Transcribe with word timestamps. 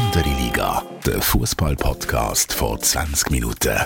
Andere 0.00 0.30
Liga, 0.30 0.82
der 1.04 1.20
Fußball-Podcast 1.20 2.54
vor 2.54 2.80
20 2.80 3.30
Minuten. 3.30 3.78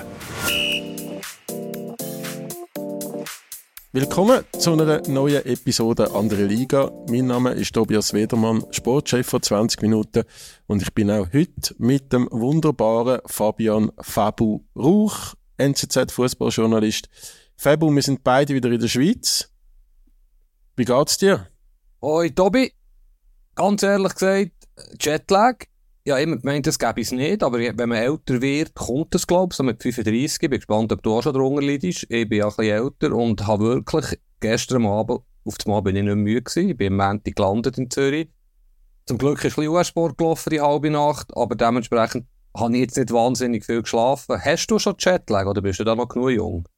Willkommen 3.91 4.45
zu 4.57 4.75
einer 4.75 5.03
neuen 5.09 5.45
Episode 5.45 6.13
Andere 6.13 6.45
Liga. 6.45 6.93
Mein 7.09 7.27
Name 7.27 7.51
ist 7.55 7.75
Tobias 7.75 8.13
Wedermann, 8.13 8.65
Sportchef 8.71 9.27
von 9.27 9.43
20 9.43 9.83
Minuten 9.83 10.23
und 10.69 10.83
ich 10.83 10.95
bin 10.95 11.11
auch 11.11 11.27
heute 11.33 11.75
mit 11.79 12.13
dem 12.13 12.29
wunderbaren 12.31 13.21
Fabian 13.27 13.91
Fabu 13.99 14.61
Rauch, 14.77 15.35
NZZ-Fußballjournalist. 15.59 17.09
Fabu, 17.57 17.93
wir 17.93 18.03
sind 18.03 18.23
beide 18.23 18.55
wieder 18.55 18.71
in 18.71 18.81
der 18.81 18.89
Schweiz. 18.89 19.51
Wie 20.77 20.85
geht's 20.85 21.19
dir? 21.19 21.49
Hoi 22.01 22.31
Tobi, 22.31 22.73
ganz 23.57 23.83
ehrlich 23.83 24.13
gesagt, 24.13 24.53
Jetlag. 25.01 25.74
Ja, 26.07 26.19
immer 26.19 26.37
gemeint, 26.37 26.67
das 26.67 26.79
gäbe 26.79 27.01
es 27.01 27.13
nicht, 27.13 27.43
aber 27.43 27.59
wenn 27.59 27.89
man 27.89 27.97
älter 27.97 28.43
wird, 28.43 28.75
kommt 28.75 29.15
es, 29.15 29.27
glaube 29.27 29.53
ich, 29.53 29.57
so 29.57 29.63
mit 29.63 29.83
35. 29.83 30.35
Ich 30.35 30.51
bin 30.51 30.59
gespannt, 30.59 30.93
ob 30.93 31.03
du 31.03 31.15
auch 31.15 31.23
schon 31.23 31.33
drunter 31.33 31.63
leidest. 31.63 32.05
Ich 32.11 32.29
bin 32.29 32.39
ja 32.39 32.49
ein 32.49 32.55
bisschen 32.55 32.75
älter 32.75 33.15
und 33.15 33.47
habe 33.47 33.65
wirklich 33.65 34.21
gestern 34.39 34.85
Abend, 34.85 35.21
auf 35.47 35.57
dem 35.57 35.73
Abend 35.73 35.87
bin 35.87 35.97
ich 35.97 36.03
nicht 36.03 36.17
müde 36.17 36.43
gewesen. 36.43 36.69
Ich 36.69 36.77
bin 36.77 37.01
am 37.01 37.09
Montag 37.09 37.35
gelandet 37.35 37.79
in 37.79 37.91
Zürich. 37.91 38.29
Zum 39.07 39.17
Glück 39.17 39.43
ist 39.45 39.59
ein 39.59 39.67
US-Sport 39.67 40.19
gelaufen, 40.19 40.51
die 40.51 40.61
halbe 40.61 40.91
Nacht, 40.91 41.35
aber 41.35 41.55
dementsprechend 41.55 42.27
habe 42.55 42.75
ich 42.75 42.81
jetzt 42.81 42.99
nicht 42.99 43.11
wahnsinnig 43.11 43.65
viel 43.65 43.81
geschlafen. 43.81 44.39
Hast 44.39 44.67
du 44.67 44.79
schon 44.79 44.97
Jetlag 44.99 45.47
oder 45.47 45.63
bist 45.63 45.81
du 45.81 45.85
da 45.85 45.95
noch 45.95 46.09
genug 46.09 46.31
jung? 46.31 46.69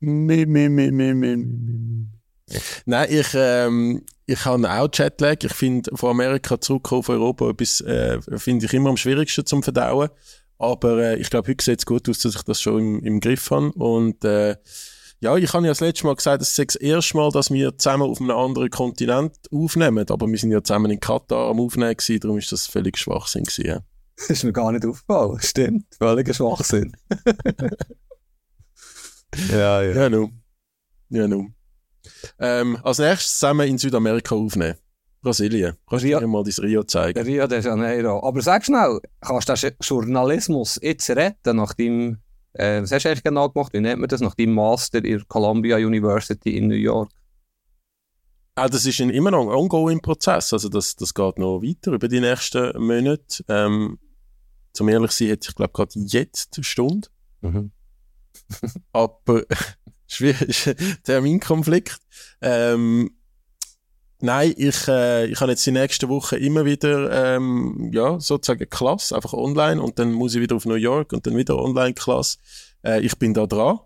Nee, 0.00 0.44
nee, 0.44 0.68
nee, 0.68 0.90
nee, 0.90 1.14
nee, 1.14 1.36
nee. 1.36 2.01
Nein, 2.86 3.08
ich, 3.10 3.28
ähm, 3.34 4.04
ich 4.26 4.44
habe 4.44 4.70
auch 4.70 4.88
Jetlag. 4.92 5.36
Ich 5.42 5.52
finde, 5.52 5.90
von 5.94 6.10
Amerika 6.10 6.60
zurück 6.60 6.92
auf 6.92 7.08
Europa 7.08 7.50
etwas, 7.50 7.80
äh, 7.80 8.20
finde 8.38 8.66
ich 8.66 8.74
immer 8.74 8.90
am 8.90 8.96
schwierigsten 8.96 9.46
zum 9.46 9.62
Verdauen. 9.62 10.08
Aber 10.58 10.98
äh, 10.98 11.16
ich 11.16 11.28
glaube, 11.30 11.48
heute 11.50 11.64
sieht 11.64 11.80
es 11.80 11.86
gut 11.86 12.08
aus, 12.08 12.20
dass 12.20 12.36
ich 12.36 12.42
das 12.42 12.60
schon 12.60 12.78
im, 12.78 13.02
im 13.02 13.20
Griff 13.20 13.50
habe. 13.50 13.72
Und 13.72 14.24
äh, 14.24 14.56
ja, 15.20 15.36
ich 15.36 15.52
habe 15.52 15.64
ja 15.64 15.70
das 15.70 15.80
letzte 15.80 16.06
Mal 16.06 16.16
gesagt, 16.16 16.42
es 16.42 16.56
ist 16.56 16.74
das 16.74 16.76
erste 16.76 17.16
Mal, 17.16 17.30
dass 17.30 17.50
wir 17.50 17.76
zusammen 17.78 18.10
auf 18.10 18.20
einem 18.20 18.30
anderen 18.30 18.70
Kontinent 18.70 19.36
aufnehmen. 19.52 20.08
Aber 20.08 20.26
wir 20.26 20.38
sind 20.38 20.50
ja 20.50 20.62
zusammen 20.62 20.90
in 20.90 21.00
Katar 21.00 21.50
am 21.50 21.60
Aufnehmen 21.60 21.96
gewesen, 21.96 22.20
darum 22.20 22.38
ist 22.38 22.52
das 22.52 22.66
völlig 22.66 22.98
Schwachsinn 22.98 23.44
gewesen. 23.44 23.66
Ja. 23.66 23.80
Das 24.16 24.30
ist 24.30 24.44
mir 24.44 24.52
gar 24.52 24.70
nicht 24.72 24.84
aufgefallen. 24.86 25.38
Stimmt, 25.40 25.86
völliger 25.96 26.34
Schwachsinn. 26.34 26.96
ja, 29.50 29.82
ja. 29.82 29.94
Ja, 29.94 30.08
nun. 30.08 30.42
Ja, 31.08 31.26
nun. 31.28 31.54
Ähm, 32.38 32.78
als 32.82 32.98
nächstes 32.98 33.38
zusammen 33.38 33.68
in 33.68 33.78
Südamerika 33.78 34.34
aufnehmen. 34.34 34.76
Brasilien. 35.22 35.76
Kannst 35.88 36.04
du 36.04 36.08
dir 36.08 36.26
mal 36.26 36.42
dein 36.42 36.64
Rio 36.64 36.82
zeigen? 36.82 37.20
Rio 37.20 37.46
de 37.46 37.62
Janeiro. 37.62 38.26
Aber 38.26 38.42
sag 38.42 38.64
schnell, 38.64 39.00
kannst 39.20 39.48
du 39.48 39.54
den 39.54 39.76
Journalismus 39.80 40.78
jetzt 40.82 41.08
retten, 41.10 41.56
nach 41.56 41.74
deinem, 41.74 42.18
äh, 42.54 42.82
was 42.82 42.90
hast 42.90 43.04
du 43.04 43.08
eigentlich 43.08 43.22
genau 43.22 43.48
gemacht, 43.48 43.72
wie 43.72 43.80
nennt 43.80 44.00
man 44.00 44.08
das, 44.08 44.20
nach 44.20 44.34
deinem 44.34 44.54
Master 44.54 44.98
in 44.98 45.18
der 45.18 45.24
Columbia 45.26 45.76
University 45.76 46.56
in 46.56 46.66
New 46.66 46.74
York? 46.74 47.10
Ah, 48.56 48.68
das 48.68 48.84
ist 48.84 49.00
ein, 49.00 49.10
immer 49.10 49.30
noch 49.30 49.42
ein 49.42 49.48
ongoing 49.48 50.00
Prozess. 50.00 50.52
Also 50.52 50.68
das, 50.68 50.96
das 50.96 51.14
geht 51.14 51.38
noch 51.38 51.62
weiter 51.62 51.92
über 51.92 52.08
die 52.08 52.20
nächsten 52.20 52.78
Monate. 52.78 53.44
Ähm, 53.48 53.98
zum 54.72 54.88
ehrlich 54.88 55.12
sein 55.12 55.28
hätte 55.28 55.48
ich 55.48 55.54
glaube 55.54 55.72
gerade 55.72 55.92
jetzt 55.94 56.56
eine 56.56 56.64
Stunde. 56.64 57.08
Mhm. 57.40 57.70
Aber 58.92 59.44
schwierig, 60.14 60.74
Terminkonflikt. 61.04 61.98
Ähm, 62.40 63.10
nein, 64.20 64.54
ich, 64.56 64.88
äh, 64.88 65.26
ich 65.26 65.40
habe 65.40 65.52
jetzt 65.52 65.66
die 65.66 65.72
nächsten 65.72 66.08
Wochen 66.08 66.36
immer 66.36 66.64
wieder, 66.64 67.36
ähm, 67.36 67.90
ja, 67.92 68.18
sozusagen 68.20 68.68
Klasse, 68.68 69.14
einfach 69.14 69.32
online 69.32 69.82
und 69.82 69.98
dann 69.98 70.12
muss 70.12 70.34
ich 70.34 70.40
wieder 70.40 70.56
auf 70.56 70.66
New 70.66 70.74
York 70.74 71.12
und 71.12 71.26
dann 71.26 71.36
wieder 71.36 71.58
Online-Klasse. 71.58 72.38
Äh, 72.84 73.00
ich 73.00 73.18
bin 73.18 73.34
da 73.34 73.46
dran, 73.46 73.80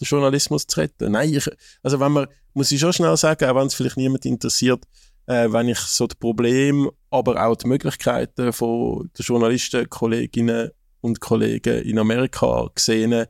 den 0.00 0.06
Journalismus 0.06 0.66
zu 0.66 0.80
retten. 0.80 1.12
Nein, 1.12 1.34
ich, 1.34 1.48
also 1.82 2.00
wenn 2.00 2.12
man, 2.12 2.26
muss 2.54 2.72
ich 2.72 2.80
schon 2.80 2.92
schnell 2.92 3.16
sagen, 3.16 3.48
auch 3.48 3.56
wenn 3.56 3.66
es 3.66 3.74
vielleicht 3.74 3.96
niemand 3.96 4.24
interessiert, 4.26 4.84
äh, 5.26 5.50
wenn 5.52 5.68
ich 5.68 5.78
so 5.78 6.06
die 6.06 6.16
Probleme, 6.16 6.90
aber 7.10 7.46
auch 7.46 7.56
die 7.56 7.68
Möglichkeiten 7.68 8.52
von 8.52 9.10
den 9.16 9.24
Journalisten, 9.24 9.88
Kolleginnen 9.88 10.70
und 11.00 11.20
Kollegen 11.20 11.82
in 11.82 11.98
Amerika 11.98 12.68
gesehen 12.74 13.26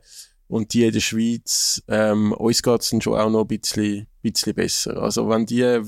und 0.51 0.73
die 0.73 0.83
in 0.83 0.91
der 0.91 0.99
Schweiz, 0.99 1.81
ähm, 1.87 2.33
uns 2.33 2.61
geht 2.61 2.81
es 2.81 2.89
dann 2.89 2.99
schon 2.99 3.17
auch 3.17 3.29
noch 3.29 3.41
ein 3.41 3.47
bisschen, 3.47 4.07
bisschen 4.21 4.53
besser. 4.53 5.01
Also 5.01 5.29
wenn 5.29 5.45
die 5.45 5.81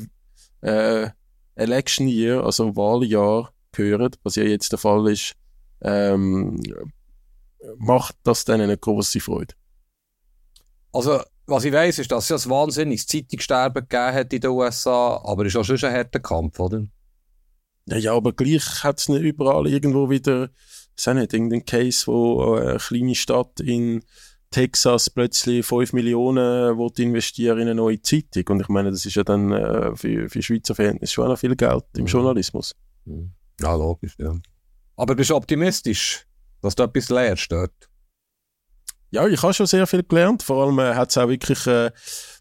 äh, 0.62 1.10
Election 1.56 2.08
Year, 2.08 2.42
also 2.46 2.74
Wahljahr, 2.74 3.52
hören, 3.76 4.12
was 4.24 4.36
ja 4.36 4.44
jetzt 4.44 4.72
der 4.72 4.80
Fall 4.80 5.12
ist, 5.12 5.34
ähm, 5.82 6.64
macht 7.78 8.16
das 8.24 8.46
dann 8.46 8.62
eine 8.62 8.78
große 8.78 9.20
Freude. 9.20 9.54
Also, 10.94 11.22
was 11.46 11.66
ich 11.66 11.74
weiß, 11.74 12.00
ist, 12.00 12.12
dass 12.12 12.30
es 12.30 12.30
ja 12.30 12.38
ein 12.38 12.56
wahnsinniges 12.56 13.08
Zeitungssterben 13.08 13.82
gegeben 13.82 14.14
hat 14.14 14.32
in 14.32 14.42
den 14.42 14.52
USA, 14.52 15.22
aber 15.26 15.46
es 15.46 15.54
ist 15.54 15.58
auch 15.58 15.66
schon 15.66 15.90
ein 15.90 15.94
harter 15.94 16.20
Kampf, 16.20 16.58
oder? 16.62 16.86
Ja, 17.88 17.98
ja 17.98 18.14
aber 18.16 18.32
gleich 18.32 18.84
hat 18.84 19.02
es 19.02 19.10
nicht 19.10 19.24
überall 19.24 19.68
irgendwo 19.68 20.10
wieder, 20.10 20.52
ist 20.96 21.10
auch 21.10 21.16
nicht, 21.16 21.34
irgendein 21.34 21.66
Case, 21.66 22.08
wo 22.08 22.54
eine 22.54 22.78
kleine 22.78 23.16
Stadt 23.16 23.60
in 23.60 24.06
Texas 24.54 25.10
plötzlich 25.10 25.66
5 25.66 25.94
Millionen 25.94 26.80
investieren 26.98 27.58
in 27.58 27.64
eine 27.64 27.76
neue 27.76 28.02
Zeitung. 28.02 28.44
Und 28.50 28.62
ich 28.62 28.70
meine, 28.70 28.92
das 28.92 29.06
ist 29.06 29.16
ja 29.16 29.24
dann 29.24 29.52
äh, 29.52 29.96
für, 29.96 30.30
für 30.30 30.42
Schweizer 30.44 30.76
Verhältnis 30.76 31.12
schon 31.12 31.28
noch 31.28 31.40
viel 31.40 31.56
Geld 31.56 31.84
im 31.98 32.04
mhm. 32.04 32.08
Journalismus. 32.08 32.76
Mhm. 33.06 33.32
Ja, 33.60 33.76
logisch, 33.76 34.16
ja. 34.20 34.36
Aber 34.96 35.16
bist 35.16 35.32
du 35.32 35.36
optimistisch, 35.36 36.28
dass 36.62 36.76
du 36.76 36.84
etwas 36.84 37.10
lernst 37.10 37.52
dort? 37.52 37.90
Ja, 39.10 39.28
ich 39.28 39.42
habe 39.42 39.54
schon 39.54 39.66
sehr 39.66 39.88
viel 39.88 40.04
gelernt. 40.04 40.44
Vor 40.44 40.66
allem 40.66 40.78
äh, 40.78 40.94
hat 40.94 41.10
es 41.10 41.18
auch 41.18 41.30
wirklich 41.30 41.66
äh, 41.66 41.92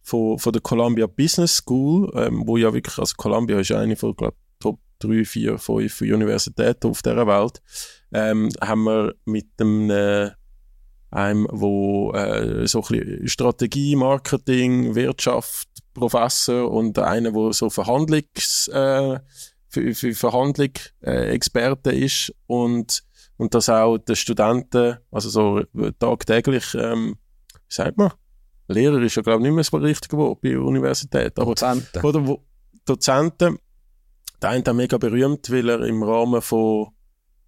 von, 0.03 0.39
von 0.39 0.53
der 0.53 0.61
Columbia 0.61 1.07
Business 1.07 1.57
School, 1.57 2.13
ähm, 2.15 2.43
wo 2.47 2.59
ja 2.59 2.75
wirklich, 2.75 2.99
also 2.99 3.15
Columbia 3.17 3.59
ist 3.59 3.73
eine 3.73 3.97
von, 3.97 4.15
glaube 4.15 4.37
Top 4.61 4.81
3, 4.99 5.25
4, 5.25 5.59
5 5.59 6.03
Universitäten 6.03 6.91
auf 6.91 7.03
dieser 7.03 7.27
Welt, 7.27 7.63
ähm, 8.13 8.51
haben 8.61 8.85
wir 8.85 9.15
mit 9.25 9.59
dem 9.59 9.91
äh, 9.91 10.31
einem, 11.13 11.47
wo 11.51 12.13
äh, 12.13 12.67
so 12.67 12.83
ein 12.83 12.89
bisschen 12.89 13.29
Strategie, 13.29 13.97
Marketing, 13.97 14.95
Wirtschaft, 14.95 15.69
Professor 15.95 16.71
und 16.71 16.99
einer, 16.99 17.35
wo 17.35 17.53
so 17.53 17.71
Verhandlungs 17.71 18.69
äh, 18.69 19.19
für, 19.69 19.95
für 19.95 20.15
Verhandlung 20.15 20.73
äh, 21.03 21.31
Experte 21.31 21.93
ist 21.93 22.33
und 22.47 23.05
und 23.39 23.55
dass 23.55 23.69
auch 23.69 23.99
die 23.99 24.15
Studenten, 24.15 24.99
also 25.11 25.29
so 25.29 25.63
tagtäglich, 25.99 26.75
ähm, 26.75 27.17
wie 27.67 27.75
sagt 27.75 27.97
man, 27.97 28.13
Lehrer 28.69 29.01
ist 29.03 29.17
ja 29.17 29.23
glaube 29.23 29.41
ich 29.41 29.47
nicht 29.49 29.55
mehr 29.55 29.65
so 29.65 29.77
richtig 29.79 30.13
Wort 30.13 30.41
bei 30.43 30.51
der 30.51 30.61
Universität, 30.61 31.37
aber 31.39 31.55
Dozenten. 31.55 32.05
Oder 32.05 32.27
wo, 32.27 32.45
Dozenten, 32.85 33.59
der 34.41 34.51
eine 34.51 34.63
ist 34.63 34.73
mega 34.73 34.99
berühmt, 34.99 35.51
weil 35.51 35.69
er 35.69 35.81
im 35.83 36.03
Rahmen 36.03 36.41
von, 36.41 36.89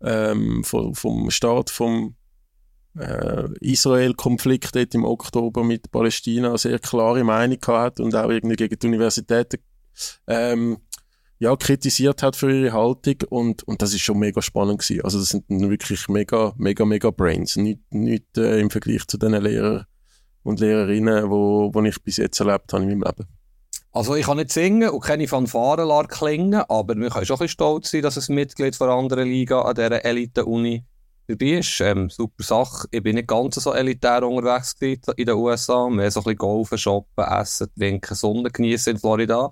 ähm, 0.03 0.65
von, 0.65 0.95
vom 0.95 1.31
Start 1.31 1.71
vom 1.71 2.17
äh, 2.99 3.49
Israel-Konflikt 3.61 4.95
im 4.95 5.05
Oktober 5.05 5.65
mit 5.65 5.91
Palästina 5.91 6.49
eine 6.49 6.59
sehr 6.59 6.79
klare 6.79 7.25
Meinung 7.25 7.59
hat 7.67 8.01
und 8.01 8.15
auch 8.15 8.31
irgendwie 8.31 8.57
gegen 8.57 8.79
die 8.79 8.87
Universitäten 8.87 9.59
ähm, 10.27 10.79
ja, 11.39 11.55
kritisiert 11.57 12.23
hat 12.23 12.37
für 12.37 12.53
ihre 12.53 12.73
Haltung 12.73 13.17
und, 13.29 13.63
und 13.65 13.83
das 13.83 13.93
ist 13.93 14.03
schon 14.03 14.19
mega 14.19 14.41
spannend 14.41 14.81
gewesen. 14.81 15.05
Also 15.05 15.19
das 15.19 15.29
sind 15.29 15.45
wirklich 15.49 16.09
mega, 16.09 16.55
mega, 16.57 16.85
mega 16.85 17.11
Brains. 17.11 17.57
Nicht, 17.57 17.81
nicht 17.91 18.39
äh, 18.39 18.61
im 18.61 18.71
Vergleich 18.71 19.07
zu 19.07 19.19
den 19.19 19.33
Lehrern 19.33 19.85
und 20.43 20.61
Lehrerinnen, 20.61 21.31
wo, 21.31 21.71
wo 21.73 21.83
ich 21.83 22.03
bis 22.03 22.19
jetzt 22.19 22.39
erlebt 22.41 22.73
habe 22.73 22.85
in 22.85 22.91
meinem 22.91 23.03
Leben. 23.03 23.29
Also 23.93 24.15
ich 24.17 24.27
kann 24.27 24.39
nicht 24.39 24.53
singen 24.53 24.91
und 24.91 25.01
keine 25.01 25.29
Fanfaren 25.29 26.09
klingen, 26.09 26.63
aber 26.69 26.97
wir 26.97 27.11
können 27.11 27.27
schon 27.27 27.37
ein 27.37 27.39
bisschen 27.39 27.49
stolz 27.49 27.91
sein, 27.91 28.03
dass 28.03 28.29
ein 28.29 28.35
Mitglied 28.35 28.75
von 28.75 28.89
anderen 28.89 29.29
Liga 29.29 29.63
an 29.63 29.75
dieser 29.75 30.05
Elite-Uni 30.05 30.85
dabei 31.27 31.59
ist. 31.59 31.81
Ähm, 31.81 32.11
super 32.11 32.43
Sache. 32.43 32.89
Ich 32.91 33.03
bin 33.03 33.17
nicht 33.17 33.29
ganz 33.29 33.57
so 33.57 33.73
elitär 33.73 34.23
unterwegs 34.23 34.75
in 34.81 35.27
den 35.27 35.35
USA. 35.35 35.89
Mehr 35.89 36.11
so 36.11 36.21
ein 36.21 36.25
bisschen 36.25 36.39
golfen, 36.39 36.79
shoppen, 36.79 37.25
essen, 37.25 37.69
trinken, 37.77 38.15
Sonne 38.15 38.51
genießen 38.51 38.95
in 38.95 38.99
Florida. 38.99 39.51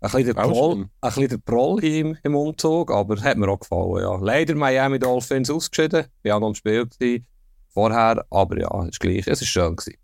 Ein 0.00 0.10
bisschen 0.10 0.26
der 0.26 0.34
Proll, 0.34 0.76
ein 0.76 0.90
bisschen 1.00 1.28
der 1.28 1.38
Proll 1.38 1.84
im, 1.84 2.16
im 2.22 2.34
Umzug, 2.36 2.92
aber 2.92 3.20
hat 3.20 3.36
mir 3.36 3.48
auch 3.48 3.58
gefallen, 3.58 4.02
ja. 4.02 4.16
Leider 4.16 4.54
Miami 4.54 4.98
Dolphins 5.00 5.50
ausgeschieden. 5.50 6.06
Ich 6.22 6.30
war 6.30 6.38
noch 6.38 6.48
im 6.48 6.54
Spiel 6.54 6.86
gewesen, 6.86 7.26
vorher, 7.68 8.24
aber 8.30 8.60
ja, 8.60 8.84
ist 8.86 9.00
gleich. 9.00 9.26
Es 9.26 9.40
war 9.40 9.46
schön 9.46 9.76
gewesen. 9.76 9.98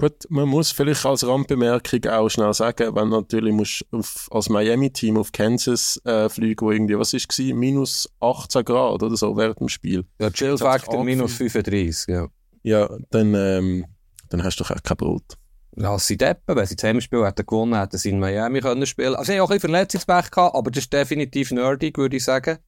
Gut, 0.00 0.26
man 0.30 0.48
muss 0.48 0.72
vielleicht 0.72 1.04
als 1.04 1.26
Randbemerkung 1.26 2.06
auch 2.06 2.30
schnell 2.30 2.54
sagen, 2.54 2.94
wenn 2.94 3.10
natürlich 3.10 3.52
musst 3.52 3.84
auf, 3.90 4.28
als 4.30 4.48
Miami-Team 4.48 5.18
auf 5.18 5.30
Kansas 5.30 6.00
äh, 6.06 6.30
fliegen, 6.30 6.64
wo 6.64 6.70
irgendwie, 6.70 6.98
was 6.98 7.12
ist 7.12 7.30
es, 7.30 7.38
minus 7.54 8.08
18 8.20 8.64
Grad 8.64 9.02
oder 9.02 9.14
so 9.14 9.36
während 9.36 9.60
dem 9.60 9.68
Spiel. 9.68 10.06
Ja, 10.18 10.30
Chill 10.30 10.56
Factor 10.56 11.04
minus 11.04 11.34
35, 11.34 12.14
ja. 12.14 12.28
Ja, 12.62 12.88
dann, 13.10 13.34
ähm, 13.34 13.84
dann 14.30 14.42
hast 14.42 14.58
du 14.58 14.64
doch 14.64 14.70
auch 14.70 14.82
kein 14.82 14.96
Brot. 14.96 15.36
Ja, 15.76 15.98
sie 15.98 16.16
deppen, 16.16 16.56
wenn 16.56 16.66
sie 16.66 16.76
zusammen 16.76 17.02
spielen 17.02 17.24
hätten 17.24 17.44
gewonnen, 17.44 17.78
hätten 17.78 17.98
sie 17.98 18.08
in 18.08 18.20
Miami 18.20 18.60
können 18.60 18.86
spielen. 18.86 19.14
Also, 19.14 19.30
sie 19.30 19.38
haben 19.38 19.44
auch 19.44 19.50
ein 19.50 19.56
bisschen 19.56 19.70
Verletzungspech 19.70 20.30
gehabt, 20.30 20.54
aber 20.54 20.70
das 20.70 20.84
ist 20.84 20.92
definitiv 20.94 21.50
nerdig, 21.52 21.98
würde 21.98 22.16
ich 22.16 22.24
sagen. 22.24 22.58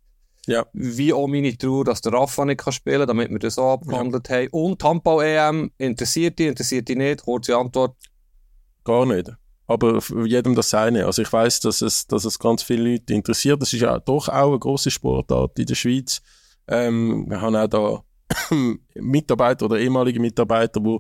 Ja. 0.46 0.66
Wie 0.72 1.12
auch 1.12 1.28
meine 1.28 1.56
Trauer, 1.56 1.84
dass 1.84 2.00
der 2.00 2.12
Rafa 2.12 2.44
nicht 2.44 2.58
kann 2.58 2.72
spielen 2.72 3.00
kann, 3.00 3.08
damit 3.08 3.30
wir 3.30 3.38
das 3.38 3.58
auch 3.58 3.74
abgehandelt 3.74 4.28
haben. 4.28 4.48
Und 4.50 4.82
Handball-EM, 4.82 5.70
interessiert 5.78 6.38
die, 6.38 6.46
interessiert 6.46 6.88
die 6.88 6.96
nicht? 6.96 7.22
Kurze 7.22 7.56
Antwort. 7.56 7.96
Gar 8.84 9.06
nicht. 9.06 9.30
Aber 9.66 10.00
jedem 10.24 10.54
das 10.54 10.70
seine. 10.70 11.06
Also 11.06 11.22
ich 11.22 11.32
weiß, 11.32 11.60
dass 11.60 11.80
es, 11.80 12.06
dass 12.06 12.24
es 12.24 12.38
ganz 12.38 12.62
viele 12.62 12.92
Leute 12.92 13.14
interessiert. 13.14 13.62
Das 13.62 13.72
ist 13.72 13.80
ja 13.80 13.98
doch 14.00 14.28
auch 14.28 14.50
eine 14.50 14.58
große 14.58 14.90
Sportart 14.90 15.58
in 15.58 15.66
der 15.66 15.76
Schweiz. 15.76 16.20
Ähm, 16.66 17.26
wir 17.28 17.40
haben 17.40 17.56
auch 17.56 17.68
da 17.68 18.02
Mitarbeiter 18.94 19.66
oder 19.66 19.78
ehemalige 19.78 20.18
Mitarbeiter, 20.20 20.80
die 20.80 20.98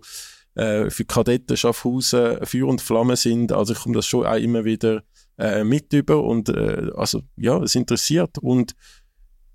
äh, 0.54 0.90
für 0.90 1.04
Kadetten 1.04 1.56
Schaffhausen 1.56 2.44
Feuer 2.44 2.66
und 2.68 2.80
Flamme 2.80 3.16
sind. 3.16 3.52
Also 3.52 3.72
ich 3.72 3.80
komme 3.80 3.96
das 3.96 4.06
schon 4.06 4.26
auch 4.26 4.36
immer 4.36 4.64
wieder 4.64 5.02
äh, 5.38 5.64
mit 5.64 5.92
über 5.92 6.22
und 6.22 6.48
äh, 6.48 6.90
also 6.94 7.22
ja, 7.36 7.58
es 7.62 7.74
interessiert. 7.74 8.38
Und 8.38 8.74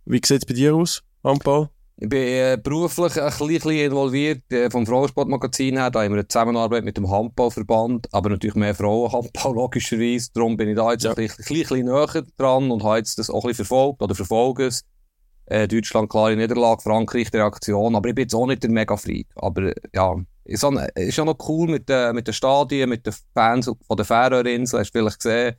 wie 0.08 0.22
sieht 0.24 0.44
es 0.44 0.46
bei 0.46 0.54
dir 0.54 0.76
aus, 0.76 1.04
Handball? 1.24 1.70
Ich 2.00 2.08
bin 2.08 2.22
äh, 2.22 2.60
beruflich 2.62 3.20
ein 3.20 3.34
bisschen 3.48 3.72
involviert 3.72 4.44
äh, 4.52 4.70
vom 4.70 4.86
Frauensportmagazin 4.86 5.78
her. 5.78 5.90
Da 5.90 6.04
haben 6.04 6.12
wir 6.12 6.20
eine 6.20 6.28
Zusammenarbeit 6.28 6.84
mit 6.84 6.96
dem 6.96 7.10
Handballverband, 7.10 8.08
aber 8.12 8.30
natürlich 8.30 8.56
mehr 8.56 8.76
Frauenhandball 8.76 9.56
logischerweise. 9.56 10.30
Darum 10.34 10.58
bin 10.58 10.70
ich 10.70 10.76
da 10.76 10.92
jetzt 10.92 11.06
ja. 11.06 11.12
ein, 11.12 11.16
bisschen, 11.16 11.44
ein 11.44 11.60
bisschen 11.60 11.86
näher 11.86 12.24
dran 12.38 12.70
und 12.70 12.84
habe 12.84 12.98
jetzt 12.98 13.18
das 13.18 13.32
auch 13.32 13.44
ein 13.44 13.48
bisschen 13.48 13.66
verfolgt 13.66 14.02
oder 14.04 14.14
verfolge 14.14 14.68
es. 14.68 14.84
Äh, 15.48 15.68
Deutschland 15.68 16.10
klare 16.10 16.36
Niederlage, 16.36 16.84
Frankreich 16.84 17.32
die 17.32 17.38
Reaktion, 17.38 17.96
aber 17.96 18.10
ich 18.10 18.16
bin 18.16 18.24
jetzt 18.24 18.36
auch 18.36 18.46
nicht 18.46 18.62
der 18.62 18.70
Mega-Freak. 18.70 19.28
Aber 19.36 19.74
ja, 19.96 20.16
ist, 20.44 20.64
auch, 20.64 20.74
ist 20.94 21.20
auch 21.20 21.26
noch 21.26 21.50
cool 21.50 21.68
mit, 21.68 21.90
den, 21.90 22.14
mit 22.14 22.28
den 22.28 22.34
Stadien, 22.34 22.90
mit 22.90 23.06
den 23.08 23.14
Fans 23.34 23.66
von 23.66 23.98
der 23.98 24.06
Färöerinseln. 24.06 24.82
Hast 24.82 24.94
du 24.94 25.00
vielleicht 25.00 25.20
gesehen, 25.20 25.56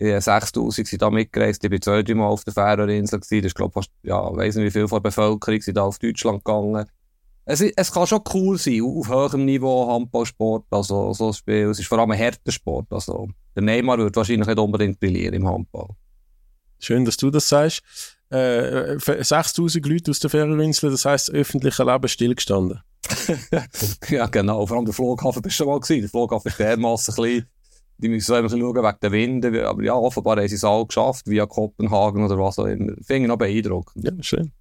6000 0.00 0.86
sind 0.86 1.02
da 1.02 1.10
mitgereist. 1.10 1.62
Ich 1.62 1.70
bin 1.70 1.82
zwei, 1.82 2.02
drei 2.02 2.14
Mal 2.14 2.26
auf 2.26 2.44
der 2.44 2.54
Färöerinsel. 2.54 3.20
Das 3.20 3.30
ist, 3.30 3.54
glaube 3.54 3.72
fast, 3.72 3.90
ja, 4.02 4.34
weiss 4.34 4.56
nicht, 4.56 4.66
wie 4.66 4.70
viel 4.70 4.88
von 4.88 5.02
der 5.02 5.10
Bevölkerung 5.10 5.60
sind 5.60 5.76
da 5.76 5.82
auf 5.82 5.98
Deutschland 5.98 6.44
gegangen. 6.44 6.86
Es, 7.44 7.60
es 7.60 7.92
kann 7.92 8.06
schon 8.06 8.22
cool 8.32 8.58
sein, 8.58 8.82
auf 8.82 9.08
höherem 9.08 9.44
Niveau 9.44 9.92
Handballsport, 9.92 10.66
also 10.70 11.12
so 11.12 11.28
ein 11.28 11.32
Spiel. 11.34 11.68
Es 11.68 11.80
ist 11.80 11.88
vor 11.88 11.98
allem 11.98 12.10
ein 12.12 12.18
härter 12.18 12.52
Sport. 12.52 12.86
Also, 12.90 13.28
der 13.54 13.62
Neymar 13.62 13.98
wird 13.98 14.16
wahrscheinlich 14.16 14.46
nicht 14.46 14.58
unbedingt 14.58 15.00
brillieren 15.00 15.34
im 15.34 15.48
Handball. 15.48 15.88
Schön, 16.78 17.04
dass 17.04 17.16
du 17.16 17.30
das 17.30 17.48
sagst. 17.48 17.82
Äh, 18.30 18.96
6000 18.98 19.84
Leute 19.84 20.12
aus 20.12 20.20
der 20.20 20.30
Färöerinsel, 20.30 20.90
das 20.90 21.04
heisst, 21.04 21.28
das 21.28 21.34
öffentliche 21.34 21.84
Leben 21.84 22.08
stillgestanden. 22.08 22.80
ja, 24.08 24.26
genau. 24.26 24.66
Vor 24.66 24.76
allem 24.76 24.86
der 24.86 24.94
Flughafen 24.94 25.42
bist 25.42 25.58
du 25.58 25.64
schon 25.64 25.68
mal 25.68 25.80
gewesen. 25.80 26.02
Der 26.02 26.10
Flughafen 26.10 26.48
ist 26.48 26.58
dermassen 26.58 27.14
klein. 27.14 27.46
Die 28.00 28.08
müssen 28.08 28.34
einfach 28.34 28.50
schauen 28.50 28.74
wegen 28.74 29.00
der 29.02 29.12
Winde. 29.12 29.68
Aber 29.68 29.82
ja, 29.82 29.94
offenbar 29.94 30.36
haben 30.36 30.48
sie 30.48 30.54
es 30.54 30.64
auch 30.64 30.86
geschafft, 30.86 31.26
via 31.28 31.46
Kopenhagen 31.46 32.24
oder 32.24 32.38
was 32.38 32.58
auch 32.58 32.66
immer. 32.66 32.94
Finde 33.02 33.22
ich 33.22 33.28
noch 33.28 33.36
beeindruckend. 33.36 34.04
Ja, 34.04 34.12
schön. 34.20 34.52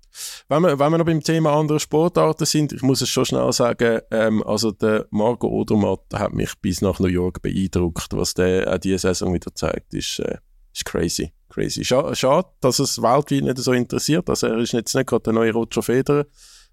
Wenn 0.48 0.64
wir, 0.64 0.80
wenn 0.80 0.92
wir 0.92 0.98
noch 0.98 1.06
beim 1.06 1.24
Thema 1.24 1.54
andere 1.54 1.80
Sportarten 1.80 2.46
sind, 2.46 2.74
ich 2.74 2.82
muss 2.82 3.02
es 3.02 3.10
schon 3.10 3.26
schnell 3.26 3.52
sagen, 3.54 4.02
ähm, 4.12 4.44
also 4.44 4.72
der 4.72 5.06
Marco 5.12 5.48
Odermatt 5.48 6.02
hat 6.14 6.34
mich 6.34 6.54
bis 6.62 6.82
nach 6.82 7.00
New 7.00 7.08
York 7.08 7.42
beeindruckt. 7.42 8.08
Was 8.12 8.34
der 8.34 8.74
auch 8.74 8.78
diese 8.80 9.00
Saison 9.00 9.34
wieder 9.34 9.54
zeigt, 9.54 9.94
ist, 9.94 10.20
äh, 10.20 10.38
ist 10.74 10.86
crazy. 10.86 11.32
crazy. 11.50 11.86
Schade, 11.86 12.48
dass 12.60 12.80
es 12.80 13.02
weltweit 13.02 13.44
nicht 13.44 13.58
so 13.60 13.72
interessiert. 13.74 14.30
Also 14.30 14.48
er 14.48 14.58
ist 14.58 14.74
jetzt 14.74 14.96
nicht 14.96 15.08
gerade 15.08 15.24
der 15.24 15.34
neue 15.34 15.54
Roger 15.54 15.84
Federer, 15.84 16.26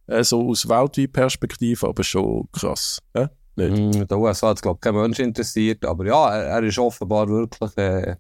äh, 0.06 0.24
so 0.24 0.48
aus 0.48 0.68
weltweit 0.68 1.12
Perspektive, 1.12 1.86
aber 1.86 2.04
schon 2.04 2.48
krass. 2.52 3.00
Äh? 3.12 3.28
Nicht? 3.56 3.96
Mm, 3.96 4.06
der 4.06 4.18
USA 4.18 4.48
hat 4.48 4.62
glaube 4.62 4.76
ich 4.76 4.80
kein 4.82 4.94
Mensch 4.94 5.18
interessiert, 5.18 5.84
aber 5.84 6.06
ja, 6.06 6.34
er, 6.34 6.44
er 6.44 6.62
ist 6.62 6.78
offenbar 6.78 7.28
wirklich 7.28 7.76
äh, 7.76 8.16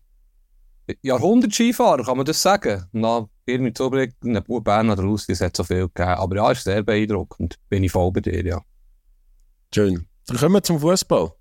Jahrhundert-Skifahrer, 1.02 2.04
kann 2.04 2.16
man 2.16 2.26
das 2.26 2.40
sagen. 2.40 2.84
Na, 2.92 3.28
irgendwie 3.44 3.72
Zubrik, 3.72 4.14
ein 4.24 4.42
Bern 4.62 4.90
oder 4.90 5.02
Russi, 5.02 5.32
es 5.32 5.40
hat 5.40 5.56
so 5.56 5.64
viel 5.64 5.88
gegeben. 5.88 6.10
Aber 6.10 6.36
ja, 6.36 6.50
ist 6.50 6.64
sehr 6.64 6.82
beeindruckend. 6.82 7.58
Bin 7.68 7.84
ich 7.84 7.92
voll 7.92 8.12
bei 8.12 8.20
dir, 8.20 8.44
ja. 8.44 8.62
Schön. 9.74 10.06
Dann 10.26 10.36
kommen 10.36 10.54
wir 10.54 10.62
zum 10.62 10.80
Fußball. 10.80 11.32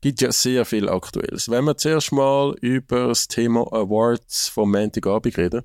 Gibt 0.00 0.20
ja 0.20 0.32
sehr 0.32 0.64
viel 0.64 0.88
Aktuelles. 0.88 1.50
Wenn 1.50 1.64
wir 1.64 1.76
zuerst 1.76 2.12
mal 2.12 2.54
über 2.60 3.08
das 3.08 3.28
Thema 3.28 3.60
Awards 3.72 4.48
vom 4.48 4.70
Montagabend 4.72 5.36
reden. 5.36 5.62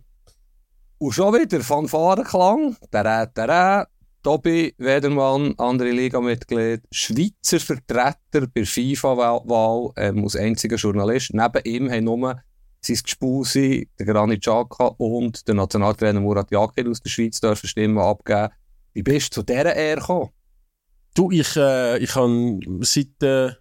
Und 0.97 1.13
schon 1.13 1.33
wieder 1.33 1.61
Fanfarenklang. 1.61 2.77
Tada, 2.91 3.25
tada. 3.25 3.88
Tobi 4.23 4.75
Wedermann, 4.77 5.56
andere 5.57 5.89
Liga-Mitglied, 5.89 6.83
Schweizer 6.91 7.59
Vertreter 7.59 8.47
bei 8.53 8.65
FIFA-Wahl 8.65 9.91
ähm, 9.97 10.23
als 10.23 10.35
einziger 10.35 10.75
Journalist. 10.75 11.33
Neben 11.33 11.63
ihm 11.63 11.89
haben 11.89 12.03
nur 12.03 12.41
sein 12.81 13.00
Gespusi, 13.03 13.89
der 13.97 14.06
Granit 14.06 14.41
Xhaka 14.41 14.88
und 14.97 15.47
der 15.47 15.56
Nationaltrainer 15.56 16.19
Murat 16.19 16.51
Yakin 16.51 16.89
aus 16.89 17.01
der 17.01 17.09
Schweiz 17.09 17.39
dürfen 17.39 17.68
Stimmen 17.68 17.97
abgeben. 17.97 18.50
Wie 18.94 19.03
bist 19.03 19.35
du 19.35 19.41
zu 19.41 19.45
dieser 19.45 19.75
Ehre 19.75 20.01
gekommen? 20.01 20.29
Du, 21.15 21.31
ich, 21.31 21.56
äh, 21.56 21.97
ich 21.97 22.13
habe 22.15 22.59
seit, 22.81 23.24
äh, 23.24 23.53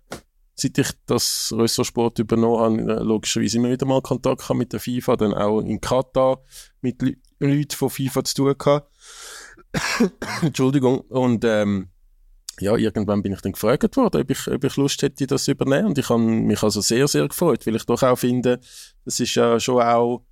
seit 0.55 0.79
ich 0.79 0.91
das 1.07 1.53
Rössersport 1.57 2.19
übernommen 2.19 2.87
habe, 2.87 3.01
äh, 3.01 3.03
logischerweise 3.03 3.57
immer 3.57 3.71
wieder 3.71 3.87
mal 3.87 4.03
Kontakt 4.03 4.49
mit 4.51 4.73
der 4.73 4.81
FIFA, 4.81 5.17
dann 5.17 5.35
auch 5.35 5.61
in 5.61 5.81
Katar 5.81 6.43
mit 6.81 7.03
Leuten 7.39 7.77
von 7.77 7.91
FIFA 7.91 8.25
zu 8.25 8.35
tun 8.35 8.55
gehabt. 8.59 8.91
Entschuldigung. 10.43 11.01
Und 11.01 11.45
ähm, 11.45 11.89
ja, 12.61 12.77
irgendwann 12.77 13.23
bin 13.23 13.33
ich 13.33 13.41
dann 13.41 13.53
gefragt 13.53 13.97
worden, 13.97 14.23
ob 14.23 14.31
ich, 14.31 14.49
ob 14.49 14.65
ich 14.65 14.77
Lust 14.77 15.03
hätte, 15.03 15.27
das 15.27 15.45
zu 15.45 15.53
übernehmen. 15.53 15.89
Und 15.89 15.99
ich 15.99 16.09
habe 16.09 16.21
mich 16.21 16.63
also 16.63 16.81
sehr, 16.81 17.09
sehr 17.09 17.29
gefreut, 17.29 17.67
weil 17.67 17.77
ich 17.77 17.87
doch 17.87 18.03
auch 18.03 18.17
finde, 18.17 18.61
das 19.05 19.21
ist 19.21 19.35
ja 19.35 19.59
schon 19.59 19.83
auch 19.83 20.23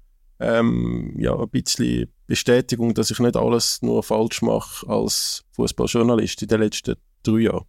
ähm, 0.41 1.15
ja, 1.19 1.37
ein 1.39 1.49
bisschen 1.49 2.13
Bestätigung, 2.27 2.95
dass 2.95 3.11
ich 3.11 3.19
nicht 3.19 3.37
alles 3.37 3.83
nur 3.83 4.03
falsch 4.03 4.43
mache 4.43 4.87
als 4.89 5.45
Fußballjournalist 5.53 6.43
in 6.43 6.49
den 6.49 6.61
letzten 6.61 6.97
drei 7.23 7.39
Jahren. 7.39 7.65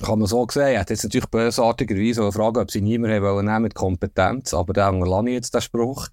Kann 0.00 0.18
man 0.18 0.26
so 0.26 0.46
sehen. 0.50 0.62
Er 0.62 0.80
hat 0.80 0.90
jetzt 0.90 1.04
natürlich 1.04 1.26
bösartigerweise 1.26 2.22
eine 2.22 2.32
Frage, 2.32 2.60
ob 2.60 2.70
sie 2.70 2.80
niemand 2.80 3.12
haben 3.12 3.24
wollen 3.24 3.62
mit 3.62 3.74
Kompetenz, 3.74 4.54
aber 4.54 4.72
dann 4.72 5.00
lasse 5.00 5.28
ich 5.28 5.34
jetzt 5.34 5.54
den 5.54 5.60
Spruch. 5.60 6.08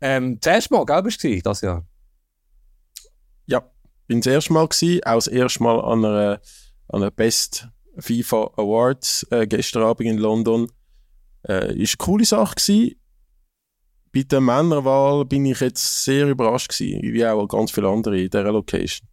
Ähm, 0.00 0.38
zuerst 0.40 0.70
mal, 0.70 0.86
gell, 0.86 1.02
bist 1.02 1.22
du 1.22 1.40
das 1.42 1.60
Jahr? 1.60 1.84
Ja, 3.46 3.62
bin 4.10 4.20
das 4.20 4.32
erste 4.32 4.52
Mal 4.52 4.66
gewesen, 4.66 5.04
auch 5.04 5.14
das 5.14 5.28
erste 5.28 5.62
Mal 5.62 5.80
an 5.80 6.04
einer, 6.04 6.40
an 6.88 7.00
einer 7.00 7.12
Best 7.12 7.68
FIFA 7.96 8.50
Awards 8.56 9.24
äh, 9.30 9.46
gestern 9.46 9.84
Abend 9.84 10.08
in 10.08 10.18
London. 10.18 10.66
Äh, 11.46 11.80
ist 11.80 11.92
eine 11.92 12.04
coole 12.04 12.24
Sache 12.24 12.56
gewesen. 12.56 12.96
Bei 14.12 14.24
der 14.24 14.40
Männerwahl 14.40 15.24
bin 15.26 15.46
ich 15.46 15.60
jetzt 15.60 16.02
sehr 16.02 16.26
überrascht 16.26 16.76
gewesen, 16.76 17.02
wie 17.02 17.24
auch 17.24 17.46
ganz 17.46 17.70
viele 17.70 17.88
andere 17.88 18.20
in 18.20 18.28
dieser 18.28 18.50
Location. 18.50 19.08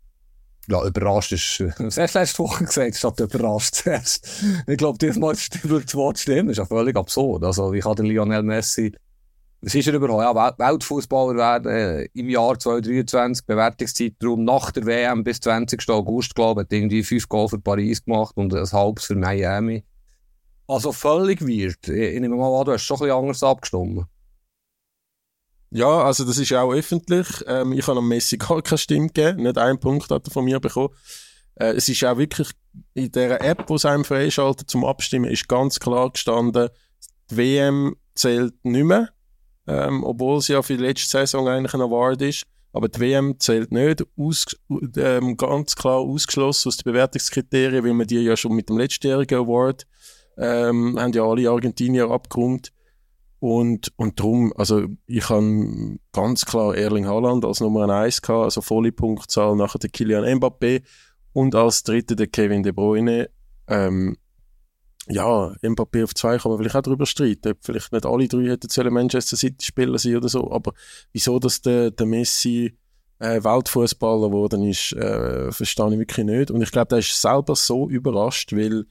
Ja, 0.68 0.84
überrascht 0.84 1.32
ist, 1.32 1.64
das 1.78 1.98
hast 1.98 2.16
du 2.16 2.20
letzte 2.20 2.40
Woche 2.40 2.66
gesagt, 2.66 2.96
statt 2.96 3.20
überrascht. 3.20 3.84
ich 4.68 4.78
glaube, 4.78 4.98
diesmal 4.98 5.36
würde 5.62 5.86
das 5.86 5.94
Wort 5.94 6.18
stimmen, 6.18 6.48
das 6.48 6.54
ist 6.54 6.58
ja 6.58 6.66
völlig 6.66 6.96
absurd. 6.98 7.44
Also, 7.44 7.72
wie 7.72 7.82
kann 7.82 7.96
der 7.98 8.06
Lionel 8.06 8.42
Messi 8.42 8.94
was 9.62 9.74
ist 9.74 9.88
er 9.88 9.96
überhaupt? 9.96 10.38
Ja, 10.60 10.70
Weltfußballer 10.70 11.36
werden 11.36 11.72
äh, 11.72 12.04
im 12.14 12.30
Jahr 12.30 12.60
2023, 12.60 13.46
Bewertungszeitraum 13.46 14.44
nach 14.44 14.72
der 14.72 14.86
WM 14.86 15.24
bis 15.24 15.40
20. 15.40 15.90
August, 15.90 16.36
glaube 16.36 16.62
ich, 16.62 16.66
hat 16.66 16.74
irgendwie 16.74 17.04
fünf 17.04 17.28
Goal 17.28 17.50
für 17.50 17.60
Paris 17.60 18.04
gemacht 18.04 18.38
und 18.38 18.54
ein 18.54 18.72
halbes 18.72 19.06
für 19.06 19.16
Miami. 19.16 19.84
Also 20.68 20.92
völlig 20.92 21.42
weird. 21.42 21.88
Ich, 21.88 22.20
nehme 22.20 22.36
mal 22.36 22.60
an, 22.60 22.66
du 22.66 22.74
hast 22.74 22.84
schon 22.84 22.98
ein 22.98 23.02
bisschen 23.02 23.18
anders 23.18 23.44
abgestimmt. 23.44 24.06
Ja, 25.72 26.04
also 26.04 26.24
das 26.24 26.38
ist 26.38 26.54
auch 26.54 26.72
öffentlich. 26.72 27.28
Ähm, 27.48 27.74
ich 27.74 27.88
habe 27.88 27.98
am 27.98 28.08
Messi 28.08 28.38
gar 28.38 28.62
keine 28.62 28.78
Stimme 28.78 29.08
gegeben. 29.08 29.44
Nicht 29.44 29.58
einen 29.58 29.80
Punkt 29.80 30.10
hat 30.12 30.28
er 30.28 30.32
von 30.32 30.46
mir 30.46 30.60
bekommen. 30.60 30.94
Äh, 31.56 31.74
es 31.74 31.90
ist 31.90 32.04
auch 32.04 32.18
wirklich 32.18 32.52
in 32.94 33.12
der 33.12 33.42
App, 33.42 33.66
die 33.66 33.74
es 33.74 33.86
einem 33.86 34.06
freischaltet 34.06 34.70
zum 34.70 34.86
Abstimmen, 34.86 35.32
ist 35.32 35.48
ganz 35.48 35.80
klar 35.80 36.12
gestanden, 36.12 36.70
die 37.32 37.38
WM 37.38 37.96
zählt 38.14 38.54
nicht 38.64 38.86
mehr 38.86 39.10
ähm, 39.68 40.04
obwohl 40.04 40.38
es 40.38 40.48
ja 40.48 40.62
für 40.62 40.78
die 40.78 40.84
letzte 40.84 41.10
Saison 41.10 41.48
eigentlich 41.48 41.74
ein 41.74 41.82
Award 41.82 42.22
ist. 42.22 42.44
Aber 42.74 42.90
die 42.90 43.00
WM 43.00 43.40
zählt 43.40 43.72
nicht, 43.72 44.06
aus, 44.18 44.46
ähm, 44.98 45.36
ganz 45.38 45.76
klar 45.76 45.98
ausgeschlossen 45.98 46.70
aus 46.70 46.78
den 46.78 46.92
Bewertungskriterien, 46.92 47.84
weil 47.84 47.94
wir 47.94 48.06
die 48.06 48.20
ja 48.20 48.38
schon 48.38 48.56
mit 48.56 48.70
dem 48.70 48.78
letztjährigen 48.78 49.40
Award 49.40 49.88
ähm, 50.38 51.00
haben 51.00 51.14
ja 51.14 51.24
alle 51.24 51.50
Argentinier 51.50 52.10
abgerundet. 52.10 52.72
Und, 53.40 53.94
und 53.98 54.20
darum, 54.20 54.52
also 54.56 54.86
ich 55.06 55.30
habe 55.30 55.98
ganz 56.12 56.46
klar 56.46 56.76
Erling 56.76 57.06
Haaland 57.06 57.46
als 57.46 57.60
Nummer 57.60 57.88
1 57.88 58.22
gehabt, 58.22 58.46
also 58.46 58.62
volle 58.62 58.92
Punktzahl, 58.92 59.56
nachher 59.56 59.78
der 59.78 59.92
Kylian 59.92 60.40
Mbappé 60.40 60.82
und 61.34 61.54
als 61.54 61.84
dritter 61.84 62.16
der 62.16 62.28
Kevin 62.28 62.64
De 62.64 62.72
Bruyne. 62.72 63.30
Ähm, 63.68 64.18
ja, 65.10 65.54
Mbappé 65.62 66.04
auf 66.04 66.14
zwei 66.14 66.38
kann 66.38 66.52
man 66.52 66.60
vielleicht 66.60 66.76
auch 66.76 66.82
darüber 66.82 67.06
streiten, 67.06 67.52
ob 67.52 67.58
vielleicht 67.62 67.92
nicht 67.92 68.06
alle 68.06 68.28
drei 68.28 68.50
hätten 68.50 68.70
sollen 68.70 68.94
Manchester 68.94 69.38
City 69.38 69.66
Spieler 69.66 69.98
sein 69.98 70.18
oder 70.18 70.30
so, 70.30 70.52
aber 70.52 70.74
wieso, 71.14 71.40
dass 71.40 71.62
der, 71.62 71.92
der 71.92 72.06
Messi 72.06 72.78
äh, 73.20 73.44
Weltfußballer 73.44 74.28
geworden 74.28 74.64
ist, 74.64 74.94
äh, 74.94 75.52
verstehe 75.52 75.92
ich 75.92 76.00
wirklich 76.00 76.26
nicht. 76.26 76.52
Und 76.52 76.62
ich 76.62 76.72
glaube, 76.72 76.90
der 76.90 77.00
ist 77.00 77.20
selber 77.20 77.56
so 77.56 77.90
überrascht, 77.90 78.54
weil 78.54 78.86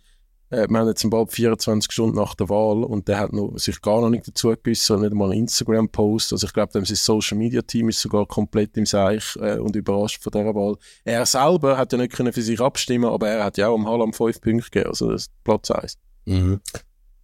äh, 0.51 0.67
wir 0.69 0.79
haben 0.79 0.89
jetzt 0.89 1.09
bald 1.11 1.33
24 1.33 1.91
Stunden 1.91 2.17
nach 2.17 2.35
der 2.35 2.49
Wahl 2.49 2.85
und 2.85 3.09
der 3.09 3.19
hat 3.19 3.33
noch, 3.33 3.57
sich 3.59 3.81
gar 3.83 4.01
noch 4.01 4.11
nicht 4.11 4.29
dazu 4.29 4.55
geäußert, 4.63 5.01
nicht 5.01 5.15
mal 5.15 5.31
einen 5.31 5.41
Instagram-Post. 5.41 6.33
Also 6.33 6.47
ich 6.47 6.53
glaube, 6.53 6.73
sein 6.73 6.85
Social-Media-Team 6.85 7.89
ist 7.89 8.01
sogar 8.01 8.27
komplett 8.27 8.77
im 8.77 8.87
Seich 8.87 9.37
äh, 9.41 9.59
und 9.59 9.77
überrascht 9.77 10.23
von 10.23 10.33
dieser 10.33 10.55
Wahl. 10.55 10.77
Er 11.05 11.27
selber 11.27 11.77
hat 11.77 11.93
ja 11.93 11.99
nicht 11.99 12.13
können 12.13 12.33
für 12.33 12.43
sich 12.43 12.61
abstimmen, 12.61 13.07
aber 13.07 13.29
er 13.29 13.45
hat 13.45 13.59
ja 13.59 13.69
auch 13.69 13.75
am 13.75 13.87
Haaland 13.87 14.15
fünf 14.15 14.41
Punkte 14.41 14.71
gegeben, 14.71 14.91
also 14.91 15.11
das 15.11 15.29
Platz 15.45 15.71
1. 15.71 15.99
Mhm. 16.27 16.61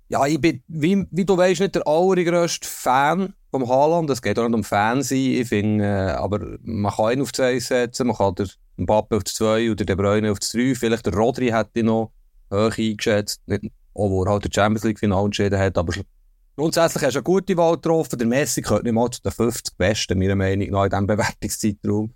Ja, 0.09 0.27
ich 0.27 0.41
bin, 0.41 0.63
wie, 0.69 1.07
wie 1.11 1.25
du 1.25 1.37
weißt, 1.37 1.61
nicht 1.61 1.75
der 1.75 1.87
allergrößte 1.87 2.69
Fan 2.69 3.35
vom 3.51 3.69
Haaland. 3.69 4.11
Es 4.11 4.21
geht 4.21 4.39
auch 4.39 4.49
nicht 4.49 4.55
um 4.55 4.65
Fansein. 4.65 5.19
Ich 5.19 5.49
finde, 5.49 5.85
äh, 5.85 6.11
aber 6.13 6.59
man 6.63 6.93
kann 6.93 7.13
ihn 7.13 7.23
auf 7.23 7.33
2 7.33 7.59
setzen, 7.59 8.09
man 8.09 8.17
kann 8.17 8.35
den 8.35 8.49
Mbappe 8.77 9.17
auf 9.17 9.25
2 9.25 9.71
oder 9.71 9.85
den 9.85 9.97
Bräune 9.97 10.33
auf 10.33 10.39
3. 10.39 10.75
Vielleicht 10.75 11.07
der 11.07 11.15
Rodri 11.15 11.49
hätte 11.49 11.83
noch 11.83 12.13
hoch 12.53 12.77
eingeschätzt. 12.77 13.41
Nicht, 13.47 13.73
wo 13.95 14.25
er 14.25 14.33
halt 14.33 14.45
der 14.45 14.51
Champions 14.53 14.85
League 14.85 14.99
Final 14.99 15.25
entschieden 15.25 15.59
hat. 15.59 15.79
Aber 15.79 15.93
grundsätzlich 16.57 17.05
hast 17.05 17.15
du 17.15 17.19
eine 17.19 17.25
gute 17.25 17.57
Wahl 17.57 17.77
getroffen. 17.77 18.19
Der 18.19 18.27
Messi 18.27 18.63
gehört 18.63 18.85
nicht 18.85 18.93
mal 18.93 19.11
zu 19.11 19.23
den 19.23 19.33
50 19.33 19.77
Besten, 19.77 20.19
meiner 20.19 20.37
Meinung 20.37 20.71
nach, 20.71 20.85
in 20.85 20.91
diesem 20.91 21.07
Bewertungszeitraum. 21.07 22.15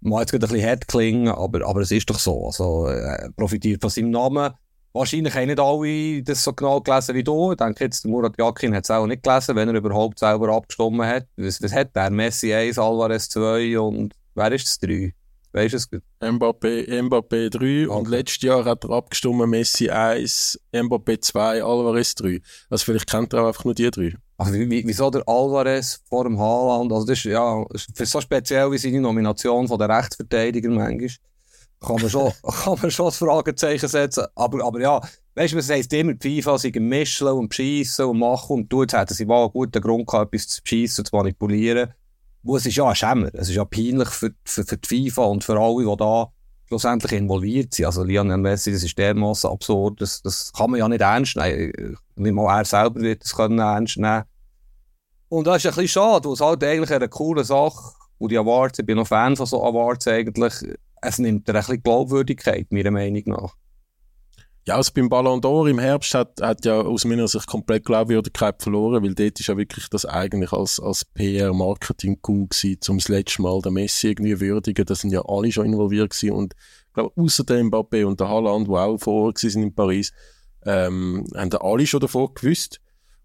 Mal 0.00 0.20
jetzt 0.20 0.34
ein 0.34 0.40
bisschen 0.40 0.64
hart 0.64 0.88
klingen, 0.88 1.28
aber, 1.28 1.66
aber 1.66 1.80
es 1.80 1.90
ist 1.90 2.08
doch 2.08 2.18
so. 2.18 2.46
Also, 2.46 2.86
er 2.86 3.30
profitiert 3.36 3.80
von 3.80 3.90
seinem 3.90 4.10
Namen. 4.10 4.52
Wahrscheinlich 4.96 5.34
haben 5.34 5.46
nicht 5.46 5.60
alle 5.60 6.22
das 6.22 6.42
so 6.42 6.54
genau 6.54 6.80
gelesen 6.80 7.14
wie 7.14 7.22
du. 7.22 7.52
Ich 7.52 7.58
denke 7.58 7.84
jetzt, 7.84 8.06
Murat 8.06 8.38
Yakin 8.38 8.74
hat 8.74 8.84
es 8.84 8.90
auch 8.90 9.06
nicht 9.06 9.22
gelesen, 9.22 9.54
wenn 9.54 9.68
er 9.68 9.74
überhaupt 9.74 10.18
selber 10.18 10.48
abgestimmt 10.48 11.02
hat. 11.02 11.26
Was, 11.36 11.62
was 11.62 11.72
hat 11.72 11.94
der? 11.94 12.10
Messi 12.10 12.54
1, 12.54 12.78
Alvarez 12.78 13.28
2 13.28 13.78
und 13.78 14.14
wer 14.34 14.52
ist 14.52 14.66
das 14.66 14.78
3? 14.78 15.12
Weißt 15.52 15.72
du 15.72 15.76
es 15.76 15.90
gut? 15.90 16.02
Mbappé, 16.20 16.86
Mbappé 17.02 17.50
3 17.50 17.58
okay. 17.58 17.86
und 17.86 18.08
letztes 18.08 18.42
Jahr 18.42 18.64
hat 18.64 18.84
er 18.84 18.90
abgestimmt 18.90 19.46
Messi 19.46 19.90
1, 19.90 20.58
Mbappé 20.72 21.20
2, 21.20 21.62
Alvarez 21.62 22.14
3. 22.14 22.40
Also 22.70 22.84
vielleicht 22.86 23.10
kennt 23.10 23.34
er 23.34 23.42
auch 23.42 23.48
einfach 23.48 23.64
nur 23.64 23.74
die 23.74 23.90
drei. 23.90 24.14
Aber 24.38 24.52
wieso 24.52 25.10
der 25.10 25.26
Alvarez 25.26 26.00
vor 26.08 26.24
dem 26.24 26.38
Haaland? 26.38 26.92
Also 26.92 27.06
das 27.06 27.18
ist 27.18 27.24
ja 27.24 27.64
für 27.94 28.06
so 28.06 28.20
speziell 28.20 28.70
wie 28.70 28.78
seine 28.78 29.00
Nomination 29.00 29.68
von 29.68 29.78
der 29.78 29.88
Rechtsverteidiger 29.88 30.70
manchmal 30.70 31.10
kann 31.80 31.96
man 31.96 32.10
schon, 32.10 32.32
kann 32.64 32.78
man 32.80 32.90
schon 32.90 33.06
das 33.06 33.18
Fragezeichen 33.18 33.88
setzen. 33.88 34.26
Aber, 34.34 34.64
aber 34.64 34.80
ja, 34.80 35.00
weißt 35.34 35.52
du, 35.52 35.58
was 35.58 35.70
heisst 35.70 35.92
immer, 35.92 36.14
die 36.14 36.42
FIFA 36.42 36.58
sie 36.58 36.72
mischen 36.72 37.28
und 37.28 37.48
beschissen 37.48 38.06
und 38.06 38.18
machen 38.18 38.56
und 38.56 38.70
tun. 38.70 38.82
Jetzt 38.82 38.94
hätten 38.94 39.14
sie 39.14 39.26
mal 39.26 39.42
einen 39.42 39.52
guten 39.52 39.80
Grund 39.80 40.06
gehabt, 40.06 40.34
etwas 40.34 40.48
zu 40.48 40.62
beschissen 40.62 41.02
und 41.02 41.06
zu 41.06 41.16
manipulieren. 41.16 41.92
Wo 42.42 42.56
es 42.56 42.66
ist 42.66 42.76
ja 42.76 42.88
ein 42.88 42.94
Schämmer. 42.94 43.30
Es 43.34 43.48
ist 43.48 43.56
ja 43.56 43.64
peinlich 43.64 44.08
für, 44.08 44.30
für, 44.44 44.64
für 44.64 44.76
die 44.76 45.10
FIFA 45.10 45.24
und 45.24 45.44
für 45.44 45.58
alle, 45.58 45.84
die 45.84 45.96
da 45.96 46.30
schlussendlich 46.68 47.12
involviert 47.12 47.74
sind. 47.74 47.86
Also 47.86 48.04
Lionel 48.04 48.38
Messi, 48.38 48.72
das 48.72 48.82
ist 48.82 48.96
dermaßen 48.98 49.50
absurd, 49.50 50.00
das, 50.00 50.22
das 50.22 50.52
kann 50.52 50.70
man 50.70 50.80
ja 50.80 50.88
nicht 50.88 51.00
ernst 51.00 51.36
nehmen. 51.36 51.96
Nicht 52.16 52.32
mal 52.32 52.58
er 52.58 52.64
selber 52.64 53.00
wird 53.00 53.22
das 53.22 53.34
können 53.34 53.58
ernst 53.58 53.96
nehmen. 53.96 54.24
Und 55.28 55.46
das 55.46 55.58
ist 55.58 55.66
ein 55.66 55.70
bisschen 55.70 55.88
schade, 55.88 56.28
weil 56.28 56.34
es 56.34 56.40
halt 56.40 56.62
eigentlich 56.62 56.92
eine 56.92 57.08
coole 57.08 57.44
Sache, 57.44 57.96
und 58.18 58.32
die 58.32 58.38
Awards, 58.38 58.78
ich 58.78 58.86
bin 58.86 58.96
noch 58.96 59.06
Fan 59.06 59.36
von 59.36 59.46
so 59.46 59.62
Awards 59.62 60.08
eigentlich, 60.08 60.54
es 61.02 61.18
nimmt 61.18 61.48
ein 61.48 61.54
bisschen 61.54 61.82
Glaubwürdigkeit, 61.82 62.72
meiner 62.72 62.90
Meinung 62.90 63.22
nach. 63.26 63.56
Ja, 64.68 64.74
also 64.74 64.90
beim 64.92 65.08
Ballon 65.08 65.40
d'Or 65.40 65.70
im 65.70 65.78
Herbst 65.78 66.12
hat, 66.14 66.40
hat 66.42 66.64
ja 66.64 66.80
aus 66.80 67.04
meiner 67.04 67.28
Sicht 67.28 67.46
komplett 67.46 67.84
Glaubwürdigkeit 67.84 68.60
verloren, 68.60 69.04
weil 69.04 69.14
dort 69.14 69.38
ist 69.38 69.46
ja 69.46 69.56
wirklich 69.56 69.88
das 69.88 70.04
eigentlich 70.04 70.52
als, 70.52 70.80
als 70.80 71.04
PR-Marketing-Coup 71.04 72.50
gewesen, 72.50 72.78
das 72.84 73.08
letzte 73.08 73.42
Mal 73.42 73.60
den 73.62 73.74
Messi 73.74 74.08
irgendwie 74.08 74.40
würdigen. 74.40 74.84
Da 74.84 74.96
sind 74.96 75.12
ja 75.12 75.22
alle 75.24 75.52
schon 75.52 75.66
involviert 75.66 76.10
gewesen 76.10 76.32
und 76.32 76.54
ich 76.58 76.94
glaube, 76.94 77.12
außer 77.14 77.44
dem 77.44 77.70
Mbappé 77.70 78.04
und 78.04 78.18
der 78.18 78.28
Haaland, 78.28 78.66
die 78.66 78.72
auch 78.72 78.98
vor 78.98 79.26
Ort 79.26 79.38
sind 79.38 79.62
in 79.62 79.72
Paris, 79.72 80.12
ähm, 80.64 81.24
haben 81.36 81.50
da 81.50 81.58
alle 81.58 81.86
schon 81.86 82.00
davon 82.00 82.34
gewusst. 82.34 82.80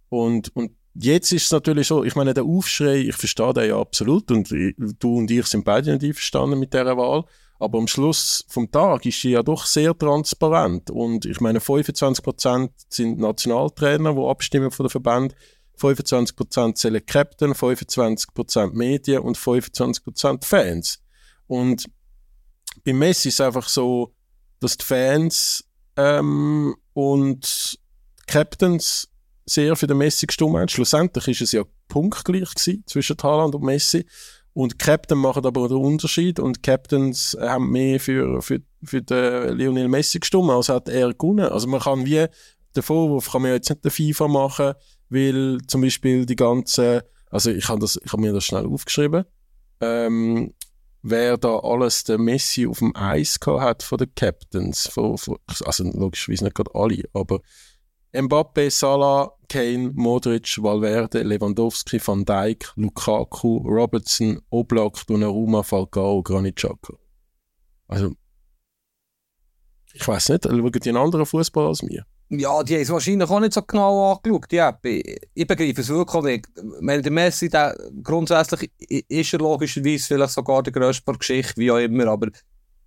Und, 0.10 0.56
und 0.56 0.74
jetzt 0.94 1.32
ist 1.32 1.46
es 1.46 1.52
natürlich 1.52 1.88
so, 1.88 2.04
ich 2.04 2.16
meine, 2.16 2.36
der 2.36 2.44
Aufschrei, 2.44 2.98
ich 2.98 3.16
verstehe 3.16 3.54
den 3.54 3.70
ja 3.70 3.80
absolut 3.80 4.30
und 4.30 4.52
du 4.52 5.18
und 5.18 5.32
ich 5.32 5.48
sind 5.48 5.66
beide 5.66 5.92
nicht 5.92 6.04
einverstanden 6.04 6.60
mit 6.60 6.74
dieser 6.74 6.98
Wahl. 6.98 7.26
Aber 7.62 7.78
am 7.78 7.88
Schluss 7.88 8.44
vom 8.48 8.72
Tag 8.72 9.06
ist 9.06 9.22
sie 9.22 9.32
ja 9.32 9.44
doch 9.44 9.66
sehr 9.66 9.96
transparent. 9.96 10.90
Und 10.90 11.26
ich 11.26 11.40
meine, 11.42 11.60
25% 11.60 12.70
sind 12.90 13.20
Nationaltrainer, 13.20 14.16
die 14.16 14.26
abstimmen 14.26 14.72
von 14.72 14.86
der 14.86 14.90
Verband. 14.90 15.36
25% 15.80 16.76
zählen 16.76 17.06
Captain, 17.06 17.54
25% 17.54 18.74
Medien 18.74 19.22
und 19.22 19.38
25% 19.38 20.44
Fans. 20.44 21.04
Und 21.48 21.86
bei 22.84 22.94
Messi 22.94 23.30
ist 23.30 23.36
es 23.36 23.42
einfach 23.42 23.68
so, 23.68 24.14
dass 24.60 24.78
die 24.78 24.86
Fans 24.86 25.64
ähm, 25.98 26.76
und 26.94 27.80
Captains 28.26 29.08
sehr 29.46 29.76
für 29.76 29.88
den 29.88 29.98
Messi 29.98 30.26
gestimmt 30.26 30.56
haben. 30.56 30.68
Schlussendlich 30.68 31.28
ist 31.28 31.42
es 31.42 31.52
ja 31.52 31.64
punktgleich 31.88 32.50
zwischen 32.86 33.18
Haaland 33.22 33.54
und 33.54 33.64
Messi. 33.64 34.06
Und 34.54 34.80
Captain 34.80 35.18
machen 35.18 35.46
aber 35.46 35.68
den 35.70 35.78
Unterschied 35.78 36.40
und 36.40 36.62
Captains 36.62 37.38
haben 37.40 37.72
mehr 37.72 38.00
für, 38.00 38.42
für, 38.42 38.62
für 38.84 39.02
den 39.02 39.58
Lionel 39.58 39.88
Messi 39.88 40.20
gestimmt, 40.20 40.50
als 40.50 40.70
hat 40.70 40.90
er 40.90 41.14
gewonnen. 41.14 41.48
Also 41.48 41.68
man 41.68 41.80
kann 41.80 42.06
wie, 42.06 42.26
den 42.76 42.84
Vorwurf 42.84 43.32
kann 43.32 43.44
man 43.44 43.52
jetzt 43.52 43.70
nicht 43.70 43.84
der 43.84 43.92
FIFA 43.92 44.28
machen, 44.28 44.74
weil 45.10 45.60
zum 45.68 45.82
Beispiel 45.82 46.26
die 46.26 46.36
ganzen, 46.36 47.02
also 47.30 47.52
ich 47.52 47.68
habe 47.70 47.86
habe 47.86 48.22
mir 48.22 48.34
das 48.34 48.44
schnell 48.44 48.66
aufgeschrieben, 48.66 49.24
ähm, 49.80 50.54
wer 51.02 51.38
da 51.38 51.60
alles 51.60 52.04
der 52.04 52.18
Messi 52.18 52.68
auf 52.68 52.80
dem 52.80 52.96
Eis 52.96 53.40
gehabt 53.40 53.62
hat 53.62 53.84
von 53.84 53.98
den 53.98 54.14
Captains, 54.16 54.88
von, 54.88 55.18
von, 55.18 55.38
also 55.64 55.84
logischerweise 55.84 56.44
nicht 56.44 56.56
gerade 56.56 56.72
alle, 56.74 57.04
aber 57.14 57.40
Mbappe, 58.14 58.70
Salah, 58.70 59.32
Kane, 59.48 59.92
Modric, 59.96 60.58
Valverde, 60.62 61.24
Lewandowski, 61.24 62.00
Van 62.00 62.26
Dijk, 62.26 62.74
Lukaku, 62.76 63.58
Robertson, 63.66 64.42
Oblak, 64.50 65.06
Donnarumma, 65.08 65.64
Falcao, 65.64 66.22
Granit. 66.22 66.66
Also, 67.88 68.14
ich 69.94 70.08
weiß 70.08 70.30
nicht, 70.30 70.46
schauen 70.46 70.72
die 70.72 70.90
einen 70.90 70.98
anderen 70.98 71.26
Fußball 71.26 71.68
als 71.68 71.84
mir? 71.84 72.06
Ja, 72.30 72.64
die 72.64 72.76
haben 72.76 72.82
es 72.82 72.90
wahrscheinlich 72.90 73.30
auch 73.30 73.42
nicht 73.42 73.54
so 73.54 73.62
genau 73.62 74.14
angeschaut, 74.14 74.54
App. 74.54 74.86
Ich, 74.86 75.48
begreife 75.48 75.82
es 75.82 75.90
wirklich 75.90 76.24
nicht. 76.24 76.48
Wenn 76.80 77.04
der 77.04 77.12
Messi, 77.12 77.50
der, 77.50 77.76
grundsätzlich 78.02 78.72
ist 78.80 79.34
er 79.34 79.40
logischerweise 79.40 80.08
vielleicht 80.08 80.34
sogar 80.34 80.64
der 80.64 80.72
grösste 80.72 81.04
der 81.04 81.18
Geschichte, 81.18 81.58
wie 81.58 81.72
auch 81.72 81.78
immer, 81.78 82.08
aber 82.08 82.28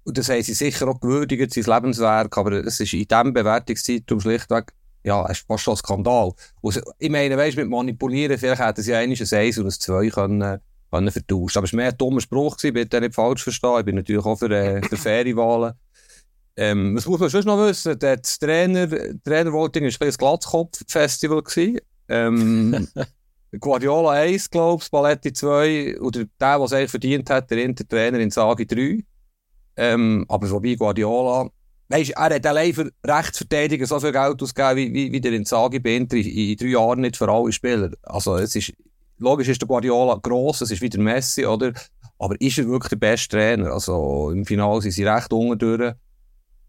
und 0.05 0.19
das 0.19 0.29
haben 0.29 0.43
sie 0.43 0.55
sicher 0.55 0.89
auch 0.89 1.01
gewürdigt, 1.01 1.53
sein 1.53 1.65
Lebenswerk, 1.65 2.37
aber 2.37 2.53
es 2.53 2.81
ist 2.81 2.93
in 2.93 3.07
diesem 3.07 3.33
Bewertungszeitraum 3.33 4.21
schlichtweg 4.21 4.73
ja, 5.05 5.25
es 5.27 5.39
ist 5.39 5.47
fast 5.47 5.65
schon 5.65 5.75
ein 5.75 5.79
Skandal. 5.79 6.33
Und 6.61 6.83
ich 6.99 7.11
meine, 7.11 7.37
weißt, 7.37 7.57
mit 7.57 7.69
Manipulieren, 7.69 8.39
vielleicht 8.39 8.61
hätten 8.61 8.83
sie 8.83 8.95
ein 8.95 9.11
1 9.11 9.59
und 9.59 9.67
ein 9.67 9.71
2 9.71 10.09
können, 10.09 10.61
können 10.91 11.11
vertauschen. 11.11 11.59
Aber 11.59 11.65
es 11.67 11.73
war 11.73 11.77
mehr 11.77 11.91
ein 11.91 11.99
dummer 11.99 12.21
Spruch, 12.21 12.57
gewesen, 12.57 12.75
bitte 12.75 13.01
nicht 13.01 13.15
falsch 13.15 13.43
verstehen. 13.43 13.79
Ich 13.79 13.85
bin 13.85 13.97
natürlich 13.97 14.25
auch 14.25 14.37
für, 14.37 14.51
äh, 14.51 14.83
für 14.83 14.97
faire 14.97 15.37
Wahlen. 15.37 15.75
Ähm, 16.57 16.97
was 16.97 17.07
muss 17.07 17.21
man 17.21 17.31
schon 17.31 17.45
noch 17.45 17.59
wissen? 17.59 17.99
Das 17.99 18.39
Trainer, 18.39 18.89
Trainervoting 19.25 19.85
war 19.85 20.07
ein 20.07 20.13
Glatzkopf-Festival. 20.13 21.43
Ähm, 22.09 22.89
Guardiola 23.61 24.11
1, 24.11 24.51
glaube 24.51 24.83
ich, 24.83 24.91
Paletti 24.91 25.33
2, 25.33 26.01
oder 26.01 26.25
der, 26.25 26.29
der 26.39 26.61
es 26.61 26.73
eigentlich 26.73 26.91
verdient 26.91 27.31
hat, 27.31 27.51
der 27.51 27.59
Intertrainer 27.59 28.19
in 28.21 28.31
Sagi 28.31 28.67
3. 28.67 29.05
Ähm, 29.77 30.25
aber 30.29 30.51
wobei 30.51 30.75
Guardiola 30.75 31.51
Weißt, 31.89 32.11
er 32.11 32.35
hat 32.35 32.47
allein 32.47 32.73
für 32.73 32.91
Rechtsverteidiger 33.07 33.87
so 33.87 34.01
viel 34.01 34.13
Geld 34.13 34.43
ausgegeben, 34.43 34.77
wie, 34.77 34.95
wie, 34.95 35.13
wie 35.13 35.21
der 35.21 35.33
Inzaghi 35.33 35.79
bei 35.79 35.97
in, 35.97 36.07
in 36.07 36.57
drei 36.57 36.67
Jahren 36.67 37.01
nicht 37.01 37.17
für 37.17 37.29
alle 37.29 37.53
Spieler. 37.53 37.91
Also, 38.03 38.37
es 38.37 38.57
ist, 38.57 38.73
logisch 39.19 39.49
ist 39.49 39.61
der 39.61 39.69
Guardiola 39.69 40.19
gross, 40.23 40.63
es 40.63 40.71
ist 40.71 40.81
wieder 40.81 40.99
Messi, 40.99 41.45
oder? 41.45 41.73
Aber 42.19 42.41
ist 42.41 42.59
er 42.59 42.67
wirklich 42.67 42.91
der 42.91 42.97
beste 42.97 43.37
Trainer? 43.37 43.73
Also, 43.73 44.31
im 44.31 44.47
Finale 44.47 44.81
sind 44.81 44.93
sie 44.93 45.05
recht 45.05 45.33
unten. 45.33 45.95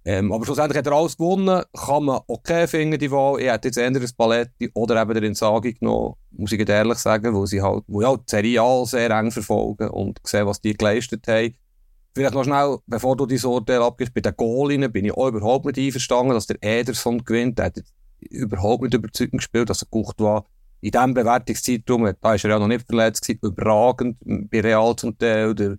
Ähm, 0.08 0.32
aber 0.32 0.46
schlussendlich 0.46 0.78
hat 0.78 0.86
er 0.86 0.94
alles 0.94 1.18
gewonnen, 1.18 1.64
kann 1.74 2.04
man 2.04 2.20
okay 2.28 2.68
finden, 2.68 3.00
die 3.00 3.10
Wahl. 3.10 3.40
Ich 3.40 3.50
hätte 3.50 3.70
jetzt 3.70 3.78
eher 3.78 3.92
Paletti 4.16 4.70
oder 4.76 5.02
eben 5.02 5.16
den 5.16 5.24
Inzaghi 5.24 5.74
genommen, 5.74 6.14
muss 6.30 6.52
ich 6.52 6.70
ehrlich 6.70 7.00
sagen, 7.00 7.34
wo 7.34 7.48
sie 7.48 7.64
halt, 7.64 7.84
wo 7.88 8.02
ja 8.02 8.16
die 8.16 8.24
Serie 8.28 8.62
A 8.62 8.86
sehr 8.86 9.10
eng 9.10 9.32
verfolgen 9.32 9.90
und 9.90 10.20
sehen, 10.24 10.46
was 10.46 10.62
die 10.62 10.76
geleistet 10.76 11.28
haben. 11.28 11.56
Vielleicht 12.16 12.34
noch 12.34 12.46
schnell, 12.46 12.78
bevor 12.88 13.18
du 13.18 13.26
dein 13.26 13.44
Urteil 13.44 13.82
abgibst, 13.82 14.14
bei 14.14 14.22
den 14.22 14.36
Goalinnen 14.38 14.90
bin 14.90 15.04
ich 15.04 15.12
auch 15.12 15.28
überhaupt 15.28 15.66
nicht 15.66 15.78
einverstanden, 15.78 16.34
dass 16.34 16.48
der 16.48 16.64
Ederson 16.64 17.22
gewinnt. 17.26 17.60
Der 17.60 17.66
hat 17.66 17.84
überhaupt 18.22 18.84
nicht 18.84 18.94
überzeugend 18.94 19.40
gespielt, 19.40 19.70
dass 19.70 19.82
er 19.82 19.90
gut 19.92 20.16
war. 20.20 20.46
In 20.80 20.92
diesem 20.92 21.14
Bewertungszeitraum, 21.14 22.10
da 22.22 22.34
ist 22.34 22.46
er 22.46 22.52
ja 22.52 22.60
noch 22.60 22.70
nicht 22.70 22.88
verletzt 22.88 23.28
gewesen, 23.28 23.40
überragend 23.44 24.18
bei 24.50 24.62
Real 24.62 24.96
zum 24.96 25.18
Teil. 25.18 25.54
Der 25.56 25.78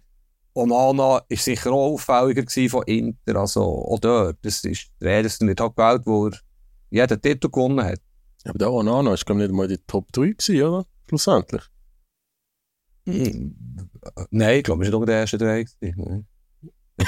Onana 0.53 1.23
ist 1.29 1.45
sicher 1.45 1.73
auch 1.73 1.95
auffälliger 1.95 2.45
von 2.69 2.83
Inter, 2.83 3.37
also 3.37 3.63
auch 3.63 3.99
dort. 3.99 4.37
Das 4.43 4.63
ist, 4.63 4.89
der 5.01 5.21
Ederson 5.21 5.49
wird 5.49 5.61
halt 5.61 5.75
gewählt, 5.75 6.03
wo 6.05 6.27
er 6.27 6.33
jeden 6.91 7.23
Titel 7.23 7.49
gewonnen 7.49 7.83
hat. 7.83 8.01
Aber 8.45 8.59
der 8.59 8.71
Onana 8.71 9.15
ist, 9.15 9.25
glaube 9.25 9.43
ich, 9.43 9.49
nicht 9.49 9.57
mal 9.57 9.71
in 9.71 9.77
die 9.77 9.83
Top 9.87 10.13
3 10.13 10.33
gewesen, 10.33 10.63
oder? 10.63 10.87
Schlussendlich. 11.09 11.63
Hm. 13.07 13.55
Nein, 14.31 14.59
ich 14.59 14.65
glaube, 14.65 14.85
es 14.85 14.93
war 14.93 15.01
doch 15.01 15.07
der 15.07 15.21
erste 15.21 15.39
drei. 15.39 15.65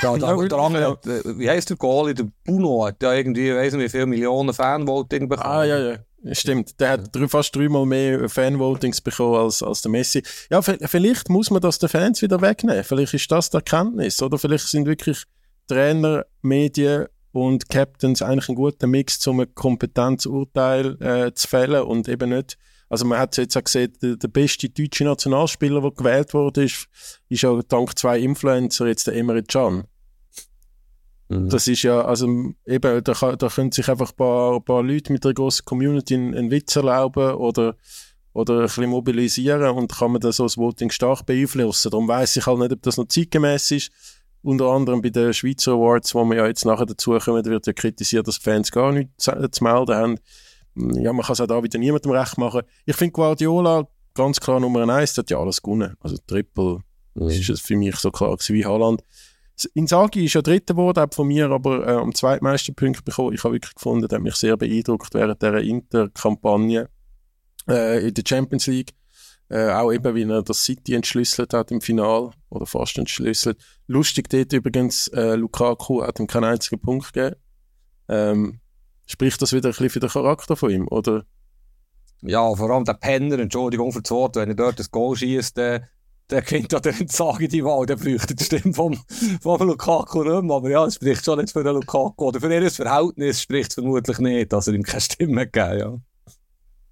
Da, 0.02 0.16
da, 0.16 0.36
der 0.48 0.58
andere, 0.58 0.98
wie 1.38 1.48
heisst 1.48 1.70
der 1.70 1.76
Goalie? 1.76 2.14
Der 2.14 2.28
Bruno 2.44 2.86
hat 2.86 3.02
ja 3.02 3.12
irgendwie, 3.12 3.54
weiss 3.54 3.72
nicht, 3.74 3.84
wie 3.84 3.88
viele 3.88 4.06
Millionen 4.06 4.54
Fanvoting 4.54 5.28
bekommen. 5.28 5.50
Ah, 5.50 5.64
ja, 5.64 5.78
ja. 5.78 5.98
Stimmt, 6.32 6.80
der 6.80 6.90
hat 6.90 7.14
drei, 7.14 7.28
fast 7.28 7.54
dreimal 7.54 7.86
mehr 7.86 8.28
Fanvotings 8.28 9.00
bekommen 9.00 9.36
als, 9.36 9.62
als 9.62 9.82
der 9.82 9.90
Messi. 9.90 10.22
Ja, 10.50 10.60
vielleicht 10.62 11.28
muss 11.28 11.50
man 11.50 11.62
das 11.62 11.78
den 11.78 11.88
Fans 11.88 12.22
wieder 12.22 12.40
wegnehmen. 12.40 12.82
Vielleicht 12.82 13.14
ist 13.14 13.30
das 13.30 13.50
die 13.50 13.56
Erkenntnis. 13.56 14.20
Oder 14.20 14.36
vielleicht 14.36 14.66
sind 14.66 14.86
wirklich 14.86 15.22
Trainer, 15.68 16.26
Medien 16.42 17.06
und 17.30 17.68
Captains 17.68 18.20
eigentlich 18.20 18.48
ein 18.48 18.56
guter 18.56 18.88
Mix, 18.88 19.24
um 19.28 19.40
ein 19.40 19.54
Kompetenzurteil 19.54 21.00
äh, 21.00 21.32
zu 21.34 21.46
fällen 21.46 21.82
und 21.82 22.08
eben 22.08 22.30
nicht. 22.30 22.58
Also 22.88 23.04
man 23.04 23.18
hat 23.18 23.36
jetzt 23.36 23.56
auch 23.56 23.64
gesehen, 23.64 23.92
der, 24.02 24.16
der 24.16 24.28
beste 24.28 24.68
deutsche 24.68 25.04
Nationalspieler, 25.04 25.80
der 25.80 25.90
gewählt 25.90 26.32
wurde, 26.32 26.64
ist, 26.64 26.88
ist 27.28 27.42
ja 27.42 27.60
dank 27.68 27.98
zwei 27.98 28.18
Influencer 28.18 28.86
jetzt 28.86 29.06
der 29.06 29.14
Emre 29.14 29.42
Can. 29.42 29.84
Mhm. 31.28 31.50
Das 31.50 31.68
ist 31.68 31.82
ja, 31.82 32.00
also 32.02 32.26
eben, 32.66 33.04
da, 33.04 33.12
kann, 33.12 33.36
da 33.36 33.48
können 33.48 33.72
sich 33.72 33.88
einfach 33.88 34.10
ein 34.10 34.16
paar, 34.16 34.56
ein 34.56 34.64
paar 34.64 34.82
Leute 34.82 35.12
mit 35.12 35.24
einer 35.24 35.34
grossen 35.34 35.64
Community 35.66 36.14
einen, 36.14 36.34
einen 36.34 36.50
Witz 36.50 36.76
erlauben 36.76 37.34
oder, 37.34 37.76
oder 38.32 38.54
ein 38.54 38.62
bisschen 38.62 38.88
mobilisieren 38.88 39.76
und 39.76 39.92
kann 39.92 40.12
man 40.12 40.20
dann 40.20 40.32
so 40.32 40.44
das 40.44 40.56
Voting 40.56 40.90
stark 40.90 41.26
beeinflussen. 41.26 41.90
Darum 41.90 42.08
weiß 42.08 42.36
ich 42.36 42.46
halt 42.46 42.58
nicht, 42.58 42.72
ob 42.72 42.82
das 42.82 42.96
noch 42.96 43.08
zeitgemäß 43.08 43.70
ist. 43.72 43.90
Unter 44.40 44.66
anderem 44.66 45.02
bei 45.02 45.10
den 45.10 45.34
Schweizer 45.34 45.72
Awards, 45.72 46.14
wo 46.14 46.24
wir 46.24 46.36
ja 46.36 46.46
jetzt 46.46 46.64
nachher 46.64 46.86
dazukommen, 46.86 47.44
wird 47.44 47.66
ja 47.66 47.72
kritisiert, 47.72 48.26
dass 48.26 48.38
Fans 48.38 48.70
gar 48.70 48.92
nichts 48.92 49.24
zu, 49.24 49.32
zu 49.50 49.64
melden 49.64 49.94
haben. 49.94 50.18
Ja, 50.74 51.12
man 51.12 51.24
kann 51.24 51.32
es 51.32 51.40
auch 51.40 51.46
da 51.46 51.62
wieder 51.62 51.78
niemandem 51.78 52.12
recht 52.12 52.38
machen. 52.38 52.62
Ich 52.86 52.96
finde 52.96 53.12
Guardiola 53.12 53.88
ganz 54.14 54.40
klar 54.40 54.60
Nummer 54.60 54.88
eins, 54.88 55.14
der 55.14 55.22
hat 55.22 55.30
ja 55.30 55.38
alles 55.38 55.62
gewonnen. 55.62 55.94
Also 56.00 56.16
Triple 56.26 56.80
mhm. 57.14 57.28
ist 57.28 57.62
für 57.62 57.76
mich 57.76 57.96
so 57.96 58.10
klar 58.10 58.36
wie 58.48 58.64
Haaland. 58.64 59.02
Inzaghi 59.74 60.24
ist 60.24 60.34
ja 60.34 60.42
dritter 60.42 60.74
geworden, 60.74 61.10
von 61.12 61.26
mir, 61.26 61.50
aber 61.50 61.86
äh, 61.86 61.92
am 61.92 62.14
zweitmeisten 62.14 62.74
Punkte 62.74 63.02
bekommen. 63.02 63.34
Ich 63.34 63.42
habe 63.42 63.54
wirklich 63.54 63.74
gefunden, 63.74 64.06
der 64.06 64.18
hat 64.18 64.22
mich 64.22 64.36
sehr 64.36 64.56
beeindruckt 64.56 65.14
während 65.14 65.42
dieser 65.42 65.60
Inter-Kampagne 65.60 66.88
äh, 67.68 68.06
in 68.06 68.14
der 68.14 68.24
Champions 68.26 68.66
League. 68.66 68.94
Äh, 69.50 69.70
auch 69.70 69.92
eben, 69.92 70.14
wie 70.14 70.24
er 70.24 70.42
das 70.42 70.62
City 70.62 70.94
entschlüsselt 70.94 71.54
hat 71.54 71.70
im 71.70 71.80
Final 71.80 72.30
oder 72.50 72.66
fast 72.66 72.98
entschlüsselt. 72.98 73.58
Lustig 73.86 74.28
dort 74.28 74.52
übrigens, 74.52 75.08
äh, 75.08 75.34
Lukaku 75.36 76.02
hat 76.02 76.20
ihm 76.20 76.26
keinen 76.26 76.44
einzigen 76.44 76.80
Punkt 76.80 77.12
gegeben. 77.12 77.36
Ähm, 78.08 78.60
spricht 79.08 79.42
das 79.42 79.52
wieder 79.52 79.68
ein 79.68 79.72
bisschen 79.72 79.90
für 79.90 80.00
den 80.00 80.10
Charakter 80.10 80.56
von 80.56 80.70
ihm, 80.70 80.86
oder? 80.88 81.24
Ja, 82.22 82.54
vor 82.54 82.70
allem 82.70 82.84
der 82.84 82.94
Penner, 82.94 83.38
Entschuldigung 83.38 83.92
für 83.92 84.02
das 84.02 84.10
Wort, 84.10 84.36
wenn 84.36 84.48
er 84.48 84.54
dort 84.54 84.78
das 84.78 84.90
Goal 84.90 85.16
schießt, 85.16 85.58
äh, 85.58 85.80
der 86.30 86.42
kennt 86.42 86.72
ja 86.72 86.80
den 86.80 87.08
Sage 87.08 87.48
die 87.48 87.64
Wahl, 87.64 87.86
der 87.86 87.96
bräuchte 87.96 88.34
die 88.34 88.44
Stimme 88.44 88.74
vom, 88.74 88.98
vom 89.40 89.66
Lukaku 89.66 90.24
nicht 90.24 90.42
mehr. 90.42 90.56
Aber 90.56 90.70
ja, 90.70 90.84
es 90.84 90.96
spricht 90.96 91.24
schon 91.24 91.38
nicht 91.38 91.52
für 91.52 91.64
den 91.64 91.74
Lukaku. 91.74 92.26
Oder 92.26 92.40
für 92.40 92.52
ihr 92.52 92.70
Verhältnis 92.70 93.40
spricht 93.40 93.70
es 93.70 93.74
vermutlich 93.74 94.18
nicht, 94.18 94.52
dass 94.52 94.66
er 94.66 94.74
ihm 94.74 94.82
keine 94.82 95.00
Stimme 95.00 95.46
gegeben 95.46 95.78
ja. 95.78 95.98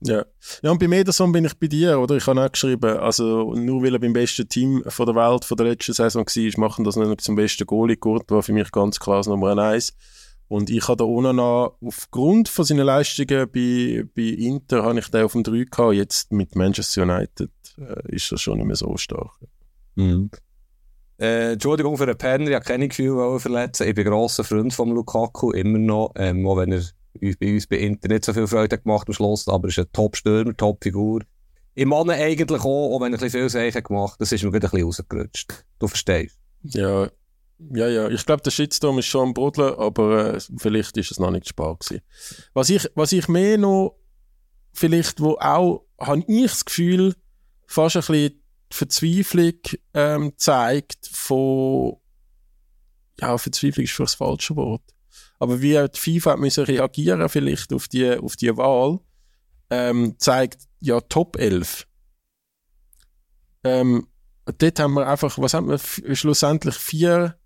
Ja. 0.01 0.25
ja, 0.63 0.71
und 0.71 0.79
bei 0.79 0.87
Ederson 0.87 1.33
bin 1.33 1.47
ich 1.47 1.59
bei 1.59 1.69
dir, 1.69 1.99
oder? 1.99 2.17
Ich 2.17 2.27
habe 2.27 2.45
auch 2.45 2.53
geschrieben, 2.53 2.99
also 2.99 3.55
nur 3.55 3.83
weil 3.83 3.95
er 3.95 3.99
beim 3.99 4.13
besten 4.13 4.47
Team 4.47 4.83
von 4.87 5.07
der 5.07 5.15
Welt 5.15 5.45
von 5.45 5.57
der 5.57 5.67
letzten 5.67 5.95
Saison 5.95 6.25
war, 6.25 6.61
machen 6.61 6.85
das 6.85 6.97
nicht 6.97 7.21
zum 7.23 7.35
besten 7.35 7.67
Goalie. 7.67 7.97
Gurt 7.97 8.31
war 8.31 8.43
für 8.43 8.53
mich 8.53 8.71
ganz 8.73 9.01
klar 9.01 9.19
das 9.19 9.27
Nummer 9.27 9.57
eins. 9.57 9.95
Und 10.49 10.71
ich 10.71 10.87
habe 10.87 10.99
da 10.99 11.05
Onana 11.05 11.73
aufgrund 11.81 12.49
von 12.49 12.65
seinen 12.65 12.87
Leistungen 12.87 13.51
bei, 13.51 14.05
bei 14.15 14.23
Inter, 14.23 14.85
habe 14.85 14.99
ich 14.99 15.09
den 15.09 15.25
auf 15.25 15.33
dem 15.33 15.43
3 15.43 15.65
gehabt. 15.65 15.95
Jetzt 15.95 16.33
mit 16.33 16.55
Manchester 16.55 17.03
United 17.03 17.51
äh, 17.79 18.15
ist 18.15 18.31
das 18.31 18.41
schon 18.41 18.59
nicht 18.59 18.67
mehr 18.67 18.77
so 18.77 18.97
stark. 18.97 19.33
Mhm. 19.97 20.31
Äh, 21.19 21.53
Entschuldigung 21.53 21.97
für 21.97 22.07
den 22.07 22.19
Penner, 22.19 22.49
ich 22.49 22.55
habe 22.55 22.65
keine 22.65 22.89
Gefühle 22.89 23.41
verletzen. 23.41 23.89
Ich 23.89 23.95
bin 23.95 24.07
ein 24.07 24.13
grosser 24.13 24.45
Freund 24.45 24.73
von 24.73 24.91
Lukaku, 24.91 25.51
immer 25.51 25.79
noch. 25.79 26.13
Ähm, 26.15 26.47
auch 26.47 26.59
wenn 26.59 26.73
er 26.73 26.83
bei 27.21 27.55
uns 27.55 27.67
bei 27.67 27.79
Inter 27.79 28.09
nicht 28.09 28.25
so 28.25 28.33
viel 28.33 28.47
Freude 28.47 28.79
gemacht 28.79 29.09
am 29.09 29.15
Schluss, 29.15 29.49
aber 29.49 29.67
er 29.67 29.71
ist 29.71 29.79
ein 29.79 29.87
Top-Stürmer, 29.93 30.57
Top-Figur. 30.57 31.23
Ich 31.75 31.87
meine 31.87 32.15
eigentlich 32.15 32.61
auch, 32.61 32.95
auch 32.95 33.01
wenn 33.01 33.13
er 33.13 33.19
ein 33.19 33.23
bisschen 33.23 33.51
viel 33.51 33.73
Sachen 33.73 33.83
gemacht 33.83 34.13
hat, 34.13 34.21
das 34.21 34.33
ist 34.33 34.45
mir 34.45 34.51
gerade 34.51 34.67
ein 34.67 34.71
bisschen 34.71 34.87
rausgerutscht. 34.87 35.65
Du 35.79 35.89
verstehst? 35.89 36.39
Ja, 36.63 37.11
ja, 37.59 37.89
ja. 37.89 38.09
Ich 38.09 38.27
glaube, 38.27 38.43
der 38.43 38.51
Shitstorm 38.51 38.99
ist 38.99 39.07
schon 39.07 39.29
am 39.29 39.35
Brodeln, 39.35 39.75
aber 39.75 40.35
äh, 40.35 40.41
vielleicht 40.59 40.97
ist 40.97 41.11
es 41.11 41.19
noch 41.19 41.31
nicht 41.31 41.49
spät 41.49 41.81
gewesen. 41.81 42.03
Was 42.53 42.71
ich, 42.71 42.89
was 42.95 43.13
ich 43.13 43.29
mehr 43.29 43.59
noch 43.59 43.97
vielleicht, 44.73 45.21
wo 45.21 45.37
auch, 45.39 45.87
habe 45.99 46.25
ich 46.29 46.51
das 46.51 46.65
Gefühl, 46.65 47.15
fast 47.67 47.97
ein 47.97 48.01
bisschen 48.01 48.43
Verzweiflung 48.71 49.55
ähm, 49.95 50.33
zeigt 50.37 51.09
von, 51.11 51.97
ja, 53.21 53.39
Verzweiflung 53.39 53.85
ist 53.85 53.93
vielleicht 53.93 54.13
das 54.13 54.15
falsche 54.17 54.57
Wort. 54.57 54.83
Aber 55.39 55.61
wie 55.61 55.73
die 55.73 55.99
FIFA 55.99 56.37
müssen 56.37 56.65
reagieren 56.65 57.29
vielleicht 57.29 57.73
auf 57.73 57.89
die, 57.89 58.17
auf 58.17 58.37
die 58.37 58.57
Wahl, 58.57 59.01
ähm, 59.71 60.17
zeigt 60.19 60.65
ja 60.81 61.01
Top 61.01 61.37
11. 61.37 61.87
Ähm, 63.65 64.07
dort 64.59 64.79
haben 64.79 64.95
wir 64.95 65.07
einfach, 65.07 65.39
was 65.39 65.55
haben 65.55 65.69
wir 65.69 65.79
schlussendlich 66.15 66.77
vier 66.77 67.39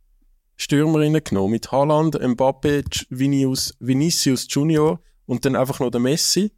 Stürmerinnen 0.60 1.24
genommen 1.24 1.52
mit 1.52 1.72
Haaland, 1.72 2.20
Mbappe, 2.20 2.84
Vinicius, 3.08 3.74
Vinicius 3.80 4.46
Junior 4.50 5.00
und 5.24 5.46
dann 5.46 5.56
einfach 5.56 5.80
noch 5.80 5.90
der 5.90 6.02
Messi. 6.02 6.52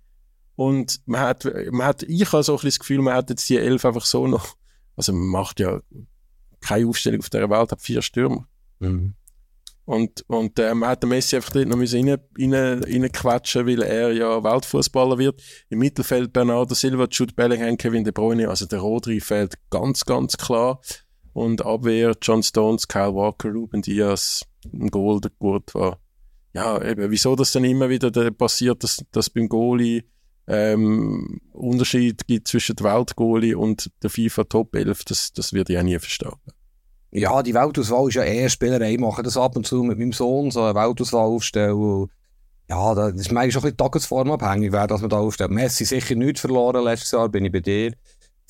Und 0.56 1.00
man 1.06 1.20
hat, 1.20 1.48
man 1.70 1.86
hat, 1.86 2.02
ich 2.02 2.32
habe 2.32 2.42
so 2.42 2.52
ein 2.52 2.56
bisschen 2.56 2.68
das 2.70 2.78
Gefühl, 2.80 3.00
man 3.00 3.14
hat 3.14 3.30
jetzt 3.30 3.48
die 3.48 3.58
elf 3.58 3.84
einfach 3.84 4.04
so 4.04 4.26
noch, 4.26 4.56
also 4.96 5.12
man 5.12 5.28
macht 5.28 5.60
ja 5.60 5.80
keine 6.60 6.88
Aufstellung 6.88 7.20
auf 7.20 7.30
der 7.30 7.48
Welt, 7.48 7.70
hat 7.70 7.80
vier 7.80 8.02
Stürmer. 8.02 8.48
Mhm. 8.80 9.14
Und, 9.84 10.28
und 10.28 10.58
äh, 10.58 10.74
man 10.74 10.90
hat 10.90 11.04
den 11.04 11.10
Messi 11.10 11.36
einfach 11.36 11.52
dort 11.52 11.68
noch 11.68 11.78
rein, 11.78 12.08
rein, 12.08 12.82
reinquetschen, 12.82 13.68
weil 13.68 13.82
er 13.82 14.12
ja 14.12 14.42
Weltfußballer 14.42 15.18
wird. 15.18 15.40
Im 15.68 15.78
Mittelfeld 15.78 16.32
Bernardo 16.32 16.74
Silva, 16.74 17.06
Jude 17.08 17.34
Bellingham, 17.34 17.76
Kevin 17.76 18.02
De 18.02 18.12
Bruyne, 18.12 18.48
also 18.48 18.66
der 18.66 18.80
Rodri 18.80 19.20
fällt 19.20 19.54
ganz, 19.70 20.04
ganz 20.04 20.36
klar. 20.36 20.80
Und 21.32 21.64
Abwehr 21.64 22.14
John 22.20 22.42
Stones, 22.42 22.88
Kyle 22.88 23.14
Walker, 23.14 23.50
Ruben 23.50 23.82
Diaz, 23.82 24.44
ein 24.72 24.90
Goal, 24.90 25.20
der 25.20 25.30
gut 25.38 25.74
war. 25.74 25.98
Ja, 26.54 26.82
eben, 26.82 27.10
wieso 27.10 27.34
das 27.34 27.52
dann 27.52 27.64
immer 27.64 27.88
wieder 27.88 28.30
passiert, 28.30 28.84
dass, 28.84 29.02
dass 29.10 29.30
beim 29.30 29.48
Goalie 29.48 30.04
ähm, 30.46 31.40
Unterschied 31.52 32.26
gibt 32.26 32.48
zwischen 32.48 32.76
der 32.76 32.92
Weltgoalie 32.92 33.56
und 33.56 33.90
der 34.02 34.10
FIFA 34.10 34.44
Top 34.44 34.74
11, 34.74 35.04
das, 35.04 35.32
das 35.32 35.52
wird 35.52 35.70
ich 35.70 35.78
auch 35.78 35.82
nie 35.82 35.98
verstehen. 35.98 36.32
Ja, 37.10 37.42
die 37.42 37.54
Weltauswahl 37.54 38.08
ist 38.08 38.14
ja 38.14 38.24
eher 38.24 38.48
Spielerei. 38.48 38.92
Ich 38.92 38.98
mache 38.98 39.22
das 39.22 39.36
ab 39.36 39.56
und 39.56 39.66
zu 39.66 39.82
mit 39.82 39.98
meinem 39.98 40.12
Sohn, 40.12 40.50
so 40.50 40.62
eine 40.62 40.74
Weltauswahl 40.74 41.26
aufstellen. 41.26 42.08
Ja, 42.68 42.94
das 42.94 43.14
ist 43.14 43.32
manchmal 43.32 43.50
schon 43.50 43.60
ein 43.60 43.64
bisschen 43.64 43.76
tagesformabhängig, 43.76 44.72
wer 44.72 44.86
das 44.86 45.02
man 45.02 45.10
da 45.10 45.18
aufstellt. 45.18 45.50
Messi 45.50 45.84
sicher 45.84 46.14
nichts 46.14 46.40
verloren 46.40 46.84
letztes 46.84 47.10
Jahr, 47.10 47.28
bin 47.28 47.44
ich 47.44 47.52
bei 47.52 47.60
dir. 47.60 47.92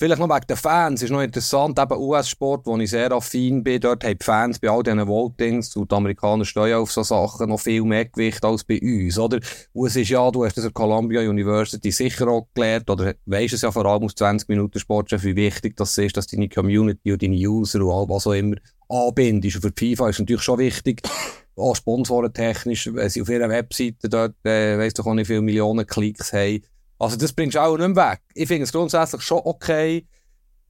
Vielleicht 0.03 0.21
noch 0.21 0.29
wegen 0.29 0.47
den 0.49 0.57
Fans, 0.57 1.01
ist 1.01 1.11
noch 1.11 1.23
interessant, 1.23 1.79
eben 1.79 1.97
US-Sport, 1.97 2.67
wo 2.67 2.77
ich 2.77 2.91
sehr 2.91 3.12
affin 3.12 3.62
bin, 3.62 3.81
dort 3.81 4.03
haben 4.03 4.19
die 4.19 4.25
Fans 4.25 4.59
bei 4.59 4.69
all 4.69 4.83
diesen 4.83 5.07
Votings 5.07 5.77
und 5.77 5.93
die 5.93 5.95
Amerikaner 5.95 6.45
stehen 6.45 6.75
auf 6.75 6.91
so 6.91 7.05
Sachen 7.05 7.51
noch 7.51 7.61
viel 7.61 7.85
mehr 7.85 8.07
Gewicht 8.07 8.45
als 8.45 8.65
bei 8.65 8.81
uns, 8.81 9.17
oder? 9.17 9.38
Und 9.73 9.87
es 9.87 9.95
ist 9.95 10.09
ja, 10.09 10.29
du 10.33 10.45
hast 10.45 10.59
das 10.59 10.65
an 10.65 10.75
Columbia 10.75 11.21
University 11.21 11.93
sicher 11.93 12.27
auch 12.27 12.49
gelernt, 12.53 12.91
oder 12.91 13.15
weisst 13.27 13.55
es 13.55 13.61
ja 13.61 13.71
vor 13.71 13.87
allem 13.87 14.03
aus 14.03 14.17
20 14.17 14.49
Minuten 14.49 14.81
Sportchef, 14.81 15.23
wie 15.23 15.37
wichtig 15.37 15.77
das 15.77 15.97
ist, 15.97 16.17
dass 16.17 16.27
deine 16.27 16.49
Community 16.49 17.12
und 17.12 17.23
deine 17.23 17.37
User 17.37 17.81
und 17.85 17.93
all 17.93 18.09
was 18.09 18.27
auch 18.27 18.33
immer 18.33 18.57
anbindest. 18.88 19.55
Und 19.55 19.62
für 19.62 19.71
die 19.71 19.95
FIFA 19.95 20.09
ist 20.09 20.17
es 20.17 20.19
natürlich 20.19 20.43
schon 20.43 20.59
wichtig, 20.59 21.03
auch 21.55 21.77
sponsorentechnisch, 21.77 22.91
wenn 22.93 23.09
sie 23.09 23.23
auf 23.23 23.29
ihrer 23.29 23.49
Webseite 23.49 24.09
dort, 24.09 24.35
äh, 24.45 24.77
weiss 24.79 24.95
doch 24.95 25.07
auch 25.07 25.15
nicht 25.15 25.29
viele 25.29 25.43
Millionen 25.43 25.87
Klicks 25.87 26.33
haben, 26.33 26.62
also 27.03 27.17
das 27.17 27.33
bringst 27.33 27.57
du 27.57 27.61
auch 27.61 27.77
nicht 27.77 27.95
mehr 27.95 28.12
weg. 28.12 28.21
Ich 28.33 28.47
finde 28.47 28.62
es 28.62 28.73
grundsätzlich 28.73 29.23
schon 29.23 29.41
okay. 29.45 30.07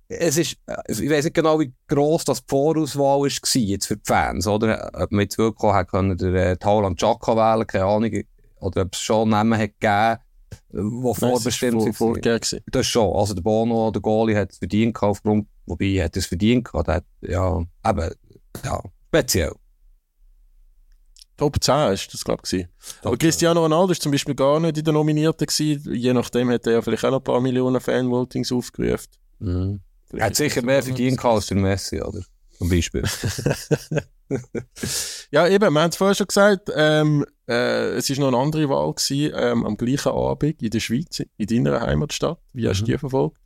Es 0.08 0.38
ist, 0.38 0.56
ich 0.88 1.10
weiß 1.10 1.24
nicht 1.24 1.34
genau, 1.34 1.60
wie 1.60 1.72
gross 1.86 2.24
das 2.24 2.40
die 2.40 2.48
Vorauswahl 2.48 3.20
war 3.20 3.26
jetzt 3.26 3.86
für 3.86 3.96
die 3.96 4.02
Fans, 4.04 4.46
oder? 4.46 4.90
Ob 4.94 5.12
man 5.12 5.22
jetzt 5.22 5.36
wirklich 5.36 5.72
hat 5.72 5.90
können, 5.90 6.16
der 6.16 6.34
äh, 6.34 6.56
Tauland 6.56 6.98
Chaka 6.98 7.36
wählen, 7.36 7.66
keine 7.66 7.84
Ahnung, 7.84 8.10
oder 8.60 8.82
ob 8.82 8.94
es 8.94 9.00
schon 9.00 9.28
Namen 9.28 9.58
hat 9.58 9.78
gegeben, 9.78 10.18
die 10.72 11.14
vorbestimmt 11.14 11.82
sind. 11.82 11.96
Vor, 11.96 12.18
das 12.18 12.86
schon. 12.86 13.14
Also 13.14 13.34
der 13.34 13.42
Bono, 13.42 13.90
der 13.90 14.00
Goalie 14.02 14.36
hat 14.36 14.52
es 14.52 14.58
verdient 14.58 15.02
aufgrund, 15.02 15.48
wobei 15.66 15.86
er 15.86 16.06
hat 16.06 16.16
es 16.16 16.26
verdient 16.26 16.64
gehabt, 16.64 16.88
hat, 16.88 17.04
ja, 17.20 17.62
eben, 17.86 18.10
ja, 18.64 18.82
speziell. 19.08 19.52
Top 21.42 21.56
10 21.60 21.94
ist 21.94 22.14
das, 22.14 22.24
glaube 22.24 22.42
ich. 22.52 22.68
Aber 23.02 23.16
Cristiano 23.16 23.64
Ronaldo 23.64 23.90
ist 23.90 24.00
zum 24.00 24.12
Beispiel 24.12 24.36
gar 24.36 24.60
nicht 24.60 24.78
in 24.78 24.84
der 24.84 24.94
Nominierten 24.94 25.44
gewesen. 25.44 25.92
Je 25.92 26.12
nachdem 26.12 26.50
hat 26.50 26.64
er 26.68 26.74
ja 26.74 26.82
vielleicht 26.82 27.04
auch 27.04 27.10
noch 27.10 27.18
ein 27.18 27.24
paar 27.24 27.40
Millionen 27.40 27.80
Fanvotings 27.80 28.52
aufgerufen. 28.52 29.08
Mhm. 29.40 29.80
Er 30.12 30.26
hat 30.26 30.36
sicher 30.36 30.62
mehr 30.62 30.84
verdient 30.84 31.24
als 31.24 31.46
der 31.46 31.56
Messi, 31.56 32.00
oder? 32.00 32.22
Zum 32.58 32.68
Beispiel. 32.68 33.02
ja, 35.32 35.48
eben, 35.48 35.72
wir 35.72 35.80
haben 35.80 35.90
es 35.90 35.96
vorher 35.96 36.14
schon 36.14 36.28
gesagt, 36.28 36.70
ähm, 36.76 37.26
äh, 37.48 37.96
es 37.96 38.08
war 38.10 38.18
noch 38.18 38.28
eine 38.28 38.36
andere 38.36 38.68
Wahl 38.68 38.94
gewesen, 38.94 39.34
ähm, 39.36 39.66
am 39.66 39.76
gleichen 39.76 40.12
Abend 40.12 40.62
in 40.62 40.70
der 40.70 40.78
Schweiz, 40.78 41.24
in 41.38 41.46
deiner 41.48 41.80
Heimatstadt. 41.80 42.38
Wie 42.52 42.68
hast 42.68 42.82
du 42.82 42.84
mhm. 42.84 42.86
die 42.86 42.98
verfolgt? 42.98 43.36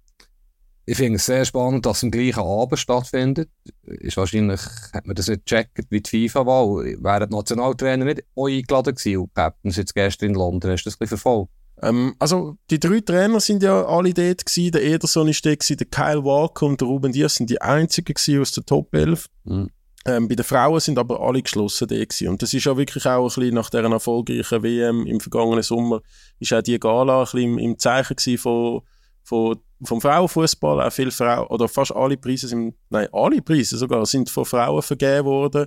Ich 0.89 0.97
finde 0.97 1.17
es 1.17 1.27
sehr 1.27 1.45
spannend, 1.45 1.85
dass 1.85 1.99
es 1.99 2.05
am 2.05 2.13
gleichen 2.13 2.41
Abend 2.41 2.79
stattfindet. 2.79 3.51
Ist 3.83 4.17
wahrscheinlich, 4.17 4.61
hat 4.93 5.05
man 5.05 5.17
das 5.17 5.27
nicht 5.27 5.45
gecheckt, 5.45 5.91
wie 5.91 6.01
die 6.01 6.29
FIFA 6.29 6.47
war. 6.47 6.85
Wäre 6.85 7.27
der 7.27 7.29
Nationaltrainer 7.29 8.05
nicht 8.05 8.23
eingeladen 8.37 8.95
gewesen 8.95 9.19
und 9.19 9.35
Captain 9.35 9.73
jetzt 9.73 9.95
gestern 9.95 10.31
in 10.31 10.35
London. 10.37 10.71
Hast 10.71 10.85
du 10.85 10.91
das 10.91 10.95
ein 10.95 10.99
bisschen 11.01 11.19
verfolgt? 11.19 11.51
Ähm, 11.83 12.15
also, 12.21 12.57
die 12.71 12.79
drei 12.79 13.01
Trainer 13.01 13.41
sind 13.41 13.65
ja 13.65 13.85
alle 13.85 14.15
dort 14.15 14.47
gewesen. 14.47 14.71
Der 14.71 14.85
Ederson 14.85 15.29
ist 15.29 15.45
dort 15.45 15.59
gewesen, 15.59 15.77
der 15.77 15.87
Kyle 15.89 16.25
Walker 16.25 16.67
und 16.67 16.81
der 16.81 16.87
Ruben 16.87 17.13
Diaz 17.13 17.35
sind 17.35 17.51
die 17.51 17.61
einzigen 17.61 18.15
gewesen 18.15 18.41
aus 18.41 18.53
der 18.53 18.65
Top 18.65 18.95
11. 18.95 19.27
Mhm. 19.43 19.71
Ähm, 20.07 20.29
bei 20.29 20.37
den 20.37 20.45
Frauen 20.45 20.79
sind 20.79 21.01
aber 21.01 21.21
alle 21.21 21.43
geschlossen 21.43 21.89
dort 21.89 22.11
gewesen. 22.11 22.29
Und 22.29 22.41
das 22.41 22.55
ist 22.55 22.65
ja 22.65 22.77
wirklich 22.77 23.07
auch 23.07 23.25
ein 23.25 23.27
bisschen 23.27 23.55
nach 23.55 23.71
dieser 23.71 23.91
erfolgreichen 23.91 24.63
WM 24.63 25.05
im 25.05 25.19
vergangenen 25.19 25.65
Sommer, 25.65 26.01
ist 26.39 26.53
auch 26.53 26.63
die 26.63 26.79
Gala 26.79 27.19
ein 27.19 27.25
bisschen 27.25 27.41
im, 27.41 27.59
im 27.59 27.79
Zeichen 27.79 28.15
gewesen 28.15 28.39
von, 28.39 28.83
von 29.27 29.59
vom 29.83 30.01
Frauenfußball 30.01 30.81
auch 30.81 30.93
viele 30.93 31.11
Frauen, 31.11 31.49
oder 31.49 31.69
fast 31.69 31.95
alle 31.95 32.17
Preise 32.17 32.49
sind, 32.49 32.75
nein, 32.89 33.09
alle 33.13 33.43
Preise 33.43 33.77
sogar, 33.77 34.07
sind 34.07 34.31
von 34.31 34.47
Frauen 34.47 34.81
vergeben 34.81 35.27
worden. 35.27 35.67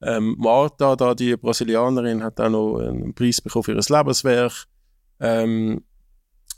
Ähm, 0.00 0.36
Marta, 0.38 0.94
da 0.94 1.14
die 1.14 1.36
Brasilianerin, 1.36 2.22
hat 2.22 2.40
auch 2.40 2.48
noch 2.48 2.78
einen 2.78 3.14
Preis 3.14 3.40
bekommen 3.40 3.64
für 3.64 3.72
ihr 3.72 3.96
Lebenswerk. 3.96 4.66
Ähm, 5.18 5.82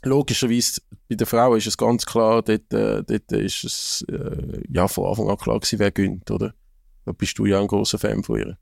logischerweise, 0.03 0.81
bei 1.09 1.15
der 1.15 1.25
Frau 1.25 1.55
ist 1.55 1.65
es 1.65 1.77
ganz 1.77 2.05
klar, 2.05 2.43
dort, 2.43 2.71
äh, 2.71 3.03
dort 3.03 3.31
ist 3.31 3.63
es 3.63 4.05
äh, 4.09 4.61
ja 4.69 4.87
von 4.87 5.07
Anfang 5.07 5.29
an 5.29 5.37
klar 5.37 5.59
gewesen, 5.59 5.79
wer 5.79 5.91
gönnt, 5.91 6.29
oder? 6.29 6.53
Da 7.05 7.13
bist 7.13 7.37
du 7.39 7.45
ja 7.45 7.59
ein 7.59 7.67
großer 7.67 7.97
Fan 7.97 8.23
von 8.23 8.37
ihr. 8.37 8.57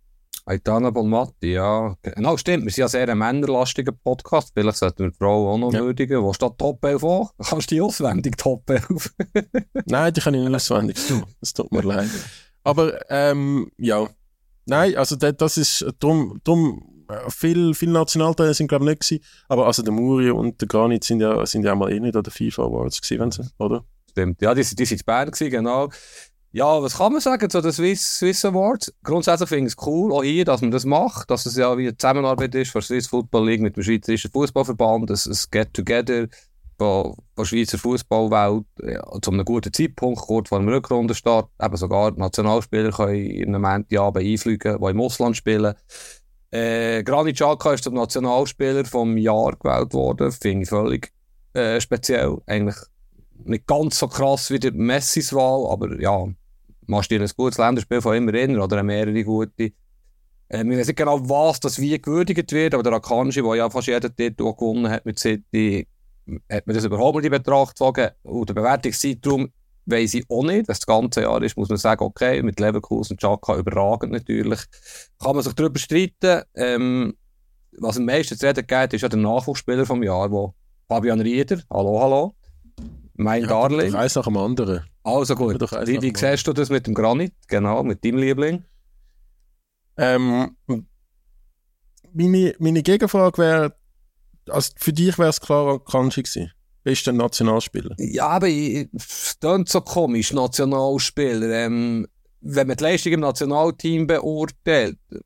Aitana 0.50 0.90
Bonmatti, 0.90 1.54
ja. 1.54 1.96
Genau, 2.02 2.36
stimmt. 2.36 2.66
Wir 2.66 2.72
sind 2.72 2.82
ja 2.82 2.88
sehr 2.88 3.08
ein 3.08 3.20
männerlastiger 3.20 3.92
Podcast. 3.92 4.50
Vielleicht 4.56 4.78
sollten 4.78 5.04
wir 5.04 5.12
die 5.12 5.16
Frau 5.16 5.54
auch 5.54 5.60
noch 5.60 5.72
ja. 5.72 5.80
würdigen. 5.80 6.24
Wo 6.24 6.34
steht 6.34 6.58
Top 6.58 6.84
11 6.84 7.04
an? 7.04 7.28
Kannst 7.46 7.70
du 7.70 7.76
die 7.76 7.82
auswendig 7.82 8.36
Top 8.36 8.68
11? 8.68 9.14
Nein, 9.86 10.12
die 10.12 10.22
kann 10.22 10.34
ich 10.34 10.42
nicht 10.42 10.56
auswendig. 10.56 10.98
Das 11.40 11.54
tut 11.54 11.72
mir 11.72 11.84
leid. 11.84 12.10
Aber, 12.64 13.00
ähm, 13.12 13.70
ja. 13.78 14.08
Nein, 14.66 14.96
also 14.96 15.16
das 15.16 15.58
ist, 15.58 15.86
drum, 16.00 16.42
drum 16.44 17.06
äh, 17.10 17.30
viel, 17.30 17.76
viel 17.76 17.90
Nationalteile 17.90 18.56
sind 18.56 18.70
glaube 18.70 18.86
ich 18.86 18.90
nicht 18.90 19.02
gewesen. 19.02 19.24
Aber 19.50 19.68
also 19.68 19.84
der 19.84 19.94
Muri 19.94 20.32
und 20.32 20.60
der 20.62 20.68
Granit 20.68 21.04
sind 21.04 21.22
ja, 21.22 21.46
sind 21.46 21.64
ja 21.64 21.74
auch 21.74 21.78
mal 21.78 21.92
eh 21.92 22.00
nicht 22.00 22.16
an 22.16 22.24
der 22.24 22.34
FIFA 22.34 22.64
Awards 22.64 23.02
gewesen, 23.02 23.52
oder? 23.60 23.86
Stimmt. 24.10 24.42
Ja, 24.42 24.56
die, 24.56 24.64
die 24.64 24.86
sind 24.86 25.00
in 25.00 25.06
Bern 25.06 25.30
gewesen, 25.30 25.52
genau. 25.52 25.90
Ja, 26.52 26.82
was 26.82 26.98
kann 26.98 27.12
man 27.12 27.22
sagen 27.22 27.48
zu 27.48 27.62
den 27.62 27.72
Swiss, 27.72 28.18
Swiss 28.18 28.44
Awards? 28.44 28.92
Grundsätzlich 29.04 29.50
finde 29.50 29.68
ich 29.68 29.76
es 29.78 29.86
cool, 29.86 30.12
auch 30.12 30.24
hier, 30.24 30.46
dass 30.46 30.62
man 30.62 30.72
das 30.72 30.84
macht, 30.84 31.30
dass 31.30 31.46
es 31.46 31.56
ja 31.56 31.78
wie 31.78 31.88
eine 31.88 31.98
Zusammenarbeit 31.98 32.56
ist 32.56 32.72
von 32.72 32.82
Swiss 32.82 33.06
Football 33.06 33.48
League 33.48 33.62
mit 33.62 33.76
dem 33.76 33.84
Schweizerischen 33.84 34.32
Fußballverband, 34.32 35.12
ein, 35.12 35.32
ein 35.32 35.38
Get-Together 35.52 36.28
von 36.80 37.14
der 37.38 37.46
Schweizer 37.46 37.78
Fußballwelt 37.78 38.66
ja, 38.82 39.04
zu 39.22 39.32
einem 39.32 39.46
guten 39.46 39.72
Zeitpunkt, 39.72 40.22
kurz 40.22 40.50
vor 40.50 40.60
dem 40.60 40.70
Rückrundenstart. 40.70 41.50
Eben 41.62 41.78
sogar 41.78 42.12
Nationalspieler 42.12 42.92
können 42.92 43.16
in 43.16 43.54
einem 43.54 43.86
ja 43.90 44.08
einfliegen, 44.08 44.80
die 44.82 44.90
im 44.90 45.02
Ausland 45.02 45.38
spielen. 45.38 45.76
Äh, 46.52 47.04
Granit 47.04 47.36
Xhaka 47.36 47.74
ist 47.74 47.84
zum 47.84 47.94
Nationalspieler 47.94 48.86
vom 48.86 49.18
Jahr 49.18 49.56
gewählt 49.56 49.94
worden. 49.94 50.32
Finde 50.32 50.64
ich 50.64 50.70
völlig 50.70 51.12
äh, 51.54 51.80
speziell. 51.80 52.38
Eigentlich 52.48 52.78
nicht 53.44 53.68
ganz 53.68 54.00
so 54.00 54.08
krass 54.08 54.50
wie 54.50 54.60
der 54.60 54.74
Messis 54.74 55.34
Wahl, 55.34 55.72
aber 55.72 56.00
ja, 56.02 56.28
machst 56.90 57.12
dir 57.12 57.22
ein 57.22 57.30
gutes 57.38 57.58
Länderspiel 57.58 58.02
von 58.02 58.16
immer 58.16 58.34
erinnern 58.34 58.62
oder 58.62 58.84
mehrere 58.84 59.24
gute. 59.24 59.72
Äh, 60.50 60.64
ich 60.64 60.78
weiß 60.78 60.88
nicht 60.88 60.96
genau, 60.98 61.30
was 61.30 61.60
das 61.60 61.80
wie 61.80 62.00
gewürdigt 62.02 62.52
wird, 62.52 62.74
aber 62.74 62.84
der 62.84 62.94
Akanji, 62.94 63.42
der 63.42 63.56
ja 63.56 63.70
fast 63.70 63.88
jeden 63.88 64.16
Titel 64.16 64.52
gewonnen 64.52 64.90
hat 64.90 65.06
mit 65.06 65.20
City, 65.20 65.88
hat 66.52 66.68
man 66.68 66.76
das 66.76 66.86
überhaupt 66.86 67.18
nicht 67.18 67.26
in 67.26 67.32
Betracht 67.32 67.76
gezogen. 67.76 68.10
Und 68.24 68.50
der 68.50 68.56
Bewertungszeitraum 68.56 69.50
weiss 69.86 70.14
ich 70.14 70.26
auch 70.30 70.44
nicht. 70.44 70.68
Das 70.68 70.86
ganze 70.86 71.22
Jahr 71.22 71.42
ist, 71.42 71.58
muss 71.58 71.70
man 71.70 71.78
sagen, 71.78 72.04
okay, 72.04 72.42
mit 72.42 72.60
Leverkusen 72.60 73.14
und 73.14 73.22
Chaka 73.22 73.58
überragend 73.58 74.12
natürlich. 74.12 74.60
Kann 75.20 75.36
man 75.36 75.44
sich 75.44 75.54
darüber 75.54 75.80
streiten. 75.80 76.44
Ähm, 76.56 77.14
was 77.78 77.98
am 77.98 78.06
meisten 78.06 78.38
zu 78.38 78.46
reden 78.46 78.66
geht, 78.66 78.94
ist 78.94 79.02
ja 79.02 79.10
der 79.10 79.20
Nachwuchsspieler 79.20 79.86
vom 79.86 80.04
Jahr, 80.04 80.32
wo 80.32 80.54
Fabian 80.88 81.22
Rieder, 81.22 81.62
hallo, 81.70 82.00
hallo, 82.02 82.34
mein 83.14 83.44
ja, 83.44 83.48
Darling. 83.48 83.94
Eins 83.94 84.16
nach 84.16 84.26
dem 84.26 84.38
anderen. 84.38 84.89
Also 85.04 85.36
gut. 85.36 85.60
Wie, 85.88 86.02
wie 86.02 86.14
siehst 86.16 86.48
du 86.48 86.54
das 86.54 86.70
mit 86.70 86.88
dem 86.88 86.94
Granit? 86.94 87.34
Genau, 87.48 87.84
mit 87.84 88.04
deinem 88.04 88.18
Liebling? 88.18 88.64
Ähm, 89.98 90.56
meine, 92.14 92.56
meine 92.60 92.84
Gegenfrage 92.84 93.38
wäre, 93.38 93.76
also 94.50 94.72
für 94.78 94.94
dich 94.94 95.18
wäre 95.18 95.30
es 95.30 95.42
klar 95.42 95.84
Kanji 95.84 96.24
gewesen. 96.24 96.52
Bist 96.84 97.06
du 97.06 97.12
ein 97.12 97.18
Nationalspieler? 97.18 97.96
Ja, 98.00 98.28
aber 98.30 98.48
es 98.50 99.38
klingt 99.40 99.70
so 99.70 99.82
komisch, 99.82 100.32
Nationalspieler. 100.34 101.66
Ähm, 101.66 102.08
wenn 102.42 102.68
man 102.68 102.78
die 102.78 102.84
Leistung 102.84 103.14
im 103.14 103.20
Nationalteam 103.20 104.08
beurteilt, 104.08 104.98
ja, 105.12 105.20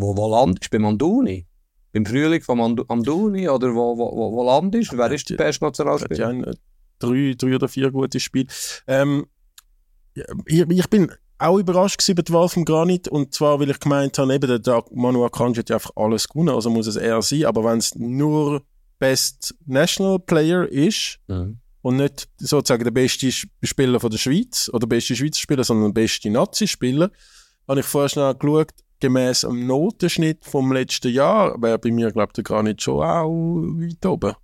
wo, 0.00 0.16
wo 0.16 0.30
landest 0.30 0.72
du? 0.72 0.78
Beim 0.78 0.86
Anduni? 0.86 1.46
Beim 1.92 2.06
Frühling 2.06 2.40
von 2.40 2.60
Anduni? 2.88 3.48
Oder 3.48 3.74
wo, 3.74 3.98
wo, 3.98 4.16
wo, 4.16 4.32
wo 4.32 4.44
landest 4.44 4.92
du? 4.92 4.98
Wer 4.98 5.10
ist 5.10 5.28
der 5.28 5.36
beste 5.36 5.64
Nationalspieler? 5.64 6.54
Drei, 7.00 7.34
drei 7.36 7.56
oder 7.56 7.68
vier 7.68 7.90
gute 7.90 8.20
Spiele. 8.20 8.46
Ähm, 8.86 9.26
ich, 10.46 10.60
ich 10.68 10.90
bin 10.90 11.10
auch 11.40 11.58
überrascht 11.58 12.06
über 12.08 12.22
die 12.22 12.32
Wahl 12.32 12.48
von 12.48 12.64
Granit 12.64 13.08
und 13.08 13.34
zwar, 13.34 13.58
weil 13.58 13.70
ich 13.70 13.80
gemeint 13.80 14.18
habe, 14.18 14.34
eben 14.34 14.62
der 14.62 14.84
Manu 14.92 15.24
Akanji 15.24 15.56
hat 15.56 15.70
ja 15.70 15.76
einfach 15.76 15.92
alles 15.96 16.28
gewonnen, 16.28 16.50
also 16.50 16.70
muss 16.70 16.86
es 16.86 16.96
eher 16.96 17.22
sein, 17.22 17.46
aber 17.46 17.64
wenn 17.64 17.78
es 17.78 17.94
nur 17.94 18.62
Best 18.98 19.54
National 19.66 20.18
Player 20.18 20.68
ist 20.68 21.18
mhm. 21.28 21.58
und 21.80 21.96
nicht 21.96 22.28
sozusagen 22.36 22.84
der 22.84 22.90
beste 22.90 23.32
Spieler 23.32 23.98
von 23.98 24.10
der 24.10 24.18
Schweiz 24.18 24.68
oder 24.68 24.80
der 24.80 24.88
beste 24.88 25.16
Schweizer 25.16 25.40
Spieler, 25.40 25.64
sondern 25.64 25.94
der 25.94 26.02
beste 26.02 26.30
Nazi-Spieler, 26.30 27.10
habe 27.66 27.80
ich 27.80 27.86
vorher 27.86 28.10
schnell 28.10 28.34
geschaut, 28.34 28.72
gemäß 29.00 29.40
dem 29.40 29.66
Notenschnitt 29.66 30.44
vom 30.44 30.72
letzten 30.72 31.10
Jahr 31.10 31.60
wäre 31.62 31.78
bei 31.78 31.90
mir, 31.90 32.12
glaube 32.12 32.28
ich, 32.30 32.34
der 32.34 32.44
Granit 32.44 32.82
schon 32.82 33.02
auch 33.02 33.30
weit 33.30 34.04
oben. 34.04 34.34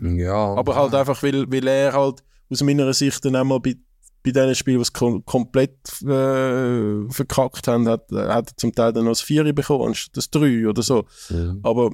Ja. 0.00 0.54
Aber 0.54 0.76
halt 0.76 0.94
einfach, 0.94 1.22
weil, 1.22 1.50
weil 1.50 1.66
er 1.66 1.92
halt 1.92 2.22
aus 2.50 2.62
meiner 2.62 2.92
Sicht 2.92 3.24
dann 3.24 3.36
einmal 3.36 3.60
bei, 3.60 3.76
bei 4.22 4.30
diesen 4.30 4.54
Spielen, 4.54 4.82
die 4.82 4.90
kom 4.92 5.24
komplett 5.24 5.78
äh, 6.02 7.08
verkackt 7.10 7.68
haben, 7.68 7.88
hat, 7.88 8.10
hat 8.10 8.50
er 8.50 8.56
zum 8.56 8.72
Teil 8.72 8.92
dann 8.92 9.04
noch 9.04 9.12
das 9.12 9.22
Vieri 9.22 9.52
bekommen, 9.52 9.88
anstatt 9.88 10.16
das 10.16 10.30
Drei 10.30 10.66
oder 10.66 10.82
so. 10.82 11.04
Ja. 11.28 11.54
Aber 11.62 11.92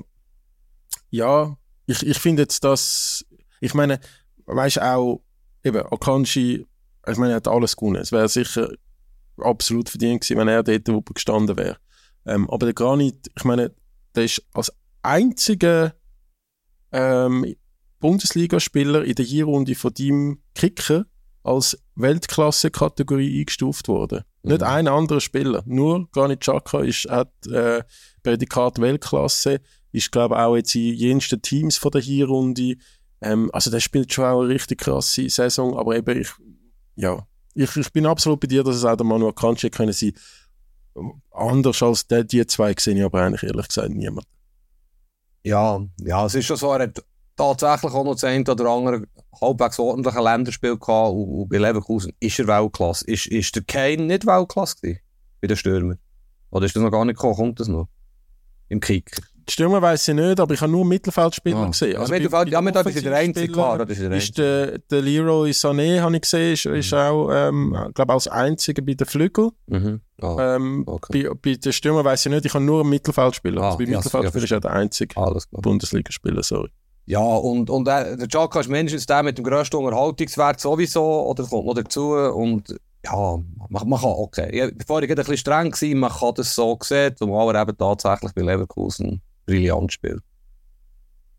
ja, 1.11 1.57
ich, 1.87 2.07
ich 2.07 2.19
finde 2.19 2.43
jetzt 2.43 2.64
das, 2.64 3.25
ich 3.61 3.75
meine, 3.75 4.01
weißt 4.47 4.81
auch, 4.81 5.23
eben, 5.62 5.87
Akanji, 5.87 6.67
ich 7.07 7.17
meine, 7.17 7.33
er 7.33 7.37
hat 7.37 7.49
alles 7.49 7.77
gewonnen. 7.77 8.01
Es 8.03 8.12
wäre 8.12 8.29
sicher 8.29 8.71
absolut 9.38 9.88
verdient 9.88 10.23
gewesen, 10.23 10.38
wenn 10.38 10.49
er 10.49 10.62
dort 10.62 10.88
oben 10.88 11.14
gestanden 11.14 11.57
wäre. 11.57 11.77
Ähm, 12.27 12.49
aber 12.51 12.67
der 12.67 12.75
Granit, 12.75 13.31
ich 13.37 13.45
meine, 13.45 13.73
der 14.14 14.25
ist 14.25 14.43
als 14.55 14.73
einziger 15.03 15.95
ähm, 16.93 17.55
Bundesligaspieler 18.05 19.03
in 19.03 19.14
der 19.14 19.25
Hinrunde 19.25 19.75
von 19.75 19.95
deinem 19.95 20.43
Kicker 20.55 21.07
als 21.43 21.79
Weltklasse-Kategorie 21.95 23.40
eingestuft 23.40 23.88
worden. 23.88 24.25
Mhm. 24.43 24.51
Nicht 24.51 24.62
ein 24.62 24.88
anderer 24.88 25.23
Spieler, 25.23 25.62
nur 25.64 26.11
Granit 26.11 26.40
Xhaka 26.40 26.81
ist, 26.83 27.09
hat 27.09 27.33
äh, 27.47 27.83
Prädikat 28.23 28.79
Weltklasse, 28.79 29.62
ist 29.93 30.12
glaube 30.12 30.38
auch 30.38 30.55
jetzt 30.55 30.75
in 30.75 30.93
jensten 30.93 31.40
Teams 31.40 31.79
von 31.79 31.93
der 31.93 32.03
Hinrunde. 32.03 32.77
Ähm, 33.23 33.49
also 33.55 33.71
der 33.71 33.81
spielt 33.81 34.12
schon 34.12 34.27
auch 34.27 34.43
eine 34.43 34.51
richtig 34.51 34.81
krasse 34.81 35.31
Saison, 35.31 35.75
aber 35.79 35.97
eben 35.97 36.21
ich, 36.21 36.29
ja, 36.97 37.27
ich, 37.55 37.75
ich 37.75 37.90
bin 37.90 38.05
absolut 38.05 38.40
bei 38.40 38.49
dir, 38.49 38.62
dass 38.62 38.77
es 38.77 38.85
auch 38.85 38.97
der 38.97 39.07
Manuel 39.07 39.33
Kanji 39.33 39.71
können 39.71 39.95
sein. 39.95 40.12
Anders 41.31 41.83
als 41.83 42.07
die, 42.07 42.27
die 42.27 42.47
zwei 42.49 42.75
sehe 42.79 42.97
ich 42.97 43.03
aber 43.03 43.23
eigentlich 43.23 43.45
ehrlich 43.45 43.69
gesagt 43.69 43.88
niemand. 43.88 44.27
Ja, 45.43 45.81
ja, 46.03 46.27
es 46.27 46.35
ist 46.35 46.45
schon 46.45 46.59
so, 46.59 46.71
er 46.71 46.83
hat 46.83 47.03
tatsächlich 47.37 47.92
auch 47.92 48.05
noch 48.05 48.14
das 48.14 48.25
eine 48.25 48.44
oder 48.44 48.68
andere 48.68 49.05
halbwegs 49.40 49.79
ordentliche 49.79 50.20
Länderspiel 50.20 50.79
gehabt 50.79 51.14
und, 51.14 51.49
bei 51.49 51.59
Leverkusen 51.59 52.12
ist 52.20 52.38
er 52.38 52.47
Weltklasse. 52.47 53.05
Ist, 53.07 53.27
ist 53.27 53.55
der 53.57 53.62
Kane 53.64 54.03
nicht 54.03 54.27
Weltklasse 54.27 54.77
gewesen? 54.77 55.01
Bei 55.40 55.49
den 55.49 55.57
Stürmern? 55.57 55.99
Oder 56.51 56.66
ist 56.66 56.77
das 56.77 56.83
noch 56.83 56.90
gar 56.90 57.05
nicht 57.05 57.16
gekommen? 57.16 57.35
Kommt 57.35 57.61
das 57.61 57.68
noch? 57.68 57.88
Im 58.68 58.81
Kick? 58.81 59.11
Die 59.47 59.53
Stürmer 59.53 59.83
weiss 59.83 60.09
ich 60.09 60.14
nicht, 60.14 60.40
aber 60.40 60.55
ich 60.55 60.61
habe 60.61 60.73
nur 60.73 60.87
Mittelfeldspieler 60.87 61.59
ah. 61.59 61.66
gesehen. 61.66 61.99
Also 61.99 62.12
ja, 62.12 62.18
Mittelfeld, 62.18 62.49
ja, 62.49 62.61
mit 62.62 62.77
ist 62.77 63.05
der 63.05 63.14
einzige, 63.14 63.53
klar. 63.53 63.77
Das 63.77 63.90
ist 63.90 64.01
der, 64.01 64.12
ist 64.12 64.38
der, 64.38 64.79
der 64.79 65.03
Leroy 65.03 65.51
Sané, 65.51 66.01
habe 66.01 66.14
ich 66.14 66.23
gesehen, 66.23 66.55
ist, 66.55 66.64
mhm. 66.64 66.75
ist 66.77 66.94
auch, 66.94 67.31
ähm, 67.31 67.77
glaube 67.92 68.14
als 68.14 68.27
einziger 68.27 68.81
bei 68.81 68.94
den 68.94 69.07
Flügeln. 69.07 69.51
Mhm. 69.66 70.01
Oh, 70.23 70.38
ähm, 70.40 70.85
okay. 70.87 71.25
bei, 71.25 71.35
bei 71.35 71.57
den 71.57 71.73
Stürmern 71.75 72.07
weiss 72.07 72.25
ich 72.25 72.33
nicht, 72.33 72.47
ich 72.47 72.55
habe 72.55 72.64
nur 72.64 72.81
einen 72.81 72.90
Mittelfeldspieler. 72.90 73.61
Ah, 73.61 73.66
also 73.66 73.79
bei 73.79 73.85
ja, 73.85 73.99
Mittelfeldspieler 73.99 74.44
ist 74.44 74.53
er 74.53 74.61
der 74.61 74.73
einzige 74.73 75.14
Bundesligaspieler, 75.51 76.42
sorry. 76.42 76.70
Ja, 77.07 77.21
und, 77.21 77.69
und 77.69 77.87
äh, 77.87 78.17
der 78.17 78.29
Jaka 78.31 78.61
ist 78.61 78.69
mindestens 78.71 79.07
der 79.07 79.23
mit 79.23 79.37
dem 79.37 79.45
grössten 79.45 79.77
Unterhaltungswert 79.77 80.59
sowieso, 80.61 81.27
oder 81.27 81.45
kommt 81.45 81.67
noch 81.67 81.75
dazu. 81.75 82.12
Und 82.12 82.75
ja, 83.05 83.38
man, 83.69 83.88
man 83.88 84.01
kann, 84.01 84.11
okay. 84.11 84.57
Ja, 84.57 84.71
bevor 84.73 85.03
ich 85.03 85.11
ein 85.11 85.17
bisschen 85.17 85.37
streng 85.37 85.73
war, 85.73 85.97
man 85.97 86.11
kann 86.11 86.35
das 86.35 86.55
so 86.55 86.79
sehen, 86.83 87.14
zumal 87.17 87.55
er 87.55 87.62
eben 87.62 87.77
tatsächlich 87.77 88.33
bei 88.33 88.43
Leverkusen 88.43 89.21
brillant 89.47 89.93
spielt. 89.93 90.23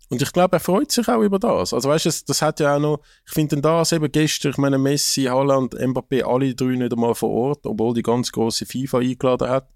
und 0.10 0.22
ich 0.22 0.32
glaube, 0.32 0.58
er 0.58 0.60
freut 0.60 0.92
sich 0.92 1.08
auch 1.08 1.22
über 1.22 1.40
das. 1.40 1.74
Also 1.74 1.90
weißt 1.90 2.06
du, 2.06 2.10
das, 2.10 2.26
das 2.26 2.42
hat 2.44 2.60
ja 2.60 2.76
auch 2.76 2.80
noch, 2.80 3.00
ich 3.26 3.34
finde 3.34 3.60
das 3.60 3.92
eben 3.92 4.12
gestern, 4.12 4.52
ich 4.52 4.58
meine 4.60 4.78
Messi, 4.78 5.24
Haaland, 5.24 5.74
Mbappé, 5.74 6.24
alle 6.24 6.54
drei 6.54 6.76
nicht 6.76 6.94
einmal 6.94 7.16
vor 7.16 7.32
Ort, 7.32 7.66
obwohl 7.66 7.96
die 7.96 8.04
ganz 8.04 8.32
große 8.32 8.68
FIFA 8.68 9.00
eingeladen 9.00 9.50
hat. 9.50 9.68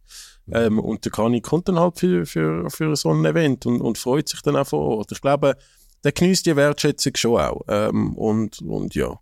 Ähm, 0.52 0.80
und 0.80 1.06
der 1.06 1.12
Kani 1.12 1.42
kommt 1.42 1.68
dann 1.68 1.80
halt 1.80 2.00
für, 2.00 2.26
für, 2.26 2.70
für 2.70 2.96
so 2.96 3.12
ein 3.12 3.26
Event 3.26 3.66
und, 3.66 3.82
und 3.82 3.98
freut 3.98 4.30
sich 4.30 4.42
dann 4.42 4.56
auch 4.56 4.68
vor 4.68 4.98
Ort. 4.98 5.12
Ich 5.12 5.22
glaube, 5.22 5.56
der 6.04 6.12
genießt 6.12 6.46
die 6.46 6.56
Wertschätzung 6.56 7.16
schon 7.16 7.40
auch. 7.40 7.62
Ähm, 7.68 8.16
und, 8.16 8.62
und 8.62 8.96
ja. 8.96 9.20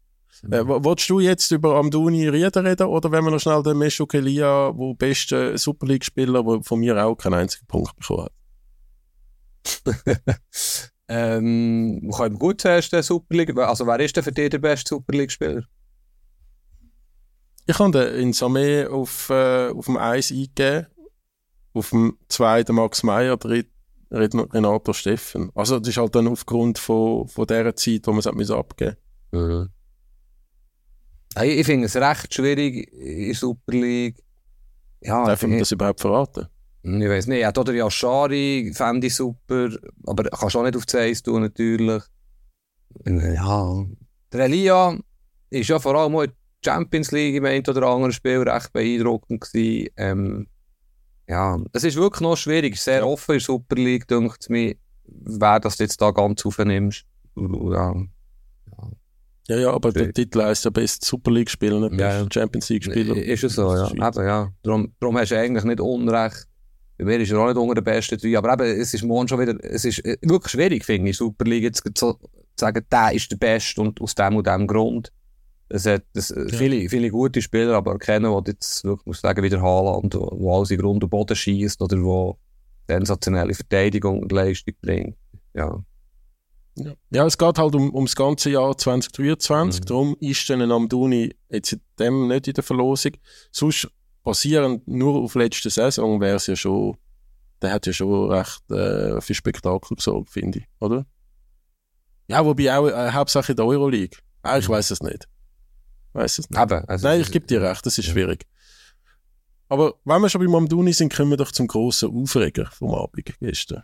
Äh, 0.51 0.67
wolltest 0.67 1.09
du 1.09 1.19
jetzt 1.19 1.51
über 1.51 1.75
Amduni 1.75 2.27
Rieder 2.27 2.63
reden 2.63 2.87
oder 2.87 3.11
wenn 3.11 3.23
wir 3.23 3.31
noch 3.31 3.39
schnell 3.39 3.63
den 3.63 3.77
Mesho 3.77 4.05
Kelia, 4.05 4.71
der 4.71 4.93
beste 4.93 5.57
Super 5.57 5.87
League-Spieler, 5.87 6.43
der 6.43 6.63
von 6.63 6.79
mir 6.79 7.03
auch 7.03 7.15
keinen 7.15 7.33
einzigen 7.33 7.65
Punkt 7.65 7.95
bekommen 7.97 8.25
hat? 8.25 8.31
ähm, 11.07 11.99
wir 12.03 12.17
können 12.17 12.37
gut 12.37 12.61
zuerst 12.61 12.93
den 12.93 13.01
Super 13.01 13.35
League, 13.35 13.57
also 13.57 13.87
wer 13.87 13.99
ist 13.99 14.15
denn 14.15 14.23
für 14.23 14.31
dich 14.31 14.51
der 14.51 14.59
beste 14.59 14.89
Super 14.89 15.17
League-Spieler? 15.17 15.63
Ich 17.65 17.79
habe 17.79 17.91
den 17.91 18.21
in 18.21 18.31
Samé 18.31 18.87
auf, 18.87 19.29
äh, 19.29 19.69
auf 19.69 19.85
dem 19.85 19.97
1 19.97 20.31
eingegeben, 20.31 20.87
auf 21.73 21.89
dem 21.89 22.17
2 22.29 22.63
Max 22.69 23.01
Meyer, 23.03 23.37
dritt 23.37 23.69
Renato 24.12 24.93
Steffen. 24.93 25.52
Also 25.56 25.80
das 25.80 25.89
ist 25.89 25.98
halt 25.98 26.15
dann 26.15 26.28
aufgrund 26.28 26.78
von, 26.80 27.28
von 27.28 27.48
dieser 27.48 27.76
Zeit, 27.76 28.08
wo 28.08 28.12
man 28.12 28.20
es 28.20 28.52
abgeben 28.52 28.96
mhm. 29.32 29.70
Ich 31.43 31.65
finde 31.65 31.86
es 31.86 31.96
recht 31.96 32.34
schwierig 32.34 32.91
in 32.93 33.28
der 33.28 33.36
Super 33.36 33.74
League. 33.74 34.24
Ja, 35.02 35.26
Darf 35.26 35.43
man 35.43 35.60
das 35.60 35.72
überhaupt 35.72 36.02
verraten? 36.02 36.48
Ich 36.84 37.10
weiß 37.10 37.28
nicht. 37.28 37.41
Ja, 37.41 37.50
oder 37.50 37.74
Yashari 37.74 38.72
fände 38.74 39.08
ich 39.08 39.15
super, 39.15 39.70
aber 40.06 40.24
kannst 40.24 40.56
auch 40.56 40.63
nicht 40.63 40.76
auf 40.76 40.86
die 40.86 40.98
Eis 40.98 41.22
tun, 41.22 41.41
natürlich. 41.41 42.02
Ja. 43.06 43.86
Der 44.32 44.46
Elia 44.46 44.98
ist 45.50 45.70
ja 45.70 45.80
vor 45.80 45.96
allem 45.96 46.15
auch 46.15 46.24
in 46.24 46.32
der 46.63 46.74
Champions 46.74 47.12
League 47.12 47.36
im 47.36 47.46
einen 47.46 47.67
oder 47.67 47.88
anderen 47.88 48.13
Spiel 48.13 48.41
recht 48.41 48.74
beeindruckend 48.74 49.41
gewesen. 49.41 49.89
Ähm, 49.98 50.48
ja, 51.27 51.59
es 51.73 51.83
ist 51.83 51.97
wirklich 51.97 52.21
noch 52.21 52.37
schwierig. 52.37 52.79
Sehr 52.79 53.05
offen 53.05 53.33
in 53.33 53.39
der 53.39 53.45
Super 53.45 53.75
League, 53.75 54.07
denkt 54.07 54.37
es 54.39 54.49
mir, 54.49 54.75
wer 55.05 55.59
das 55.59 55.77
jetzt 55.77 56.01
da 56.01 56.11
ganz 56.11 56.45
aufnimmst. 56.45 57.05
Ja. 57.35 57.95
Ja, 59.49 59.57
ja, 59.57 59.71
aber 59.71 59.93
der 59.93 60.11
Titel 60.11 60.43
heißt 60.43 60.65
ja 60.65 60.71
Best 60.71 61.05
Super 61.05 61.31
League 61.31 61.49
Spieler, 61.49 61.79
nicht 61.79 61.99
ja. 61.99 62.19
Best 62.19 62.33
Champions 62.33 62.69
League 62.69 62.83
Spieler. 62.83 63.15
Ist 63.15 63.43
es 63.45 63.55
so, 63.55 63.73
ja. 63.73 63.89
Eben, 63.89 64.27
ja. 64.27 64.51
Darum, 64.61 64.93
darum 64.99 65.17
hast 65.17 65.31
du 65.31 65.39
eigentlich 65.39 65.63
nicht 65.63 65.79
Unrecht. 65.79 66.47
Bei 66.97 67.05
mir 67.05 67.19
ist 67.19 67.31
er 67.31 67.39
auch 67.39 67.47
nicht 67.47 67.57
unter 67.57 67.75
den 67.75 67.83
besten 67.83 68.17
drei, 68.17 68.37
aber 68.37 68.53
eben, 68.53 68.81
es 68.81 68.93
ist 68.93 69.03
morgen 69.03 69.27
schon 69.27 69.39
wieder, 69.39 69.55
es 69.63 69.85
ist 69.85 70.03
äh, 70.03 70.17
wirklich 70.21 70.51
schwierig, 70.51 70.83
finde 70.83 71.11
ich, 71.11 71.17
Super 71.17 71.45
League 71.45 71.63
jetzt 71.63 71.83
zu 71.93 72.19
sagen, 72.59 72.85
der 72.91 73.11
ist 73.13 73.31
der 73.31 73.37
Beste 73.37 73.81
und 73.81 74.01
aus 74.01 74.15
dem 74.15 74.35
und 74.35 74.47
dem 74.47 74.67
Grund. 74.67 75.13
Es 75.69 75.86
hat 75.86 76.03
es, 76.13 76.30
ja. 76.30 76.47
viele, 76.47 76.89
viele 76.89 77.10
gute 77.10 77.41
Spieler, 77.41 77.75
aber 77.75 77.97
kennen, 77.97 78.32
die 78.43 78.51
jetzt 78.51 78.84
wirklich, 78.84 79.06
muss 79.06 79.21
sagen, 79.21 79.43
wieder 79.43 79.62
Haaland, 79.62 80.15
wo 80.15 80.56
alles 80.56 80.71
in 80.71 80.80
Grund 80.80 81.03
und 81.03 81.10
Boden 81.10 81.36
schießt 81.36 81.82
oder 81.82 82.01
wo 82.01 82.38
sensationelle 82.88 83.53
Verteidigung 83.53 84.21
und 84.21 84.32
Leistung 84.32 84.73
bringt. 84.82 85.17
Ja. 85.53 85.84
Ja. 86.75 86.93
ja, 87.10 87.25
es 87.25 87.38
geht 87.38 87.58
halt 87.58 87.73
um, 87.73 87.89
um 87.89 88.06
das 88.06 88.15
ganze 88.15 88.51
Jahr 88.51 88.77
2023. 88.77 89.82
Mhm. 89.82 89.86
Darum 89.86 90.15
ist 90.19 90.49
dann 90.49 90.71
Amduni 90.71 91.36
jetzt 91.49 91.73
in 91.73 91.82
dem 91.99 92.27
nicht 92.27 92.47
in 92.47 92.53
der 92.53 92.63
Verlosung. 92.63 93.13
Sonst 93.51 93.89
basierend 94.23 94.88
nur 94.88 95.15
auf 95.23 95.36
letzte 95.36 95.69
Saison 95.69 96.21
wäre 96.21 96.36
es 96.36 96.47
ja 96.47 96.56
schon, 96.56 96.97
der 97.62 97.71
hat 97.71 97.88
ja 97.88 97.93
schon 97.93 98.32
recht 98.32 98.71
äh, 98.71 99.19
für 99.21 99.34
Spektakel 99.34 99.95
gesorgt, 99.95 100.30
finde 100.30 100.60
ich, 100.60 100.65
oder? 100.80 101.06
Ja, 102.27 102.45
wobei 102.45 102.77
auch 102.77 102.88
äh, 102.88 103.12
Hauptsache 103.12 103.53
in 103.53 103.56
der 103.56 103.65
Euroleague. 103.65 104.19
Ah, 104.43 104.60
ich 104.60 104.67
mhm. 104.67 104.73
weiß 104.73 104.91
es 104.91 105.01
nicht. 105.01 105.27
Weiß 106.17 106.39
es 106.39 106.49
nicht. 106.49 106.58
Aber, 106.58 106.84
also 106.89 107.08
Nein, 107.08 107.21
ich 107.21 107.32
gebe 107.32 107.45
dir 107.45 107.62
recht, 107.62 107.86
das 107.86 107.99
ist 107.99 108.08
ja. 108.08 108.13
schwierig. 108.13 108.47
Aber 109.69 109.93
wenn 110.03 110.19
wir 110.19 110.30
schon 110.30 110.41
bei 110.41 110.47
Mamduni 110.47 110.91
sind, 110.91 111.13
kommen 111.13 111.30
wir 111.30 111.38
doch 111.38 111.51
zum 111.51 111.67
grossen 111.67 112.10
Aufreger 112.10 112.65
vom 112.71 112.91
Abend 112.95 113.23
gestern. 113.39 113.84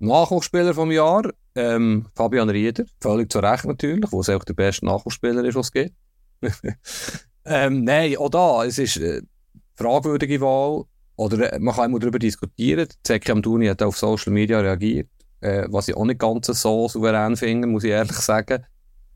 Nachwuchsspieler 0.00 0.74
vom 0.74 0.90
Jahr, 0.90 1.30
ähm, 1.54 2.06
Fabian 2.14 2.50
Rieder, 2.50 2.84
völlig 3.00 3.32
zu 3.32 3.38
Recht 3.38 3.64
natürlich, 3.64 4.12
wo 4.12 4.20
es 4.20 4.28
auch 4.28 4.44
der 4.44 4.52
beste 4.52 4.84
Nachwuchsspieler 4.84 5.42
ist, 5.44 5.54
was 5.54 5.66
es 5.66 5.72
gibt. 5.72 5.94
ähm, 7.46 7.84
nein, 7.84 8.16
auch 8.18 8.28
da, 8.28 8.64
es 8.66 8.76
ist 8.76 8.98
eine 8.98 9.06
äh, 9.06 9.22
fragwürdige 9.76 10.42
Wahl, 10.42 10.84
oder 11.16 11.54
äh, 11.54 11.58
man 11.58 11.74
kann 11.74 11.90
immer 11.90 12.00
darüber 12.00 12.18
diskutieren. 12.18 12.88
Zeki 13.02 13.32
Amduni 13.32 13.66
hat 13.66 13.82
auf 13.82 13.96
Social 13.96 14.32
Media 14.32 14.60
reagiert, 14.60 15.08
äh, 15.40 15.66
was 15.70 15.88
ich 15.88 15.96
auch 15.96 16.04
nicht 16.04 16.20
ganz 16.20 16.48
so 16.48 16.86
souverän 16.88 17.36
finde, 17.36 17.66
muss 17.66 17.84
ich 17.84 17.92
ehrlich 17.92 18.16
sagen 18.16 18.66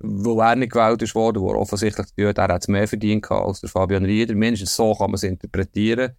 wo 0.01 0.41
er 0.41 0.57
nicht 0.57 0.73
gewählt 0.73 1.03
ist 1.03 1.15
worden, 1.15 1.43
wo 1.43 1.51
er 1.53 1.59
offensichtlich 1.59 2.07
gehört, 2.17 2.39
er 2.39 2.49
hat 2.49 2.69
mehr 2.69 2.89
verdient 2.89 3.31
als 3.31 3.61
der 3.61 3.71
Fabian 3.71 4.05
Rieder. 4.05 4.35
Mindestens 4.35 4.77
so 4.77 4.95
kann 4.95 5.11
man 5.11 5.15
es 5.15 5.23
interpretieren. 5.23 6.13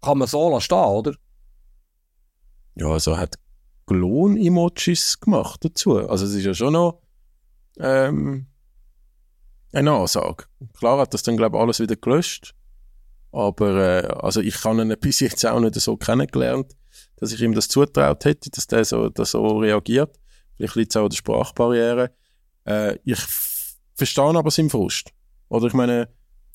Kann 0.00 0.18
man 0.18 0.28
so 0.28 0.50
lassen 0.50 0.72
oder? 0.74 1.14
Ja, 2.74 2.88
also 2.88 3.12
er 3.12 3.18
hat 3.18 3.38
Klon-Emojis 3.86 5.20
gemacht 5.20 5.64
dazu. 5.64 5.98
Also 6.08 6.26
es 6.26 6.34
ist 6.34 6.44
ja 6.44 6.54
schon 6.54 6.72
noch 6.74 7.00
ähm, 7.78 8.46
eine 9.72 9.92
Ansage. 9.92 10.44
Klar 10.78 10.98
hat 10.98 11.14
das 11.14 11.22
dann, 11.22 11.36
glaube 11.36 11.56
ich, 11.56 11.62
alles 11.62 11.80
wieder 11.80 11.96
gelöscht. 11.96 12.54
Aber 13.32 13.76
äh, 13.76 14.06
also 14.06 14.40
ich 14.40 14.60
kann 14.60 14.78
ihn 14.78 14.94
bis 15.00 15.20
jetzt 15.20 15.44
auch 15.46 15.60
nicht 15.60 15.74
so 15.76 15.96
kennengelernt, 15.96 16.76
dass 17.16 17.32
ich 17.32 17.40
ihm 17.40 17.54
das 17.54 17.68
zutraut 17.68 18.24
hätte, 18.24 18.50
dass 18.50 18.66
der 18.66 18.84
so, 18.84 19.08
dass 19.08 19.30
so 19.30 19.58
reagiert. 19.58 20.18
Vielleicht 20.56 20.74
liegt 20.74 20.92
es 20.92 20.96
auch 20.96 21.04
an 21.04 21.08
der 21.08 21.16
Sprachbarriere. 21.16 22.10
Äh, 22.66 22.98
ich 23.04 23.20
verstehe 23.94 24.24
aber 24.24 24.50
seinen 24.50 24.70
Frust. 24.70 25.10
Oder 25.48 25.66
ich 25.66 25.74
meine, 25.74 26.08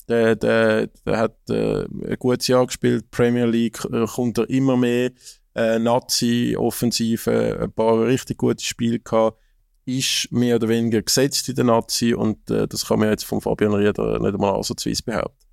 der, 0.08 0.36
der, 0.36 0.86
der 1.06 1.18
hat 1.18 1.36
äh, 1.50 1.84
ein 1.84 2.16
gutes 2.18 2.48
Jahr 2.48 2.66
gespielt, 2.66 3.10
Premier 3.10 3.46
League, 3.46 3.84
äh, 3.92 4.06
kommt 4.06 4.38
er 4.38 4.48
immer 4.48 4.76
mehr, 4.76 5.10
äh, 5.54 5.78
Nazi-Offensive, 5.78 7.58
ein 7.60 7.72
paar 7.72 8.06
richtig 8.06 8.38
gute 8.38 8.64
Spiele 8.64 9.00
gehabt, 9.00 9.38
ist 9.84 10.30
mehr 10.30 10.56
oder 10.56 10.68
weniger 10.68 11.02
gesetzt 11.02 11.48
in 11.48 11.54
der 11.54 11.64
Nazi 11.64 12.14
und 12.14 12.50
äh, 12.50 12.68
das 12.68 12.86
kann 12.86 13.00
man 13.00 13.10
jetzt 13.10 13.24
von 13.24 13.40
Fabian 13.40 13.74
Rieder 13.74 14.18
nicht 14.18 14.34
einmal 14.34 14.54
ansatzweise 14.54 15.02
behaupten. 15.02 15.48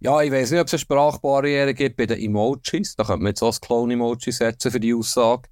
Ja, 0.00 0.20
ich 0.20 0.32
weiß 0.32 0.50
nicht, 0.50 0.60
ob 0.60 0.66
es 0.66 0.72
eine 0.72 0.80
Sprachbarriere 0.80 1.74
gibt 1.74 1.96
bei 1.96 2.06
den 2.06 2.18
Emojis. 2.18 2.96
Da 2.96 3.04
könnte 3.04 3.22
man 3.22 3.30
jetzt 3.30 3.42
auch 3.42 3.50
das 3.50 3.60
Clone-Emoji 3.60 4.32
setzen 4.32 4.72
für 4.72 4.80
die 4.80 4.94
Aussage. 4.94 5.48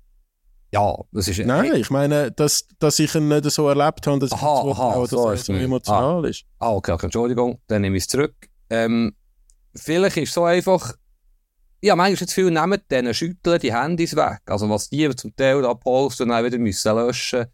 Ja, 0.72 0.96
das 1.12 1.26
ist... 1.28 1.38
Nein, 1.44 1.74
ich 1.74 1.90
meine, 1.90 2.30
dass, 2.30 2.68
dass 2.78 2.98
ich 2.98 3.14
ihn 3.14 3.28
nicht 3.28 3.50
so 3.50 3.68
erlebt 3.68 4.06
habe, 4.06 4.18
dass, 4.20 4.32
aha, 4.32 4.62
ich 4.64 4.72
aha, 4.76 5.00
dass 5.00 5.10
so 5.10 5.28
er 5.28 5.36
so 5.36 5.52
emotional 5.52 6.24
ah. 6.24 6.28
ist. 6.28 6.44
Ah, 6.58 6.72
okay, 6.72 6.92
okay, 6.92 7.06
Entschuldigung, 7.06 7.60
dann 7.66 7.82
nehme 7.82 7.96
ich 7.96 8.04
es 8.04 8.08
zurück. 8.08 8.34
Ähm, 8.70 9.14
vielleicht 9.74 10.16
ist 10.16 10.28
es 10.28 10.34
so 10.34 10.44
einfach... 10.44 10.94
Ja, 11.82 11.96
manchmal 11.96 12.20
jetzt 12.20 12.34
viel 12.34 12.50
nehmen, 12.50 12.78
denen 12.90 13.14
schütteln 13.14 13.58
die 13.58 13.74
Handys 13.74 14.14
weg. 14.14 14.42
Also 14.46 14.68
was 14.68 14.90
die 14.90 15.08
zum 15.16 15.34
Teil 15.34 15.62
da 15.62 15.72
posten 15.72 16.24
und 16.24 16.28
dann 16.28 16.44
wieder 16.44 16.58
müssen 16.58 16.94
löschen 16.94 17.46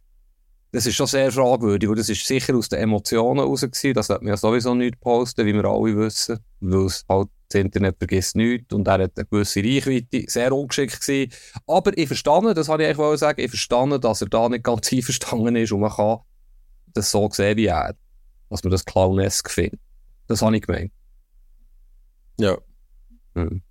das 0.72 0.86
ist 0.86 0.96
schon 0.96 1.06
sehr 1.06 1.32
fragwürdig. 1.32 1.88
Und 1.88 1.98
das 1.98 2.08
ist 2.08 2.26
sicher 2.26 2.54
aus 2.54 2.68
den 2.68 2.80
Emotionen 2.80 3.40
heraus 3.40 3.62
gewesen. 3.62 3.94
Das 3.94 4.08
wird 4.08 4.22
man 4.22 4.30
ja 4.30 4.36
sowieso 4.36 4.74
nicht 4.74 5.00
posten, 5.00 5.46
wie 5.46 5.54
wir 5.54 5.64
alle 5.64 5.96
wissen. 5.96 6.38
Weil 6.60 6.86
es 6.86 7.04
halt 7.08 7.28
das 7.48 7.60
Internet 7.60 7.96
vergisst 7.98 8.34
nichts 8.34 8.74
und 8.74 8.88
er 8.88 9.04
hat 9.04 9.12
eine 9.16 9.26
gewisse 9.26 9.60
Reichweite, 9.60 10.24
sehr 10.26 10.52
ungeschickt 10.52 11.00
gewesen. 11.00 11.32
Aber 11.66 11.96
ich 11.96 12.08
verstehe, 12.08 12.54
das 12.54 12.68
habe 12.68 12.82
ich 12.82 12.88
eigentlich 12.88 13.20
sagen, 13.20 13.40
ich 13.40 13.50
verstehe, 13.50 14.00
dass 14.00 14.20
er 14.20 14.28
da 14.28 14.48
nicht 14.48 14.64
ganz 14.64 14.92
einverstanden 14.92 15.56
ist 15.56 15.72
und 15.72 15.80
man 15.80 15.92
kann 15.92 16.18
das 16.92 17.10
so 17.10 17.28
sehen 17.30 17.56
wie 17.56 17.66
er. 17.66 17.94
Dass 18.50 18.64
man 18.64 18.70
das 18.70 18.84
clownesk 18.84 19.50
findet. 19.50 19.80
Das 20.26 20.42
habe 20.42 20.56
ich 20.56 20.62
gemeint. 20.62 20.92
Ja. 22.38 22.58
Hm. 23.34 23.62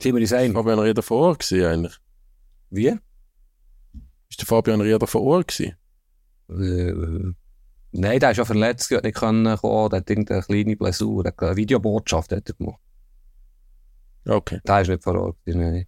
Sind 0.00 0.14
wir 0.14 0.20
uns 0.20 0.32
einig? 0.32 0.54
Fabian 0.54 0.78
Rieder 0.78 1.02
vor 1.02 1.28
Ort 1.28 1.40
gewesen, 1.40 1.66
eigentlich? 1.66 1.98
Wie? 2.70 2.98
Ist 4.28 4.40
der 4.40 4.46
Fabian 4.46 4.80
Rieder 4.80 5.06
vor 5.06 5.22
Ort 5.22 5.48
gewesen? 5.48 5.76
Äh, 6.60 7.32
Nein, 7.94 8.20
der 8.20 8.30
ist 8.30 8.38
ja 8.38 8.44
verletzt, 8.46 8.90
der 8.90 8.98
hat 8.98 9.04
nicht 9.04 9.18
können 9.18 9.56
kommen, 9.58 9.90
der 9.90 9.98
hat 9.98 10.08
irgendeine 10.08 10.42
kleine 10.42 10.76
Blessur, 10.76 11.24
eine 11.26 11.56
Videobotschaft 11.56 12.32
hat 12.32 12.48
er 12.48 12.54
gemacht. 12.54 12.80
Okay. 14.26 14.60
Der 14.66 14.80
ist 14.80 14.88
nicht 14.88 15.02
vor 15.02 15.20
Ort. 15.20 15.36
Nein. 15.44 15.86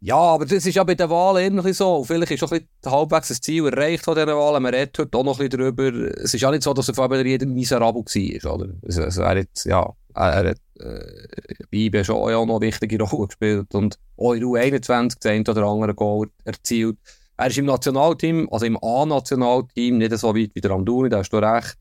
Ja, 0.00 0.16
aber 0.16 0.44
das 0.44 0.66
ist 0.66 0.74
ja 0.74 0.84
bei 0.84 0.94
den 0.94 1.08
Wahlen 1.10 1.58
immer 1.58 1.72
so. 1.72 2.04
Vielleicht 2.04 2.32
ist 2.32 2.42
auch 2.42 2.52
ein 2.52 2.60
bisschen 2.60 2.92
halbwegs 2.92 3.28
das 3.28 3.40
Ziel 3.40 3.66
erreicht 3.66 4.04
von 4.04 4.14
diesen 4.14 4.28
Wahlen. 4.28 4.62
Man 4.62 4.74
redet 4.74 4.98
heute 4.98 5.18
auch 5.18 5.24
noch 5.24 5.40
ein 5.40 5.48
bisschen 5.48 5.74
darüber. 5.74 6.16
Es 6.18 6.34
ist 6.34 6.40
ja 6.40 6.50
nicht 6.50 6.62
so, 6.62 6.74
dass 6.74 6.88
er 6.88 6.94
Fabian 6.94 7.26
jeder 7.26 7.46
miserabel 7.46 8.02
war, 8.02 8.54
oder? 8.54 8.72
Also, 8.84 9.02
also 9.02 9.22
er 9.22 9.40
hat, 9.40 9.64
ja, 9.64 9.92
er 10.14 10.50
hat 10.50 10.60
äh, 10.80 11.90
bei 11.90 12.04
schon 12.04 12.16
auch 12.16 12.46
noch 12.46 12.56
eine 12.56 12.66
wichtige 12.66 13.02
Rolle 13.02 13.26
gespielt 13.26 13.74
und 13.74 13.98
auch 14.16 14.34
in 14.34 14.44
U21 14.44 15.18
10 15.18 15.48
oder 15.48 15.64
andere 15.64 15.94
Goal 15.94 16.28
erzielt. 16.44 16.98
Er 17.40 17.46
ist 17.46 17.56
im 17.56 17.64
Nationalteam, 17.64 18.50
also 18.50 18.66
im 18.66 18.76
A-Nationalteam, 18.84 19.96
nicht 19.96 20.14
so 20.18 20.36
weit 20.36 20.50
wie 20.52 20.60
der 20.60 20.72
Amdouni, 20.72 21.08
da 21.08 21.20
hast 21.20 21.30
du 21.30 21.38
recht. 21.38 21.78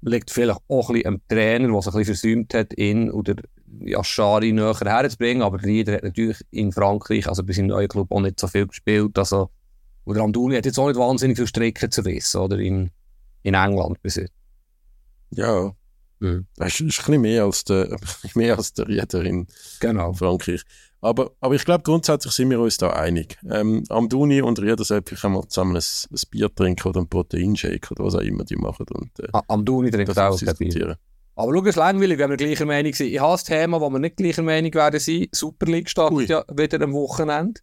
Liegt 0.00 0.30
vielleicht 0.30 0.60
auch 0.66 0.88
ein 0.88 0.94
bisschen 0.94 1.06
am 1.08 1.20
Trainer, 1.28 1.68
der 1.68 1.74
ein 1.74 1.82
bisschen 1.82 2.04
versäumt 2.06 2.54
hat, 2.54 2.78
ihn 2.78 3.10
oder 3.10 3.34
Yashari 3.80 4.52
näher 4.52 4.74
herzubringen. 4.82 5.42
Aber 5.42 5.62
Rieder 5.62 5.96
hat 5.96 6.04
natürlich 6.04 6.40
in 6.52 6.72
Frankreich, 6.72 7.28
also 7.28 7.42
bei 7.42 7.52
seinem 7.52 7.66
neuen 7.66 7.88
Club, 7.88 8.10
auch 8.10 8.20
nicht 8.22 8.40
so 8.40 8.46
viel 8.46 8.66
gespielt. 8.66 9.18
Also 9.18 9.50
Und 10.04 10.14
der 10.14 10.24
Amduni 10.24 10.56
hat 10.56 10.64
jetzt 10.64 10.78
auch 10.78 10.88
nicht 10.88 10.98
wahnsinnig 10.98 11.36
viel 11.36 11.48
Strecken 11.48 11.90
zu 11.90 12.02
wissen, 12.06 12.40
oder? 12.40 12.58
In, 12.58 12.90
in 13.42 13.52
England 13.52 14.00
bis 14.00 14.16
jetzt. 14.16 14.32
Ja. 15.32 15.74
Mhm. 16.20 16.46
Das 16.56 16.68
ist, 16.68 16.80
ist 16.80 17.00
ein 17.00 17.04
bisschen 17.04 17.20
mehr 17.20 17.44
als 17.44 17.64
der, 17.64 17.94
mehr 18.34 18.56
als 18.56 18.72
der 18.72 18.88
Rieder 18.88 19.22
in 19.22 19.48
genau. 19.80 20.14
Frankreich. 20.14 20.62
Aber, 21.04 21.32
aber 21.40 21.54
ich 21.54 21.66
glaube, 21.66 21.82
grundsätzlich 21.82 22.32
sind 22.32 22.48
wir 22.48 22.58
uns 22.58 22.78
da 22.78 22.88
einig. 22.88 23.36
Ähm, 23.50 23.84
Amduni 23.90 24.40
und 24.40 24.58
Rieder 24.58 24.82
sollten 24.84 25.06
vielleicht 25.06 25.26
einmal 25.26 25.46
zusammen 25.48 25.76
ein, 25.76 25.82
ein, 25.82 26.20
Bier 26.30 26.54
trinken 26.54 26.88
oder 26.88 27.00
ein 27.00 27.08
Proteinshake 27.08 27.90
oder 27.90 28.04
was 28.04 28.14
auch 28.14 28.20
immer 28.20 28.44
die 28.44 28.56
machen. 28.56 28.86
Und, 28.90 29.10
äh, 29.20 29.28
Amduni 29.48 29.90
trinkt 29.90 30.18
auch 30.18 30.40
ein 30.40 30.56
Bier. 30.56 30.96
Aber 31.36 31.52
schau, 31.52 31.60
es 31.60 31.68
ist 31.68 31.76
langweilig, 31.76 32.18
wenn 32.18 32.30
wir 32.30 32.38
gleicher 32.38 32.64
Meinung 32.64 32.94
sind. 32.94 33.08
Ich 33.08 33.20
habe 33.20 33.32
das 33.32 33.44
Thema, 33.44 33.82
wo 33.82 33.90
wir 33.90 33.98
nicht 33.98 34.16
gleicher 34.16 34.42
Meinung 34.42 34.72
werden 34.72 34.98
sein. 34.98 35.26
Super 35.30 35.66
League 35.66 35.90
startet 35.90 36.30
ja 36.30 36.42
wieder 36.56 36.80
am 36.80 36.94
Wochenende. 36.94 37.60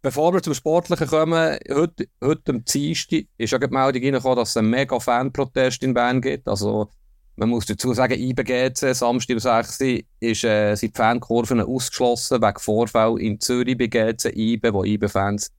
Bevor 0.00 0.32
wir 0.32 0.40
zum 0.40 0.54
Sportlichen 0.54 1.08
kommen, 1.08 1.58
heute, 1.68 2.06
heute 2.22 2.52
am 2.52 2.64
Dienstag 2.64 3.24
ist 3.36 3.50
ja 3.50 3.58
die 3.58 3.66
Meldung 3.66 4.02
reingekommen, 4.02 4.36
dass 4.36 4.50
es 4.50 4.56
einen 4.56 4.70
mega 4.70 5.00
Fanprotest 5.00 5.82
in 5.82 5.92
Bern 5.92 6.20
gibt. 6.20 6.46
Also, 6.46 6.88
man 7.36 7.48
muss 7.48 7.66
dazu 7.66 7.94
sagen, 7.94 8.18
IBGC, 8.18 8.94
Samstag 8.94 9.34
um 9.34 9.40
6 9.40 9.80
Uhr, 9.80 10.00
ist, 10.20 10.44
äh, 10.44 10.74
sind 10.74 10.96
die 10.96 10.98
Fankurven 10.98 11.60
ausgeschlossen 11.60 12.42
wegen 12.42 12.58
Vorfall 12.58 13.20
in 13.20 13.40
Zürich 13.40 13.78
bei 13.78 13.86
GC 13.86 14.32
IBE, 14.34 14.72
wo 14.72 14.84
IBE-Fans 14.84 15.50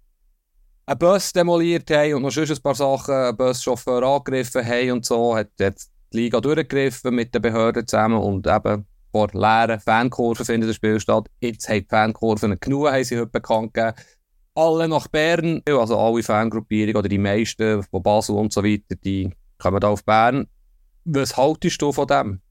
einen 0.85 0.99
Bus 0.99 1.31
demoliert 1.31 1.89
haben 1.91 2.15
und 2.15 2.23
noch 2.23 2.31
sonst 2.31 2.51
ein 2.51 2.61
paar 2.61 2.75
Sachen, 2.75 3.13
einen 3.13 3.37
Buschauffeur 3.37 4.03
angegriffen 4.03 4.65
haben 4.65 4.91
und 4.91 5.05
so, 5.05 5.35
hat, 5.35 5.49
hat 5.61 5.81
die 6.13 6.17
Liga 6.17 6.41
durchgegriffen 6.41 7.15
mit 7.15 7.33
den 7.33 7.41
Behörden 7.41 7.87
zusammen 7.87 8.19
und 8.19 8.47
eben 8.47 8.85
vor 9.11 9.29
leeren 9.33 9.79
Fankurven 9.79 10.45
findet 10.45 10.69
das 10.69 10.75
Spiel 10.77 10.99
statt. 10.99 11.27
Jetzt 11.39 11.67
haben 11.67 11.81
die 11.81 11.87
Fankurven 11.89 12.59
genug, 12.59 12.89
haben 12.89 13.03
sie 13.03 13.17
heute 13.17 13.27
bekannt 13.27 13.73
gegeben 13.73 13.95
alle 14.55 14.87
nach 14.87 15.07
Bern, 15.07 15.61
also 15.67 15.97
alle 15.97 16.23
Fangruppierungen 16.23 16.97
oder 16.97 17.09
die 17.09 17.17
meisten 17.17 17.83
von 17.83 18.03
Basel 18.03 18.35
und 18.35 18.51
so 18.51 18.63
weiter, 18.63 18.95
die 19.03 19.31
kommen 19.57 19.79
da 19.79 19.89
auf 19.89 20.03
Bern. 20.03 20.47
Was 21.05 21.37
haltest 21.37 21.81
du 21.81 21.91
von 21.91 22.07
dem? 22.07 22.41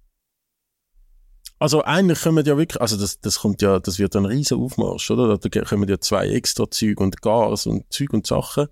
Also 1.58 1.82
eigentlich 1.82 2.22
kommen 2.22 2.44
ja 2.46 2.56
wirklich, 2.56 2.80
also 2.80 2.96
das, 2.96 3.20
das 3.20 3.40
kommt 3.40 3.60
ja, 3.60 3.78
das 3.78 3.98
wird 3.98 4.16
ein 4.16 4.24
riesen 4.24 4.58
Aufmarsch, 4.58 5.10
oder? 5.10 5.36
Da 5.36 5.60
kommen 5.62 5.88
ja 5.88 6.00
zwei 6.00 6.28
extra 6.28 6.70
Züge 6.70 7.02
und 7.02 7.20
Gas 7.20 7.66
und 7.66 7.92
Züg 7.92 8.14
und 8.14 8.26
Sachen. 8.26 8.68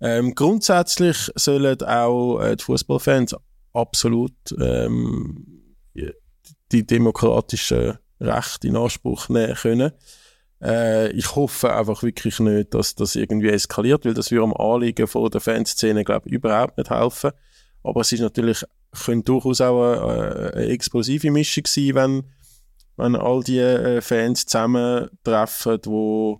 Ähm, 0.00 0.34
grundsätzlich 0.34 1.30
sollen 1.34 1.80
auch 1.82 2.40
äh, 2.40 2.56
die 2.56 2.64
Fußballfans 2.64 3.36
absolut 3.74 4.32
ähm, 4.58 5.62
die 6.72 6.86
demokratischen 6.86 7.98
Rechte 8.20 8.68
in 8.68 8.76
Anspruch 8.76 9.28
nehmen 9.28 9.54
können. 9.54 9.92
Äh, 10.62 11.10
ich 11.12 11.34
hoffe 11.36 11.74
einfach 11.74 12.02
wirklich 12.02 12.40
nicht, 12.40 12.74
dass 12.74 12.94
das 12.94 13.14
irgendwie 13.14 13.50
eskaliert, 13.50 14.04
weil 14.04 14.14
das 14.14 14.30
würde 14.30 14.44
am 14.44 14.54
Anliegen 14.54 15.06
von 15.06 15.30
der 15.30 15.40
Fanszene, 15.40 16.04
glaube 16.04 16.28
ich, 16.28 16.34
überhaupt 16.34 16.78
nicht 16.78 16.90
helfen. 16.90 17.32
Aber 17.82 18.00
es 18.00 18.12
ist 18.12 18.20
natürlich, 18.20 18.64
könnte 18.92 19.24
durchaus 19.24 19.60
auch 19.60 19.82
eine, 19.82 20.52
eine 20.54 20.66
explosive 20.66 21.30
Mischung 21.30 21.64
sein, 21.66 21.94
wenn, 21.94 22.22
wenn 22.96 23.16
all 23.16 23.42
die 23.42 23.58
äh, 23.58 24.00
Fans 24.00 24.46
zusammentreffen, 24.46 25.80
die 25.80 26.36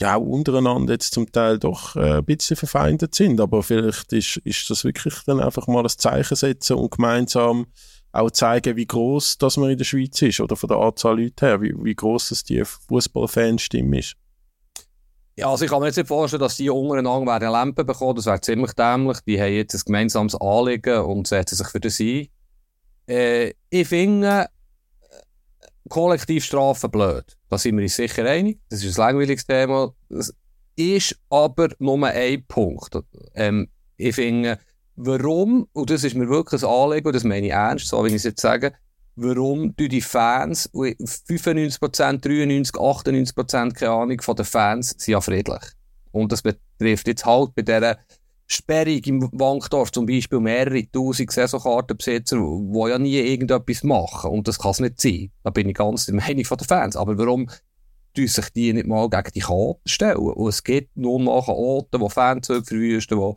ja 0.00 0.16
auch 0.16 0.22
untereinander 0.22 0.92
jetzt 0.92 1.14
zum 1.14 1.30
Teil 1.30 1.58
doch 1.58 1.96
äh, 1.96 2.18
ein 2.18 2.24
bisschen 2.24 2.56
verfeindet 2.56 3.14
sind. 3.14 3.40
Aber 3.40 3.62
vielleicht 3.62 4.12
ist, 4.12 4.38
ist 4.38 4.68
das 4.70 4.84
wirklich 4.84 5.14
dann 5.26 5.40
einfach 5.40 5.66
mal 5.66 5.84
ein 5.84 5.88
Zeichen 5.88 6.36
setzen 6.36 6.76
und 6.76 6.92
gemeinsam 6.92 7.66
auch 8.12 8.30
zeigen, 8.30 8.76
wie 8.76 8.86
groß 8.86 9.38
das 9.38 9.56
man 9.56 9.70
in 9.70 9.78
der 9.78 9.84
Schweiz 9.84 10.22
ist 10.22 10.40
oder 10.40 10.56
von 10.56 10.68
der 10.68 10.78
Anzahl 10.78 11.20
Leute 11.20 11.46
her, 11.46 11.60
wie, 11.60 11.74
wie 11.76 11.94
groß 11.94 12.28
das 12.28 12.44
die 12.44 12.64
Fußballfanstimme 12.64 13.98
ist. 13.98 14.16
Ja, 15.36 15.50
also 15.50 15.64
ich 15.64 15.70
kann 15.70 15.80
mir 15.80 15.86
jetzt 15.86 15.96
nicht 15.96 16.06
vorstellen, 16.06 16.40
dass 16.40 16.56
die 16.56 16.70
untereinander 16.70 17.32
werden 17.32 17.50
Lampen 17.50 17.84
bekommen, 17.84 18.14
das 18.14 18.26
wäre 18.26 18.40
ziemlich 18.40 18.72
dämlich. 18.72 19.18
Die 19.26 19.40
haben 19.40 19.52
jetzt 19.52 19.74
ein 19.74 19.82
gemeinsames 19.84 20.36
Anliegen 20.36 21.00
und 21.00 21.26
setzen 21.26 21.56
sich 21.56 21.66
für 21.66 21.80
das 21.80 21.98
ein. 21.98 22.28
Äh, 23.08 23.52
ich 23.68 23.88
finde, 23.88 24.46
äh, 25.00 25.88
Kollektivstrafen 25.88 26.90
blöd. 26.90 27.36
Da 27.48 27.58
sind 27.58 27.76
wir 27.76 27.82
uns 27.82 27.96
sicher 27.96 28.24
einig. 28.24 28.60
Das 28.70 28.84
ist 28.84 28.98
ein 28.98 29.06
langweiliges 29.08 29.44
Thema. 29.44 29.92
Das 30.08 30.32
ist 30.76 31.18
aber 31.30 31.68
nur 31.80 32.06
ein 32.06 32.44
Punkt. 32.46 32.96
Ähm, 33.34 33.68
ich 33.96 34.14
finde, 34.14 34.60
warum, 34.94 35.66
und 35.72 35.90
das 35.90 36.04
ist 36.04 36.14
mir 36.14 36.28
wirklich 36.28 36.62
ein 36.62 36.68
Anliegen, 36.68 37.08
und 37.08 37.16
das 37.16 37.24
meine 37.24 37.46
ich 37.46 37.52
ernst, 37.52 37.88
so 37.88 38.04
wie 38.04 38.08
ich 38.08 38.14
es 38.14 38.24
jetzt 38.24 38.40
sage, 38.40 38.72
warum 39.16 39.74
die 39.76 40.00
Fans, 40.00 40.70
95%, 40.72 41.78
93%, 41.78 42.72
98%, 42.72 43.72
keine 43.72 43.90
Ahnung, 43.92 44.20
von 44.20 44.36
den 44.36 44.44
Fans 44.44 44.90
sind 44.98 45.12
ja 45.12 45.20
friedlich. 45.20 45.62
Und 46.12 46.32
das 46.32 46.42
betrifft 46.42 47.08
jetzt 47.08 47.26
halt 47.26 47.54
bei 47.54 47.62
dieser 47.62 47.98
Sperrung 48.46 49.00
im 49.04 49.22
Wankdorf 49.32 49.90
zum 49.90 50.06
Beispiel 50.06 50.38
mehrere 50.38 50.90
tausend 50.90 51.32
Saisonkartenbesitzer, 51.32 52.36
die 52.36 52.90
ja 52.90 52.98
nie 52.98 53.18
irgendetwas 53.18 53.82
machen. 53.82 54.30
Und 54.30 54.46
das 54.48 54.58
kann 54.58 54.72
es 54.72 54.80
nicht 54.80 55.00
sein. 55.00 55.30
Da 55.42 55.50
bin 55.50 55.68
ich 55.68 55.74
ganz 55.74 56.06
der 56.06 56.14
Meinung 56.14 56.44
von 56.44 56.58
den 56.58 56.66
Fans. 56.66 56.96
Aber 56.96 57.16
warum 57.16 57.48
tun 58.14 58.28
sich 58.28 58.48
die 58.50 58.72
nicht 58.72 58.86
mal 58.86 59.08
gegen 59.08 59.32
die 59.34 59.40
Karten 59.40 59.80
stellen? 59.86 60.18
Und 60.18 60.48
es 60.48 60.62
gibt 60.62 60.96
nur 60.96 61.18
noch 61.20 61.48
Orte, 61.48 62.00
wo 62.00 62.08
Fanzüge 62.08 62.64
verwüsten, 62.64 63.18
wo 63.18 63.36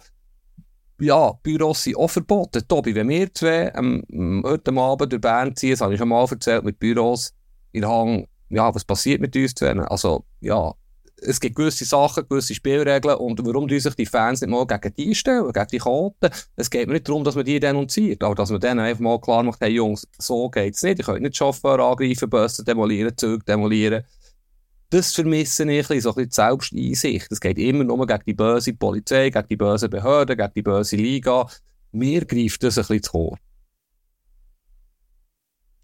ja, 0.99 1.33
Büros 1.43 1.83
sind 1.83 1.97
auch 1.97 2.09
verboten. 2.09 2.67
Tobi, 2.67 2.95
wenn 2.95 3.09
wir 3.09 3.33
zwei 3.33 3.71
ähm, 3.75 4.43
heute 4.45 4.71
Abend 4.73 5.11
durch 5.11 5.21
Bern 5.21 5.55
ziehen, 5.55 5.71
das 5.71 5.81
habe 5.81 5.93
ich 5.93 5.99
schon 5.99 6.09
mal 6.09 6.25
erzählt, 6.29 6.63
mit 6.63 6.79
Büros 6.79 7.33
in 7.71 7.87
Hang, 7.87 8.27
ja, 8.49 8.73
was 8.73 8.85
passiert 8.85 9.21
mit 9.21 9.35
uns 9.35 9.53
zwei? 9.53 9.73
Also, 9.73 10.25
ja, 10.39 10.73
es 11.19 11.39
gibt 11.39 11.55
gewisse 11.55 11.85
Sachen, 11.85 12.27
gewisse 12.27 12.53
Spielregeln 12.53 13.17
und 13.17 13.43
warum 13.45 13.67
tun 13.67 13.79
sich 13.79 13.95
die 13.95 14.05
Fans 14.05 14.41
nicht 14.41 14.49
mal 14.49 14.65
gegen 14.65 14.93
die 14.95 15.15
stellen, 15.15 15.51
gegen 15.51 15.67
die 15.67 15.77
Karten? 15.79 16.29
Es 16.55 16.69
geht 16.69 16.87
mir 16.87 16.93
nicht 16.93 17.07
darum, 17.07 17.23
dass 17.23 17.35
man 17.35 17.45
die 17.45 17.59
denunziert, 17.59 18.23
aber 18.23 18.35
dass 18.35 18.51
man 18.51 18.59
denen 18.59 18.79
einfach 18.79 19.01
mal 19.01 19.19
klar 19.19 19.43
macht, 19.43 19.61
hey 19.61 19.71
Jungs, 19.71 20.07
so 20.17 20.49
geht's 20.49 20.83
nicht. 20.83 20.99
Ich 20.99 21.05
könnt 21.05 21.21
nicht 21.21 21.35
Chauffeur 21.35 21.79
angreifen, 21.79 22.29
Busse 22.29 22.63
demolieren, 22.63 23.17
Züge 23.17 23.43
demolieren 23.45 24.03
das 24.89 25.13
vermisse 25.13 25.63
ich 25.63 25.69
ein 25.69 25.77
bisschen, 25.77 26.01
so 26.01 26.09
ein 26.09 26.15
bisschen 26.15 26.31
Selbsteinsicht. 26.31 27.31
Es 27.31 27.39
geht 27.39 27.57
immer 27.57 27.83
nur 27.83 28.05
gegen 28.07 28.23
die 28.25 28.33
böse 28.33 28.73
Polizei, 28.73 29.29
gegen 29.29 29.47
die 29.47 29.57
böse 29.57 29.89
Behörden, 29.89 30.37
gegen 30.37 30.53
die 30.55 30.61
böse 30.61 30.95
Liga. 30.95 31.47
Mir 31.91 32.25
greift 32.25 32.63
das 32.63 32.77
ein 32.77 32.81
bisschen 32.81 33.03
zu 33.03 33.11
kurz. 33.11 33.39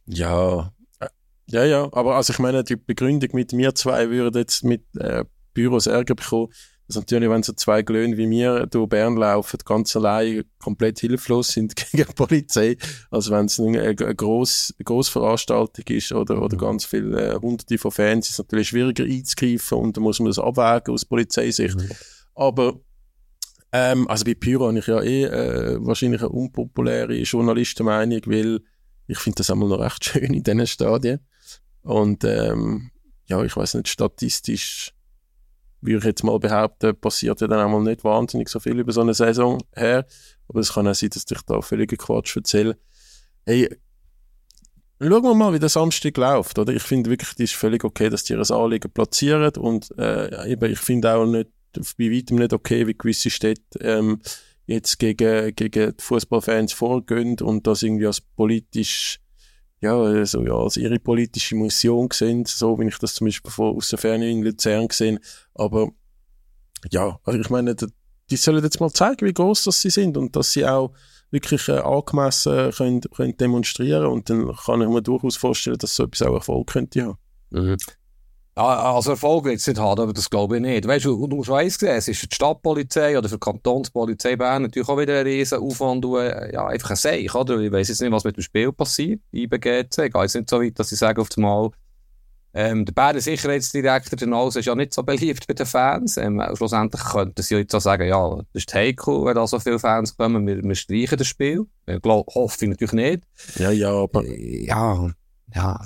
Ja, 0.06 0.74
äh, 1.00 1.08
ja, 1.48 1.64
ja, 1.64 1.90
aber 1.92 2.16
also 2.16 2.34
ich 2.34 2.40
meine, 2.40 2.64
die 2.64 2.76
Begründung 2.76 3.30
mit 3.34 3.54
mir 3.54 3.74
zwei 3.74 4.10
würde 4.10 4.40
jetzt 4.40 4.64
mit 4.64 4.84
äh, 4.98 5.24
Büros 5.54 5.88
Ärger 5.88 6.16
bekommen. 6.16 6.52
Also 6.94 7.00
natürlich, 7.00 7.28
wenn 7.28 7.42
so 7.42 7.54
zwei 7.54 7.82
Glöhne 7.82 8.18
wie 8.18 8.28
mir 8.28 8.68
durch 8.68 8.88
Bern 8.88 9.18
laufen, 9.18 9.58
ganz 9.66 9.96
allein 9.96 10.44
komplett 10.60 11.00
hilflos 11.00 11.48
sind 11.48 11.76
gegen 11.92 12.06
die 12.08 12.14
Polizei, 12.14 12.78
als 13.10 13.32
wenn 13.32 13.48
es 13.48 13.60
eine, 13.60 13.96
grosse, 13.96 14.76
Grossveranstaltung 14.84 15.86
ist 15.88 16.12
oder, 16.12 16.40
oder 16.40 16.56
mhm. 16.56 16.60
ganz 16.60 16.86
viele 16.86 17.34
äh, 17.34 17.40
Hunderte 17.40 17.80
von 17.80 17.90
Fans, 17.90 18.28
ist 18.28 18.34
es 18.34 18.38
natürlich 18.38 18.68
schwieriger 18.68 19.06
einzugreifen 19.06 19.80
und 19.80 19.98
da 19.98 20.02
muss 20.02 20.20
man 20.20 20.28
das 20.28 20.38
abwägen 20.38 20.94
aus 20.94 21.04
Polizeisicht. 21.04 21.78
Mhm. 21.78 21.90
Aber 22.36 22.80
ähm, 23.72 24.08
also 24.08 24.24
bei 24.24 24.36
Pyro 24.36 24.68
habe 24.68 24.78
ich 24.78 24.86
ja 24.86 25.02
eh 25.02 25.24
äh, 25.24 25.78
wahrscheinlich 25.84 26.22
eine 26.22 26.30
unpopuläre 26.30 27.16
Journalistenmeinung, 27.16 28.22
weil 28.28 28.60
ich 29.08 29.18
finde 29.18 29.38
das 29.38 29.50
einmal 29.50 29.68
noch 29.68 29.80
recht 29.80 30.06
schön 30.06 30.32
in 30.32 30.44
diesen 30.44 30.68
Stadien. 30.68 31.22
Und 31.82 32.24
ähm, 32.24 32.92
ja, 33.26 33.44
ich 33.44 33.58
weiß 33.58 33.74
nicht, 33.74 33.88
statistisch 33.88 34.93
würde 35.86 35.98
ich 36.00 36.04
jetzt 36.04 36.24
mal 36.24 36.40
behaupten, 36.40 36.96
passiert 36.96 37.42
ja 37.42 37.48
dann 37.48 37.60
auch 37.60 37.70
mal 37.70 37.82
nicht 37.82 38.04
wahnsinnig 38.04 38.50
so 38.50 38.60
viel 38.60 38.80
über 38.80 38.92
so 38.92 39.02
eine 39.02 39.14
Saison 39.14 39.62
her. 39.76 40.06
Aber 40.48 40.60
es 40.60 40.74
kann 40.74 40.88
auch 40.88 40.96
sein, 40.96 41.10
dass 41.10 41.26
ich 41.30 41.42
da 41.46 41.62
völligen 41.62 41.98
Quatsch 41.98 42.36
erzähle. 42.36 42.78
Hey, 43.46 43.70
schauen 45.00 45.24
wir 45.24 45.34
mal, 45.34 45.54
wie 45.54 45.60
der 45.60 45.70
Samstag 45.70 46.18
läuft. 46.18 46.58
Oder? 46.60 46.74
Ich 46.74 46.84
finde 46.84 47.10
wirklich, 47.10 47.30
es 47.34 47.40
ist 47.40 47.56
völlig 47.56 47.84
okay, 47.84 48.10
dass 48.10 48.24
die 48.24 48.34
ihr 48.34 48.52
Anliegen 48.52 48.92
platzieren. 48.92 49.52
Und 49.58 49.92
äh, 49.98 50.52
eben, 50.52 50.72
ich 50.72 50.80
finde 50.80 51.14
auch 51.14 51.26
nicht, 51.26 51.50
bei 51.98 52.12
weitem 52.12 52.38
nicht 52.38 52.54
okay, 52.54 52.88
wie 52.88 52.98
gewisse 52.98 53.30
Städte 53.30 53.80
ähm, 53.82 54.22
jetzt 54.66 55.00
gegen, 55.00 55.54
gegen 55.56 55.96
die 55.96 56.04
Fußballfans 56.04 56.74
vorgehen 56.74 57.40
und 57.42 57.68
das 57.68 57.84
irgendwie 57.84 58.08
als 58.08 58.22
politisch 58.22 59.20
ja, 59.84 60.00
also, 60.02 60.46
ja, 60.46 60.56
als 60.56 60.78
ihre 60.78 60.98
politische 60.98 61.56
Mission 61.56 62.08
sehen, 62.12 62.46
so 62.46 62.80
wie 62.80 62.88
ich 62.88 62.98
das 63.00 63.16
zum 63.16 63.26
Beispiel 63.26 63.52
von, 63.52 63.76
aus 63.76 63.90
der 63.90 64.00
Ferne 64.00 64.30
in 64.32 64.42
Luzern 64.42 64.88
gesehen. 64.88 65.20
Aber 65.54 65.90
ja, 66.90 67.20
also 67.26 67.40
ich 67.40 67.50
meine, 67.50 67.76
die 67.76 68.38
sollen 68.38 68.64
jetzt 68.64 68.80
mal 68.80 68.92
zeigen, 68.92 69.28
wie 69.28 69.34
groß 69.34 69.66
das 69.66 69.82
sie 69.82 69.90
sind 69.90 70.16
und 70.16 70.38
dass 70.38 70.54
sie 70.54 70.66
auch 70.66 70.94
wirklich 71.32 71.68
äh, 71.68 71.80
angemessen 71.80 72.72
können, 72.72 73.02
können 73.02 73.36
demonstrieren 73.36 74.06
und 74.06 74.30
dann 74.30 74.56
kann 74.56 74.82
ich 74.82 74.88
mir 74.88 75.02
durchaus 75.02 75.36
vorstellen, 75.36 75.78
dass 75.78 75.98
so 75.98 76.04
etwas 76.04 76.22
auch 76.22 76.34
Erfolg 76.34 76.68
könnte 76.68 77.02
haben. 77.04 77.18
Mhm. 77.50 77.78
Also 78.56 79.12
Erfolg 79.12 79.46
wird 79.46 79.56
es 79.56 79.68
nicht 79.68 79.80
haben, 79.80 80.00
aber 80.00 80.14
das 80.14 80.30
glaube 80.30 80.58
ich 80.58 80.62
nicht. 80.62 80.88
Weißt 80.88 81.06
du, 81.06 81.28
du 81.28 81.36
musst 81.38 81.50
eins 81.50 81.76
sehen, 81.76 81.96
es 81.96 82.08
ist 82.08 82.20
für 82.20 82.28
die 82.28 82.36
Stadtpolizei 82.36 83.18
oder 83.18 83.28
für 83.28 83.36
die 83.36 83.40
Kantonspolizei 83.40 84.36
Bern 84.36 84.64
natürlich 84.64 84.88
auch 84.88 84.98
wieder 85.00 85.20
ein 85.20 85.26
riesen 85.26 85.60
Aufwand 85.60 86.06
und 86.06 86.20
äh, 86.20 86.54
ja, 86.54 86.68
einfach 86.68 86.92
ein 86.92 86.96
Seich, 86.96 87.34
oder? 87.34 87.58
Ich 87.60 87.72
weiss 87.72 87.88
jetzt 87.88 88.02
nicht, 88.02 88.12
was 88.12 88.24
mit 88.24 88.38
dem 88.38 88.44
Spiel 88.44 88.72
passiert, 88.72 89.22
IBGC. 89.32 90.06
Ich 90.06 90.14
gehe 90.14 90.22
jetzt 90.22 90.36
nicht 90.36 90.50
so 90.50 90.62
weit, 90.62 90.78
dass 90.78 90.92
ich 90.92 91.00
sage 91.00 91.20
auf 91.20 91.30
einmal, 91.36 91.72
Ähm, 92.56 92.86
der 92.86 92.94
Berner 92.94 93.20
Sicherheitsdirektor, 93.20 94.16
der 94.16 94.28
Nals, 94.28 94.56
ist 94.56 94.66
ja 94.66 94.76
nicht 94.76 94.94
so 94.94 95.02
beliebt 95.02 95.48
bei 95.48 95.56
den 95.56 95.66
Fans. 95.66 96.18
Ähm, 96.18 96.40
schlussendlich 96.54 97.04
könnten 97.04 97.42
sie 97.42 97.56
jetzt 97.56 97.74
auch 97.74 97.82
sagen, 97.82 98.08
ja, 98.08 98.36
das 98.54 98.64
ist 98.66 98.74
heikel, 98.76 99.26
wenn 99.26 99.34
da 99.34 99.48
so 99.48 99.58
viele 99.60 99.80
Fans 99.80 100.16
kommen, 100.16 100.46
wir, 100.46 100.62
wir 100.62 100.76
streichen 100.76 101.18
das 101.18 101.26
Spiel. 101.26 101.66
Ich 101.88 102.00
glaub, 102.04 102.28
hoffe 102.36 102.66
ich 102.66 102.70
natürlich 102.70 102.94
nicht. 102.94 103.24
Ja, 103.58 103.72
ja, 103.72 103.90
aber... 103.90 104.24
Äh, 104.24 104.66
ja, 104.66 105.10
ja. 105.56 105.82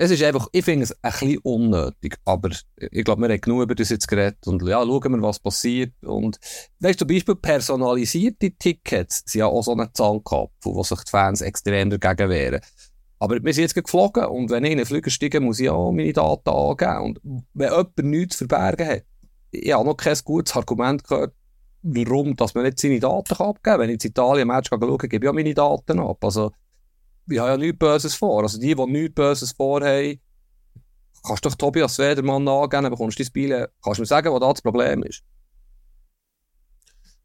Es 0.00 0.12
ist 0.12 0.22
einfach, 0.22 0.46
ich 0.52 0.64
finde 0.64 0.84
es 0.84 0.92
ein 1.02 1.10
bisschen 1.10 1.38
unnötig, 1.38 2.14
aber 2.24 2.50
ich 2.76 3.04
glaube, 3.04 3.22
wir 3.22 3.30
haben 3.30 3.40
genug 3.40 3.62
über 3.62 3.74
das 3.74 3.88
jetzt 3.88 4.06
geredet 4.06 4.46
und 4.46 4.62
ja, 4.62 4.80
schauen 4.80 5.12
wir, 5.12 5.22
was 5.22 5.40
passiert. 5.40 5.92
Und 6.04 6.38
weißt 6.78 7.00
du, 7.00 7.04
zum 7.04 7.08
Beispiel 7.08 7.34
personalisierte 7.34 8.52
Tickets 8.52 9.24
sind 9.26 9.40
ja 9.40 9.46
auch 9.46 9.62
so 9.62 9.72
eine 9.72 9.92
Zankapfel, 9.92 10.72
wo 10.72 10.84
sich 10.84 11.00
die 11.00 11.10
Fans 11.10 11.40
extrem 11.40 11.90
dagegen 11.90 12.30
wehren. 12.30 12.60
Aber 13.18 13.42
wir 13.42 13.52
sind 13.52 13.62
jetzt 13.62 13.74
geflogen 13.74 14.26
und 14.26 14.50
wenn 14.50 14.62
ich 14.62 14.70
in 14.70 14.78
einen 14.78 14.86
Flüger 14.86 15.10
steige, 15.10 15.40
muss 15.40 15.58
ich 15.58 15.68
auch 15.68 15.90
meine 15.90 16.12
Daten 16.12 16.48
angeben. 16.48 17.02
Und 17.02 17.20
wenn 17.54 17.70
jemand 17.70 17.98
nichts 17.98 18.38
zu 18.38 18.46
verbergen 18.46 18.88
hat, 18.88 19.02
ich 19.50 19.72
habe 19.72 19.84
noch 19.84 19.96
kein 19.96 20.16
gutes 20.24 20.54
Argument 20.54 21.02
gehört, 21.02 21.34
warum 21.82 22.36
dass 22.36 22.54
man 22.54 22.64
nicht 22.64 22.78
seine 22.78 23.00
Daten 23.00 23.34
abgeben 23.34 23.62
kann. 23.62 23.80
Wenn 23.80 23.90
ich 23.90 24.04
in 24.04 24.10
Italien 24.10 24.48
ein 24.48 24.56
Match 24.56 24.70
schaue, 24.70 24.98
gebe 24.98 25.26
ich 25.26 25.28
auch 25.28 25.34
meine 25.34 25.54
Daten 25.54 25.98
ab. 25.98 26.24
Also, 26.24 26.52
ich 27.28 27.38
habe 27.38 27.50
ja 27.50 27.56
nichts 27.56 27.78
Böses 27.78 28.14
vor. 28.14 28.42
Also 28.42 28.58
die, 28.58 28.74
die 28.74 28.86
nichts 28.86 29.14
Böses 29.14 29.52
vorhaben, 29.52 30.20
kannst 31.24 31.44
du 31.44 31.48
doch 31.48 31.56
Tobias 31.56 31.98
Wedermann 31.98 32.46
angeben, 32.46 32.90
bekommst 32.90 33.18
du 33.18 33.22
dein 33.22 33.26
Spiel. 33.26 33.68
Kannst 33.82 33.98
du 33.98 34.02
mir 34.02 34.06
sagen, 34.06 34.32
was 34.32 34.40
da 34.40 34.52
das 34.52 34.62
Problem 34.62 35.02
ist? 35.02 35.22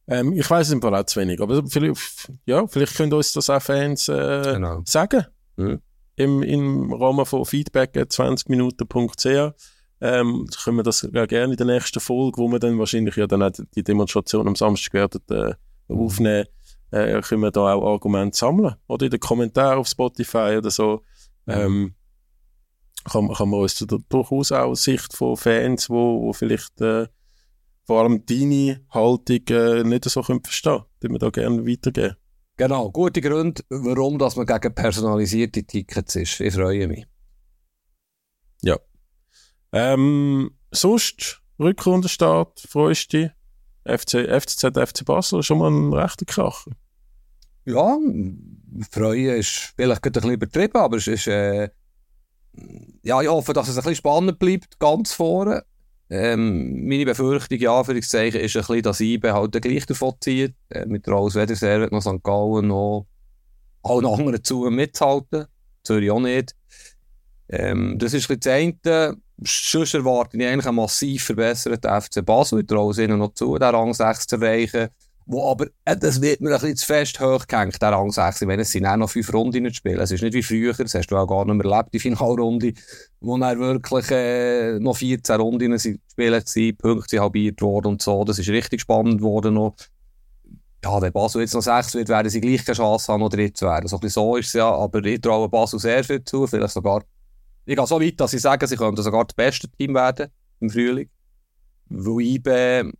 Ähm, 0.07 0.33
ich 0.33 0.49
weiß 0.49 0.67
es 0.67 0.73
im 0.73 0.81
Fall 0.81 0.95
auch 0.95 1.05
zu 1.05 1.21
wenig, 1.21 1.39
aber 1.39 1.63
vielleicht, 1.65 2.31
ja, 2.45 2.67
vielleicht 2.67 2.95
können 2.95 3.13
uns 3.13 3.31
das 3.31 3.49
auch 3.49 3.61
Fans 3.61 4.09
äh, 4.09 4.53
genau. 4.53 4.81
sagen. 4.85 5.25
Mhm. 5.55 5.81
Im, 6.15 6.43
Im 6.43 6.93
Rahmen 6.93 7.25
von 7.25 7.45
feedback 7.45 7.95
20minuten.ch 7.95 9.53
ähm, 10.01 10.47
können 10.63 10.77
wir 10.77 10.83
das 10.83 11.07
ja 11.11 11.25
gerne 11.25 11.53
in 11.53 11.57
der 11.57 11.65
nächsten 11.65 12.01
Folge, 12.01 12.37
wo 12.37 12.49
wir 12.49 12.59
dann 12.59 12.77
wahrscheinlich 12.77 13.15
ja 13.15 13.25
dann 13.25 13.41
auch 13.41 13.51
die 13.75 13.83
Demonstration 13.83 14.47
am 14.47 14.55
Samstag 14.55 14.93
werden 14.93 15.21
äh, 15.29 15.53
mhm. 15.87 15.95
Äh, 16.93 17.21
können 17.21 17.41
wir 17.41 17.51
da 17.51 17.73
auch 17.73 17.93
Argumente 17.93 18.37
sammeln. 18.37 18.75
Oder 18.87 19.05
in 19.05 19.11
den 19.11 19.19
Kommentaren 19.19 19.79
auf 19.79 19.87
Spotify 19.87 20.55
oder 20.57 20.69
so. 20.69 21.01
Ähm, 21.47 21.95
kann, 23.05 23.33
kann 23.33 23.49
man 23.49 23.61
uns 23.61 23.75
da 23.75 23.97
durchaus 24.07 24.51
auch 24.51 24.75
Sicht 24.75 25.13
von 25.13 25.35
Fans, 25.35 25.89
wo, 25.89 26.21
wo 26.21 26.33
vielleicht 26.33 26.79
äh, 26.79 27.07
vor 27.85 28.01
allem 28.01 28.25
deine 28.25 28.85
Haltung 28.91 29.41
äh, 29.49 29.83
nicht 29.83 30.05
so 30.05 30.21
können 30.21 30.43
verstehen 30.43 30.83
die 31.01 31.09
wir 31.09 31.19
da 31.19 31.29
gerne 31.29 31.67
weitergeben. 31.67 32.15
Genau, 32.55 32.91
gute 32.91 33.19
Gründe, 33.19 33.63
warum 33.69 34.19
dass 34.19 34.35
man 34.35 34.45
gegen 34.45 34.73
personalisierte 34.73 35.63
Tickets 35.63 36.15
ist. 36.15 36.39
Ich 36.39 36.53
freue 36.53 36.87
mich. 36.87 37.05
Ja. 38.61 38.77
Ähm, 39.73 40.51
sonst, 40.71 41.41
Rückrundenstart, 41.59 42.61
freust 42.61 43.11
du 43.11 43.17
dich? 43.17 43.31
FC, 43.85 44.29
FCZ, 44.29 44.77
FC 44.77 45.03
Basel, 45.03 45.43
schon 45.43 45.57
mal 45.57 45.71
ein 45.71 45.91
rechter 45.91 46.25
Kracher. 46.25 46.71
Ja, 47.66 47.97
freuen 48.91 49.38
ist 49.38 49.74
vielleicht 49.76 50.05
ein 50.05 50.11
bisschen 50.11 50.32
übertrieben, 50.32 50.78
aber 50.78 50.97
es 50.97 51.07
ist, 51.07 51.28
äh, 51.28 51.70
ja, 53.03 53.22
ich 53.22 53.28
hoffe, 53.28 53.53
dass 53.53 53.68
es 53.68 53.78
ein 53.78 53.84
bisschen 53.84 53.95
spannend 53.95 54.39
bleibt, 54.39 54.80
ganz 54.80 55.14
vorne. 55.14 55.64
Ähm, 56.09 56.86
meine 56.88 57.05
Befürchtung, 57.05 57.57
ja, 57.57 57.78
Anführungszeichen, 57.78 58.41
ist 58.41 58.55
ein 58.55 58.61
bisschen, 58.61 58.82
dass 58.84 58.99
IBE 58.99 59.34
halt 59.34 59.61
gleich 59.61 59.86
davon 59.86 60.14
zieht. 60.20 60.53
Äh, 60.70 60.86
mit 60.86 61.07
der 61.07 61.16
Alles-Wederserie 61.16 61.88
noch 61.91 62.01
St. 62.01 62.22
Gallen 62.22 62.68
noch 62.68 63.07
allen 63.84 64.05
anderen 64.05 64.43
zu 64.43 64.70
mithalten. 64.70 65.45
Zürich 65.84 66.11
auch 66.11 66.20
nicht. 66.20 66.55
Ähm, 67.49 67.97
das 67.97 68.14
ist 68.14 68.30
ein 68.30 68.38
bisschen 68.38 68.80
das 68.82 68.93
eine. 68.93 69.18
Sonst 69.45 69.93
erwarte 69.93 70.38
ich 70.38 70.45
eigentlich 70.45 70.68
einen 70.68 70.76
massiv 70.76 71.24
verbesserten 71.24 72.01
FC 72.01 72.24
Basel. 72.24 72.61
Ich 72.61 72.68
traue 72.68 73.07
noch 73.07 73.34
zu, 73.34 73.57
den 73.57 73.76
Rang 73.76 73.93
6 73.93 74.28
zu 74.28 74.36
erreichen. 74.38 74.89
Wo 75.26 75.49
aber, 75.49 75.67
äh, 75.86 75.95
das 75.95 76.21
wird 76.21 76.41
mir 76.41 76.49
ein 76.49 76.59
bisschen 76.59 76.76
zu 76.76 76.86
fest 76.86 77.19
hochgehängt, 77.19 77.82
der 77.82 77.91
Rang 77.91 78.11
6. 78.11 78.41
Ich 78.41 78.47
meine, 78.47 78.63
es 78.63 78.71
sind 78.71 78.86
auch 78.86 78.97
noch 78.97 79.09
fünf 79.09 79.34
Runden 79.34 79.74
spielen. 79.74 79.99
Es 79.99 80.11
ist 80.11 80.21
nicht 80.21 80.34
wie 80.34 80.43
früher, 80.43 80.74
das 80.74 80.93
hast 80.93 81.07
du 81.07 81.17
auch 81.17 81.28
gar 81.28 81.45
nicht 81.45 81.55
mehr 81.55 81.71
erlebt, 81.71 81.93
die 81.93 81.99
Finalrunde, 81.99 82.74
wo 83.21 83.38
dann 83.38 83.59
wirklich 83.59 84.11
äh, 84.11 84.80
noch 84.80 84.97
14 84.97 85.39
Runden 85.39 85.80
spielen 85.80 86.41
sind, 86.45 86.78
Punkte 86.78 87.09
sind 87.09 87.21
halbiert 87.21 87.61
worden 87.61 87.88
und 87.88 88.01
so. 88.01 88.24
Das 88.26 88.38
ist 88.39 88.49
richtig 88.49 88.82
spannend 88.82 89.19
geworden. 89.19 89.55
Ja, 90.84 91.01
wenn 91.01 91.13
Basel 91.13 91.41
jetzt 91.41 91.53
noch 91.53 91.61
6 91.61 91.93
wird, 91.95 92.09
werden 92.09 92.30
sie 92.30 92.41
gleich 92.41 92.65
keine 92.65 92.76
Chance 92.76 93.11
haben, 93.11 93.21
noch 93.21 93.30
dritt 93.30 93.55
zu 93.55 93.65
werden. 93.65 93.88
So, 93.88 93.99
so 94.03 94.36
ist 94.36 94.47
es 94.47 94.53
ja, 94.53 94.69
aber 94.69 95.03
ich 95.05 95.21
traue 95.21 95.47
Basel 95.47 95.80
sehr 95.80 96.03
viel 96.03 96.21
zu, 96.26 96.45
vielleicht 96.45 96.74
sogar, 96.74 97.03
ich 97.65 97.78
gehe 97.78 97.88
so 97.88 98.01
weit, 98.01 98.19
dass 98.19 98.34
ich 98.34 98.41
sage, 98.41 98.67
sie 98.67 98.76
könnten 98.76 99.01
sogar 99.01 99.24
das 99.24 99.34
beste 99.34 99.69
Team 99.69 99.93
werden 99.93 100.28
im 100.59 100.69
Frühling. 100.69 101.09
Weil 101.88 102.21
IBE 102.26 102.91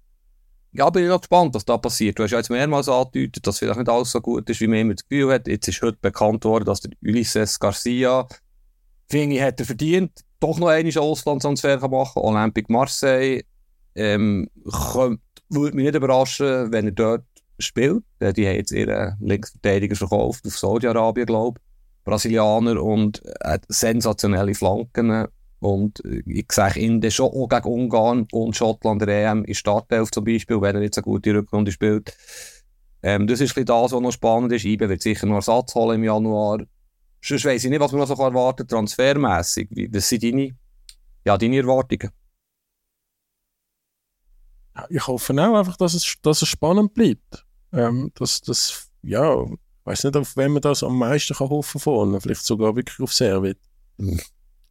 ja, 0.74 0.90
bin 0.90 1.04
ich 1.04 1.10
noch 1.10 1.22
gespannt, 1.22 1.54
was 1.54 1.66
da 1.66 1.78
passiert. 1.78 2.18
Du 2.18 2.24
hast 2.24 2.32
ja 2.32 2.38
jetzt 2.38 2.50
mehrmals 2.50 2.90
angedeutet, 2.90 3.46
dass 3.46 3.60
vielleicht 3.60 3.78
nicht 3.78 3.90
alles 3.90 4.12
so 4.12 4.20
gut 4.22 4.50
ist, 4.50 4.60
wie 4.60 4.68
man 4.68 4.80
immer 4.80 4.96
das 4.96 5.08
Gefühl 5.08 5.32
hat. 5.32 5.48
Jetzt 5.48 5.68
ist 5.68 5.82
heute 5.82 5.98
bekannt 6.02 6.44
worden, 6.46 6.66
dass 6.66 6.82
der 6.82 6.92
Ulysses 7.02 7.60
Garcia, 7.60 8.28
finde 9.08 9.36
ich, 9.36 9.42
hat 9.42 9.60
er 9.60 9.66
verdient, 9.66 10.22
doch 10.40 10.58
noch 10.58 10.68
einen 10.68 10.98
Auslandstransfer 10.98 11.88
machen 11.88 12.22
Olympique 12.22 12.72
Marseille. 12.72 13.44
Ähm, 13.96 14.50
könnte, 14.92 15.22
würde 15.50 15.76
mich 15.76 15.86
nicht 15.86 15.96
überraschen, 15.96 16.72
wenn 16.72 16.86
er 16.86 16.92
dort 16.92 17.26
spielt. 17.60 18.04
Die 18.20 18.48
haben 18.48 18.56
jetzt 18.56 18.72
ihren 18.72 19.16
Linksverteidiger 19.20 19.96
verkauft 19.96 20.46
auf 20.48 20.58
Saudi-Arabien, 20.58 21.28
glaube 21.28 21.60
ich. 21.60 22.04
Brasilianer 22.04 22.82
und 22.82 23.22
hat 23.44 23.64
sensationelle 23.70 24.56
Flanken. 24.56 25.28
Und 25.64 26.04
äh, 26.04 26.22
ich 26.26 26.52
sehe 26.52 26.76
ihn 26.76 27.10
schon 27.10 27.28
auch 27.28 27.48
gegen 27.48 27.70
Ungarn 27.70 28.28
und 28.34 28.54
Schottland 28.54 29.02
der 29.02 29.32
EM 29.32 29.46
in 29.46 29.56
Startelf 29.56 30.12
zum 30.12 30.26
Beispiel, 30.26 30.60
wenn 30.60 30.76
er 30.76 30.82
jetzt 30.82 30.98
eine 30.98 31.06
gute 31.06 31.34
Rückrunde 31.34 31.72
spielt. 31.72 32.18
Ähm, 33.02 33.28
das 33.28 33.40
ist 33.40 33.58
ein 33.58 33.64
das, 33.64 33.94
was 33.94 34.02
noch 34.02 34.12
spannend 34.12 34.52
ist. 34.52 34.66
IBE 34.66 34.90
wird 34.90 35.02
sicher 35.02 35.26
noch 35.26 35.36
Ersatz 35.36 35.74
holen 35.74 35.96
im 35.96 36.04
Januar. 36.04 36.60
Sonst 37.24 37.46
weiss 37.46 37.64
ich 37.64 37.70
nicht, 37.70 37.80
was 37.80 37.94
man 37.94 38.02
noch 38.02 38.08
so 38.08 38.22
erwarten 38.22 38.68
kann, 38.68 38.68
transfermässig. 38.68 39.70
Was 39.94 40.10
sind 40.10 40.24
deine, 40.24 40.54
ja, 41.24 41.38
deine 41.38 41.58
Erwartungen? 41.58 42.12
Ich 44.90 45.08
hoffe 45.08 45.34
auch 45.34 45.56
einfach, 45.56 45.78
dass 45.78 45.94
es, 45.94 46.18
dass 46.22 46.42
es 46.42 46.50
spannend 46.50 46.94
bleibt. 46.94 47.46
Ähm, 47.72 48.12
dass 48.16 48.42
das, 48.42 48.90
ja, 49.02 49.44
ich 49.44 49.60
weiß 49.86 50.04
nicht, 50.04 50.18
auf 50.18 50.36
wen 50.36 50.52
man 50.52 50.62
das 50.62 50.84
am 50.84 50.98
meisten 50.98 51.36
kann 51.36 51.50
hoffen 51.50 51.80
kann. 51.80 52.20
Vielleicht 52.20 52.44
sogar 52.44 52.76
wirklich 52.76 53.00
auf 53.00 53.14
Servet. 53.14 53.60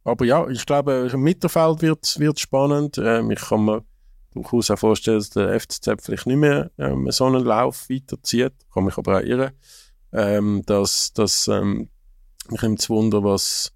Aber 0.03 0.25
ja, 0.25 0.47
ich 0.49 0.65
glaube, 0.65 1.09
im 1.11 1.21
Mittelfeld 1.21 1.81
wird 1.81 2.05
es 2.05 2.39
spannend. 2.39 2.97
Ähm, 2.97 3.31
ich 3.31 3.41
kann 3.41 3.65
mir 3.65 3.83
durchaus 4.33 4.71
auch 4.71 4.79
vorstellen, 4.79 5.19
dass 5.19 5.29
der 5.29 5.59
FCZ 5.59 5.89
vielleicht 6.01 6.27
nicht 6.27 6.37
mehr 6.37 6.71
ähm, 6.77 7.09
so 7.11 7.25
einen 7.25 7.43
Lauf 7.43 7.89
weiterzieht. 7.89 8.53
Kann 8.73 8.85
mich 8.85 8.97
aber 8.97 9.17
auch 9.17 9.23
irren. 9.23 9.51
Ähm, 10.11 10.63
dass, 10.65 11.13
dass 11.13 11.47
ähm, 11.47 11.89
mich 12.49 12.61
nimmt 12.61 12.89
Wunder, 12.89 13.23
was 13.23 13.71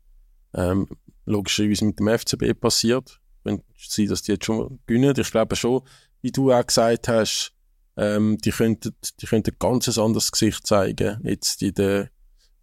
ähm, 0.53 0.88
logischerweise 1.25 1.86
mit 1.86 1.99
dem 1.99 2.07
FCB 2.09 2.59
passiert. 2.59 3.19
Wenn 3.43 3.63
sie 3.78 4.07
das 4.07 4.28
jetzt 4.28 4.45
schon 4.45 4.80
gewinnen. 4.86 5.13
Ich 5.17 5.32
glaube 5.32 5.55
schon, 5.55 5.82
wie 6.21 6.32
du 6.32 6.51
auch 6.51 6.65
gesagt 6.65 7.07
hast, 7.07 7.53
ähm, 7.95 8.38
die 8.43 8.51
könnten, 8.51 8.93
die 9.19 9.25
könnten 9.25 9.51
ein 9.51 9.59
ganz 9.59 9.97
anderes 9.97 10.32
Gesicht 10.32 10.67
zeigen, 10.67 11.19
jetzt 11.23 11.61
in 11.63 11.73
der, 11.73 12.09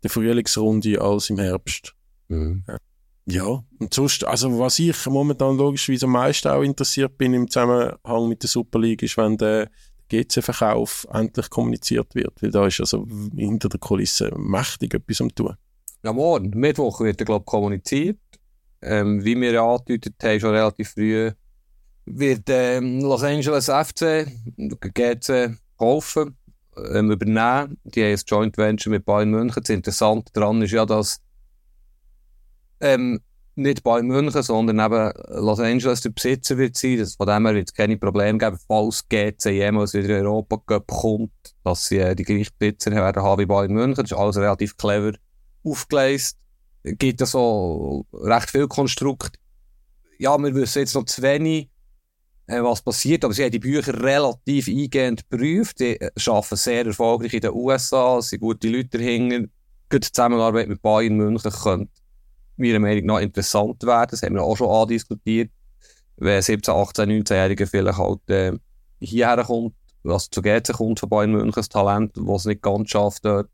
der 0.03 0.11
Frühlingsrunde 0.11 1.01
als 1.01 1.31
im 1.31 1.39
Herbst. 1.39 1.95
Mhm. 2.29 2.65
Ja. 2.69 2.77
Ja, 3.27 3.65
und 3.79 3.95
sonst, 3.95 4.25
also 4.25 4.59
was 4.59 4.79
ich 4.79 5.07
momentan 5.07 5.57
logischerweise 5.57 6.05
am 6.07 6.13
meisten 6.13 6.49
auch 6.49 6.63
interessiert 6.63 7.17
bin 7.17 7.33
im 7.33 7.49
Zusammenhang 7.49 8.29
mit 8.29 8.43
der 8.43 8.51
Super 8.51 8.79
League, 8.79 9.03
ist, 9.03 9.17
wenn 9.17 9.39
der 9.39 9.71
GC-Verkauf 10.11 11.07
endlich 11.11 11.49
kommuniziert 11.49 12.15
wird, 12.15 12.43
weil 12.43 12.51
da 12.51 12.67
ist 12.67 12.81
also 12.81 13.07
hinter 13.35 13.71
der 13.71 13.81
Kulisse 13.81 14.31
mächtig 14.37 14.95
etwas 14.95 15.23
am 15.23 15.35
tun. 15.35 15.57
Ja, 16.03 16.13
morgen, 16.13 16.51
Mittwoch 16.51 17.01
wird 17.01 17.21
er, 17.21 17.25
glaube 17.25 17.47
kommuniziert. 17.47 18.19
Ähm, 18.83 19.25
wie 19.25 19.41
wir 19.41 19.53
ja 19.53 19.67
angedeutet 19.67 20.17
haben, 20.23 20.41
schon 20.41 20.51
relativ 20.51 20.91
früh, 20.91 21.31
wird 22.05 22.43
ähm, 22.49 23.01
Los 23.01 23.23
Angeles 23.23 23.71
FC 23.71 24.27
GC 24.59 25.57
kaufen, 25.79 26.37
ähm, 26.93 27.11
übernehmen. 27.11 27.79
Die 27.85 28.03
haben 28.03 28.11
ein 28.11 28.21
Joint 28.27 28.59
Venture 28.59 28.91
mit 28.91 29.07
Bayern 29.07 29.31
München. 29.31 29.63
Das 29.63 29.71
Interessante 29.71 30.31
daran 30.35 30.61
ist 30.61 30.73
ja, 30.73 30.85
dass 30.85 31.23
ähm, 32.81 33.21
nicht 33.57 33.83
Bayern 33.83 34.07
München, 34.07 34.43
sondern 34.43 34.81
eben 34.81 35.13
Los 35.45 35.61
Angeles 35.61 36.01
der 36.01 36.11
Besitzer 36.11 36.59
wird 36.59 36.77
sein. 36.77 36.99
Das, 36.99 37.15
von 37.15 37.27
dem 37.27 37.47
her 37.47 37.55
wird 37.55 37.69
es 37.69 37.75
keine 37.75 37.97
Probleme 37.97 38.39
geben, 38.39 38.59
falls 38.67 39.09
GC 39.09 39.51
jemals 39.51 39.95
wieder 39.95 40.19
in 40.19 40.27
Europa 40.27 40.81
kommt, 40.81 41.33
dass 41.63 41.87
sie 41.87 41.99
äh, 41.99 42.15
die 42.15 42.25
gleichen 42.25 42.53
Besitzer 42.59 42.91
werden 42.93 43.23
haben 43.23 43.41
wie 43.41 43.47
Bayern 43.47 43.73
München. 43.73 44.05
Das 44.05 44.11
ist 44.11 44.17
alles 44.17 44.37
relativ 44.37 44.77
clever 44.77 45.13
aufgeleistet. 45.63 46.39
Es 46.83 46.99
gibt 46.99 47.21
also 47.23 48.05
recht 48.13 48.51
viel 48.51 48.69
Konstrukt. 48.69 49.39
Ja, 50.19 50.37
wir 50.39 50.55
wissen 50.55 50.81
jetzt 50.81 50.95
noch 50.95 51.05
zu 51.05 51.23
wenig, 51.23 51.71
äh, 52.47 52.61
was 52.61 52.83
passiert, 52.83 53.25
aber 53.25 53.35
sie 53.35 53.45
haben 53.45 53.53
die 53.53 53.59
Bücher 53.59 54.03
relativ 54.03 54.69
eingehend 54.69 55.29
geprüft. 55.31 55.79
Sie 55.79 55.97
äh, 55.97 56.11
arbeiten 56.27 56.57
sehr 56.57 56.87
erfolgreich 56.87 57.35
in 57.35 57.41
den 57.41 57.53
USA, 57.53 58.21
sind 58.21 58.41
gute 58.41 58.69
Leute 58.69 58.99
dahinter. 58.99 59.49
Die 59.93 60.01
Zusammenarbeit 60.01 60.69
mit 60.69 60.83
Bayern 60.83 61.17
München 61.17 61.53
könnte 61.53 61.93
meiner 62.57 62.79
Meinung 62.79 63.07
nach 63.07 63.21
interessant 63.21 63.83
werden. 63.83 64.09
Das 64.11 64.23
haben 64.23 64.35
wir 64.35 64.43
auch 64.43 64.57
schon 64.57 64.69
andiskutiert. 64.69 65.51
Wenn 66.17 66.41
17, 66.41 66.73
18, 66.73 67.11
19-Jährige 67.11 67.67
vielleicht 67.67 67.99
halt 67.99 68.31
äh, 68.31 68.53
hierher 69.01 69.43
kommt, 69.45 69.75
was 70.05 70.31
zu 70.31 70.43
GC 70.43 70.73
kommt 70.73 71.01
von 71.01 71.09
Bayern 71.09 71.33
München, 71.33 71.53
das 71.53 71.69
Talent, 71.69 72.17
das 72.17 72.41
es 72.41 72.45
nicht 72.45 72.63
ganz 72.63 72.91
schafft 72.91 73.25
dort. 73.25 73.49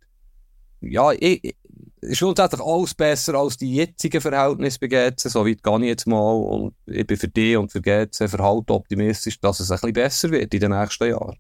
Ja, 0.83 1.13
ich, 1.13 1.55
ist 2.01 2.21
grundsätzlich 2.21 2.61
alles 2.63 2.95
besser 2.95 3.35
als 3.35 3.57
die 3.57 3.75
jetzigen 3.75 4.21
Verhältnisse 4.21 4.79
bei 4.79 4.89
GC, 4.89 5.21
so 5.21 5.47
weit 5.47 5.63
gehe 5.63 5.79
ich 5.79 5.85
jetzt 5.85 6.07
mal 6.07 6.33
und 6.33 6.75
ich 6.87 7.07
bin 7.07 7.17
für 7.17 7.29
die 7.29 7.57
und 7.57 7.71
für 7.71 7.81
GC 7.81 8.29
verhalten 8.29 8.73
optimistisch, 8.73 9.39
dass 9.41 9.61
es 9.61 9.71
ein 9.71 9.77
bisschen 9.77 9.93
besser 9.93 10.31
wird 10.31 10.55
in 10.55 10.61
den 10.61 10.71
nächsten 10.73 11.11
Jahren. 11.11 11.37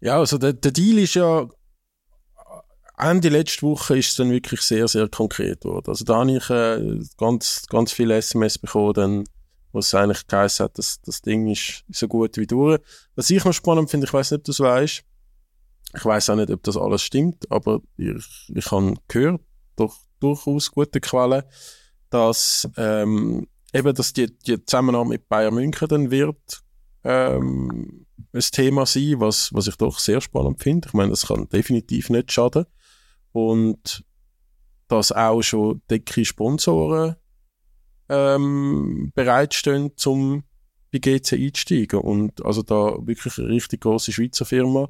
Ja, 0.00 0.18
also 0.18 0.38
der, 0.38 0.52
der 0.52 0.70
Deal 0.70 0.98
ist 0.98 1.14
ja 1.14 1.48
Ende 2.98 3.28
letzte 3.28 3.62
Woche 3.62 3.98
ist 3.98 4.10
es 4.10 4.16
dann 4.16 4.30
wirklich 4.30 4.60
sehr, 4.62 4.88
sehr 4.88 5.08
konkret 5.08 5.60
geworden. 5.62 5.88
Also 5.88 6.04
da 6.04 6.16
habe 6.16 6.32
ich 6.32 6.50
äh, 6.50 7.00
ganz, 7.16 7.66
ganz 7.68 7.92
viele 7.92 8.16
SMS 8.16 8.58
bekommen, 8.58 8.94
dann, 8.94 9.24
wo 9.72 9.78
es 9.78 9.94
eigentlich 9.94 10.26
geheißen 10.26 10.64
hat, 10.64 10.78
dass 10.78 11.00
das 11.02 11.22
Ding 11.22 11.48
ist 11.48 11.84
so 11.88 12.08
gut 12.08 12.36
wie 12.36 12.46
durch. 12.46 12.80
Was 13.14 13.30
ich 13.30 13.44
noch 13.44 13.52
spannend 13.52 13.90
finde, 13.90 14.06
ich 14.06 14.12
weiß 14.12 14.30
nicht, 14.30 14.40
ob 14.40 14.44
du 14.44 14.52
es 14.52 14.60
weißt, 14.60 15.02
ich 15.94 16.04
weiß 16.04 16.30
auch 16.30 16.36
nicht, 16.36 16.50
ob 16.50 16.62
das 16.62 16.76
alles 16.76 17.02
stimmt, 17.02 17.50
aber 17.50 17.80
ich, 17.96 18.50
ich 18.54 18.70
habe 18.70 18.94
gehört, 19.08 19.40
durch 19.76 19.94
durchaus 20.20 20.70
gute 20.70 21.00
Quellen, 21.00 21.44
dass 22.10 22.68
ähm, 22.76 23.46
eben, 23.72 23.94
dass 23.94 24.12
die, 24.12 24.36
die 24.38 24.64
Zusammenarbeit 24.64 25.08
mit 25.08 25.28
Bayern 25.28 25.54
München 25.54 25.88
dann 25.88 26.10
wird 26.10 26.62
ähm, 27.04 28.06
ein 28.32 28.40
Thema 28.40 28.86
sein, 28.86 29.20
was, 29.20 29.52
was 29.52 29.66
ich 29.66 29.76
doch 29.76 29.98
sehr 29.98 30.20
spannend 30.20 30.62
finde. 30.62 30.88
Ich 30.88 30.94
meine, 30.94 31.10
das 31.10 31.26
kann 31.26 31.48
definitiv 31.48 32.10
nicht 32.10 32.32
schaden 32.32 32.66
und 33.32 34.04
dass 34.88 35.12
auch 35.12 35.42
schon 35.42 35.82
dicke 35.90 36.24
Sponsoren 36.24 37.16
ähm, 38.08 39.12
bereitstehen, 39.14 39.92
zum 39.96 40.44
bei 40.90 40.98
GC 40.98 41.34
einzusteigen. 41.34 42.00
Und 42.00 42.44
also 42.44 42.62
da 42.62 42.96
wirklich 43.06 43.38
eine 43.38 43.48
richtig 43.48 43.82
große 43.82 44.12
Schweizer 44.12 44.44
Firma 44.44 44.88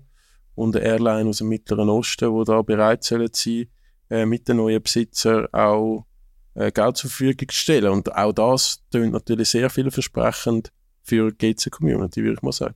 und 0.54 0.76
eine 0.76 0.84
Airline 0.84 1.28
aus 1.28 1.38
dem 1.38 1.48
Mittleren 1.48 1.88
Osten, 1.88 2.30
wo 2.30 2.44
da 2.44 2.62
bereit 2.62 3.04
sollen 3.04 3.30
sein, 3.32 3.66
äh, 4.10 4.26
mit 4.26 4.48
den 4.48 4.58
neuen 4.58 4.82
Besitzer 4.82 5.48
auch 5.52 6.06
äh, 6.54 6.70
Geld 6.72 6.96
zur 6.96 7.10
Verfügung 7.10 7.48
zu 7.48 7.56
stellen. 7.56 7.92
Und 7.92 8.14
auch 8.14 8.32
das 8.32 8.82
tönt 8.90 9.12
natürlich 9.12 9.50
sehr 9.50 9.70
vielversprechend 9.70 10.72
für 11.02 11.32
die 11.32 11.54
GC-Community, 11.54 12.22
würde 12.22 12.34
ich 12.34 12.42
mal 12.42 12.52
sagen. 12.52 12.74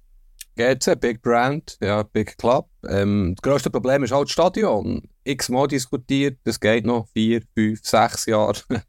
GC, 0.57 1.01
Big 1.01 1.23
Brand, 1.23 1.79
ja, 1.81 2.03
Big 2.03 2.37
Club. 2.37 2.69
Ähm, 2.87 3.35
das 3.37 3.43
grösste 3.43 3.71
Problem 3.71 4.03
ist 4.03 4.13
halt 4.13 4.25
das 4.25 4.33
Stadion 4.33 5.09
x-mal 5.25 5.69
diskutiert, 5.69 6.39
das 6.45 6.59
geht 6.59 6.87
noch 6.87 7.09
vier, 7.09 7.43
fünf, 7.55 7.81
sechs 7.85 8.27
Jahre, 8.27 8.55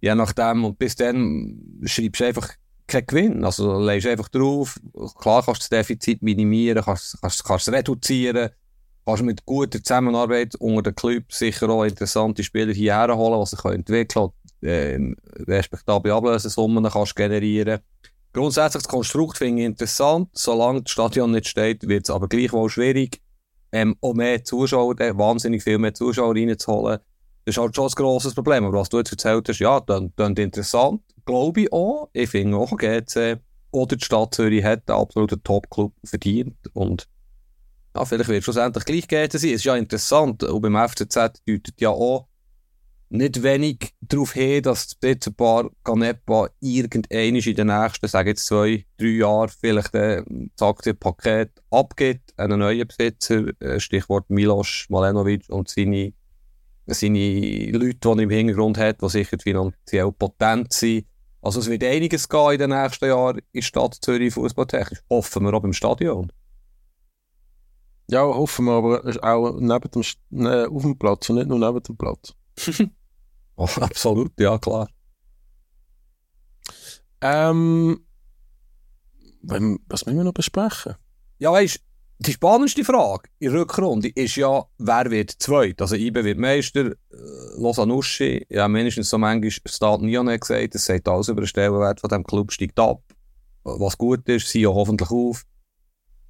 je 0.00 0.14
nachdem. 0.14 0.64
Und 0.64 0.78
bis 0.78 0.96
dann 0.96 1.80
schreibst 1.84 2.20
du 2.20 2.24
einfach 2.26 2.48
keinen 2.86 3.06
Gewinn. 3.06 3.44
Also 3.44 3.78
legst 3.80 4.06
einfach 4.06 4.28
drauf, 4.28 4.78
klar 5.18 5.42
kannst 5.44 5.62
du 5.62 5.68
das 5.68 5.68
Defizit 5.68 6.22
minimieren, 6.22 6.82
kannst, 6.84 7.18
kannst, 7.20 7.44
kannst 7.44 7.68
reduzieren, 7.68 8.50
kannst 9.04 9.22
mit 9.22 9.44
guter 9.44 9.82
Zusammenarbeit 9.82 10.54
unter 10.56 10.90
den 10.90 10.94
Clubs 10.94 11.38
sicher 11.38 11.68
auch 11.68 11.84
interessante 11.84 12.42
Spieler 12.42 12.72
hierher 12.72 13.16
holen, 13.16 13.40
die 13.40 13.46
sich 13.46 13.64
entwickeln 13.64 14.30
können, 14.60 15.16
äh, 15.38 15.52
respektable 15.52 16.12
Ablösesummen 16.14 16.84
kannst 16.90 17.16
generieren. 17.16 17.80
Grundsätzlich 18.32 18.82
das 18.82 18.90
Konstrukt 18.90 19.38
finde 19.38 19.62
ich 19.62 19.66
interessant, 19.66 20.28
solange 20.34 20.82
das 20.82 20.92
Stadion 20.92 21.30
nicht 21.30 21.48
steht, 21.48 21.88
wird 21.88 22.04
es 22.04 22.10
aber 22.10 22.28
gleichwohl 22.28 22.68
schwierig 22.68 23.22
ähm, 23.72 23.96
auch 24.00 24.14
mehr 24.14 24.42
Zuschauer, 24.44 24.98
äh, 25.00 25.16
wahnsinnig 25.16 25.62
viel 25.62 25.78
mehr 25.78 25.94
Zuschauer 25.94 26.34
reinzuholen. 26.34 26.98
Das 27.44 27.54
ist 27.54 27.58
halt 27.60 27.76
schon 27.76 27.86
ein 27.86 27.94
grosses 27.94 28.34
Problem. 28.34 28.64
Aber 28.64 28.78
was 28.78 28.88
du 28.88 28.98
jetzt 28.98 29.12
erzählt 29.12 29.48
hast, 29.48 29.58
ja, 29.60 29.80
dann, 29.80 30.12
dann 30.16 30.34
interessant. 30.34 31.02
Glaube 31.24 31.62
ich 31.62 31.72
auch. 31.72 32.08
Ich 32.12 32.30
finde 32.30 32.56
auch, 32.56 32.76
GC 32.76 33.38
oder 33.70 33.96
die 33.96 34.04
Stadt 34.04 34.34
Zürich 34.34 34.64
hat 34.64 34.88
einen 34.88 34.98
absoluten 34.98 35.42
Top-Club 35.42 35.92
verdient. 36.04 36.56
Und 36.72 37.08
ja, 37.94 38.04
vielleicht 38.04 38.28
wird 38.28 38.38
es 38.38 38.44
schlussendlich 38.44 38.84
gleich 38.84 39.08
GC 39.08 39.32
sein. 39.32 39.50
Es 39.50 39.56
ist 39.56 39.64
ja 39.64 39.76
interessant. 39.76 40.42
Und 40.42 40.60
beim 40.60 40.76
FCZ 40.88 41.42
deutet 41.46 41.80
ja 41.80 41.90
auch 41.90 42.26
nicht 43.08 43.42
wenig 43.42 43.94
darauf 44.00 44.32
hin, 44.32 44.62
dass 44.62 44.96
jetzt 45.02 45.28
ein 45.28 45.34
paar 45.34 45.70
Canepa 45.84 46.48
irgendein 46.60 47.36
in 47.36 47.54
den 47.54 47.66
nächsten, 47.68 48.08
sage 48.08 48.30
jetzt 48.30 48.46
zwei, 48.46 48.84
drei 48.98 49.06
Jahren 49.06 49.48
vielleicht 49.48 49.94
äh, 49.94 50.22
das 50.56 50.68
Aktienpaket 50.68 51.50
abgibt 51.70 52.32
an 52.36 52.52
einen 52.52 52.60
neuen 52.60 52.86
Besitzer, 52.86 53.44
äh, 53.60 53.78
Stichwort 53.78 54.28
Milos 54.28 54.86
Malenovic 54.88 55.48
und 55.48 55.68
seine, 55.68 56.12
seine 56.86 57.70
Leute, 57.70 57.98
die 57.98 58.08
er 58.08 58.18
im 58.18 58.30
Hintergrund 58.30 58.78
hat, 58.78 59.00
die 59.00 59.08
sicher 59.08 59.38
finanziell 59.38 60.10
potent 60.12 60.72
sind. 60.72 61.06
Also 61.42 61.60
es 61.60 61.70
wird 61.70 61.84
einiges 61.84 62.28
gehen 62.28 62.52
in 62.52 62.58
den 62.58 62.70
nächsten 62.70 63.06
Jahren 63.06 63.38
in 63.38 63.44
der 63.54 63.62
Stadt 63.62 63.94
Zürich 64.00 64.34
fußballtechnisch. 64.34 65.02
Hoffen 65.08 65.44
wir 65.44 65.54
auch 65.54 65.62
im 65.62 65.72
Stadion. 65.72 66.32
Ja, 68.08 68.22
hoffen 68.22 68.66
wir, 68.66 68.72
aber 68.72 69.02
auch 69.22 69.60
neben 69.60 69.90
dem, 69.90 70.02
ne, 70.30 70.68
auf 70.68 70.82
dem 70.82 70.98
Platz 70.98 71.28
und 71.30 71.36
nicht 71.36 71.48
nur 71.48 71.58
neben 71.58 71.82
dem 71.82 71.96
Platz. 71.96 72.34
oh, 73.76 73.80
absolut, 73.80 74.32
ja, 74.38 74.58
klar. 74.58 74.88
Ähm, 77.20 78.06
was 79.42 80.06
müssen 80.06 80.18
wir 80.18 80.24
noch 80.24 80.32
besprechen? 80.32 80.96
Ja, 81.38 81.52
weißt 81.52 81.80
die 82.18 82.32
spannendste 82.32 82.82
Frage 82.84 83.28
in 83.38 83.52
der 83.52 83.60
Rückrunde 83.60 84.08
ist 84.08 84.36
ja, 84.36 84.64
wer 84.78 85.10
wird 85.10 85.32
zweit? 85.32 85.80
Also 85.82 85.96
IBE 85.96 86.24
wird 86.24 86.38
Meister, 86.38 86.86
äh, 86.86 86.94
Losanuschi, 87.58 88.46
ja 88.48 88.68
mindestens 88.68 89.10
so 89.10 89.18
manchmal 89.18 89.50
Stade 89.50 90.04
Nyon 90.04 90.26
gesagt, 90.38 90.74
das 90.74 90.86
sagt 90.86 91.08
alles 91.08 91.28
über 91.28 91.42
den 91.42 91.46
Stellenwert 91.46 92.00
von 92.00 92.08
diesem 92.08 92.24
Club, 92.24 92.52
steigt 92.52 92.78
ab. 92.78 93.02
Was 93.64 93.98
gut 93.98 94.26
ist, 94.28 94.48
sie 94.48 94.62
ja 94.62 94.70
hoffentlich 94.70 95.10
auf. 95.10 95.44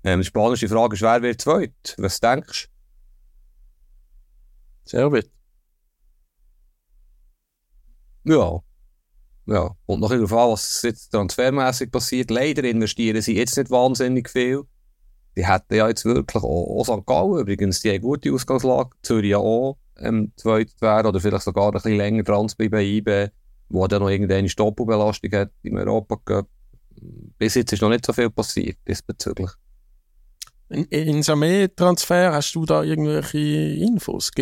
Ähm, 0.02 0.20
die 0.20 0.26
spannendste 0.26 0.68
Frage 0.68 0.94
ist, 0.94 1.02
wer 1.02 1.22
wird 1.22 1.40
zweit? 1.40 1.94
Was 1.98 2.18
denkst 2.18 2.68
du? 4.84 4.90
Servet. 4.90 5.30
Ja. 8.26 8.60
Ja. 9.46 9.76
Und 9.86 10.00
noch 10.00 10.10
darauf 10.10 10.32
an, 10.32 10.50
was 10.52 10.82
jetzt 10.82 11.10
transfermässig 11.10 11.90
passiert. 11.90 12.30
Leider 12.30 12.64
investieren 12.64 13.22
sie 13.22 13.36
jetzt 13.36 13.56
nicht 13.56 13.70
wahnsinnig 13.70 14.28
viel. 14.28 14.64
Die 15.36 15.46
hätten 15.46 15.74
ja 15.74 15.88
jetzt 15.88 16.04
wirklich 16.04 16.42
auch, 16.42 16.80
auch 16.80 16.84
St. 16.84 17.06
Gallen 17.06 17.40
übrigens, 17.40 17.80
die 17.80 17.90
haben 17.90 18.00
gute 18.00 18.32
Ausgangslage. 18.32 18.90
Zürich 19.02 19.30
ja 19.30 19.38
auch 19.38 19.76
ähm, 19.98 20.32
zweit 20.36 20.70
werden 20.80 21.08
oder 21.08 21.20
vielleicht 21.20 21.44
sogar 21.44 21.66
ein 21.66 21.72
bisschen 21.72 21.96
länger 21.96 22.22
dran 22.22 22.50
bei 22.58 22.82
IB, 22.82 23.28
wo 23.68 23.86
dann 23.86 24.02
noch 24.02 24.10
irgendeine 24.10 24.48
Stoppelbelastung 24.48 25.30
hat 25.32 25.50
im 25.62 25.76
Europa 25.76 26.16
Cup. 26.24 26.48
Bis 27.38 27.54
jetzt 27.54 27.72
ist 27.72 27.82
noch 27.82 27.90
nicht 27.90 28.06
so 28.06 28.12
viel 28.12 28.30
passiert 28.30 28.78
diesbezüglich. 28.88 29.50
In, 30.68 30.84
in 30.86 31.22
Samé-Transfer 31.22 32.32
hast 32.32 32.54
du 32.54 32.64
da 32.64 32.82
irgendwelche 32.82 33.38
Infos? 33.38 34.32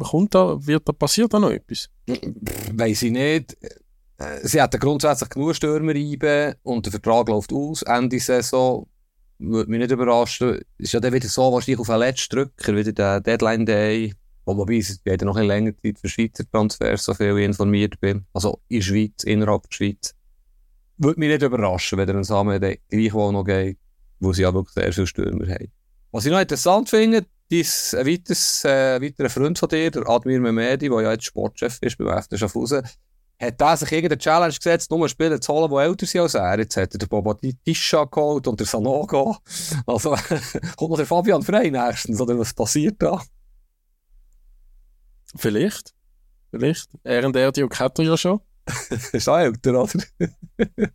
Kommt 0.00 0.34
da, 0.34 0.58
wird 0.66 0.88
da, 0.88 0.92
passiert 0.92 1.32
da 1.32 1.38
noch 1.38 1.50
etwas? 1.50 1.88
Weiß 2.72 3.02
ich 3.02 3.12
nicht. 3.12 3.56
Äh, 4.20 4.40
sie 4.42 4.60
hatten 4.60 4.78
grundsätzlich 4.78 5.30
genug 5.30 5.54
Stürmer 5.54 5.94
reiben 5.94 6.54
und 6.62 6.86
der 6.86 6.92
Vertrag 6.92 7.28
läuft 7.28 7.52
aus, 7.52 7.82
Ende 7.82 8.20
Saison. 8.20 8.86
Würde 9.38 9.70
mich 9.70 9.80
nicht 9.80 9.90
überraschen. 9.90 10.60
Ist 10.76 10.92
ja 10.92 11.00
dann 11.00 11.12
wieder 11.12 11.28
so, 11.28 11.52
wahrscheinlich 11.52 11.80
auf 11.80 11.86
den 11.86 11.98
letzten 11.98 12.36
Drücker, 12.36 12.76
wieder 12.76 12.92
der 12.92 13.20
Deadline 13.20 13.64
Day. 13.64 14.14
Wobei 14.44 14.76
es 14.76 15.00
wird 15.04 15.22
noch 15.22 15.36
ein 15.36 15.46
länger 15.46 15.72
Zeit 15.76 15.98
für 15.98 16.08
Schweizer 16.08 16.44
Transfers, 16.50 17.04
so 17.04 17.14
viel 17.14 17.38
ich 17.38 17.44
informiert 17.44 18.00
bin. 18.00 18.26
Also 18.32 18.60
in 18.68 18.78
der 18.78 18.84
Schweiz, 18.84 19.24
innerhalb 19.24 19.62
der 19.70 19.74
Schweiz. 19.74 20.14
Würde 20.98 21.18
mich 21.18 21.30
nicht 21.30 21.42
überraschen, 21.42 21.98
wenn 21.98 22.08
er 22.08 22.14
einen 22.16 22.24
Samen 22.24 22.60
gleichwohl 22.90 23.32
noch 23.32 23.44
geht, 23.44 23.78
wo 24.18 24.32
sie 24.32 24.42
ja 24.42 24.52
wirklich 24.52 24.74
sehr 24.74 24.92
viele 24.92 25.06
Stürmer 25.06 25.46
haben. 25.46 25.72
Was 26.12 26.26
ich 26.26 26.32
noch 26.32 26.40
interessant 26.40 26.90
finde, 26.90 27.24
dies, 27.50 27.94
ein, 27.94 28.06
weiteres, 28.06 28.64
äh, 28.64 29.00
weiterer 29.00 29.30
Freund 29.30 29.58
von 29.58 29.68
dir, 29.68 29.90
der 29.90 30.08
Admir 30.08 30.40
Mehmedi, 30.40 30.88
der 30.88 31.00
ja 31.00 31.12
jetzt 31.12 31.24
Sportchef 31.24 31.78
ist 31.80 31.98
beim 31.98 32.22
FC 32.22 32.38
Schaffhausen, 32.38 32.82
hat 33.40 33.60
da 33.60 33.76
sich 33.76 33.90
irgendeine 33.90 34.18
Challenge 34.18 34.54
gesetzt, 34.54 34.90
nur 34.90 35.08
Spieler 35.08 35.40
zu 35.40 35.52
holen, 35.52 35.70
die 35.70 35.76
älter 35.76 36.06
sind 36.06 36.20
als 36.20 36.34
er. 36.34 36.58
Jetzt 36.58 36.76
hat 36.76 36.94
er 36.94 36.98
den 36.98 37.08
Boba 37.08 37.34
Tisha 37.64 38.04
geholt 38.04 38.46
und 38.46 38.60
der 38.60 38.66
Sanogo. 38.66 39.36
Also, 39.86 40.10
kommt 40.76 40.90
noch 40.90 40.96
der 40.96 41.06
Fabian 41.06 41.42
Frey 41.42 41.70
nächstens, 41.70 42.20
oder 42.20 42.38
was 42.38 42.52
passiert 42.52 42.96
da? 42.98 43.20
Vielleicht. 45.36 45.94
Vielleicht. 46.50 46.90
Er 47.02 47.24
und 47.24 47.36
er, 47.36 47.52
die 47.52 47.66
kennt 47.66 47.98
er 47.98 48.04
ja 48.04 48.16
schon. 48.16 48.40
ist 49.12 49.28
auch 49.28 49.38
älter, 49.38 49.82
oder? 49.82 50.04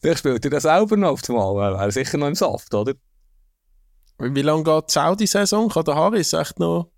Vielleicht 0.00 0.18
spielt 0.18 0.44
er 0.44 0.50
das 0.50 0.62
selber 0.62 0.96
noch 0.96 1.10
auf 1.10 1.22
dem 1.22 1.36
Mal. 1.36 1.72
Er 1.72 1.78
wäre 1.78 1.92
sicher 1.92 2.18
noch 2.18 2.28
im 2.28 2.34
Saft, 2.34 2.72
oder? 2.74 2.94
Wie 4.18 4.42
lange 4.42 4.64
geht 4.64 4.88
die 4.88 4.92
Saudi-Saison? 4.92 5.68
Kann 5.68 5.84
der 5.84 5.94
Harris 5.94 6.32
echt 6.32 6.58
noch... 6.58 6.90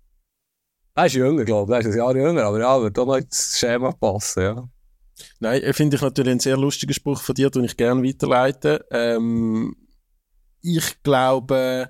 Er 0.95 1.05
ist 1.05 1.13
jünger, 1.13 1.45
glaube 1.45 1.71
ich. 1.71 1.75
Er 1.75 1.79
ist 1.81 1.93
ein 1.93 1.97
Jahr 1.97 2.15
jünger, 2.15 2.43
aber 2.43 2.59
ja, 2.59 2.81
wird 2.81 2.97
auch 2.99 3.05
noch 3.05 3.17
ins 3.17 3.57
Schema 3.57 3.91
passen, 3.91 4.43
ja. 4.43 4.69
Nein, 5.39 5.73
finde 5.73 5.95
ich 5.95 6.01
natürlich 6.01 6.31
einen 6.31 6.39
sehr 6.39 6.57
lustigen 6.57 6.93
Spruch 6.93 7.21
von 7.21 7.35
dir, 7.35 7.49
den 7.49 7.63
ich 7.63 7.77
gerne 7.77 8.03
weiterleite. 8.03 8.85
Ähm, 8.91 9.75
ich 10.61 11.01
glaube, 11.01 11.89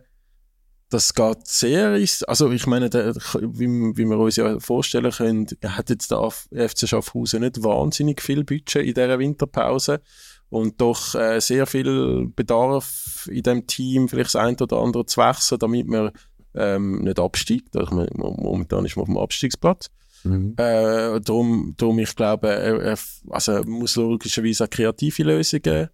das 0.90 1.14
geht 1.14 1.48
sehr, 1.48 1.96
ist, 1.96 2.28
also 2.28 2.52
ich 2.52 2.66
meine, 2.68 2.90
der, 2.90 3.14
wie, 3.16 3.68
wie 3.68 4.06
wir 4.06 4.18
uns 4.18 4.38
ja 4.38 4.60
vorstellen 4.60 5.12
können, 5.12 5.48
hat 5.66 5.90
jetzt 5.90 6.12
der 6.12 6.30
FC 6.70 6.88
Schaffhausen 6.88 7.42
nicht 7.42 7.64
wahnsinnig 7.64 8.22
viel 8.22 8.44
Budget 8.44 8.84
in 8.84 8.94
dieser 8.94 9.20
Winterpause 9.20 10.02
und 10.50 10.80
doch 10.80 11.16
äh, 11.16 11.40
sehr 11.40 11.66
viel 11.66 12.28
Bedarf 12.36 13.28
in 13.32 13.44
dem 13.44 13.68
Team, 13.68 14.08
vielleicht 14.08 14.34
das 14.34 14.42
ein 14.42 14.56
oder 14.60 14.78
andere 14.78 15.06
zu 15.06 15.22
wechseln, 15.22 15.60
damit 15.60 15.88
man 15.88 16.12
ähm, 16.56 17.02
nicht 17.02 17.20
absteigt. 17.20 17.76
Also, 17.76 17.96
man, 17.96 18.08
momentan 18.16 18.86
ist 18.86 18.96
man 18.96 19.04
auf 19.04 19.10
dem 19.10 19.18
Abstiegsplatz. 19.18 19.88
Mhm. 20.24 20.54
Äh, 20.58 21.20
darum, 21.22 21.74
darum, 21.78 22.00
ich 22.00 22.16
glaube, 22.16 22.50
er, 22.50 22.82
er, 22.82 22.98
also 23.30 23.64
muss 23.64 23.96
logischerweise 23.96 24.66
auch 24.66 24.70
kreative 24.70 25.24
Lösungen 25.24 25.90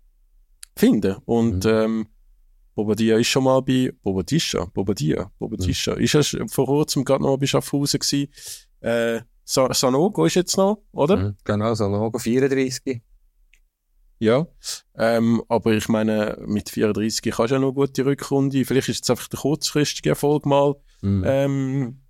finden. 0.76 1.18
Und 1.26 1.66
mhm. 1.66 1.72
ähm, 1.72 2.08
Bobadilla 2.76 3.18
ist 3.18 3.28
schon 3.28 3.44
mal 3.44 3.62
bei 3.62 3.92
Bobadisha, 4.02 4.66
Bobadilla, 4.74 5.32
Bobadisha. 5.38 5.96
Mhm. 5.96 6.02
Ist 6.02 6.16
er 6.16 6.48
vor 6.48 6.66
kurzem 6.66 7.04
gerade 7.04 7.24
noch 7.24 7.38
bei 7.38 7.46
Schaffhausen 7.46 8.00
gewesen. 8.00 8.28
Äh, 8.82 9.22
Sanogo 9.46 10.26
ist 10.26 10.36
jetzt 10.36 10.58
noch, 10.58 10.84
oder? 10.92 11.18
Mhm, 11.18 11.36
genau, 11.44 11.74
Sanogo 11.74 12.18
34. 12.18 13.02
Ja, 14.20 14.48
ähm, 14.96 15.44
aber 15.50 15.74
ich 15.74 15.90
meine, 15.90 16.38
mit 16.46 16.70
34 16.70 17.34
kannst 17.34 17.52
du 17.52 17.56
ja 17.56 17.60
noch 17.60 17.70
eine 17.70 17.74
gute 17.74 18.06
Rückrunde. 18.06 18.64
Vielleicht 18.64 18.90
ist 18.90 19.04
es 19.04 19.10
einfach 19.10 19.28
der 19.28 19.40
kurzfristige 19.40 20.10
Erfolg 20.10 20.46
mal 20.46 20.76
mhm. 21.02 21.24
ähm, 21.26 22.02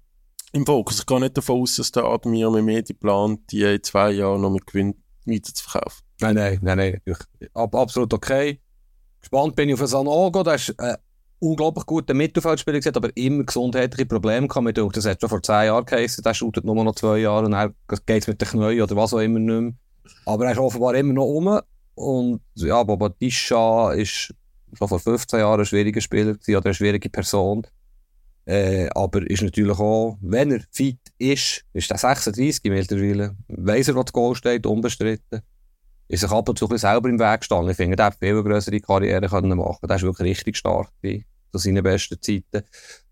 im 0.51 0.66
Fokus. 0.66 0.99
Ich 0.99 1.06
gehe 1.06 1.20
nicht 1.20 1.38
davon 1.38 1.62
aus, 1.62 1.76
dass 1.78 1.91
der 1.91 2.06
Admir 2.06 2.51
mit 2.51 2.66
Medi 2.66 2.93
plant, 2.93 3.51
die 3.51 3.64
in 3.64 3.84
zwei 3.84 4.12
Jahren 4.12 4.41
noch 4.41 4.51
mit 4.51 4.68
Gewinn 4.68 4.95
weiterzuverkaufen. 5.26 6.06
Nein, 6.22 6.36
nein, 6.36 6.60
nein, 6.62 6.78
nein. 6.78 7.01
Ich, 7.06 7.18
ab, 7.54 7.76
absolut 7.76 8.14
okay. 8.14 8.62
Gespannt 9.20 9.56
bin 9.56 9.70
ich 9.70 9.82
auf 9.82 9.88
Sanogo. 9.88 10.43
Der 10.43 10.56
ist 10.56 10.70
äh, 10.78 10.97
unglaublich 11.39 11.86
guter 11.86 12.14
Mittelfeldspieler 12.14 12.80
gewesen, 12.80 12.95
aber 12.95 13.16
immer 13.16 13.43
gesundheitliche 13.43 14.06
Probleme 14.06 14.47
gehabt. 14.47 14.64
Mit, 14.64 14.78
das 14.78 15.06
hat 15.06 15.20
schon 15.20 15.30
vor 15.30 15.41
zwei 15.41 15.66
Jahren 15.66 15.86
geheißen. 15.86 16.24
Der 16.24 16.34
shootet 16.34 16.64
nur 16.66 16.76
noch 16.84 16.95
zwei 16.95 17.18
Jahre 17.20 17.45
und 17.45 17.51
dann 17.51 17.74
geht 18.06 18.22
es 18.22 18.28
mit 18.28 18.41
den 18.41 18.47
Knien 18.47 18.82
oder 18.82 18.95
was 18.95 19.14
auch 19.14 19.20
immer 19.20 19.39
nicht 19.39 19.62
mehr. 19.62 19.74
Aber 20.26 20.45
er 20.45 20.51
ist 20.51 20.58
offenbar 20.58 20.95
immer 20.95 21.14
noch 21.14 21.26
um. 21.26 21.60
Und 21.96 22.41
ja, 22.56 22.82
Boba 22.84 23.10
Disha 23.10 23.94
ist 23.94 24.34
schon 24.74 24.88
vor 24.88 25.00
15 25.00 25.39
Jahren 25.39 25.60
ein 25.60 25.66
schwieriger 25.66 26.02
Spieler 26.02 26.34
gewesen, 26.34 26.56
oder 26.56 26.66
eine 26.66 26.74
schwierige 26.74 27.10
Person. 27.10 27.66
Äh, 28.46 28.89
aber 28.94 29.30
ist 29.30 29.41
natürlich 29.41 29.80
auch, 29.80 30.18
wenn 30.22 30.52
er 30.52 30.62
fit 30.72 31.00
ist, 31.18 31.64
ist 31.74 31.91
er 31.91 31.98
36 31.98 32.62
mittlerweile, 32.66 33.36
weiss 33.48 33.88
er, 33.88 33.96
was 33.96 34.12
Goal 34.12 34.36
steht, 34.36 34.66
unbestritten. 34.66 35.41
Ist 36.10 36.20
sich 36.20 36.32
ab 36.32 36.50
und 36.50 36.60
zu 36.60 36.70
ein 36.70 36.78
selber 36.78 37.08
im 37.08 37.20
Weg 37.20 37.39
gestanden. 37.39 37.72
Ich 37.72 37.78
finde, 37.78 37.98
er 37.98 38.08
hat 38.08 38.18
viel 38.20 38.44
größere 38.44 38.82
Karriere 38.82 39.30
können 39.30 39.58
machen. 39.58 39.88
Der 39.88 39.96
ist 39.96 40.04
wirklich 40.04 40.32
richtig 40.32 40.58
stark 40.58 40.89
zu 41.02 41.58
seinen 41.58 41.82
besten 41.82 42.22
Zeiten. 42.22 42.68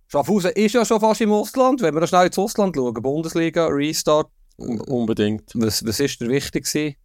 Schaffhausen 0.08 0.52
ist 0.52 0.74
ja 0.74 0.84
schon 0.84 1.00
fast 1.00 1.22
im 1.22 1.32
Ausland. 1.32 1.82
Wenn 1.82 1.94
wir 1.94 2.02
da 2.02 2.08
schnell 2.08 2.28
ins 2.28 2.38
Ausland 2.38 2.76
schauen, 2.76 2.94
Bundesliga, 2.94 3.68
Restart. 3.68 4.30
Unbedingt. 4.58 5.50
Was, 5.54 5.86
was 5.86 6.02
ist 6.02 6.20
dir 6.20 6.28
wichtig 6.28 6.66
gewesen? 6.66 6.96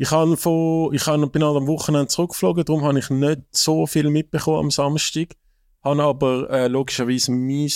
Ich, 0.00 0.12
habe 0.12 0.36
von, 0.36 0.94
ich 0.94 1.04
habe, 1.06 1.26
bin 1.26 1.42
am 1.42 1.66
Wochenende 1.66 2.06
zurückgeflogen, 2.06 2.64
darum 2.64 2.84
habe 2.84 3.00
ich 3.00 3.10
nicht 3.10 3.42
so 3.50 3.84
viel 3.84 4.10
mitbekommen 4.10 4.60
am 4.60 4.70
Samstag. 4.70 5.34
Habe 5.82 6.04
aber 6.04 6.48
äh, 6.50 6.68
logischerweise 6.68 7.32
mein 7.32 7.70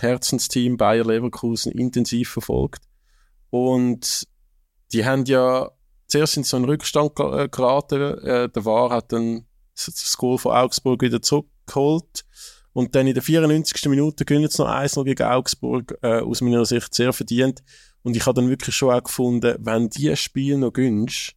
Herzensteam 0.00 0.78
Bayer 0.78 1.04
Leverkusen 1.04 1.72
intensiv 1.72 2.30
verfolgt. 2.30 2.82
Und 3.50 4.26
die 4.94 5.04
haben 5.04 5.26
ja 5.26 5.70
zuerst 6.06 6.38
in 6.38 6.44
so 6.44 6.56
einen 6.56 6.64
Rückstand 6.64 7.12
äh, 7.20 7.46
geraten. 7.48 8.18
Äh, 8.24 8.48
der 8.48 8.64
War 8.64 8.90
hat 8.90 9.12
dann 9.12 9.44
das 9.74 10.16
Goal 10.16 10.38
von 10.38 10.52
Augsburg 10.52 11.02
wieder 11.02 11.20
zurückgeholt. 11.20 12.24
Und 12.72 12.94
dann 12.94 13.06
in 13.06 13.12
der 13.12 13.22
94. 13.22 13.84
Minute 13.90 14.24
gewinnen 14.24 14.48
sie 14.48 14.62
noch 14.62 14.70
1 14.70 14.94
gegen 15.04 15.24
Augsburg, 15.24 15.98
äh, 16.00 16.20
aus 16.20 16.40
meiner 16.40 16.64
Sicht 16.64 16.94
sehr 16.94 17.12
verdient. 17.12 17.62
Und 18.02 18.16
ich 18.16 18.26
habe 18.26 18.40
dann 18.40 18.50
wirklich 18.50 18.74
schon 18.74 18.92
auch 18.92 19.02
gefunden, 19.02 19.56
wenn 19.60 19.88
die 19.88 20.14
Spiel 20.16 20.58
noch 20.58 20.72
gönnst, 20.72 21.34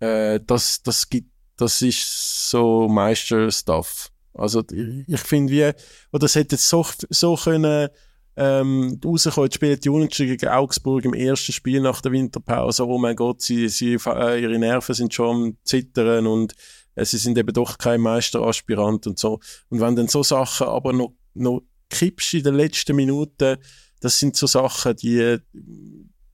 äh, 0.00 0.40
das, 0.46 0.82
das 0.82 1.08
gibt, 1.08 1.30
das 1.56 1.82
ist 1.82 2.50
so 2.50 2.88
Meister-Stuff. 2.88 4.10
Also, 4.34 4.62
ich, 5.06 5.20
finde 5.20 5.52
wie, 5.52 5.72
oder 6.12 6.24
es 6.24 6.34
hätte 6.34 6.54
jetzt 6.54 6.68
so, 6.68 6.86
so 7.10 7.36
können, 7.36 7.88
ähm, 8.36 8.98
rauskommen, 9.04 9.46
jetzt 9.46 9.56
spielt 9.56 9.84
die 9.84 9.90
Unentschieden 9.90 10.38
gegen 10.38 10.50
Augsburg 10.50 11.04
im 11.04 11.12
ersten 11.12 11.52
Spiel 11.52 11.80
nach 11.80 12.00
der 12.00 12.12
Winterpause. 12.12 12.86
Oh 12.86 12.98
mein 12.98 13.16
Gott, 13.16 13.42
sie, 13.42 13.68
sie, 13.68 13.94
äh, 14.06 14.42
ihre 14.42 14.58
Nerven 14.58 14.94
sind 14.94 15.12
schon 15.12 15.36
am 15.36 15.56
Zittern 15.64 16.26
und 16.26 16.54
äh, 16.94 17.04
sie 17.04 17.18
sind 17.18 17.36
eben 17.36 17.52
doch 17.52 17.76
kein 17.76 18.00
Meisteraspirant 18.00 19.06
und 19.06 19.18
so. 19.18 19.38
Und 19.68 19.80
wenn 19.80 19.96
dann 19.96 20.08
so 20.08 20.22
Sachen 20.22 20.66
aber 20.66 20.94
noch, 20.94 21.12
noch 21.34 21.62
kippst 21.90 22.34
in 22.34 22.44
den 22.44 22.54
letzten 22.54 22.96
Minuten, 22.96 23.58
das 24.02 24.18
sind 24.18 24.36
so 24.36 24.48
Sachen, 24.48 24.96
die, 24.96 25.38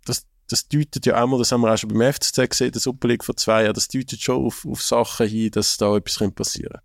das, 0.05 0.27
das 0.49 0.67
deutet 0.69 1.05
ja 1.05 1.23
auch 1.23 1.27
mal, 1.27 1.39
das 1.39 1.53
haben 1.53 1.61
wir 1.61 1.73
auch 1.73 1.77
schon 1.77 1.91
beim 1.91 2.13
FCZ 2.13 2.49
gesehen, 2.49 2.73
der 2.73 2.81
Super 2.81 3.09
League 3.09 3.25
vor 3.25 3.37
zwei 3.37 3.65
Jahren, 3.65 3.75
das 3.75 3.89
deutet 3.89 4.21
schon 4.21 4.45
auf, 4.47 4.67
auf 4.67 4.83
Sachen 4.83 5.29
hin, 5.29 5.51
dass 5.51 5.77
da 5.77 5.95
etwas 5.95 6.33
passieren 6.33 6.71
könnte. 6.73 6.83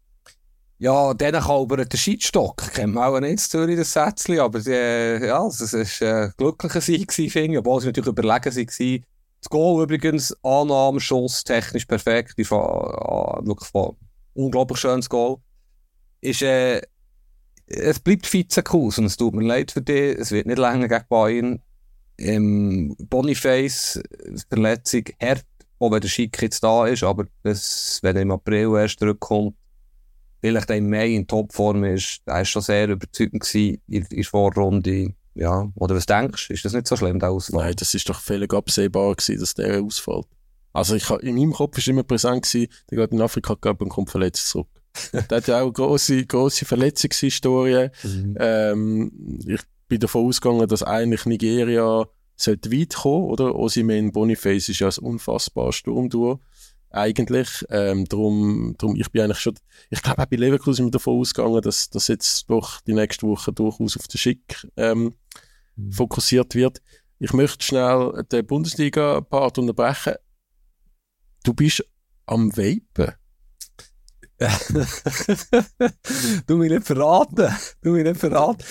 Ja, 0.80 1.14
dann 1.14 1.42
kalbert 1.42 1.94
der 1.94 1.98
Scheitstock. 1.98 2.58
Kennt 2.74 2.96
man 2.96 3.06
auch 3.06 3.20
nicht 3.22 3.32
in 3.32 3.38
Zürich, 3.38 3.78
das 3.78 3.94
Sätzchen, 3.94 4.40
aber 4.40 4.60
die, 4.60 4.72
ja, 4.72 5.48
es 5.48 5.74
war 5.74 6.26
ein 6.26 6.34
glücklicher 6.36 6.82
Sieg, 6.82 7.14
finde 7.14 7.54
ich, 7.54 7.58
obwohl 7.58 7.80
sie 7.80 7.88
natürlich 7.88 8.10
überlegen 8.10 8.54
waren. 8.54 9.06
Das 9.40 9.50
Goal 9.50 9.84
übrigens, 9.84 10.36
Annahme, 10.44 11.00
Schuss, 11.00 11.46
technisch 11.46 11.86
perfekt, 11.86 12.34
ich 12.36 12.48
fand, 12.48 12.62
wirklich 13.48 13.70
unglaublich 14.34 14.80
schönes 14.80 15.08
Goal. 15.08 15.38
Ist, 16.20 16.42
äh, 16.42 16.82
es 17.76 18.00
bleibt 18.00 18.32
Vizekuss 18.32 18.98
und 18.98 19.06
es 19.06 19.18
tut 19.18 19.34
mir 19.34 19.46
leid 19.46 19.72
für 19.72 19.82
dich. 19.82 20.18
Es 20.18 20.32
wird 20.32 20.48
nicht 20.48 20.60
länger 20.60 20.88
gegen 20.88 21.06
Bayern. 21.10 21.62
Ähm, 22.18 22.96
Boniface, 23.00 24.02
Verletzung, 24.50 25.04
hart, 25.20 25.46
auch 25.80 25.92
wenn 25.92 26.02
der 26.02 26.08
Schick 26.08 26.40
jetzt 26.42 26.64
da 26.64 26.86
ist, 26.86 27.04
aber 27.04 27.26
das, 27.42 28.00
wenn 28.04 28.16
er 28.16 28.22
im 28.22 28.32
April 28.32 28.76
erst 28.78 29.00
zurückkommt, 29.00 29.56
vielleicht 30.40 30.70
im 30.70 30.90
Mai 30.90 31.16
in 31.16 31.26
Topform 31.26 31.84
ist, 31.86 32.22
er 32.26 32.36
war 32.36 32.46
schon 32.46 32.62
sehr 32.62 32.90
überzeugend 32.90 33.56
in 33.56 33.80
der 33.88 34.24
Vorrunde. 34.26 35.14
Ja, 35.36 35.68
oder 35.76 35.96
was 35.96 36.06
denkst 36.06 36.48
du? 36.48 36.54
Ist 36.54 36.64
das 36.66 36.74
nicht 36.74 36.86
so 36.86 36.96
schlimm, 36.96 37.20
der 37.20 37.32
Ausfall? 37.32 37.66
Nein, 37.66 37.76
das 37.78 37.94
ist 37.96 38.08
doch 38.08 38.20
völlig 38.20 38.54
absehbar 38.54 39.16
gewesen, 39.16 39.40
dass 39.40 39.56
der 39.56 39.82
ausfällt. 39.82 40.28
Also 40.74 40.96
ich, 40.96 41.10
in 41.10 41.36
meinem 41.36 41.54
Kopf 41.54 41.78
war 41.78 41.88
immer 41.88 42.04
präsent, 42.04 42.44
gewesen, 42.44 42.72
der 42.92 42.98
geht 43.00 43.12
in 43.12 43.22
Afrika 43.22 43.56
und 43.80 43.90
kommt 43.90 44.12
verletzt 44.12 44.48
zurück. 44.50 44.68
der 45.14 45.38
hat 45.38 45.48
ja 45.48 45.60
auch 45.60 45.64
eine 45.64 45.72
grosse, 45.72 46.26
grosse 46.26 46.66
Verletzungshistorie. 46.66 47.90
Mhm. 48.04 48.38
Ähm, 48.40 49.40
ich 49.46 49.62
bin 49.88 50.00
davon 50.00 50.28
ausgegangen, 50.28 50.68
dass 50.68 50.84
eigentlich 50.84 51.26
Nigeria 51.26 52.06
sollte 52.36 52.72
weit 52.72 52.96
kommen, 52.96 53.26
oder? 53.26 53.56
Osimen 53.56 54.12
Boniface 54.12 54.70
ist 54.70 54.80
ja 54.80 54.88
ein 54.88 55.04
unfassbares 55.04 55.76
Sturmduo. 55.76 56.40
Eigentlich. 56.90 57.66
Ähm, 57.70 58.06
drum, 58.06 58.76
drum, 58.78 58.96
ich 58.96 59.12
bin 59.12 59.24
eigentlich 59.24 59.40
schon, 59.40 59.56
ich 59.90 60.02
glaube 60.04 60.22
auch 60.22 60.28
bei 60.28 60.36
Leverkusen 60.36 60.76
sind 60.76 60.86
wir 60.86 60.92
davon 60.92 61.20
ausgegangen, 61.20 61.62
dass, 61.62 61.90
dass 61.90 62.08
jetzt 62.08 62.50
doch 62.50 62.82
die 62.82 62.94
nächste 62.94 63.28
Woche 63.28 63.52
durchaus 63.52 63.98
auf 63.98 64.08
den 64.08 64.20
Schick 64.20 64.68
ähm, 64.78 65.16
mhm. 65.76 65.92
fokussiert 65.92 66.54
wird. 66.54 66.82
Ich 67.18 67.34
möchte 67.34 67.66
schnell 67.66 68.24
den 68.32 68.46
Bundesliga-Part 68.46 69.58
unterbrechen. 69.58 70.16
Du 71.44 71.54
bist 71.54 71.84
am 72.26 72.56
Vapen. 72.56 73.16
Du 76.48 76.58
mich 76.58 76.72
nicht 76.72 76.86
verraten. 76.86 77.54
Du 77.82 77.92
mich 77.92 78.04
nicht 78.04 78.20
verraten. 78.20 78.64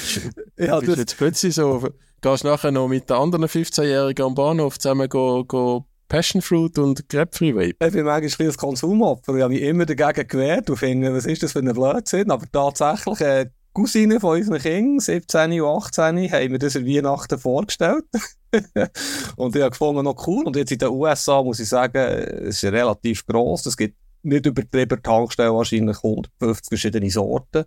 Ja, 0.59 0.81
du 0.81 0.87
bist 0.87 0.99
jetzt 0.99 1.17
plötzlich 1.17 1.55
so, 1.55 1.89
gehst 2.21 2.45
nachher 2.45 2.71
noch 2.71 2.89
mit 2.89 3.11
den 3.11 3.17
anderen 3.17 3.47
15-Jährigen 3.47 4.27
am 4.27 4.35
Bahnhof 4.35 4.79
zusammen 4.79 5.09
go, 5.09 5.45
go 5.45 5.87
Passionfruit 6.09 6.79
und 6.79 7.09
Grapefruit 7.09 7.55
Vape. 7.55 7.87
Ich 7.87 7.93
bin 7.93 8.05
manchmal 8.05 8.49
ein 8.49 8.57
Konsumopfer. 8.57 9.35
Ich 9.35 9.43
habe 9.43 9.55
mich 9.55 9.63
immer 9.63 9.87
dagegen 9.87 10.29
gewehrt 10.29 10.69
und 10.69 10.77
finde, 10.77 11.15
was 11.15 11.25
ist 11.25 11.43
das 11.43 11.53
für 11.53 11.61
ein 11.61 11.73
Blödsinn? 11.73 12.31
Aber 12.31 12.45
tatsächlich, 12.53 13.21
äh, 13.23 13.47
Cousine 13.73 14.21
von 14.21 14.37
unseren 14.37 14.59
Kindern, 14.59 15.01
17 15.01 15.63
und 15.63 15.85
18, 15.85 16.31
haben 16.31 16.53
mir 16.53 16.59
das 16.59 16.75
in 16.75 16.87
Weihnachten 16.87 17.39
vorgestellt. 17.39 18.05
und 19.37 19.57
ich 19.57 19.63
habe 19.63 19.71
gefunden, 19.71 20.05
noch 20.05 20.27
cool. 20.27 20.45
Und 20.45 20.57
jetzt 20.57 20.73
in 20.73 20.79
den 20.79 20.91
USA 20.91 21.43
muss 21.43 21.61
ich 21.61 21.71
sagen, 21.71 21.97
es 21.97 22.63
ist 22.63 22.65
relativ 22.65 23.25
gross. 23.25 23.65
Es 23.65 23.77
gibt 23.77 23.97
nicht 24.23 24.47
übertrieben 24.47 25.03
Tankstellen, 25.03 25.55
wahrscheinlich 25.55 25.97
150 25.97 26.69
verschiedene 26.69 27.11
Sorten. 27.11 27.65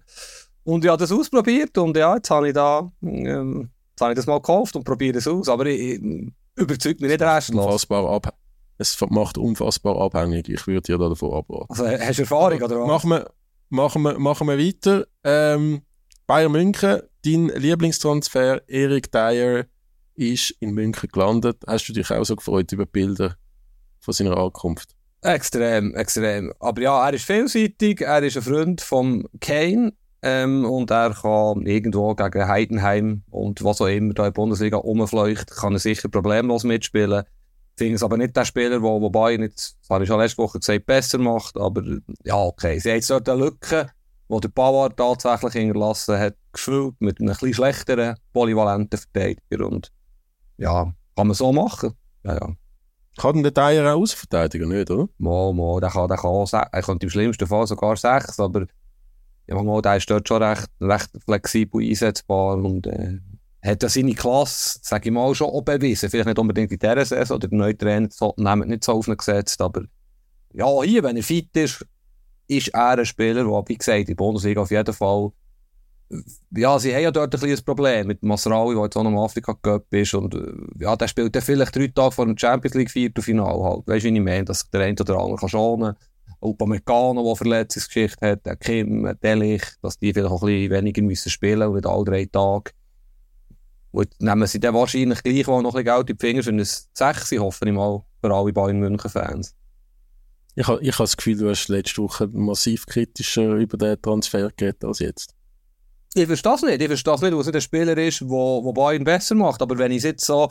Und 0.63 0.83
ich 0.83 0.89
habe 0.89 0.99
das 0.99 1.11
ausprobiert 1.11 1.77
und 1.77 1.95
ja, 1.95 2.15
jetzt 2.15 2.29
habe 2.29 2.47
ich 2.47 2.53
da, 2.53 2.91
ähm, 3.03 3.69
jetzt 3.91 4.01
habe 4.01 4.13
ich 4.13 4.15
das 4.15 4.25
mal 4.25 4.37
gekauft 4.37 4.75
und 4.75 4.83
probiere 4.83 5.17
es 5.17 5.27
aus. 5.27 5.47
Aber 5.49 5.65
ich, 5.67 6.01
ich 6.01 6.31
überzeugt 6.55 7.01
mich 7.01 7.11
nicht 7.11 7.21
restlos. 7.21 7.65
Unfassbar 7.65 8.09
ab 8.09 8.35
es 8.77 8.99
macht 9.09 9.37
unfassbar 9.37 9.99
abhängig. 9.99 10.49
Ich 10.49 10.67
würde 10.67 10.81
dir 10.81 10.97
da 10.97 11.09
davon 11.09 11.33
abraten. 11.33 11.67
Also 11.69 11.87
hast 11.87 12.17
du 12.17 12.23
Erfahrung 12.23 12.61
oder 12.61 12.81
was? 12.81 12.87
Machen 12.87 13.09
wir, 13.09 13.31
machen 13.69 14.01
wir, 14.01 14.19
machen 14.19 14.47
wir 14.47 14.57
weiter. 14.57 15.07
Ähm, 15.23 15.81
Bayern 16.27 16.51
München, 16.51 17.01
dein 17.23 17.47
Lieblingstransfer, 17.47 18.67
Erik 18.67 19.11
Dyer, 19.11 19.65
ist 20.15 20.51
in 20.59 20.71
München 20.71 21.09
gelandet. 21.11 21.63
Hast 21.67 21.87
du 21.87 21.93
dich 21.93 22.09
auch 22.11 22.23
so 22.23 22.35
gefreut 22.35 22.71
über 22.71 22.85
Bilder 22.85 23.35
von 23.99 24.13
seiner 24.13 24.37
Ankunft? 24.37 24.94
Extrem, 25.25 25.95
extrem. 25.95 26.53
Aber 26.59 26.81
ja, 26.81 27.07
er 27.07 27.15
ist 27.15 27.25
vielseitig, 27.25 28.01
er 28.01 28.21
ist 28.21 28.37
ein 28.37 28.43
Freund 28.43 28.81
von 28.81 29.27
Kane. 29.41 29.91
ähm, 30.21 30.65
und 30.65 30.91
er 30.91 31.13
kann 31.13 31.65
irgendwo 31.65 32.13
gegen 32.13 32.47
Heidenheim 32.47 33.23
und 33.31 33.63
was 33.63 33.81
auch 33.81 33.87
immer 33.87 34.13
da 34.13 34.23
in 34.23 34.27
der 34.27 34.31
Bundesliga 34.31 34.77
rumfleucht, 34.77 35.49
kann 35.51 35.73
er 35.73 35.79
sicher 35.79 36.09
problemlos 36.09 36.63
mitspielen. 36.63 37.23
Ich 37.23 37.77
finde 37.77 37.95
es 37.95 38.03
aber 38.03 38.17
nicht 38.17 38.35
der 38.35 38.45
Spieler, 38.45 38.79
der 38.79 39.09
Bayern 39.09 39.41
jetzt, 39.41 39.77
das 39.81 39.89
habe 39.89 40.03
ich 40.03 40.07
schon 40.07 40.19
letzte 40.19 40.37
Woche 40.37 40.59
gesagt, 40.59 40.85
besser 40.85 41.17
macht, 41.17 41.57
aber 41.57 41.83
ja, 42.23 42.37
okay. 42.37 42.79
Sie 42.79 42.89
haben 42.89 42.97
jetzt 42.97 43.09
dort 43.09 43.27
eine 43.27 43.45
Lücke, 43.45 43.89
die 44.29 44.39
der 44.39 44.49
Bauer 44.49 44.95
tatsächlich 44.95 45.53
hinterlassen 45.53 46.19
hat, 46.19 46.35
gefüllt 46.53 46.95
mit 46.99 47.19
einem 47.19 47.29
etwas 47.29 47.55
schlechteren, 47.55 48.15
polyvalenten 48.31 48.99
Verteidiger 48.99 49.67
und 49.67 49.91
ja, 50.57 50.93
kann 51.15 51.27
man 51.27 51.33
so 51.35 51.51
machen. 51.51 51.93
Ja, 52.23 52.35
ja. 52.35 52.55
Kann 53.17 53.43
der 53.43 53.51
Dyer 53.51 53.93
auch 53.93 54.01
Außenverteidiger 54.01 54.65
nicht, 54.65 54.91
oder? 54.91 55.07
Mo, 55.17 55.53
mo, 55.53 55.79
der 55.79 55.89
kann, 55.89 56.07
der 56.07 56.17
kann 56.17 56.45
er 56.51 56.81
könnte 56.81 57.05
im 57.05 57.09
schlimmsten 57.09 57.47
Fall 57.47 57.65
sogar 57.65 57.95
sechs, 57.95 58.39
aber 58.39 58.65
ja, 59.47 59.61
mo, 59.61 59.79
der 59.81 59.97
ist 59.97 60.09
dort 60.09 60.27
schon 60.27 60.43
recht, 60.43 60.67
recht 60.81 61.09
flexibel 61.23 61.81
einsetzbar 61.81 62.57
und 62.57 62.87
äh, 62.87 63.19
hat 63.63 63.83
ja 63.83 63.89
seine 63.89 64.13
Klasse, 64.13 64.79
sage 64.81 65.09
ich 65.09 65.13
mal, 65.13 65.33
schon 65.33 65.49
auch 65.49 65.61
bewiesen. 65.61 66.09
Vielleicht 66.09 66.27
nicht 66.27 66.39
unbedingt 66.39 66.71
in 66.71 66.79
dieser 66.79 67.05
Saison, 67.05 67.37
oder 67.37 67.47
der 67.47 67.57
neue 67.57 67.77
Trainer 67.77 68.09
hat 68.09 68.67
nicht 68.67 68.83
so 68.83 68.93
aufgesetzt, 68.93 69.61
aber 69.61 69.83
ja, 70.53 70.81
hier, 70.83 71.03
wenn 71.03 71.17
er 71.17 71.23
fit 71.23 71.55
ist, 71.55 71.85
ist 72.47 72.67
er 72.69 72.97
ein 72.97 73.05
Spieler, 73.05 73.43
der, 73.43 73.63
wie 73.67 73.77
gesagt, 73.77 73.99
in 73.99 74.05
der 74.05 74.15
Bundesliga 74.15 74.61
auf 74.61 74.71
jeden 74.71 74.93
Fall 74.93 75.31
ja, 76.51 76.77
sie 76.77 76.93
haben 76.93 77.03
ja 77.03 77.11
dort 77.11 77.33
ein 77.33 77.39
kleines 77.39 77.61
Problem 77.61 78.07
mit 78.07 78.23
Masraoui, 78.23 78.75
der 78.75 78.83
jetzt 78.83 78.97
auch 78.97 79.03
noch 79.03 79.09
im 79.09 79.17
Afrika 79.17 79.53
Cup 79.53 79.91
ist 79.91 80.13
und 80.13 80.35
äh, 80.35 80.53
ja, 80.79 80.95
der 80.95 81.07
spielt 81.07 81.35
dann 81.35 81.41
vielleicht 81.41 81.75
drei 81.75 81.87
Tage 81.87 82.11
vor 82.11 82.25
dem 82.25 82.37
Champions 82.37 82.75
League 82.75 82.91
Viertelfinale 82.91 83.63
halt. 83.63 83.87
Weißt 83.87 84.05
du, 84.05 84.09
wie 84.09 84.17
ich 84.17 84.23
meine, 84.23 84.45
dass 84.45 84.69
der 84.69 84.81
eine 84.81 84.95
oder 84.99 85.17
andere 85.17 85.37
kann 85.37 85.49
schonen. 85.49 85.95
Upamecano, 86.41 87.23
der 87.23 87.35
Verletzungsgeschichte 87.35 88.27
hat, 88.27 88.45
der 88.45 88.55
Kim, 88.55 89.09
Delich, 89.23 89.63
dass 89.81 89.97
die 89.97 90.13
vielleicht 90.13 90.31
auch 90.31 90.43
ein 90.43 90.47
bisschen 90.47 90.71
weniger 90.71 91.01
müssen 91.01 91.29
spielen 91.29 91.67
und 91.67 91.75
nicht 91.75 91.87
alle 91.87 92.05
drei 92.05 92.25
Tage. 92.25 92.71
Und 93.91 94.09
nehmen 94.19 94.45
sie 94.45 94.59
dann 94.59 94.75
wahrscheinlich 94.75 95.23
gleich 95.23 95.47
noch 95.47 95.57
ein 95.57 95.63
bisschen 95.63 95.85
Geld 95.85 96.09
in 96.09 96.17
die 96.17 96.25
Finger 96.25 96.43
für 96.43 96.49
ein 96.51 96.63
6, 96.63 97.31
hoffe 97.39 97.65
ich 97.65 97.73
mal, 97.73 98.03
für 98.21 98.33
alle 98.33 98.53
Bayern 98.53 98.79
München 98.79 99.09
Fans. 99.09 99.55
Ich 100.53 100.67
habe 100.67 100.81
ich 100.81 100.97
ha 100.97 101.03
das 101.03 101.17
Gefühl, 101.17 101.37
du 101.37 101.49
hast 101.49 101.67
letzte 101.67 102.01
Woche 102.01 102.27
massiv 102.27 102.85
kritischer 102.85 103.55
über 103.55 103.77
den 103.77 104.01
Transfer 104.01 104.51
geredet 104.55 104.83
als 104.85 104.99
jetzt. 104.99 105.35
Ich 106.17 106.27
verstehe 106.27 106.51
das 106.53 106.61
nicht. 106.61 106.81
Ich 106.81 106.87
verstehe 106.87 107.11
das 107.13 107.21
nicht, 107.21 107.33
weil 107.33 107.41
es 107.41 107.45
nicht 107.47 107.55
ein 107.55 107.61
Spieler 107.61 107.97
ist, 107.97 108.21
der 108.21 108.73
Bayern 108.73 109.03
besser 109.03 109.35
macht. 109.35 109.61
Aber 109.61 109.77
wenn 109.77 109.91
ich 109.91 110.01
jetzt 110.01 110.23
so, 110.23 110.49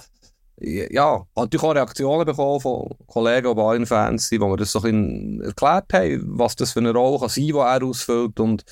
ja, 0.59 1.27
natürlich 1.35 1.63
auch 1.63 1.75
Reaktionen 1.75 2.27
bekommen 2.27 2.61
von 2.61 2.91
Kollegen, 3.07 3.49
die 3.49 3.55
Bayern-Fans 3.55 4.31
wo 4.33 4.51
wir 4.51 4.59
das 4.59 4.73
so 4.73 4.83
ein 4.83 5.41
erklärt 5.41 5.91
haben, 5.95 6.39
was 6.39 6.55
das 6.57 6.73
für 6.73 6.81
eine 6.81 6.93
Rolle 6.93 7.19
kann 7.19 7.31
sein, 7.31 7.47
die 7.47 7.53
er 7.55 7.83
ausfüllt. 7.83 8.39
Und 8.41 8.63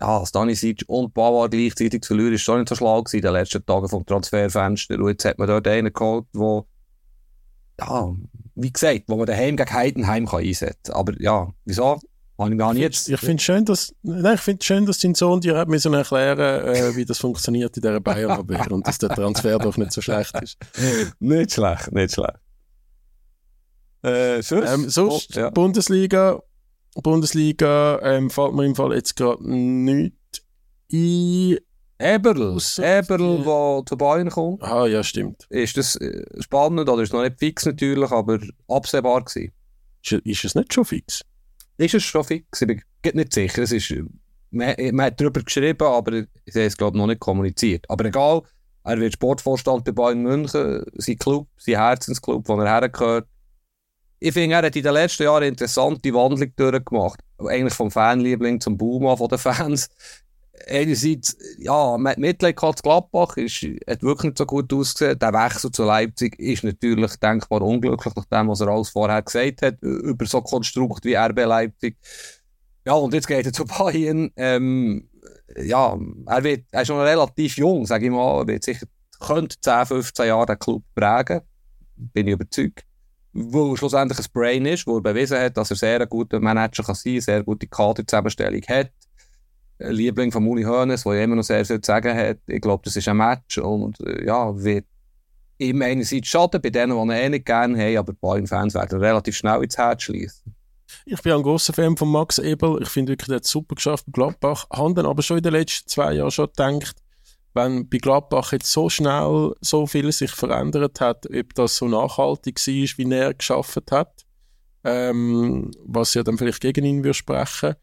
ja, 0.00 0.24
Stanisic 0.24 0.84
und 0.86 1.12
Bauer 1.12 1.50
gleichzeitig 1.50 2.00
zu 2.00 2.14
verlieren, 2.14 2.32
ist 2.32 2.40
schon 2.40 2.60
nicht 2.60 2.70
so 2.70 2.74
schlau 2.74 3.02
gewesen 3.02 3.16
in 3.16 3.22
den 3.22 3.32
letzten 3.34 3.66
Tagen 3.66 3.90
vom 3.90 4.06
Transferfenster. 4.06 4.98
Und 4.98 5.08
jetzt 5.08 5.26
hat 5.26 5.38
man 5.38 5.46
dort 5.46 5.68
einen 5.68 5.92
geholt, 5.92 6.24
der, 6.34 6.64
ja, 7.80 8.14
wie 8.54 8.72
gesagt, 8.72 9.02
wo 9.08 9.16
man 9.16 9.26
daheim 9.26 9.56
gegen 9.56 9.74
Heidenheim 9.74 10.24
kann 10.24 10.40
einsetzen 10.40 10.78
kann. 10.84 10.96
Aber 10.96 11.12
ja, 11.20 11.52
wieso? 11.66 12.00
Habe 12.38 12.52
ich 12.52 12.58
gar 12.58 12.74
nicht. 12.74 13.08
Ich 13.08 13.20
finde 13.20 13.36
es 13.36 13.42
schön, 13.42 13.64
dass, 13.64 13.94
nein, 14.02 14.34
ich 14.34 14.40
finde 14.40 14.64
schön, 14.64 14.86
dass 14.86 14.98
dein 14.98 15.14
Sohn 15.14 15.40
dir 15.40 15.56
hat 15.56 15.68
müssen 15.68 15.94
erklären, 15.94 16.66
äh, 16.66 16.96
wie 16.96 17.04
das 17.04 17.18
funktioniert 17.18 17.76
in 17.76 17.82
dieser 17.82 18.00
Bayern-Abwehr 18.00 18.72
und 18.72 18.86
dass 18.86 18.98
der 18.98 19.10
Transfer 19.10 19.58
doch 19.58 19.76
nicht 19.76 19.92
so 19.92 20.00
schlecht 20.00 20.34
ist. 20.42 20.58
nicht 21.20 21.52
schlecht, 21.52 21.92
nicht 21.92 22.14
schlecht. 22.14 22.38
Äh, 24.02 24.42
sonst, 24.42 24.72
ähm, 24.72 24.90
sonst 24.90 25.36
oh, 25.36 25.40
ja. 25.40 25.50
Bundesliga, 25.50 26.42
Bundesliga, 26.94 28.00
ähm, 28.02 28.30
fällt 28.30 28.52
mir 28.54 28.66
im 28.66 28.74
Fall 28.74 28.94
jetzt 28.94 29.14
gerade 29.16 29.48
nichts 29.48 30.42
ein. 30.92 31.58
Eberl, 31.96 32.58
Eberl, 32.78 33.44
der 33.44 33.82
zu 33.86 33.96
Bayern 33.96 34.28
kommt. 34.28 34.62
Ah, 34.62 34.86
ja, 34.86 35.04
stimmt. 35.04 35.46
Ist 35.48 35.76
das 35.76 35.94
äh, 35.96 36.24
spannend 36.40 36.88
oder 36.88 37.02
ist 37.02 37.12
noch 37.12 37.22
nicht 37.22 37.38
fix 37.38 37.64
natürlich, 37.64 38.10
aber 38.10 38.40
absehbar 38.68 39.24
gewesen? 39.24 39.52
Ist, 40.02 40.12
ist 40.12 40.44
es 40.44 40.54
nicht 40.56 40.74
schon 40.74 40.84
fix? 40.84 41.24
Ist 41.76 41.94
es 41.94 42.02
schon 42.02 42.24
fix. 42.24 42.60
Ich 42.62 42.66
bin 42.66 42.82
nicht 43.14 43.32
sicher. 43.32 43.62
Es 43.62 43.72
ist, 43.72 43.92
man, 44.50 44.74
man 44.92 45.06
hat 45.06 45.20
darüber 45.20 45.42
geschrieben, 45.42 45.86
aber 45.86 46.12
ich 46.12 46.54
habe 46.54 46.64
es 46.64 46.76
glaube 46.76 46.96
noch 46.96 47.06
nicht 47.06 47.20
kommuniziert. 47.20 47.84
Aber 47.88 48.04
egal, 48.04 48.42
er 48.84 49.00
wird 49.00 49.14
Sportvorstand 49.14 49.84
bei 49.84 49.92
Bayern 49.92 50.22
München, 50.22 50.84
sein 50.94 51.18
Club, 51.18 51.48
sein 51.56 51.76
Herzensclub, 51.76 52.46
wo 52.48 52.60
er 52.60 52.80
hergehört. 52.80 53.26
Ich 54.20 54.32
finde, 54.32 54.56
er 54.56 54.62
hat 54.62 54.76
in 54.76 54.82
den 54.82 54.92
letzten 54.92 55.24
Jahren 55.24 55.44
interessante 55.44 56.12
Wandlung 56.14 56.52
durchgemacht. 56.56 57.20
Eigentlich 57.38 57.74
vom 57.74 57.90
Fanliebling 57.90 58.60
zum 58.60 58.76
Boomer 58.76 59.16
von 59.16 59.28
den 59.28 59.38
Fans 59.38 59.88
einerseits, 60.68 61.36
ja, 61.58 61.98
hat 62.04 62.18
Mitleid 62.18 62.56
gehabt, 62.56 62.82
Gladbach, 62.82 63.36
ist, 63.36 63.62
hat 63.88 64.02
wirklich 64.02 64.30
nicht 64.30 64.38
so 64.38 64.46
gut 64.46 64.72
ausgesehen. 64.72 65.18
Der 65.18 65.32
Wechsel 65.32 65.70
zu 65.70 65.84
Leipzig 65.84 66.38
ist 66.38 66.64
natürlich 66.64 67.16
denkbar 67.16 67.62
unglücklich, 67.62 68.14
nach 68.14 68.24
dem, 68.26 68.48
was 68.48 68.60
er 68.60 68.68
alles 68.68 68.90
vorher 68.90 69.22
gesagt 69.22 69.62
hat, 69.62 69.82
über 69.82 70.26
so 70.26 70.40
Konstrukt 70.40 71.04
wie 71.04 71.16
RB 71.16 71.38
Leipzig. 71.44 71.96
Ja, 72.86 72.94
und 72.94 73.14
jetzt 73.14 73.26
geht 73.26 73.46
er 73.46 73.52
zu 73.52 73.64
Bayern. 73.64 74.30
Ähm, 74.36 75.08
ja, 75.56 75.98
er, 76.26 76.44
wird, 76.44 76.66
er 76.70 76.82
ist 76.82 76.88
noch 76.88 77.00
relativ 77.00 77.56
jung, 77.56 77.86
sage 77.86 78.06
ich 78.06 78.10
mal. 78.10 78.40
Er 78.42 78.46
wird 78.46 78.64
sicher, 78.64 78.86
könnte 79.20 79.56
10, 79.60 79.86
15 79.86 80.26
Jahre 80.26 80.46
den 80.46 80.58
Club 80.58 80.82
prägen. 80.94 81.40
Bin 81.96 82.26
ich 82.26 82.34
überzeugt. 82.34 82.84
Er 83.34 83.76
schlussendlich 83.76 84.18
ein 84.18 84.32
Brain 84.32 84.66
ist, 84.66 84.86
wo 84.86 84.96
er 84.96 85.02
bewiesen 85.02 85.38
hat, 85.38 85.56
dass 85.56 85.70
er 85.70 85.76
sehr 85.76 86.00
ein 86.00 86.08
guter 86.08 86.38
Manager 86.38 86.84
kann 86.84 86.94
sein, 86.94 87.20
sehr 87.20 87.42
gute 87.42 87.66
Kaderzusammenstellung 87.66 88.62
hat 88.68 88.90
Liebling 89.78 90.30
von 90.30 90.44
Muli 90.44 90.62
Hoeneß, 90.62 91.04
der 91.04 91.24
immer 91.24 91.36
noch 91.36 91.42
sehr 91.42 91.64
viel 91.64 91.80
zu 91.80 91.86
sagen 91.86 92.16
hat. 92.16 92.38
Ich 92.46 92.60
glaube, 92.60 92.82
das 92.84 92.96
ist 92.96 93.08
ein 93.08 93.16
Match 93.16 93.58
und 93.58 94.00
äh, 94.00 94.24
ja, 94.24 94.56
wird 94.62 94.86
ihm 95.58 95.82
einerseits 95.82 96.28
schaden, 96.28 96.60
bei 96.60 96.70
denen, 96.70 96.96
die 96.96 97.02
ihn 97.02 97.10
eh 97.10 97.28
nicht 97.28 97.46
gerne 97.46 97.78
haben, 97.78 97.96
aber 97.96 98.12
Bayern-Fans 98.12 98.74
werden 98.74 99.00
relativ 99.00 99.36
schnell 99.36 99.62
ins 99.62 99.76
Herz 99.76 100.02
schließen. 100.02 100.54
Ich 101.06 101.20
bin 101.22 101.32
ein 101.32 101.42
großer 101.42 101.72
Fan 101.72 101.96
von 101.96 102.10
Max 102.10 102.38
Ebel. 102.38 102.78
Ich 102.82 102.88
finde 102.88 103.12
wirklich, 103.12 103.28
der 103.28 103.36
hat 103.36 103.44
super 103.44 103.74
geschafft 103.74 104.06
bei 104.06 104.12
Gladbach. 104.12 104.66
Haben 104.70 104.94
dann 104.94 105.06
aber 105.06 105.22
schon 105.22 105.38
in 105.38 105.42
den 105.42 105.52
letzten 105.52 105.88
zwei 105.88 106.14
Jahren 106.14 106.30
schon 106.30 106.46
gedacht, 106.46 106.96
wenn 107.52 107.88
bei 107.88 107.98
Gladbach 107.98 108.52
jetzt 108.52 108.70
so 108.70 108.88
schnell 108.88 109.54
so 109.60 109.86
viel 109.86 110.10
sich 110.12 110.30
verändert 110.30 111.00
hat, 111.00 111.26
ob 111.26 111.54
das 111.54 111.76
so 111.76 111.88
nachhaltig 111.88 112.58
war, 112.58 112.98
wie 112.98 113.12
er 113.12 113.34
geschafft 113.34 113.90
hat, 113.90 114.24
ähm, 114.82 115.70
was 115.84 116.14
ja 116.14 116.22
dann 116.22 116.38
vielleicht 116.38 116.60
gegen 116.60 116.84
ihn 116.84 117.04
würde 117.04 117.14
sprechen. 117.14 117.74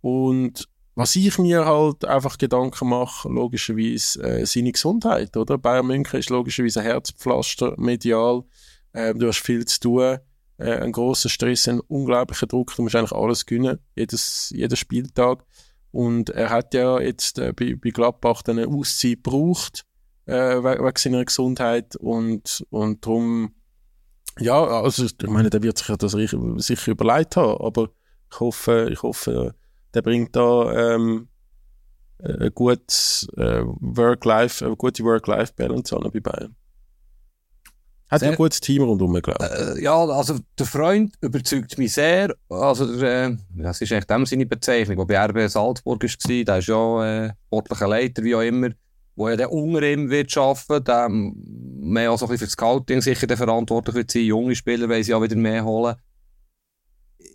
Und 0.00 0.68
was 1.00 1.16
ich 1.16 1.38
mir 1.38 1.64
halt 1.64 2.04
einfach 2.04 2.36
Gedanken 2.36 2.90
mache, 2.90 3.26
logischerweise 3.28 4.22
äh, 4.22 4.44
seine 4.44 4.72
Gesundheit, 4.72 5.34
oder? 5.34 5.56
Bayern 5.56 5.86
München 5.86 6.20
ist 6.20 6.28
logischerweise 6.28 6.80
ein 6.80 6.86
Herzpflaster 6.86 7.74
medial. 7.78 8.42
Äh, 8.92 9.14
du 9.14 9.26
hast 9.26 9.38
viel 9.38 9.64
zu 9.64 9.80
tun, 9.80 10.18
äh, 10.58 10.74
einen 10.76 10.92
grossen 10.92 11.30
Stress, 11.30 11.68
einen 11.68 11.80
unglaublichen 11.80 12.48
Druck. 12.48 12.76
Du 12.76 12.82
musst 12.82 12.96
eigentlich 12.96 13.12
alles 13.12 13.46
gewinnen, 13.46 13.78
jedes, 13.96 14.50
jeden 14.50 14.76
Spieltag. 14.76 15.46
Und 15.90 16.28
er 16.28 16.50
hat 16.50 16.74
ja 16.74 17.00
jetzt 17.00 17.38
äh, 17.38 17.54
bei, 17.54 17.74
bei 17.82 17.90
Gladbach 17.90 18.42
eine 18.46 18.68
Auszeit 18.68 19.24
gebraucht, 19.24 19.86
äh, 20.26 20.34
wegen 20.34 20.92
seiner 20.96 21.24
Gesundheit. 21.24 21.96
Und, 21.96 22.62
und 22.68 23.06
darum, 23.06 23.54
ja, 24.38 24.62
also 24.62 25.06
ich 25.06 25.14
meine, 25.28 25.48
der 25.48 25.62
wird 25.62 25.78
sich 25.78 25.96
das 25.96 26.12
sicher 26.12 26.90
überlegt 26.90 27.36
haben, 27.36 27.58
aber 27.58 27.88
ich 28.30 28.38
hoffe, 28.38 28.90
ich 28.92 29.02
hoffe, 29.02 29.54
der 29.94 30.02
bringt 30.02 30.34
da 30.36 30.94
ähm, 30.94 31.28
ein 32.22 32.50
gutes, 32.54 33.28
äh, 33.36 33.62
Work-Life, 33.64 34.64
eine 34.64 34.76
gute 34.76 35.04
Work-Life-Balance 35.04 35.96
an 35.96 36.10
bei 36.12 36.20
Bayern. 36.20 36.54
Hat 38.10 38.20
sehr, 38.20 38.30
ein 38.30 38.36
gutes 38.36 38.60
Team 38.60 38.82
rundherum, 38.82 39.14
glaube 39.22 39.44
ich. 39.44 39.78
Äh, 39.78 39.84
ja, 39.84 39.94
also 39.94 40.38
der 40.58 40.66
Freund 40.66 41.14
überzeugt 41.20 41.78
mich 41.78 41.92
sehr. 41.92 42.34
Also 42.48 42.98
der, 42.98 43.26
äh, 43.26 43.36
das 43.54 43.80
ist 43.80 43.92
echt 43.92 44.10
dem 44.10 44.26
seine 44.26 44.46
Bezeichnung, 44.46 44.96
der 44.96 45.04
bei 45.04 45.26
RB 45.26 45.48
Salzburg 45.48 46.02
war, 46.02 46.44
der 46.44 46.58
ist 46.58 46.66
ja 46.66 47.26
äh, 47.26 47.32
sportlicher 47.46 47.86
Leiter, 47.86 48.24
wie 48.24 48.34
auch 48.34 48.40
immer, 48.40 48.70
wo 49.14 49.28
ja 49.28 49.36
der 49.36 49.52
unter 49.52 49.82
ihm 49.82 50.10
wird 50.10 50.36
arbeiten, 50.36 50.84
der 50.84 51.08
mehr 51.08 52.10
auch 52.10 52.18
so 52.18 52.26
ein 52.26 52.30
bisschen 52.30 52.38
für 52.38 52.44
das 52.46 52.52
Scouting 52.52 53.00
sicher 53.00 53.28
der 53.28 53.36
verantwortlich 53.36 53.94
wird 53.94 54.10
sein. 54.10 54.22
Junge 54.22 54.56
Spieler 54.56 54.88
wollen 54.88 55.04
sie 55.04 55.14
auch 55.14 55.22
wieder 55.22 55.36
mehr 55.36 55.64
holen 55.64 55.94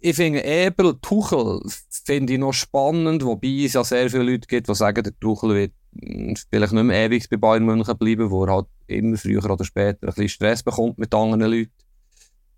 ich 0.02 0.16
finde 0.16 0.44
Ebel, 0.44 0.96
Tuchel 1.02 1.62
finde 2.06 2.34
ich 2.34 2.40
noch 2.40 2.54
spannend, 2.54 3.26
wobei 3.26 3.64
es 3.66 3.74
ja 3.74 3.84
sehr 3.84 4.10
viele 4.10 4.24
Leute 4.24 4.48
gibt, 4.48 4.70
die 4.70 4.76
sagen, 4.76 5.04
der 5.04 5.20
Tuchel 5.20 5.56
wird 5.56 5.72
hm, 6.00 6.36
vielleicht 6.50 6.74
nicht 6.74 6.84
mehr 6.84 7.06
ewig 7.06 7.28
bei 7.30 7.38
Bayern 7.38 7.66
München 7.66 7.98
bleiben, 7.98 8.30
wo 8.30 8.46
er 8.46 8.54
halt 8.54 8.68
immer 8.88 9.18
früher 9.18 9.50
oder 9.50 9.66
später 9.66 10.08
ein 10.08 10.14
bisschen 10.14 10.30
Stress 10.30 10.64
bekommt 10.64 11.00
mit 11.00 11.14
anderen 11.14 11.52
Leuten. 11.52 11.72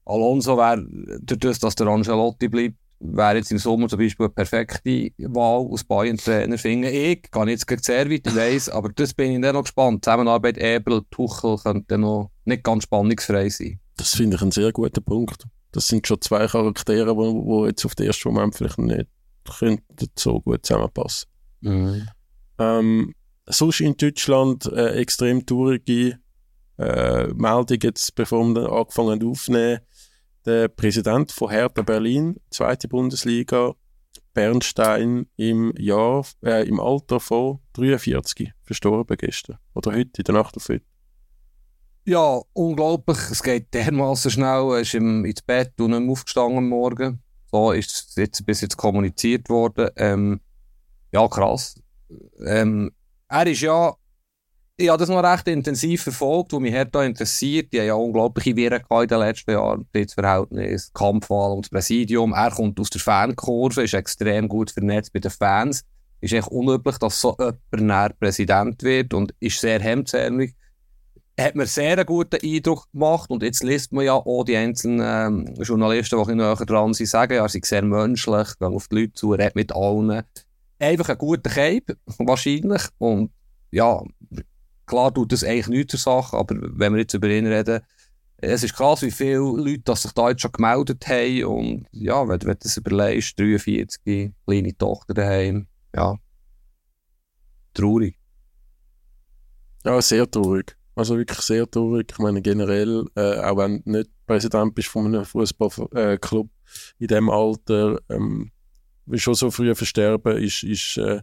Alonso 0.05 0.57
wäre, 0.57 0.85
dadurch, 1.21 1.59
dass 1.59 1.75
der 1.75 1.87
Angelotti 1.87 2.47
bleibt, 2.49 2.75
wäre 2.99 3.37
jetzt 3.37 3.51
im 3.51 3.59
Sommer 3.59 3.87
zum 3.87 3.99
Beispiel 3.99 4.25
eine 4.25 4.33
perfekte 4.33 5.11
Wahl 5.17 5.67
aus 5.69 5.83
Bayern-Trainer, 5.83 6.57
finde 6.57 6.89
ich. 6.89 7.29
Gehe 7.31 7.47
jetzt 7.47 7.85
sehr 7.85 8.09
weit, 8.09 8.27
ich 8.27 8.35
weiss, 8.35 8.69
aber 8.69 8.89
das 8.89 9.13
bin 9.13 9.31
ich 9.31 9.41
dann 9.41 9.55
noch 9.55 9.63
gespannt. 9.63 10.03
Zusammenarbeit 10.03 10.57
Ebel, 10.57 11.03
Tuchel 11.11 11.57
könnte 11.57 11.97
noch 11.97 12.31
nicht 12.45 12.63
ganz 12.63 12.83
spannungsfrei 12.83 13.49
sein. 13.49 13.79
Das 13.97 14.15
finde 14.15 14.35
ich 14.35 14.41
einen 14.41 14.51
sehr 14.51 14.71
guten 14.71 15.03
Punkt 15.03 15.45
das 15.77 15.89
sind 15.89 16.07
schon 16.07 16.19
zwei 16.21 16.47
Charaktere, 16.47 17.15
die 17.15 17.67
jetzt 17.67 17.85
auf 17.85 17.93
den 17.93 18.07
ersten 18.07 18.29
Moment 18.33 18.55
vielleicht 18.55 18.79
nicht 18.79 19.07
könnten 19.59 20.09
so 20.17 20.41
gut 20.41 20.65
zusammenpassen. 20.65 21.29
Mhm. 21.61 22.07
Ähm, 22.57 23.13
sonst 23.45 23.81
in 23.81 23.95
Deutschland 23.95 24.65
äh, 24.65 24.95
extrem 24.95 25.45
traurige 25.45 26.17
äh, 26.79 27.27
Meldung 27.27 27.77
jetzt, 27.83 28.15
bevor 28.15 28.43
wir 28.55 28.71
angefangen 28.71 29.23
aufnehmen. 29.23 29.81
Der 30.47 30.67
Präsident 30.67 31.31
von 31.31 31.51
Hertha 31.51 31.83
Berlin, 31.83 32.37
zweite 32.49 32.87
Bundesliga, 32.87 33.75
Bernstein 34.33 35.27
im 35.35 35.73
Jahr, 35.77 36.25
äh, 36.43 36.67
im 36.67 36.79
Alter 36.79 37.19
von 37.19 37.59
43 37.73 38.51
verstorben 38.63 39.15
gestern. 39.15 39.59
Oder 39.75 39.91
heute, 39.91 40.21
in 40.21 40.23
der 40.23 40.33
Nacht 40.33 40.57
auf 40.57 40.69
heute. 40.69 40.85
Ja, 42.09 42.39
unglaublich. 42.53 43.17
Es 43.31 43.43
geht 43.43 43.73
dermaßen 43.73 44.31
schnell. 44.31 44.71
Er 44.71 44.79
ist 44.79 44.93
im, 44.93 45.25
ins 45.25 45.41
Bett 45.41 45.73
und 45.81 45.91
nicht 45.91 45.99
mehr 45.99 46.11
aufgestanden 46.13 46.59
am 46.59 46.69
Morgen. 46.69 47.21
So 47.51 47.73
ist 47.73 47.91
es 47.91 48.15
jetzt, 48.15 48.45
bis 48.45 48.61
jetzt 48.61 48.77
kommuniziert 48.77 49.49
worden. 49.49 49.89
Ähm, 49.97 50.39
ja, 51.11 51.27
krass. 51.27 51.75
Ähm, 52.45 52.93
er 53.27 53.47
ist 53.47 53.59
ja, 53.59 53.93
ich 54.77 54.87
habe 54.87 54.99
das 54.99 55.09
noch 55.09 55.21
recht 55.21 55.49
intensiv 55.49 56.03
verfolgt, 56.03 56.53
was 56.53 56.61
mich 56.61 56.73
da 56.93 57.03
interessiert. 57.03 57.73
Die 57.73 57.79
haben 57.81 57.87
ja 57.87 57.95
unglaubliche 57.95 58.55
Viren 58.55 58.83
in 58.89 59.07
den 59.09 59.19
letzten 59.19 59.51
Jahren, 59.51 59.85
das 59.91 60.13
Verhältnis, 60.13 60.93
Kampfwahl 60.93 61.51
und 61.57 61.65
das 61.65 61.69
Präsidium. 61.71 62.31
Er 62.31 62.51
kommt 62.51 62.79
aus 62.79 62.89
der 62.89 63.01
Fankurve, 63.01 63.83
ist 63.83 63.93
extrem 63.93 64.47
gut 64.47 64.71
vernetzt 64.71 65.11
bei 65.11 65.19
den 65.19 65.29
Fans. 65.31 65.83
Ist 66.21 66.31
echt 66.31 66.47
unüblich, 66.47 66.99
dass 66.99 67.19
so 67.19 67.35
jemand 67.75 68.17
Präsident 68.17 68.81
wird 68.81 69.13
und 69.13 69.33
ist 69.41 69.59
sehr 69.59 69.81
hemdsärmlich 69.81 70.53
hat 71.39 71.55
mir 71.55 71.67
sehr 71.67 71.93
einen 71.93 72.05
guten 72.05 72.39
Eindruck 72.43 72.91
gemacht 72.91 73.29
und 73.29 73.43
jetzt 73.43 73.63
liest 73.63 73.93
man 73.93 74.05
ja 74.05 74.13
auch 74.13 74.43
die 74.43 74.57
einzelnen 74.57 75.47
ähm, 75.47 75.53
Journalisten, 75.61 76.23
die 76.27 76.35
näher 76.35 76.55
dran 76.55 76.93
sind, 76.93 77.07
sagen, 77.07 77.33
er 77.33 77.47
sei 77.47 77.59
sehr 77.63 77.83
menschlich, 77.83 78.47
geht 78.59 78.61
auf 78.61 78.87
die 78.87 78.95
Leute 78.95 79.13
zu, 79.13 79.31
redet 79.31 79.55
mit 79.55 79.71
allen. 79.71 80.23
Einfach 80.79 81.09
ein 81.09 81.17
guter 81.17 81.49
Cape, 81.49 81.97
wahrscheinlich. 82.17 82.81
Und 82.97 83.31
ja, 83.71 84.01
klar 84.87 85.13
tut 85.13 85.31
das 85.31 85.43
eigentlich 85.43 85.67
nichts 85.67 85.91
zur 85.91 85.99
Sache, 85.99 86.37
aber 86.37 86.55
wenn 86.59 86.93
wir 86.93 87.01
jetzt 87.01 87.13
über 87.13 87.29
ihn 87.29 87.45
reden, 87.45 87.81
es 88.37 88.63
ist 88.63 88.75
krass, 88.75 89.01
wie 89.01 89.11
viele 89.11 89.37
Leute 89.37 89.79
dass 89.79 90.03
sich 90.03 90.11
da 90.13 90.29
jetzt 90.29 90.41
schon 90.41 90.51
gemeldet 90.51 91.07
haben 91.07 91.43
und 91.45 91.87
ja, 91.91 92.27
wenn, 92.27 92.41
wenn 92.41 92.53
du 92.53 92.59
das 92.61 92.77
überlegst, 92.77 93.37
43, 93.39 94.31
kleine 94.45 94.77
Tochter 94.77 95.13
daheim, 95.15 95.67
ja, 95.95 96.15
traurig. 97.73 98.17
Ja, 99.83 100.01
sehr 100.01 100.29
traurig. 100.29 100.76
Also 100.97 101.15
wirklich 101.15 101.41
sehr 101.41 101.69
traurig. 101.69 102.07
Ich 102.11 102.17
meine 102.17 102.41
generell, 102.41 103.05
äh, 103.15 103.39
auch 103.41 103.57
wenn 103.57 103.83
du 103.83 103.91
nicht 103.91 104.09
Präsident 104.25 104.73
bist 104.73 104.87
von 104.87 105.05
einem 105.05 105.25
Fußballclub 105.25 106.47
äh, 106.47 107.03
in 107.03 107.07
dem 107.07 107.29
Alter, 107.29 107.99
ähm, 108.09 108.51
schon 109.13 109.35
so 109.35 109.51
früh 109.51 109.75
versterben, 109.75 110.37
ist, 110.37 110.63
ist, 110.63 110.97
äh, 110.97 111.21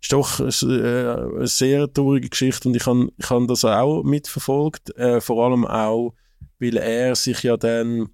ist 0.00 0.10
doch 0.10 0.40
äh, 0.40 0.46
eine 0.46 1.46
sehr 1.46 1.92
traurige 1.92 2.30
Geschichte 2.30 2.66
und 2.66 2.76
ich 2.76 2.86
habe 2.86 3.10
ich 3.18 3.28
hab 3.28 3.46
das 3.46 3.66
auch 3.66 4.02
mitverfolgt, 4.04 4.96
äh, 4.96 5.20
vor 5.20 5.44
allem 5.44 5.66
auch, 5.66 6.14
weil 6.58 6.78
er 6.78 7.14
sich 7.14 7.42
ja 7.42 7.58
dann 7.58 8.08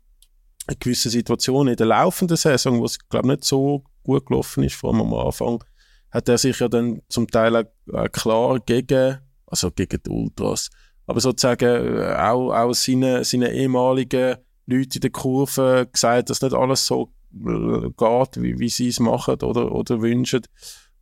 in 0.69 0.77
gewissen 0.81 1.13
Situationen 1.13 1.75
in 1.75 1.77
der 1.77 1.87
laufenden 1.87 2.37
Saison, 2.37 2.81
wo 2.81 2.87
es 2.87 2.99
glaube 3.09 3.29
nicht 3.29 3.45
so 3.45 3.85
gut 4.03 4.27
gelaufen 4.27 4.65
ist, 4.65 4.75
vor 4.75 4.93
allem 4.93 5.03
am 5.03 5.15
Anfang, 5.15 5.63
hat 6.11 6.29
er 6.29 6.37
sich 6.37 6.59
ja 6.59 6.69
dann 6.69 7.01
zum 7.09 7.29
Teil 7.29 7.55
auch 7.55 8.11
klar 8.11 8.59
gegen 8.59 9.21
also 9.51 9.71
gegen 9.71 10.01
die 10.05 10.11
Ultras. 10.11 10.71
Aber 11.07 11.21
sozusagen 11.21 11.99
äh, 11.99 12.15
auch, 12.15 12.53
auch 12.53 12.73
seine, 12.73 13.25
seine 13.25 13.53
ehemaligen 13.53 14.37
Leute 14.67 14.97
in 14.97 15.01
der 15.01 15.11
Kurve 15.11 15.89
gesagt, 15.93 16.31
dass 16.31 16.41
nicht 16.41 16.55
alles 16.55 16.87
so 16.87 17.13
äh, 17.35 17.91
geht, 17.97 18.43
wie, 18.43 18.59
wie 18.59 18.69
sie 18.69 18.89
es 18.89 19.01
machen 19.01 19.43
oder, 19.43 19.73
oder 19.73 20.01
wünschen. 20.01 20.43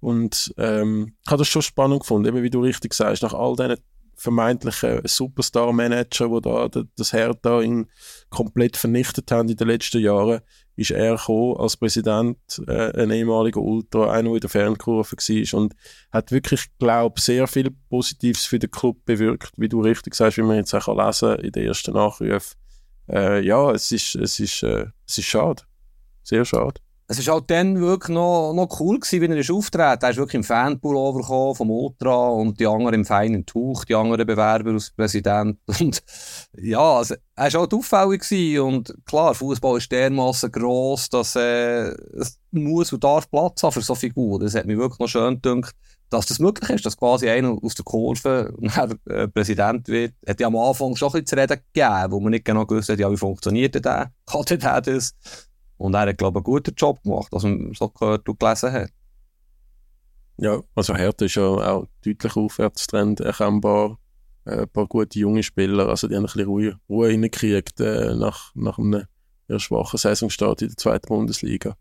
Und 0.00 0.54
ähm, 0.56 1.14
ich 1.24 1.30
habe 1.30 1.38
das 1.38 1.48
schon 1.48 1.62
spannend 1.62 2.00
gefunden, 2.00 2.28
eben 2.28 2.42
wie 2.42 2.50
du 2.50 2.60
richtig 2.60 2.94
sagst, 2.94 3.22
nach 3.22 3.34
all 3.34 3.56
diesen 3.56 3.76
vermeintlichen 4.14 5.00
Superstar-Manager, 5.04 6.28
die 6.28 6.40
da 6.40 6.82
das 6.96 7.12
Hertha 7.12 7.60
in 7.60 7.86
komplett 8.30 8.76
vernichtet 8.76 9.30
haben 9.30 9.48
in 9.48 9.56
den 9.56 9.68
letzten 9.68 10.00
Jahren, 10.00 10.40
ist 10.78 10.90
er 10.92 11.16
gekommen 11.16 11.56
als 11.58 11.76
Präsident, 11.76 12.38
äh, 12.66 13.02
ein 13.02 13.10
ehemaliger 13.10 13.60
Ultra, 13.60 14.10
einer, 14.10 14.28
der 14.28 14.34
in 14.34 14.40
der 14.40 14.50
Fernkurve 14.50 15.12
war 15.12 15.58
und 15.60 15.74
hat 16.10 16.32
wirklich, 16.32 16.66
glaube 16.78 17.20
sehr 17.20 17.46
viel 17.46 17.70
Positives 17.90 18.46
für 18.46 18.58
den 18.58 18.70
Club 18.70 19.04
bewirkt, 19.04 19.52
wie 19.56 19.68
du 19.68 19.80
richtig 19.80 20.14
sagst, 20.14 20.38
wie 20.38 20.42
man 20.42 20.56
jetzt 20.56 20.74
auch 20.74 20.88
lesen 20.88 21.36
kann 21.36 21.44
in 21.44 21.52
den 21.52 21.66
ersten 21.66 21.94
Nachrufen. 21.94 22.56
Äh, 23.10 23.44
ja, 23.44 23.72
es 23.72 23.90
ist, 23.92 24.14
es, 24.14 24.38
ist, 24.38 24.62
äh, 24.62 24.86
es 25.06 25.18
ist 25.18 25.26
schade. 25.26 25.62
Sehr 26.22 26.44
schade 26.44 26.80
es 27.10 27.26
war 27.26 27.36
halt 27.36 27.50
dann 27.50 27.80
wirklich 27.80 28.14
noch, 28.14 28.52
noch 28.52 28.80
cool 28.80 29.00
gewesen, 29.00 29.22
wie 29.22 29.32
er 29.32 29.38
ist 29.38 29.50
auftreten. 29.50 30.04
Er 30.04 30.10
ist 30.10 30.18
wirklich 30.18 30.34
im 30.34 30.44
Fanpullover 30.44 31.54
vom 31.54 31.70
Ultra 31.70 32.28
und 32.28 32.60
die 32.60 32.66
anderen 32.66 32.96
im 32.96 33.04
feinen 33.06 33.46
Tuch, 33.46 33.86
die 33.86 33.94
anderen 33.94 34.26
Bewerber 34.26 34.72
als 34.72 34.90
Präsident. 34.90 35.58
Und 35.80 36.02
ja, 36.58 36.96
also, 36.98 37.14
er 37.34 37.52
war 37.52 37.60
halt 37.60 37.72
auffällig 37.72 38.20
gewesen. 38.20 38.60
Und 38.60 38.94
klar, 39.06 39.34
Fußball 39.34 39.78
ist 39.78 39.90
dermaßen 39.90 40.52
gross, 40.52 41.08
dass 41.08 41.34
äh, 41.34 41.94
es 42.18 42.38
muss 42.50 42.92
und 42.92 43.02
darf 43.02 43.30
Platz 43.30 43.62
haben 43.62 43.72
für 43.72 43.80
so 43.80 43.94
Figuren. 43.94 44.42
Das 44.42 44.54
hat 44.54 44.66
mich 44.66 44.76
wirklich 44.76 44.98
noch 44.98 45.08
schön 45.08 45.40
gedacht, 45.40 45.74
dass 46.10 46.26
das 46.26 46.38
möglich 46.38 46.68
ist, 46.70 46.84
dass 46.84 46.96
quasi 46.96 47.28
einer 47.28 47.56
aus 47.62 47.74
der 47.74 47.84
Kurve 47.84 48.54
äh, 49.06 49.28
Präsident 49.28 49.88
wird. 49.88 50.14
Hat 50.26 50.40
ja 50.40 50.46
am 50.46 50.56
Anfang 50.56 50.94
schon 50.96 51.08
ein 51.08 51.12
bisschen 51.12 51.26
zu 51.26 51.36
reden 51.36 51.60
gegeben, 51.72 52.12
wo 52.12 52.20
man 52.20 52.30
nicht 52.30 52.44
genau 52.44 52.66
gewusst 52.66 52.90
hat, 52.90 52.98
ja, 52.98 53.10
wie 53.10 53.16
funktioniert 53.16 53.74
der? 53.82 54.12
Kann 54.26 54.44
der 54.50 54.80
das? 54.80 55.14
Und 55.78 55.94
er 55.94 56.00
hat, 56.00 56.18
glaube 56.18 56.40
ich, 56.40 56.44
einen 56.44 56.54
guten 56.54 56.74
Job 56.74 57.02
gemacht, 57.02 57.28
was 57.30 57.44
man 57.44 57.72
so 57.74 57.88
gehört 57.88 58.28
und 58.28 58.38
gelesen 58.38 58.72
hat. 58.72 58.90
Ja, 60.36 60.60
also 60.74 60.94
Hertha 60.94 61.24
ist 61.24 61.34
ja 61.34 61.42
auch 61.42 61.86
deutlich 62.04 62.36
Aufwärtstrend 62.36 63.20
erkennbar. 63.20 63.98
Äh, 64.44 64.62
ein 64.62 64.68
paar 64.68 64.86
gute 64.86 65.18
junge 65.18 65.42
Spieler, 65.42 65.88
also 65.88 66.06
die 66.08 66.14
haben 66.14 66.24
ein 66.24 66.26
bisschen 66.26 66.46
Ruhe, 66.46 66.78
Ruhe 66.88 67.10
hineingekriegt 67.10 67.80
äh, 67.80 68.14
nach, 68.14 68.52
nach 68.54 68.78
einem 68.78 69.04
eher 69.48 69.60
schwachen 69.60 69.98
Saisonstart 69.98 70.62
in 70.62 70.68
der 70.68 70.76
zweiten 70.76 71.08
Bundesliga. 71.08 71.76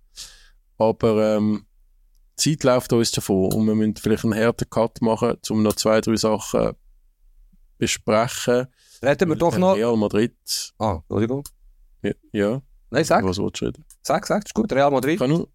Aber 0.78 1.36
ähm, 1.36 1.66
die 2.40 2.58
Zeit 2.58 2.64
läuft 2.64 2.94
uns 2.94 3.12
davon 3.12 3.54
und 3.54 3.66
wir 3.66 3.76
müssen 3.76 3.96
vielleicht 3.96 4.24
einen 4.24 4.36
harten 4.36 4.70
Cut 4.70 5.02
machen, 5.02 5.38
um 5.50 5.64
noch 5.64 5.74
zwei, 5.74 6.02
drei 6.02 6.16
Sachen 6.16 6.72
besprechen. 7.78 8.68
Reden 9.04 9.30
wir 9.30 9.36
doch 9.36 9.58
noch... 9.58 9.76
Real 9.76 9.98
Madrid. 9.98 10.36
Ah, 10.80 11.00
Entschuldigung. 11.02 11.44
Ja. 12.02 12.12
ja. 12.32 12.62
Nein, 12.90 13.04
sag. 13.04 13.24
Was 13.26 13.38
willst 13.38 13.62
du 13.62 13.66
reden? 13.66 13.86
Sag, 14.02 14.26
sag, 14.26 14.46
ist 14.46 14.54
gut. 14.54 14.72
Real 14.72 14.92
Madrid. 14.92 15.20
Nur, 15.20 15.50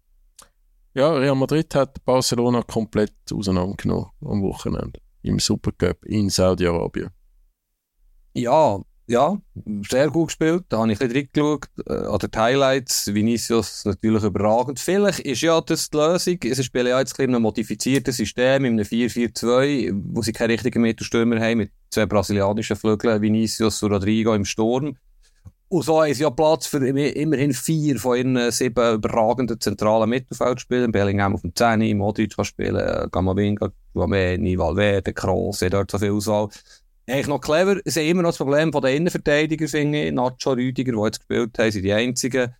ja, 0.93 1.11
Real 1.11 1.35
Madrid 1.35 1.73
hat 1.73 2.03
Barcelona 2.05 2.61
komplett 2.61 3.13
auseinandergenommen 3.31 4.07
am 4.21 4.43
Wochenende. 4.43 4.99
Im 5.23 5.39
Supercup 5.39 6.05
in 6.05 6.29
Saudi-Arabien. 6.29 7.09
Ja, 8.33 8.79
ja, 9.07 9.37
sehr 9.89 10.09
gut 10.09 10.27
gespielt. 10.27 10.65
Da 10.69 10.79
habe 10.79 10.91
ich 10.91 11.01
ein 11.01 11.07
bisschen 11.09 11.29
reingeschaut. 11.35 11.67
Äh, 11.87 12.07
an 12.07 12.19
den 12.19 12.29
Highlights. 12.35 13.13
Vinicius 13.13 13.85
natürlich 13.85 14.23
überragend. 14.23 14.79
Vielleicht 14.79 15.19
ist 15.19 15.41
ja 15.41 15.59
das 15.59 15.89
die 15.89 15.97
Lösung. 15.97 16.37
Sie 16.41 16.63
spielen 16.63 16.87
ja 16.87 16.99
jetzt 16.99 17.19
ein 17.19 17.29
einem 17.29 17.41
modifizierten 17.41 18.13
System, 18.13 18.65
in 18.65 18.73
einem 18.73 18.85
4-4-2, 18.85 19.91
wo 19.93 20.21
sie 20.21 20.31
keine 20.31 20.53
richtigen 20.53 20.81
Mittelstürmer 20.81 21.39
haben, 21.39 21.57
mit 21.57 21.71
zwei 21.89 22.05
brasilianischen 22.05 22.75
Flügeln, 22.75 23.21
Vinicius 23.21 23.83
und 23.83 23.91
Rodrigo 23.91 24.33
im 24.35 24.45
Sturm. 24.45 24.95
Und 25.73 25.81
so 25.81 26.03
haben 26.03 26.13
sie 26.13 26.21
ja 26.21 26.29
Platz 26.29 26.67
für 26.67 26.85
immerhin 26.87 27.51
vier 27.51 27.97
von 27.97 28.15
ihren 28.15 28.51
sieben 28.51 28.93
überragenden 28.93 29.59
zentralen 29.59 30.07
Mittelfeldspielern. 30.07 30.91
Bellingham 30.91 31.33
auf 31.33 31.41
dem 31.41 31.55
10, 31.55 31.97
Modric 31.97 32.35
kann 32.35 32.45
spielen, 32.45 33.09
Gamavinga, 33.09 33.71
Guameni, 33.95 34.55
Valverde, 34.55 35.13
Kroos, 35.13 35.65
dort 35.71 35.89
so 35.89 35.97
viel 35.97 36.11
Auswahl. 36.11 36.49
Eigentlich 37.07 37.25
noch 37.25 37.41
clever. 37.41 37.77
Sie 37.85 38.01
haben 38.01 38.07
immer 38.07 38.21
noch 38.21 38.29
das 38.29 38.37
Problem 38.37 38.71
von 38.71 38.83
den 38.83 38.97
Innenverteidigern, 38.97 39.67
finde 39.67 40.03
ich. 40.03 40.11
Nacho, 40.11 40.51
Rüdiger, 40.51 40.91
die 40.91 41.05
jetzt 41.05 41.21
gespielt 41.21 41.57
haben, 41.57 41.71
sind 41.71 41.83
die 41.83 41.93
einzigen. 41.93 42.53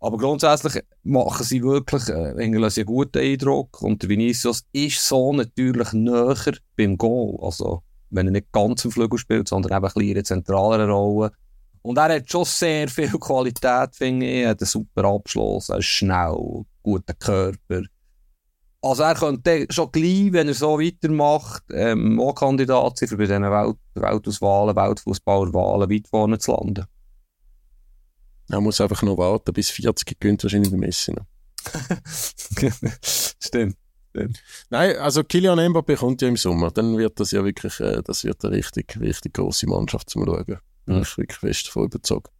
Aber 0.00 0.18
grundsätzlich 0.18 0.82
machen 1.04 1.46
sie 1.46 1.62
wirklich 1.62 2.08
äh, 2.08 2.34
einen 2.36 2.84
guten 2.84 3.18
Eindruck. 3.18 3.80
Und 3.80 4.02
der 4.02 4.08
Vinicius 4.08 4.64
ist 4.72 5.06
so 5.06 5.32
natürlich 5.32 5.92
näher 5.92 6.54
beim 6.76 6.98
Goal. 6.98 7.38
Also, 7.40 7.84
wenn 8.10 8.26
er 8.26 8.32
nicht 8.32 8.50
ganz 8.50 8.84
im 8.84 8.90
Flügel 8.90 9.20
spielt, 9.20 9.46
sondern 9.46 9.70
eben 9.70 9.86
ein 9.86 9.92
bisschen 9.94 10.16
in 10.16 10.24
zentraleren 10.24 10.90
Rolle. 10.90 11.30
Und 11.86 11.98
er 11.98 12.16
hat 12.16 12.28
schon 12.28 12.44
sehr 12.44 12.88
viel 12.88 13.12
Qualität, 13.12 13.94
finde 13.94 14.26
ich. 14.26 14.42
Er 14.42 14.50
hat 14.50 14.60
einen 14.60 14.66
super 14.66 15.04
Abschluss, 15.04 15.68
er 15.68 15.78
ist 15.78 15.84
schnell, 15.84 16.64
guter 16.82 17.14
Körper. 17.14 17.82
Also 18.82 19.04
er 19.04 19.14
könnte 19.14 19.68
schon 19.70 19.92
gleich, 19.92 20.32
wenn 20.32 20.48
er 20.48 20.54
so 20.54 20.80
weitermacht, 20.80 21.62
ähm, 21.72 22.18
auch 22.20 22.34
Kandidat 22.34 22.98
sein, 22.98 23.08
für 23.08 23.16
bei 23.16 23.26
diesen 23.26 23.44
Welt 23.44 23.76
Weltauswahlen, 23.94 24.74
Weltfußballerwahlen 24.74 25.88
weit 25.88 26.08
vorne 26.08 26.38
zu 26.40 26.56
landen. 26.56 26.86
Er 28.48 28.60
muss 28.60 28.80
einfach 28.80 29.02
noch 29.02 29.16
warten, 29.16 29.52
bis 29.52 29.70
40 29.70 30.18
gewinnt 30.18 30.42
wahrscheinlich 30.42 30.70
der 30.70 30.80
Messi 30.80 31.12
noch. 31.12 31.26
Stimmt. 33.40 33.76
Stimmt. 34.10 34.42
Nein, 34.70 34.96
also 34.96 35.22
Kilian 35.22 35.60
Mbappé 35.60 35.96
kommt 35.96 36.20
ja 36.20 36.26
im 36.26 36.36
Sommer, 36.36 36.72
dann 36.72 36.98
wird 36.98 37.20
das 37.20 37.30
ja 37.30 37.44
wirklich, 37.44 37.78
äh, 37.78 38.02
das 38.02 38.24
wird 38.24 38.44
eine 38.44 38.56
richtig, 38.56 38.98
richtig 38.98 39.34
grosse 39.34 39.68
Mannschaft 39.68 40.10
zum 40.10 40.24
Schauen. 40.24 40.58
Bin 40.86 41.02
ich 41.02 41.18
wirklich 41.18 41.38
fest 41.38 41.68
davon 41.68 41.84
überzeugt. 41.84 42.30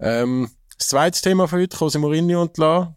Ähm, 0.00 0.50
das 0.76 0.88
zweite 0.88 1.20
Thema 1.20 1.48
für 1.48 1.56
heute, 1.56 1.76
Jose 1.76 1.98
Mourinho 1.98 2.42
und 2.42 2.56
La. 2.58 2.94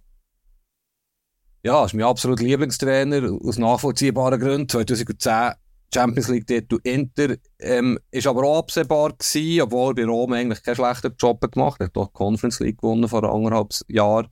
Ja, 1.64 1.86
ist 1.86 1.94
mein 1.94 2.06
absoluter 2.06 2.44
Lieblingstrainer 2.44 3.32
aus 3.44 3.58
nachvollziehbaren 3.58 4.40
Gründen. 4.40 4.68
2010 4.68 5.54
Champions 5.94 6.30
League 6.30 6.48
Titel 6.48 6.80
Inter. 6.84 7.36
Ähm, 7.60 8.00
ist 8.12 8.28
aber 8.28 8.44
auch 8.44 8.60
absehbar 8.60 9.14
gewesen, 9.14 9.62
obwohl 9.62 9.94
bei 9.94 10.06
Rom 10.06 10.34
eigentlich 10.34 10.64
keinen 10.64 10.76
schlechten 10.76 11.14
Job 11.20 11.42
gemacht 11.52 11.76
hat. 11.76 11.82
Er 11.82 11.86
hat 11.88 11.96
dort 11.96 12.10
die 12.10 12.18
Conference 12.18 12.60
League 12.60 12.78
gewonnen 12.80 13.08
vor 13.08 13.24
anderthalb 13.24 13.74
Jahren. 13.88 14.28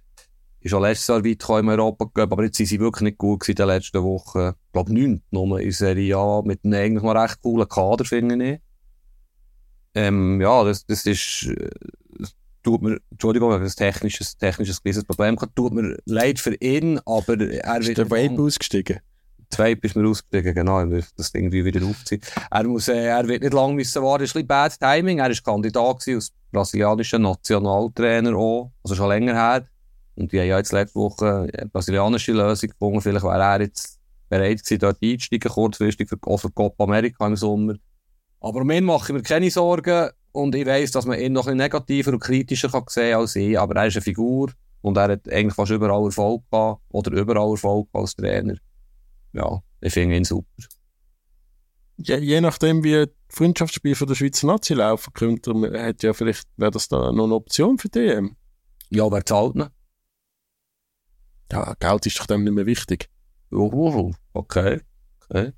Ist 0.62 0.74
auch 0.74 0.82
letztes 0.82 1.08
Jahr 1.08 1.24
weit 1.24 1.62
im 1.62 1.70
Europa 1.70 2.06
gegeben, 2.06 2.32
aber 2.32 2.44
jetzt 2.44 2.58
sind 2.58 2.66
sie 2.66 2.80
wirklich 2.80 3.02
nicht 3.02 3.18
gut 3.18 3.42
gewesen 3.42 3.52
in 3.52 3.56
den 3.56 3.68
letzten 3.68 4.04
Wochen. 4.04 4.50
Ich 4.50 4.72
glaube, 4.74 4.94
neun 4.94 5.22
nur 5.32 5.60
in 5.60 5.72
Serie 5.72 6.18
A 6.18 6.42
mit 6.44 6.66
einem 6.66 6.74
eigentlich 6.74 7.04
mal 7.04 7.18
recht 7.18 7.42
coolen 7.42 7.68
Kader, 7.68 8.06
finde 8.06 8.54
ich. 8.54 8.60
Ähm, 9.96 10.40
ja, 10.40 10.64
das, 10.64 10.86
das 10.86 11.06
ist, 11.06 11.48
äh, 11.48 11.70
tut 12.64 12.82
mir, 12.82 13.00
Entschuldigung, 13.12 13.52
das 13.52 13.76
technisches, 13.76 14.38
technisches 14.38 14.82
gewisses 14.82 15.04
Problem 15.04 15.36
gehabt, 15.36 15.56
tut 15.56 15.74
mir 15.74 15.98
leid 16.06 16.40
für 16.40 16.56
ihn, 16.56 17.00
aber 17.06 17.34
er 17.40 17.76
wird... 17.80 17.90
Ist 17.90 17.98
der 17.98 18.12
Vape 18.12 18.42
ausgestiegen? 18.42 19.00
Zwei 19.50 19.74
bist 19.74 19.96
mir 19.96 20.08
ausgestiegen, 20.08 20.54
genau, 20.54 20.86
das 20.86 21.32
Ding 21.32 21.52
wieder 21.52 21.84
aufziehen. 21.86 22.22
Er 22.52 22.64
muss, 22.66 22.88
äh, 22.88 23.06
er 23.06 23.28
wird 23.28 23.42
nicht 23.42 23.54
lange 23.54 23.74
müssen 23.74 24.04
warten, 24.04 24.24
das 24.24 24.30
ist 24.30 24.36
ein 24.36 24.46
bisschen 24.46 24.48
bad 24.48 24.80
Timing, 24.80 25.20
er 25.20 25.32
ist 25.32 25.44
Kandidat 25.44 26.08
als 26.08 26.32
brasilianischer 26.52 27.18
Nationaltrainer 27.18 28.36
auch, 28.36 28.72
also 28.84 28.96
schon 28.96 29.10
länger 29.10 29.34
her. 29.34 29.66
Und 30.16 30.32
die 30.32 30.40
haben 30.40 30.48
ja 30.48 30.58
jetzt 30.58 30.72
letzte 30.72 31.00
Woche 31.00 31.50
eine 31.52 31.68
brasilianische 31.68 32.34
Lösung 32.34 32.70
gefunden, 32.70 33.02
vielleicht 33.02 33.26
wäre 33.26 33.42
er 33.42 33.62
jetzt 33.62 33.98
bereit 34.30 34.64
gewesen, 34.64 34.80
dort 34.80 34.98
einzusteigen, 35.02 35.52
kurzfristig 35.52 36.10
für, 36.10 36.18
auch 36.28 36.38
für 36.38 36.52
Copa 36.52 36.84
America 36.84 37.26
im 37.26 37.36
Sommer. 37.36 37.74
Aber 38.40 38.62
ihn 38.62 38.86
mache 38.86 39.12
ich 39.12 39.14
mir 39.14 39.22
keine 39.22 39.52
Sorgen 39.52 40.10
und 40.32 40.56
ich 40.56 40.66
weiss, 40.66 40.92
dass 40.92 41.06
man 41.06 41.20
ihn 41.20 41.34
noch 41.34 41.48
ein 41.48 41.58
negativer 41.58 42.14
und 42.14 42.20
kritischer 42.20 42.70
kann 42.70 42.86
sehen 42.88 43.18
als 43.18 43.36
ich, 43.36 43.60
aber 43.60 43.76
er 43.76 43.88
ist 43.88 43.96
eine 43.96 44.04
Figur 44.04 44.52
und 44.82 44.98
er 44.98 45.10
hat 45.10 45.30
eigentlich 45.30 45.56
fast 45.56 45.72
überall 45.72 46.06
Erfolg 46.06 46.44
gehabt 46.50 46.82
oder 46.90 47.12
überall 47.12 47.52
Erfolg 47.52 47.90
als 47.94 48.16
Trainer. 48.16 48.56
Ja, 49.34 49.62
ich 49.82 49.94
finde 49.94 50.16
ihn 50.16 50.24
super. 50.24 50.64
Je, 51.98 52.18
je 52.18 52.40
nachdem, 52.40 52.84
wie 52.84 53.06
die 53.06 53.12
Freundschaftsspiele 53.28 53.96
von 53.96 54.08
der 54.08 54.16
Schweizer 54.16 54.48
Nazi 54.48 54.74
laufen, 54.74 55.12
könnte 55.14 55.54
hat 55.84 56.02
ja 56.02 56.14
vielleicht, 56.14 56.48
wäre 56.56 56.72
das 56.72 56.88
da 56.88 57.12
noch 57.12 57.26
eine 57.26 57.36
Option 57.36 57.78
für 57.78 57.90
die 57.90 58.30
Ja, 58.90 59.12
wer 59.12 59.26
zahlt 59.26 59.56
ne? 59.56 59.72
Ja, 61.52 61.74
Geld 61.80 62.06
ist 62.06 62.20
doch 62.20 62.28
dem 62.28 62.44
nicht 62.44 62.54
mehr 62.54 62.66
wichtig. 62.66 63.10
Oh, 63.52 64.14
okay. 64.34 64.82
okay. 65.30 65.52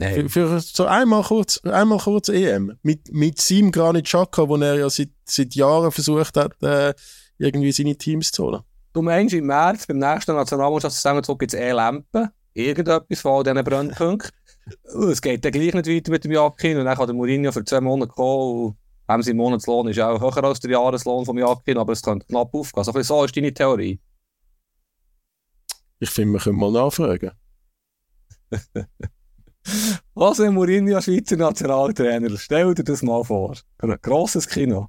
Für, 0.00 0.28
für, 0.28 0.60
so 0.60 0.86
einmal 0.86 1.22
kurz, 1.22 1.58
einmal 1.58 1.98
kurz 1.98 2.28
EM. 2.28 2.78
Mit, 2.82 3.12
mit 3.12 3.40
seinem 3.40 3.70
Granit 3.70 4.06
Xhaka, 4.06 4.48
wo 4.48 4.56
er 4.56 4.78
ja 4.78 4.88
seit, 4.88 5.10
seit 5.24 5.54
Jahren 5.54 5.92
versucht 5.92 6.36
hat, 6.36 6.62
äh, 6.62 6.94
irgendwie 7.38 7.72
seine 7.72 7.96
Teams 7.96 8.32
zu 8.32 8.44
holen. 8.44 8.62
Du 8.92 9.02
meinst, 9.02 9.34
im 9.34 9.46
März, 9.46 9.86
beim 9.86 9.98
nächsten 9.98 10.34
Nationalmannschaftszusammenzug 10.34 11.38
gibt 11.38 11.54
es 11.54 11.60
eh 11.60 11.70
Lampen. 11.72 12.30
Irgendetwas 12.54 13.20
von 13.20 13.44
diesen 13.44 13.62
Brennpunkten. 13.62 14.30
es 15.10 15.20
geht 15.20 15.44
dann 15.44 15.52
gleich 15.52 15.74
nicht 15.74 15.86
weiter 15.86 16.10
mit 16.10 16.24
dem 16.24 16.32
Jakin. 16.32 16.78
Und 16.78 16.86
dann 16.86 16.96
kann 16.96 17.06
der 17.06 17.14
Mourinho 17.14 17.52
für 17.52 17.64
zwei 17.64 17.80
Monate 17.80 18.10
kommen. 18.10 18.66
Und 18.66 18.76
haben 19.06 19.22
sein 19.22 19.36
Monatslohn 19.36 19.88
ist 19.88 19.98
auch 20.00 20.20
höher 20.20 20.44
als 20.44 20.60
der 20.60 20.70
Jahreslohn 20.70 21.26
vom 21.26 21.36
Jakin, 21.36 21.78
aber 21.78 21.92
es 21.92 22.02
könnte 22.02 22.26
knapp 22.26 22.54
aufgehen. 22.54 22.84
So, 22.84 23.02
so 23.02 23.24
ist 23.24 23.36
deine 23.36 23.52
Theorie. 23.52 24.00
Ich 25.98 26.10
finde, 26.10 26.34
wir 26.34 26.40
können 26.40 26.58
mal 26.58 26.72
nachfragen. 26.72 27.32
José 30.14 30.50
Mourinho, 30.50 31.00
Schweizer 31.00 31.36
Nationaltrainer. 31.36 32.36
Stell 32.38 32.74
dir 32.74 32.84
das 32.84 33.02
mal 33.02 33.24
vor. 33.24 33.56
Ein 33.78 33.96
grosses 34.02 34.48
Kino. 34.48 34.88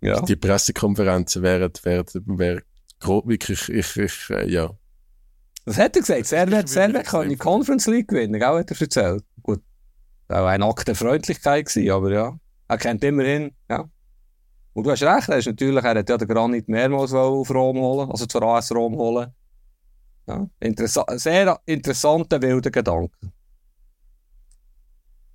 Ja. 0.00 0.20
Die 0.22 0.36
Pressekonferenzen 0.36 1.42
wären, 1.42 1.72
wären, 1.82 2.06
wären 2.26 2.62
wirklich, 3.00 3.68
ich, 3.68 3.96
ich, 3.96 4.30
äh, 4.30 4.48
ja. 4.48 4.70
Was 5.64 5.78
hat 5.78 5.96
er 5.96 6.02
gesagt? 6.02 6.26
Servet, 6.26 6.68
Servet 6.68 7.06
kann 7.06 7.28
die 7.28 7.36
Conference 7.36 7.86
League 7.86 8.08
gewinnen, 8.08 8.38
gell, 8.38 8.58
hat 8.58 8.70
er 8.70 8.80
erzählt. 8.80 9.24
Gut. 9.42 9.60
Das 10.28 10.38
war 10.38 10.50
ein 10.50 10.62
Akt 10.62 10.88
der 10.88 10.94
Freundlichkeit 10.94 11.66
gewesen, 11.66 11.90
aber 11.90 12.12
ja. 12.12 12.38
Er 12.68 12.78
kennt 12.78 13.02
immerhin, 13.02 13.52
ja. 13.68 13.88
Und 14.74 14.84
du 14.84 14.90
hast 14.90 15.02
recht, 15.02 15.28
er 15.28 15.38
ist 15.38 15.46
natürlich, 15.46 15.82
er 15.82 15.98
hat 15.98 16.08
ja 16.08 16.16
den 16.16 16.28
Granit 16.28 16.68
mehrmals 16.68 17.12
auf 17.12 17.50
Rom 17.50 17.78
holen, 17.78 18.10
also 18.10 18.26
zur 18.26 18.42
AS 18.42 18.72
Rom 18.72 18.94
holen. 18.94 19.32
Ja, 20.28 20.46
interessa 20.60 21.06
sehr 21.16 21.58
interessanter, 21.64 22.42
wilder 22.42 22.70
Gedanke. 22.70 23.32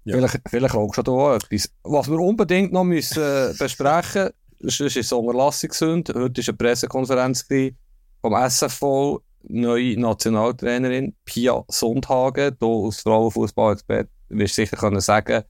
Ja. 0.06 0.16
Vielleicht, 0.16 0.42
vielleicht 0.48 0.76
auch 0.76 0.94
schon 0.94 1.04
da 1.04 1.36
etwas. 1.36 1.70
Was 1.84 2.10
wir 2.10 2.20
unbedingt 2.20 2.72
noch 2.74 2.84
müssen, 2.84 3.24
äh, 3.24 3.54
besprechen 3.58 4.30
müssen, 4.60 4.86
ist 4.86 5.12
eine 5.12 5.22
Unterlassungssünde. 5.22 6.14
Heute 6.14 6.42
war 6.42 6.50
eine 6.50 6.58
Pressekonferenz 6.58 7.48
vom 8.22 8.34
SFV, 8.36 9.22
neue 9.44 10.00
Nationaltrainerin 10.00 11.16
Pia 11.26 11.64
Sundhagen, 11.68 12.56
hier 12.60 12.68
aus 12.68 13.02
Frauenfußball-Expert, 13.02 14.10
wirst 14.30 14.56
sicher 14.56 14.78
können 14.78 15.02
sagen, 15.02 15.44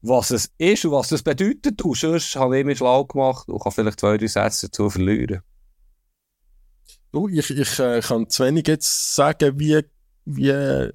was 0.00 0.30
es 0.30 0.52
ist 0.58 0.84
und 0.84 0.92
was 0.92 1.08
das 1.08 1.22
bedeutet. 1.22 1.82
Und 1.82 1.96
sonst 1.96 2.36
habe 2.36 2.58
ich 2.58 2.64
mich 2.64 2.78
schlau 2.78 3.04
gemacht 3.04 3.48
und 3.48 3.60
kann 3.60 3.72
vielleicht 3.72 4.00
zwei, 4.00 4.16
drei 4.16 4.26
Sätze 4.28 4.68
dazu 4.68 4.90
verlieren. 4.90 5.42
Du, 7.14 7.28
ich, 7.28 7.48
ich 7.48 7.78
äh, 7.78 8.00
kann 8.00 8.28
zu 8.28 8.44
wenig 8.44 8.66
jetzt 8.66 9.14
sagen, 9.14 9.56
wie, 9.60 9.80
wie 10.24 10.90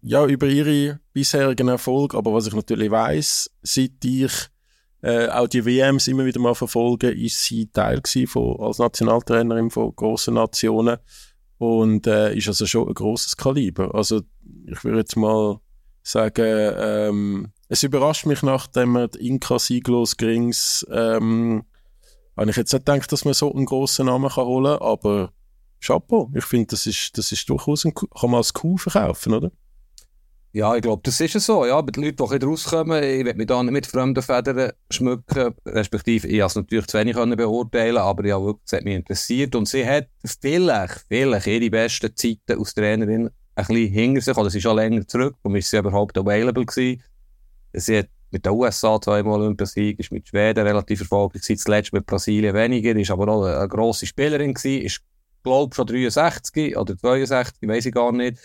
ja, 0.00 0.26
über 0.26 0.46
ihre 0.46 1.00
bisherigen 1.12 1.68
Erfolge, 1.68 2.16
aber 2.16 2.32
was 2.32 2.46
ich 2.46 2.54
natürlich 2.54 2.90
weiß, 2.90 3.50
seit 3.60 4.02
ich 4.02 4.32
äh, 5.02 5.28
auch 5.28 5.48
die 5.48 5.66
WMs 5.66 6.08
immer 6.08 6.24
wieder 6.24 6.40
mal 6.40 6.54
verfolge, 6.54 7.10
ist 7.10 7.44
sie 7.44 7.66
Teil 7.66 8.00
von, 8.26 8.58
als 8.58 8.78
Nationaltrainerin 8.78 9.68
von 9.68 9.94
grossen 9.94 10.32
Nationen 10.32 10.96
und 11.58 12.06
äh, 12.06 12.34
ist 12.34 12.48
also 12.48 12.64
schon 12.64 12.88
ein 12.88 12.94
grosses 12.94 13.36
Kaliber. 13.36 13.94
Also 13.94 14.22
ich 14.64 14.82
würde 14.82 15.00
jetzt 15.00 15.18
mal 15.18 15.60
sagen, 16.02 16.72
ähm, 16.78 17.52
es 17.68 17.82
überrascht 17.82 18.24
mich, 18.24 18.42
nachdem 18.42 18.92
man 18.92 19.10
die 19.10 19.28
Inka 19.28 19.58
Sieglos 19.58 20.16
Grings 20.16 20.86
ähm, 20.90 21.64
habe 22.36 22.50
ich 22.50 22.56
jetzt 22.56 22.72
nicht 22.72 22.86
gedacht, 22.86 23.12
dass 23.12 23.24
man 23.24 23.34
so 23.34 23.52
einen 23.52 23.66
grossen 23.66 24.06
Namen 24.06 24.30
kann 24.30 24.44
holen 24.44 24.78
kann, 24.78 24.88
aber 24.88 25.32
Chapeau. 25.80 26.30
Ich 26.34 26.44
finde, 26.44 26.68
das 26.68 26.86
ist, 26.86 27.16
das 27.18 27.32
ist 27.32 27.48
durchaus 27.48 27.84
ein, 27.84 27.94
kann 27.94 28.30
man 28.30 28.36
als 28.36 28.54
Kuh 28.54 28.76
verkaufen, 28.76 29.34
oder? 29.34 29.50
Ja, 30.54 30.76
ich 30.76 30.82
glaube, 30.82 31.00
das 31.02 31.18
ist 31.18 31.34
es 31.34 31.46
so. 31.46 31.64
Ja, 31.64 31.78
aber 31.78 31.92
die 31.92 32.00
Leute, 32.00 32.38
die 32.38 32.44
rauskommen, 32.44 33.02
ich 33.02 33.24
will 33.24 33.34
mich 33.34 33.46
da 33.46 33.62
nicht 33.62 33.72
mit 33.72 33.86
fremden 33.86 34.22
Federn 34.22 34.72
schmücken, 34.90 35.54
respektive 35.66 36.28
ich 36.28 36.40
habe 36.40 36.48
es 36.48 36.56
natürlich 36.56 36.86
zu 36.88 36.98
wenig 36.98 37.14
können 37.14 37.36
beurteilen, 37.38 37.96
aber 37.96 38.26
ja, 38.26 38.38
wirklich, 38.38 38.64
es 38.66 38.72
hat 38.72 38.84
mich 38.84 38.96
interessiert 38.96 39.54
und 39.54 39.66
sie 39.66 39.86
hat 39.86 40.08
vielleicht, 40.24 41.06
vielleicht 41.08 41.46
ihre 41.46 41.70
besten 41.70 42.14
Zeiten 42.14 42.58
als 42.58 42.74
Trainerin 42.74 43.30
ein 43.54 43.66
bisschen 43.66 43.92
hinter 43.92 44.20
sich, 44.20 44.36
oder 44.36 44.50
sie 44.50 44.58
ist 44.58 44.62
schon 44.62 44.76
länger 44.76 45.06
zurück, 45.06 45.36
und 45.40 45.56
ist 45.56 45.70
sie 45.70 45.78
überhaupt 45.78 46.18
available 46.18 46.66
gewesen. 46.66 47.02
Sie 47.72 47.98
hat 47.98 48.08
mit 48.32 48.46
den 48.46 48.52
USA 48.52 49.00
zweimal 49.00 49.40
Olympiasieg, 49.40 49.98
ist 50.00 50.10
mit 50.10 50.26
Schweden 50.26 50.66
relativ 50.66 51.00
erfolgreich 51.00 51.42
gewesen, 51.42 51.58
zuletzt 51.58 51.92
mit 51.92 52.06
Brasilien 52.06 52.54
weniger, 52.54 52.96
ist 52.96 53.10
aber 53.10 53.28
auch 53.28 53.44
eine, 53.44 53.68
grosse 53.68 54.06
Spielerin 54.06 54.54
gewesen, 54.54 54.84
ist, 54.84 55.00
glaube 55.42 55.74
schon 55.74 55.86
63 55.86 56.76
oder 56.76 56.96
62, 56.96 57.68
weiß 57.68 57.86
ich 57.86 57.94
gar 57.94 58.12
nicht. 58.12 58.38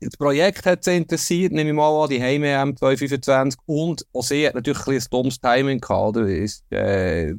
Das 0.00 0.16
Projekt 0.16 0.64
hat 0.66 0.84
sie 0.84 0.96
interessiert, 0.96 1.52
nehme 1.52 1.70
ich 1.70 1.76
mal 1.76 2.04
an, 2.04 2.08
die 2.08 2.22
Heim-EM 2.22 2.76
2025 2.76 3.60
und 3.66 4.06
auch 4.12 4.22
sie 4.22 4.46
hat 4.46 4.54
natürlich 4.54 4.86
ein, 4.86 4.94
ein 4.94 5.04
dummes 5.10 5.40
Timing 5.40 5.80
gehabt, 5.80 6.16
oder? 6.16 6.28
Ist, 6.28 6.70
äh, 6.70 7.34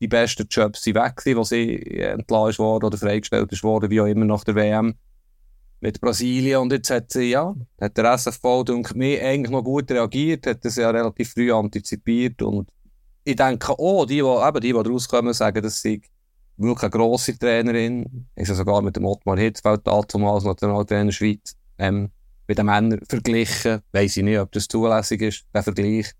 die 0.00 0.06
besten 0.06 0.46
Jobs 0.48 0.82
sind 0.82 0.94
weg 0.94 1.16
gewesen, 1.16 1.38
wo 1.38 1.42
sie 1.42 1.82
entlassen 1.98 2.64
worden 2.64 2.84
oder 2.84 2.98
freigestellt 2.98 3.62
worden, 3.64 3.90
wie 3.90 4.00
auch 4.00 4.06
immer 4.06 4.24
nach 4.24 4.44
der 4.44 4.54
WM 4.54 4.94
mit 5.80 6.00
Brasilien 6.00 6.60
und 6.60 6.72
jetzt 6.72 6.90
hat 6.90 7.14
ja, 7.14 7.54
hat 7.80 7.96
der 7.96 8.12
SFV, 8.14 8.64
denke 8.64 8.96
mir, 8.96 9.22
eigentlich 9.24 9.50
noch 9.50 9.62
gut 9.62 9.90
reagiert, 9.90 10.46
hat 10.46 10.64
das 10.64 10.76
ja 10.76 10.90
relativ 10.90 11.32
früh 11.32 11.52
antizipiert 11.52 12.42
und 12.42 12.68
ich 13.24 13.36
denke 13.36 13.78
auch, 13.78 14.06
die, 14.06 14.16
die, 14.16 14.20
eben 14.20 14.60
die, 14.60 14.72
die 14.72 14.90
rauskommen, 14.90 15.34
sagen, 15.34 15.62
dass 15.62 15.82
sie 15.82 16.02
wirklich 16.56 16.82
eine 16.82 16.90
grosse 16.90 17.38
Trainerin, 17.38 18.26
ist 18.34 18.48
ja 18.48 18.54
sogar 18.54 18.82
mit 18.82 18.96
dem 18.96 19.04
Ottmar 19.04 19.38
Hitzfeld 19.38 19.82
damals 19.86 20.44
Nationaltrainer 20.44 21.12
Schweiz, 21.12 21.54
ähm, 21.78 22.10
mit 22.48 22.58
den 22.58 22.66
Männern 22.66 23.00
verglichen, 23.08 23.82
weiss 23.92 24.16
ich 24.16 24.24
nicht, 24.24 24.38
ob 24.38 24.50
das 24.52 24.66
zulässig 24.66 25.20
ist, 25.20 25.44
der 25.54 25.62
Vergleich. 25.62 26.12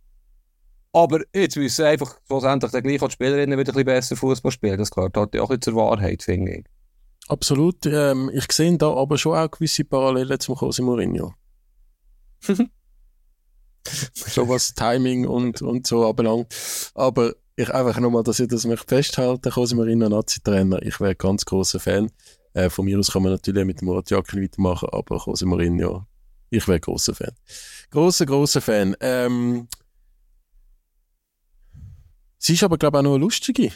Aber 0.92 1.20
jetzt 1.34 1.56
müssen 1.56 1.84
einfach 1.84 2.18
schlussendlich 2.26 2.70
der 2.70 2.82
gleiche 2.82 3.10
Spielerinnen 3.10 3.58
wieder 3.58 3.72
ein 3.72 3.74
bisschen 3.74 3.84
besser 3.86 4.16
Fußball 4.16 4.52
spielen, 4.52 4.78
das 4.78 4.90
gehört 4.90 5.16
halt 5.16 5.36
auch 5.36 5.56
zur 5.58 5.74
Wahrheit, 5.74 6.22
finde 6.22 6.56
ich. 6.56 6.64
Absolut. 7.28 7.84
Ähm, 7.86 8.30
ich 8.32 8.50
sehe 8.50 8.76
da 8.78 8.90
aber 8.92 9.18
schon 9.18 9.36
auch 9.36 9.50
gewisse 9.50 9.84
Parallelen 9.84 10.40
zum 10.40 10.56
Jose 10.56 10.82
Mourinho. 10.82 11.34
so 14.14 14.48
was 14.48 14.74
Timing 14.74 15.26
und, 15.26 15.62
und 15.62 15.86
so 15.86 16.08
anbelangt. 16.08 16.54
Aber 16.94 17.34
ich 17.56 17.72
einfach 17.72 17.98
nochmal, 18.00 18.22
dass 18.22 18.40
ich 18.40 18.48
das 18.48 18.64
möchte 18.64 18.86
festhalten, 18.86 19.50
Jose 19.54 19.74
Mourinho, 19.74 20.08
Nazi-Trainer, 20.08 20.80
ich 20.82 21.00
wäre 21.00 21.14
ganz 21.14 21.44
großer 21.44 21.80
Fan. 21.80 22.10
Äh, 22.54 22.70
von 22.70 22.86
mir 22.86 22.98
aus 22.98 23.12
kann 23.12 23.22
man 23.22 23.32
natürlich 23.32 23.64
mit 23.64 23.82
Murat 23.82 24.10
Yakin 24.10 24.42
weitermachen, 24.42 24.88
aber 24.90 25.22
Jose 25.26 25.44
Mourinho, 25.44 26.06
ich 26.50 26.66
wäre 26.66 26.80
großer 26.80 27.14
Fan. 27.14 27.32
Großer, 27.90 28.26
großer 28.26 28.60
Fan. 28.60 28.96
Ähm, 29.00 29.68
sie 32.38 32.54
ist 32.54 32.62
aber, 32.62 32.78
glaube 32.78 32.96
ich, 32.96 33.00
auch 33.00 33.02
noch 33.04 33.14
eine 33.14 33.20
lustige. 33.20 33.72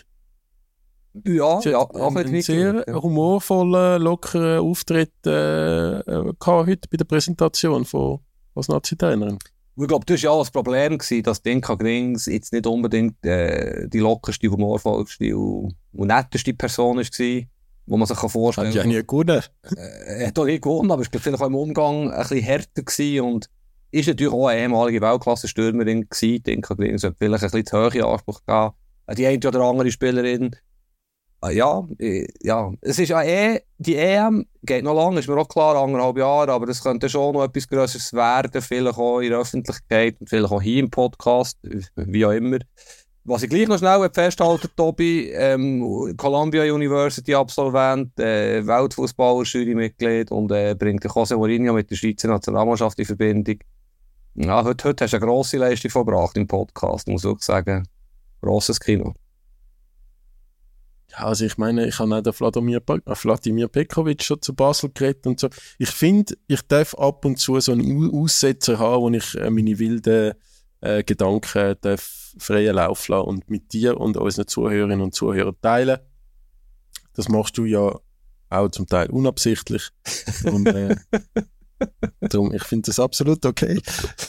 Ja, 1.26 1.60
Sie 1.60 1.70
ja, 1.70 1.80
hat 1.80 1.94
auch 1.94 2.14
einen, 2.16 2.40
sehr 2.42 2.84
ja. 2.86 2.94
humorvollen, 2.94 4.00
lockeren 4.00 4.60
Auftritt 4.60 5.12
äh, 5.26 6.00
äh, 6.00 6.32
gehabt 6.38 6.66
heute 6.66 6.88
bei 6.90 6.96
der 6.96 7.04
Präsentation 7.04 7.84
von 7.84 8.20
als 8.54 8.68
Nazi-Trainerin. 8.68 9.38
Ich 9.76 9.88
glaube, 9.88 10.04
das 10.04 10.22
war 10.22 10.24
ja 10.24 10.30
auch 10.30 10.40
das 10.40 10.50
Problem, 10.50 10.98
gewesen, 10.98 11.22
dass 11.22 11.42
Dinka 11.42 11.74
Grings 11.74 12.26
jetzt 12.26 12.52
nicht 12.52 12.66
unbedingt 12.66 13.24
äh, 13.24 13.88
die 13.88 14.00
lockerste, 14.00 14.48
humorvollste 14.48 15.36
und, 15.36 15.74
und 15.92 16.08
netteste 16.08 16.52
Person 16.52 16.98
war, 16.98 17.42
wo 17.86 17.96
man 17.96 18.06
sich 18.06 18.18
kann 18.18 18.28
vorstellen 18.30 18.68
Hat 18.68 18.74
ja 18.74 18.84
nie 18.84 19.02
gewonnen. 19.02 19.42
äh, 19.76 20.20
er 20.20 20.26
hat 20.28 20.38
auch 20.38 20.44
nicht 20.44 20.62
gewonnen, 20.62 20.90
aber 20.90 21.02
es 21.02 21.12
war 21.12 21.20
vielleicht 21.20 21.42
auch 21.42 21.46
im 21.46 21.54
Umgang 21.54 22.10
ein 22.10 22.20
bisschen 22.20 22.40
härter 22.40 22.82
gewesen 22.82 23.20
und 23.24 23.46
ist 23.90 24.08
natürlich 24.08 24.32
auch 24.32 24.46
eine 24.46 24.60
ehemalige 24.60 25.00
Weltklasse-Stürmerin 25.00 26.08
gewesen. 26.08 26.42
Dinka 26.42 26.74
Grings 26.74 27.04
hat 27.04 27.16
vielleicht 27.18 27.44
ein 27.44 27.50
bisschen 27.50 27.66
zu 27.66 27.76
hohe 27.76 28.06
Anspruch 28.06 28.40
gehabt. 28.46 28.76
Äh, 29.06 29.14
Die 29.14 29.26
eine 29.26 29.38
oder 29.38 29.62
andere 29.62 29.90
Spielerin. 29.90 30.54
Äh, 31.44 31.56
ja, 31.56 31.86
äh, 31.98 32.26
ja, 32.42 32.72
es 32.80 32.98
ist 32.98 33.08
ja 33.08 33.22
eh, 33.22 33.60
die 33.78 33.96
EM 33.96 34.46
geht 34.62 34.84
noch 34.84 34.94
lange, 34.94 35.18
ist 35.18 35.28
mir 35.28 35.36
auch 35.36 35.48
klar, 35.48 35.76
anderthalb 35.76 36.18
Jahre, 36.18 36.52
aber 36.52 36.68
es 36.68 36.82
könnte 36.82 37.08
schon 37.08 37.34
noch 37.34 37.44
etwas 37.44 37.68
Größeres 37.68 38.12
werden, 38.12 38.62
vielleicht 38.62 38.98
auch 38.98 39.20
in 39.20 39.30
der 39.30 39.40
Öffentlichkeit 39.40 40.16
und 40.20 40.28
vielleicht 40.28 40.52
auch 40.52 40.62
hier 40.62 40.80
im 40.80 40.90
Podcast, 40.90 41.58
wie 41.96 42.24
auch 42.24 42.30
immer. 42.30 42.58
Was 43.24 43.42
ich 43.44 43.50
gleich 43.50 43.68
noch 43.68 43.78
schnell 43.78 44.08
festhalten 44.12 44.68
Tobi, 44.76 45.30
ähm, 45.30 46.14
Columbia 46.16 46.62
University 46.64 47.34
Absolvent, 47.34 48.18
äh, 48.18 48.66
Weltfußballer, 48.66 49.44
Jurymitglied 49.44 50.32
und 50.32 50.50
äh, 50.50 50.74
bringt 50.76 51.04
José 51.04 51.36
Mourinho 51.36 51.72
mit 51.72 51.88
der 51.90 51.96
Schweizer 51.96 52.28
Nationalmannschaft 52.28 52.98
in 52.98 53.04
Verbindung. 53.04 53.58
Ja, 54.34 54.64
heute, 54.64 54.88
heute 54.88 55.04
hast 55.04 55.12
du 55.12 55.18
eine 55.18 55.26
grosse 55.26 55.58
Leistung 55.58 55.90
verbracht 55.90 56.36
im 56.36 56.48
Podcast, 56.48 57.06
muss 57.06 57.24
ich 57.24 57.42
sagen. 57.42 57.86
Grosses 58.40 58.80
Kino. 58.80 59.14
Ja, 61.12 61.26
also 61.26 61.44
ich 61.44 61.58
meine, 61.58 61.86
ich 61.86 61.98
habe 61.98 62.16
auch 62.16 62.22
den 62.22 62.32
Vladimir, 62.32 62.80
äh, 63.04 63.14
Vladimir 63.14 63.68
Pekovic 63.68 64.22
schon 64.22 64.40
zu 64.40 64.54
Basel 64.54 64.90
geredet 64.94 65.26
und 65.26 65.38
so. 65.40 65.48
Ich 65.78 65.90
finde, 65.90 66.34
ich 66.46 66.62
darf 66.62 66.94
ab 66.94 67.24
und 67.24 67.38
zu 67.38 67.60
so 67.60 67.72
einen 67.72 68.12
Au- 68.12 68.22
Aussetzer 68.22 68.78
haben, 68.78 69.02
wo 69.02 69.10
ich 69.10 69.34
äh, 69.34 69.50
meine 69.50 69.78
wilden 69.78 70.32
äh, 70.80 71.04
Gedanken 71.04 71.76
darf 71.82 72.32
freien 72.38 72.74
Lauf 72.76 73.08
lassen 73.08 73.26
und 73.28 73.50
mit 73.50 73.72
dir 73.74 73.98
und 74.00 74.16
unseren 74.16 74.48
Zuhörerinnen 74.48 75.02
und 75.02 75.14
Zuhörern 75.14 75.54
teilen. 75.60 75.98
Das 77.14 77.28
machst 77.28 77.58
du 77.58 77.66
ja 77.66 77.94
auch 78.48 78.68
zum 78.70 78.86
Teil 78.86 79.10
unabsichtlich. 79.10 79.90
Und, 80.44 80.66
äh, 80.66 80.96
darum, 82.20 82.54
ich 82.54 82.62
finde 82.64 82.86
das 82.86 82.98
absolut 82.98 83.44
okay. 83.44 83.80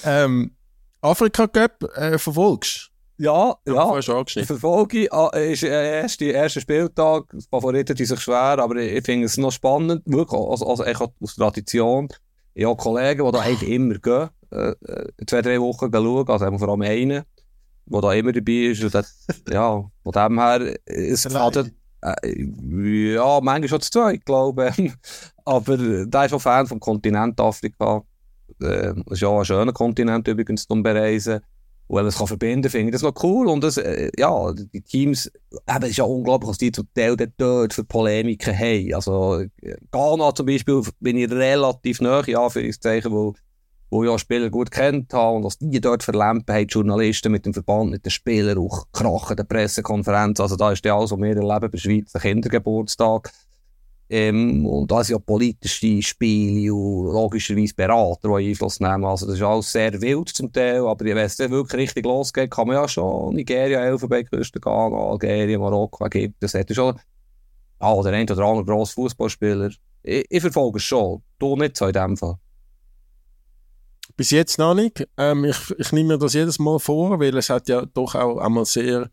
Ähm, 0.03 0.55
Afrika 1.01 1.47
Cup 1.47 1.83
äh, 1.95 2.17
verfolgst 2.17 2.89
Ja, 3.17 3.55
ja. 3.67 4.01
Verfolgung 4.45 5.07
ah, 5.11 5.29
ist 5.37 5.63
der 5.63 6.01
erste, 6.01 6.25
erste 6.25 6.61
Spieltag. 6.61 7.25
Die 7.31 7.45
Favoriten 7.49 7.95
die 7.95 8.05
sich 8.05 8.19
schwer, 8.19 8.57
aber 8.59 8.75
ich, 8.77 8.93
ich 8.93 9.05
finde 9.05 9.25
es 9.25 9.37
noch 9.37 9.51
spannend. 9.51 10.01
Wirklich, 10.05 10.41
also, 10.41 10.67
also 10.67 10.83
echt 10.83 11.01
aus 11.01 11.35
Tradition. 11.35 12.07
Ich 12.53 12.65
habe 12.65 12.75
Kollegen, 12.75 13.25
die 13.25 13.31
da 13.31 13.39
eigentlich 13.39 13.69
immer 13.69 13.95
gehen. 13.95 14.29
Äh, 14.51 14.71
äh, 14.85 15.25
zwei, 15.27 15.41
drei 15.41 15.59
Wochen 15.61 15.91
gehen 15.91 16.03
schauen. 16.03 16.27
Also 16.27 16.57
vor 16.57 16.69
allem 16.69 16.81
einen, 16.81 17.23
der 17.85 18.01
da 18.01 18.13
immer 18.13 18.31
dabei 18.31 18.51
ist. 18.51 18.83
Und 18.83 18.95
das, 18.95 19.25
ja, 19.49 19.83
von 20.03 20.11
dem 20.11 20.39
her, 20.39 20.75
es 20.85 21.25
Allein. 21.27 21.51
gefällt, 21.51 21.73
äh, 22.01 23.13
ja, 23.13 23.39
manchmal 23.41 23.69
schon 23.69 23.81
zu 23.81 23.91
zweit, 23.91 24.25
glaube 24.25 24.73
ich. 24.75 24.91
aber 25.45 25.73
äh, 25.73 26.07
der 26.07 26.25
ist 26.25 26.33
auch 26.33 26.41
Fan 26.41 26.67
vom 26.67 26.79
Kontinent 26.79 27.39
Afrika. 27.39 28.03
Äh, 28.59 28.93
das 28.93 29.13
ist 29.13 29.21
ja 29.21 29.27
auch 29.27 29.39
ein 29.39 29.45
schöner 29.45 29.73
Kontinent 29.73 30.27
übrigens 30.27 30.67
zum 30.67 30.83
Bereisen. 30.83 31.41
Und 31.87 31.97
wenn 31.97 32.03
man 32.03 32.09
es 32.09 32.17
kann 32.17 32.27
verbinden 32.27 32.69
finde 32.69 32.87
ich 32.87 32.93
das 32.93 33.01
noch 33.01 33.23
cool. 33.23 33.47
Und 33.47 33.63
das, 33.63 33.77
äh, 33.77 34.09
ja, 34.17 34.53
die 34.53 34.81
Teams, 34.81 35.31
eben, 35.51 35.83
es 35.83 35.89
ist 35.89 35.97
ja 35.97 36.05
unglaublich, 36.05 36.49
was 36.49 36.57
die 36.57 36.71
zum 36.71 36.87
Teil 36.93 37.15
dort, 37.37 37.73
für 37.73 37.83
Polemiken 37.83 38.57
haben. 38.57 38.93
Also, 38.93 39.41
äh, 39.61 39.75
Ghana 39.91 40.33
zum 40.33 40.45
Beispiel 40.45 40.81
bin 40.99 41.17
ich 41.17 41.29
relativ 41.29 42.01
nahe, 42.01 42.23
in 42.25 42.37
Anführungszeichen, 42.37 43.11
wo, 43.11 43.33
wo 43.89 44.03
ich 44.03 44.09
ja 44.09 44.17
Spieler 44.17 44.49
gut 44.49 44.71
kennt 44.71 45.13
habe 45.13 45.35
und 45.37 45.43
was 45.43 45.57
die 45.59 45.81
dort 45.81 46.03
verlämpen 46.03 46.55
haben, 46.55 46.67
die 46.67 46.73
Journalisten 46.73 47.31
mit 47.31 47.45
dem 47.45 47.53
Verband, 47.53 47.91
mit 47.91 48.05
den 48.05 48.11
Spielern, 48.11 48.57
auch 48.57 48.85
krachen, 48.93 49.35
der 49.35 49.43
Pressekonferenz. 49.43 50.39
Also, 50.39 50.55
da 50.55 50.71
ist 50.71 50.85
ja 50.85 50.97
alles, 50.97 51.11
was 51.11 51.19
wir 51.19 51.35
erleben 51.35 51.59
bei 51.59 51.67
der 51.67 51.77
Schweiz, 51.77 52.15
ein 52.15 52.21
Kindergeburtstag. 52.21 53.31
Ähm, 54.09 54.65
und 54.65 54.91
da 54.91 55.03
sind 55.03 55.15
ja 55.15 55.19
politische 55.19 56.01
Spiele 56.01 56.73
und 56.73 57.13
logischerweise 57.13 57.73
Berater, 57.73 58.37
die 58.37 58.49
Einfluss 58.49 58.79
nehmen. 58.79 59.05
Also 59.05 59.25
das 59.25 59.35
ist 59.35 59.41
alles 59.41 59.71
sehr 59.71 60.01
wild 60.01 60.29
zum 60.29 60.51
Teil, 60.51 60.85
aber 60.85 61.05
wenn 61.05 61.17
es 61.17 61.39
wirklich 61.39 61.81
richtig 61.81 62.05
losgeht, 62.05 62.51
kann 62.51 62.67
man 62.67 62.75
ja 62.75 62.87
schon 62.87 63.33
Nigeria, 63.33 63.79
Elfenbeinküste, 63.79 64.59
Ghana, 64.59 64.95
Algerien, 64.95 65.61
Marokko, 65.61 66.05
Ägypten, 66.05 66.37
das 66.39 66.53
ja 66.53 66.63
schon 66.69 66.99
ah, 67.83 68.01
der 68.01 68.13
ein 68.13 68.29
oder 68.29 68.45
andere 68.45 68.65
grosse 68.65 68.93
Fußballspieler. 68.93 69.71
Ich, 70.03 70.25
ich 70.29 70.41
verfolge 70.41 70.77
es 70.77 70.83
schon, 70.83 71.21
du 71.39 71.55
nicht 71.55 71.77
so 71.77 71.87
in 71.87 71.93
dem 71.93 72.17
Fall. 72.17 72.37
Bis 74.15 74.31
jetzt 74.31 74.57
noch 74.57 74.73
nicht. 74.73 75.07
Ähm, 75.17 75.45
ich, 75.45 75.73
ich 75.77 75.91
nehme 75.91 76.13
mir 76.13 76.17
das 76.19 76.33
jedes 76.33 76.59
Mal 76.59 76.79
vor, 76.79 77.19
weil 77.19 77.35
es 77.37 77.49
hat 77.49 77.67
ja 77.67 77.85
doch 77.85 78.15
auch 78.15 78.37
einmal 78.37 78.65
sehr, 78.65 79.09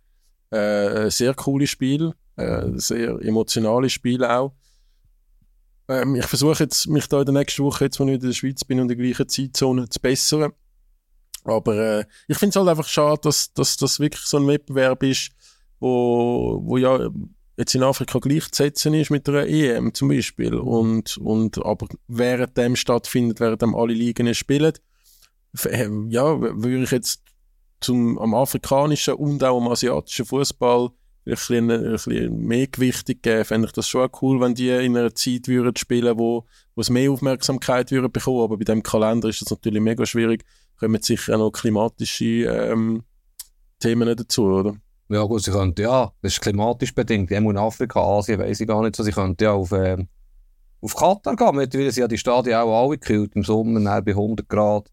äh, 0.51 1.11
sehr 1.11 1.35
coole 1.35 1.67
Spiele, 1.67 2.15
äh, 2.37 2.67
sehr 2.75 3.19
emotionale 3.23 3.89
Spiele 3.89 4.39
auch. 4.39 4.53
Ähm, 5.91 6.15
ich 6.15 6.27
versuche 6.27 6.63
jetzt, 6.65 6.87
mich 6.89 7.09
da 7.09 7.21
in 7.21 7.27
der 7.27 7.35
nächsten 7.35 7.65
Woche, 7.65 7.85
jetzt, 7.85 7.99
wo 8.01 8.05
ich 8.05 8.15
in 8.15 8.21
der 8.21 8.33
Schweiz 8.33 8.65
bin, 8.65 8.79
in 8.79 8.89
der 8.89 8.97
gleichen 8.97 9.29
Zeitzone 9.29 9.89
zu 9.89 10.01
bessern. 10.01 10.53
Aber 11.45 11.75
äh, 11.77 12.05
ich 12.29 12.39
finde 12.39 12.51
es 12.51 12.57
halt 12.57 12.69
einfach 12.69 12.87
schade, 12.89 13.21
dass, 13.23 13.53
das 13.53 13.99
wirklich 13.99 14.23
so 14.25 14.37
ein 14.37 14.47
Wettbewerb 14.47 15.03
ist, 15.03 15.31
wo, 15.81 16.61
wo 16.63 16.77
ja 16.77 17.09
jetzt 17.57 17.75
in 17.75 17.83
Afrika 17.83 18.19
gleichzusetzen 18.19 18.95
ist 18.95 19.11
mit 19.11 19.27
der 19.27 19.49
EM 19.49 19.93
zum 19.93 20.09
Beispiel. 20.09 20.55
Und, 20.55 21.17
und 21.19 21.65
aber 21.65 21.89
während 22.09 22.57
dem 22.57 22.77
stattfindet, 22.77 23.41
während 23.41 23.63
dem 23.63 23.75
alle 23.75 23.95
Ligen 23.95 24.35
spielen, 24.35 24.73
f- 25.55 25.67
äh, 25.67 25.91
ja, 26.09 26.41
würde 26.41 26.85
ich 26.85 26.91
jetzt 26.91 27.23
zum, 27.81 28.19
am 28.19 28.35
afrikanischen 28.35 29.15
und 29.15 29.43
auch 29.43 29.57
am 29.57 29.69
asiatischen 29.69 30.27
Fußball 30.27 30.91
ein 31.27 31.33
bisschen, 31.33 31.71
ein 31.71 31.93
bisschen 31.93 32.47
mehr 32.47 32.67
Gewichtung 32.67 33.17
geben. 33.21 33.45
Fände 33.45 33.67
ich 33.67 33.73
das 33.73 33.89
schon 33.89 34.09
cool, 34.23 34.41
wenn 34.41 34.55
die 34.55 34.71
in 34.71 34.97
einer 34.97 35.15
Zeit 35.15 35.49
würden 35.49 35.77
spielen, 35.77 36.19
wo, 36.19 36.47
wo 36.75 36.81
es 36.81 36.91
mehr 36.91 37.11
Aufmerksamkeit 37.11 37.91
würden 37.91 38.11
bekommen. 38.11 38.43
Aber 38.43 38.57
bei 38.57 38.65
dem 38.65 38.83
Kalender 38.83 39.29
ist 39.29 39.43
das 39.43 39.51
natürlich 39.51 39.83
mega 39.83 40.07
schwierig. 40.07 40.45
Kommen 40.79 41.01
sicher 41.03 41.35
auch 41.35 41.39
noch 41.39 41.51
klimatische 41.51 42.25
ähm, 42.25 43.03
Themen 43.81 44.15
dazu, 44.17 44.45
oder? 44.45 44.77
Ja 45.09 45.25
gut, 45.25 45.43
sie 45.43 45.51
könnten 45.51 45.83
ja, 45.83 46.13
das 46.23 46.35
ist 46.35 46.41
klimatisch 46.41 46.95
bedingt, 46.95 47.33
in 47.33 47.57
Afrika, 47.57 48.01
Asien 48.01 48.39
weiss 48.39 48.61
ich 48.61 48.69
gar 48.69 48.81
nicht 48.81 48.95
so, 48.95 49.03
sie 49.03 49.11
könnten 49.11 49.43
ja 49.43 49.53
auf, 49.53 49.73
äh, 49.73 49.97
auf 50.81 50.95
Katar 50.95 51.35
gehen, 51.35 51.57
mittlerweile 51.57 51.91
sind 51.91 52.03
ja 52.03 52.09
die 52.09 52.17
Stadien 52.17 52.55
auch 52.55 52.85
alle 52.85 52.97
gekühlt, 52.97 53.35
im 53.35 53.43
Sommer 53.43 54.03
bei 54.03 54.13
100 54.13 54.49
Grad, 54.49 54.89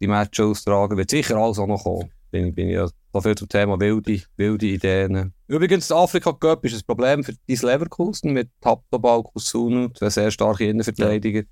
die 0.00 0.08
Matches 0.08 0.44
austragen, 0.44 0.96
wird 0.96 1.10
sicher 1.10 1.36
alles 1.36 1.60
auch 1.60 1.68
noch 1.68 1.84
kommen. 1.84 2.10
Bin, 2.32 2.52
bin 2.52 2.70
ich 2.70 2.74
ja 2.74 2.88
so 3.12 3.20
viel 3.20 3.34
zum 3.34 3.48
Thema 3.48 3.78
wilde, 3.78 4.22
wilde 4.36 4.66
Ideen. 4.66 5.32
Übrigens, 5.46 5.88
der 5.88 5.98
Afrika 5.98 6.32
Cup 6.32 6.64
ist 6.64 6.74
ein 6.74 6.82
Problem 6.86 7.22
für 7.22 7.32
dein 7.46 7.56
Leverkusen 7.56 8.32
mit 8.32 8.48
Taptobal, 8.60 9.22
Kusunu, 9.22 9.88
zwei 9.90 10.08
sehr 10.10 10.30
starke 10.30 10.64
Innenverteidiger. 10.66 11.42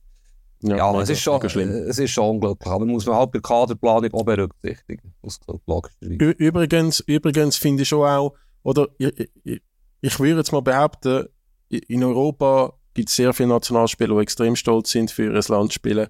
Ja, 0.62 0.90
mega- 0.92 1.02
es, 1.02 1.10
ist 1.10 1.20
schon, 1.20 1.40
es 1.42 1.98
ist 1.98 2.10
schon 2.10 2.36
unglaublich, 2.36 2.70
aber 2.70 2.84
muss 2.84 3.06
man 3.06 3.16
halt 3.16 3.30
bei 3.32 3.38
der 3.38 3.42
Kaderplanung 3.42 4.12
auch 4.12 4.24
berücksichtigen, 4.24 5.14
Übrigens, 6.38 7.00
übrigens 7.00 7.56
finde 7.56 7.82
ich 7.82 7.88
schon 7.88 8.06
auch, 8.06 8.34
oder 8.62 8.88
ich, 8.98 9.30
ich, 9.44 9.62
ich 10.02 10.20
würde 10.20 10.36
jetzt 10.38 10.52
mal 10.52 10.60
behaupten, 10.60 11.26
in 11.68 12.04
Europa 12.04 12.74
gibt 12.94 13.08
es 13.08 13.16
sehr 13.16 13.32
viele 13.32 13.50
Nationalspieler, 13.50 14.16
die 14.16 14.22
extrem 14.22 14.56
stolz 14.56 14.90
sind, 14.90 15.10
für 15.10 15.24
ihr 15.24 15.32
Land 15.32 15.72
zu 15.72 15.76
spielen. 15.76 16.08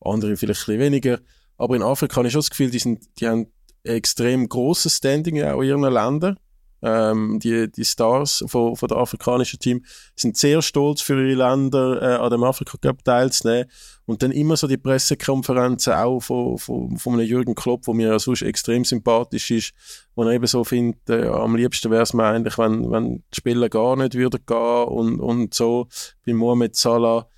Andere 0.00 0.36
vielleicht 0.36 0.62
ein 0.62 0.78
bisschen 0.78 0.80
weniger. 0.80 1.20
Aber 1.58 1.76
in 1.76 1.82
Afrika 1.82 2.16
habe 2.16 2.26
ich 2.26 2.32
schon 2.32 2.40
das 2.40 2.50
Gefühl, 2.50 2.70
die, 2.70 2.78
sind, 2.80 3.06
die 3.20 3.28
haben 3.28 3.46
extrem 3.84 4.48
grosses 4.48 4.96
Standing 4.96 5.42
auch 5.42 5.60
in 5.60 5.68
ihren 5.68 5.92
Ländern. 5.92 6.36
Ähm, 6.84 7.38
die, 7.38 7.70
die 7.70 7.84
Stars 7.84 8.44
von, 8.48 8.74
von 8.74 8.88
der 8.88 8.98
afrikanischen 8.98 9.60
Team 9.60 9.84
sind 10.16 10.36
sehr 10.36 10.62
stolz 10.62 11.00
für 11.00 11.14
ihre 11.14 11.34
Länder 11.36 12.02
äh, 12.02 12.16
an 12.16 12.30
dem 12.30 12.42
Afrika 12.42 12.76
Cup 12.76 13.04
teilzunehmen. 13.04 13.70
Und 14.04 14.24
dann 14.24 14.32
immer 14.32 14.56
so 14.56 14.66
die 14.66 14.78
Pressekonferenzen 14.78 15.92
auch 15.92 16.18
von, 16.18 16.58
von, 16.58 16.96
von 16.96 17.14
einem 17.14 17.26
Jürgen 17.26 17.54
Klopp, 17.54 17.86
wo 17.86 17.94
mir 17.94 18.08
ja 18.08 18.18
sonst 18.18 18.42
extrem 18.42 18.84
sympathisch 18.84 19.52
ist, 19.52 19.74
wo 20.16 20.24
er 20.24 20.32
eben 20.32 20.46
so 20.48 20.64
findet, 20.64 21.08
äh, 21.08 21.28
am 21.28 21.54
liebsten 21.54 21.90
wäre 21.92 22.02
es 22.02 22.14
mir 22.14 22.24
eigentlich, 22.24 22.58
wenn, 22.58 22.90
wenn 22.90 23.22
die 23.32 23.36
Spieler 23.36 23.68
gar 23.68 23.94
nicht 23.94 24.14
würden 24.14 24.40
gehen 24.44 24.84
und, 24.88 25.20
und 25.20 25.54
so. 25.54 25.86
Bei 26.26 26.34
Mohamed 26.34 26.74
Salah, 26.74 27.28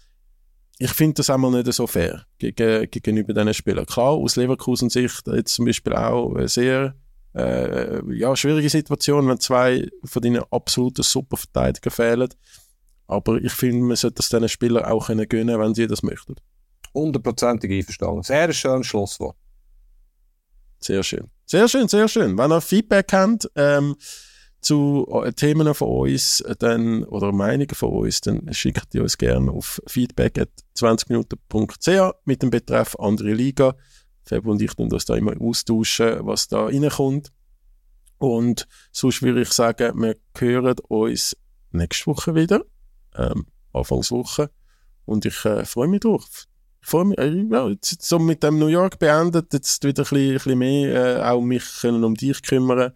ich 0.78 0.90
finde 0.90 1.14
das 1.14 1.30
einmal 1.30 1.50
nicht 1.50 1.72
so 1.72 1.86
fair 1.86 2.26
gegen, 2.38 2.90
gegenüber 2.90 3.32
diesen 3.32 3.54
Spielern. 3.54 3.86
Klar, 3.86 4.12
aus 4.12 4.36
Leverkusen 4.36 4.90
Sicht 4.90 5.26
jetzt 5.28 5.54
zum 5.54 5.66
Beispiel 5.66 5.92
auch 5.94 6.34
eine 6.34 6.48
sehr 6.48 6.94
äh, 7.34 8.00
ja, 8.12 8.34
schwierige 8.34 8.68
Situation, 8.68 9.28
wenn 9.28 9.40
zwei 9.40 9.88
von 10.04 10.22
deinen 10.22 10.42
absoluten 10.50 11.02
Superverteidigern 11.02 11.92
fehlen. 11.92 12.28
Aber 13.06 13.36
ich 13.36 13.52
finde, 13.52 13.84
man 13.84 13.96
sollte 13.96 14.16
das 14.16 14.28
diesen 14.28 14.48
Spielern 14.48 14.84
auch 14.84 15.06
können 15.06 15.28
gönnen, 15.28 15.60
wenn 15.60 15.74
sie 15.74 15.86
das 15.86 16.02
möchten. 16.02 16.36
Hundertprozentig 16.92 17.70
einverstanden. 17.70 18.22
Sehr 18.22 18.52
schönes 18.52 18.86
Schlusswort. 18.86 19.36
Sehr 20.78 21.02
schön. 21.02 21.30
Sehr 21.46 21.68
schön, 21.68 21.88
sehr 21.88 22.08
schön. 22.08 22.36
Wenn 22.38 22.52
ihr 22.52 22.60
Feedback 22.60 23.12
habt 23.12 23.48
ähm, 23.56 23.96
zu 24.64 25.06
äh, 25.24 25.32
Themen 25.32 25.74
von 25.74 25.88
uns 25.88 26.40
äh, 26.40 26.56
dann, 26.58 27.04
oder 27.04 27.30
Meinungen 27.32 27.74
von 27.74 27.90
uns, 27.90 28.20
dann 28.20 28.52
schickt 28.52 28.94
ihr 28.94 29.02
uns 29.02 29.16
gerne 29.18 29.50
auf 29.50 29.82
feedback.20minuten.ch 29.86 32.14
mit 32.24 32.42
dem 32.42 32.50
Betreff 32.50 32.96
andere 32.98 33.34
Liga. 33.34 33.76
Fab 34.24 34.46
und 34.46 34.62
ich 34.62 34.72
tun 34.74 34.90
uns 34.90 35.04
da 35.04 35.14
immer 35.16 35.38
austauschen, 35.40 36.26
was 36.26 36.48
da 36.48 36.64
reinkommt. 36.64 37.30
Und 38.18 38.66
sonst 38.90 39.22
würde 39.22 39.42
ich 39.42 39.52
sagen, 39.52 40.00
wir 40.00 40.16
hören 40.38 40.76
uns 40.88 41.36
nächste 41.72 42.06
Woche 42.06 42.34
wieder, 42.34 42.64
ähm, 43.16 43.46
Anfangswoche. 43.72 44.50
Und 45.04 45.26
ich 45.26 45.44
äh, 45.44 45.64
freue 45.64 45.88
mich 45.88 46.00
drauf. 46.00 46.46
Ich 46.80 46.88
freue 46.88 47.04
mich, 47.04 47.18
äh, 47.18 47.44
ja, 47.50 47.68
jetzt 47.68 48.02
so 48.02 48.18
mit 48.18 48.42
dem 48.42 48.58
New 48.58 48.68
York 48.68 48.98
beendet, 48.98 49.52
jetzt 49.52 49.84
wieder 49.84 50.02
ein 50.02 50.08
bisschen, 50.08 50.28
ein 50.28 50.34
bisschen 50.34 50.58
mehr 50.58 51.18
äh, 51.18 51.22
auch 51.22 51.42
mich 51.42 51.64
können 51.80 52.04
um 52.04 52.14
dich 52.14 52.40
kümmern. 52.42 52.92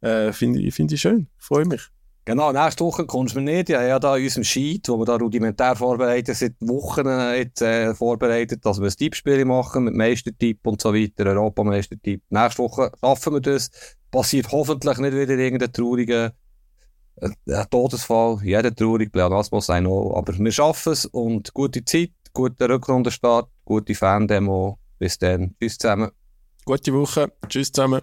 Äh, 0.00 0.32
Finde 0.32 0.60
ich, 0.60 0.74
find 0.74 0.92
ich 0.92 1.00
schön. 1.00 1.28
Ich 1.38 1.44
freue 1.44 1.64
mich. 1.64 1.88
Genau, 2.28 2.52
nächste 2.52 2.84
Woche 2.84 3.06
kommst 3.06 3.34
du 3.34 3.40
mir 3.40 3.52
nicht. 3.52 3.70
Ja, 3.70 3.82
ja, 3.82 3.98
da 3.98 4.14
in 4.16 4.24
unserem 4.24 4.44
Sheet, 4.44 4.86
wo 4.90 4.98
wir 4.98 5.06
da 5.06 5.16
rudimentär 5.16 5.74
vorbereitet 5.74 6.36
seit 6.36 6.56
Wochen 6.60 7.06
jetzt, 7.34 7.62
äh, 7.62 7.94
vorbereitet, 7.94 8.66
dass 8.66 8.78
wir 8.80 8.88
ein 8.88 8.94
Tippspiel 8.94 9.46
machen 9.46 9.84
mit 9.84 9.94
Meistertipp 9.94 10.66
und 10.66 10.82
so 10.82 10.92
weiter, 10.92 11.24
Europameistertipp. 11.24 12.22
Nächste 12.28 12.62
Woche 12.62 12.92
schaffen 13.00 13.32
wir 13.32 13.40
das. 13.40 13.70
Passiert 14.10 14.52
hoffentlich 14.52 14.98
nicht 14.98 15.14
wieder 15.14 15.38
irgendein 15.38 15.72
trauriger 15.72 16.32
äh, 17.16 17.64
Todesfall. 17.70 18.40
Jeder 18.42 18.74
traurig, 18.74 19.10
Pleonasmus 19.10 19.64
sein 19.64 19.86
auch. 19.86 20.14
Aber 20.14 20.38
wir 20.38 20.52
schaffen 20.52 20.92
es 20.92 21.06
und 21.06 21.54
gute 21.54 21.82
Zeit, 21.82 22.12
guter 22.34 22.68
Rückrundenstart, 22.68 23.48
gute 23.64 23.94
Fan-Demo. 23.94 24.78
Bis 24.98 25.16
dann. 25.16 25.54
Tschüss 25.58 25.78
zusammen. 25.78 26.10
Gute 26.66 26.92
Woche. 26.92 27.32
Tschüss 27.48 27.72
zusammen. 27.72 28.02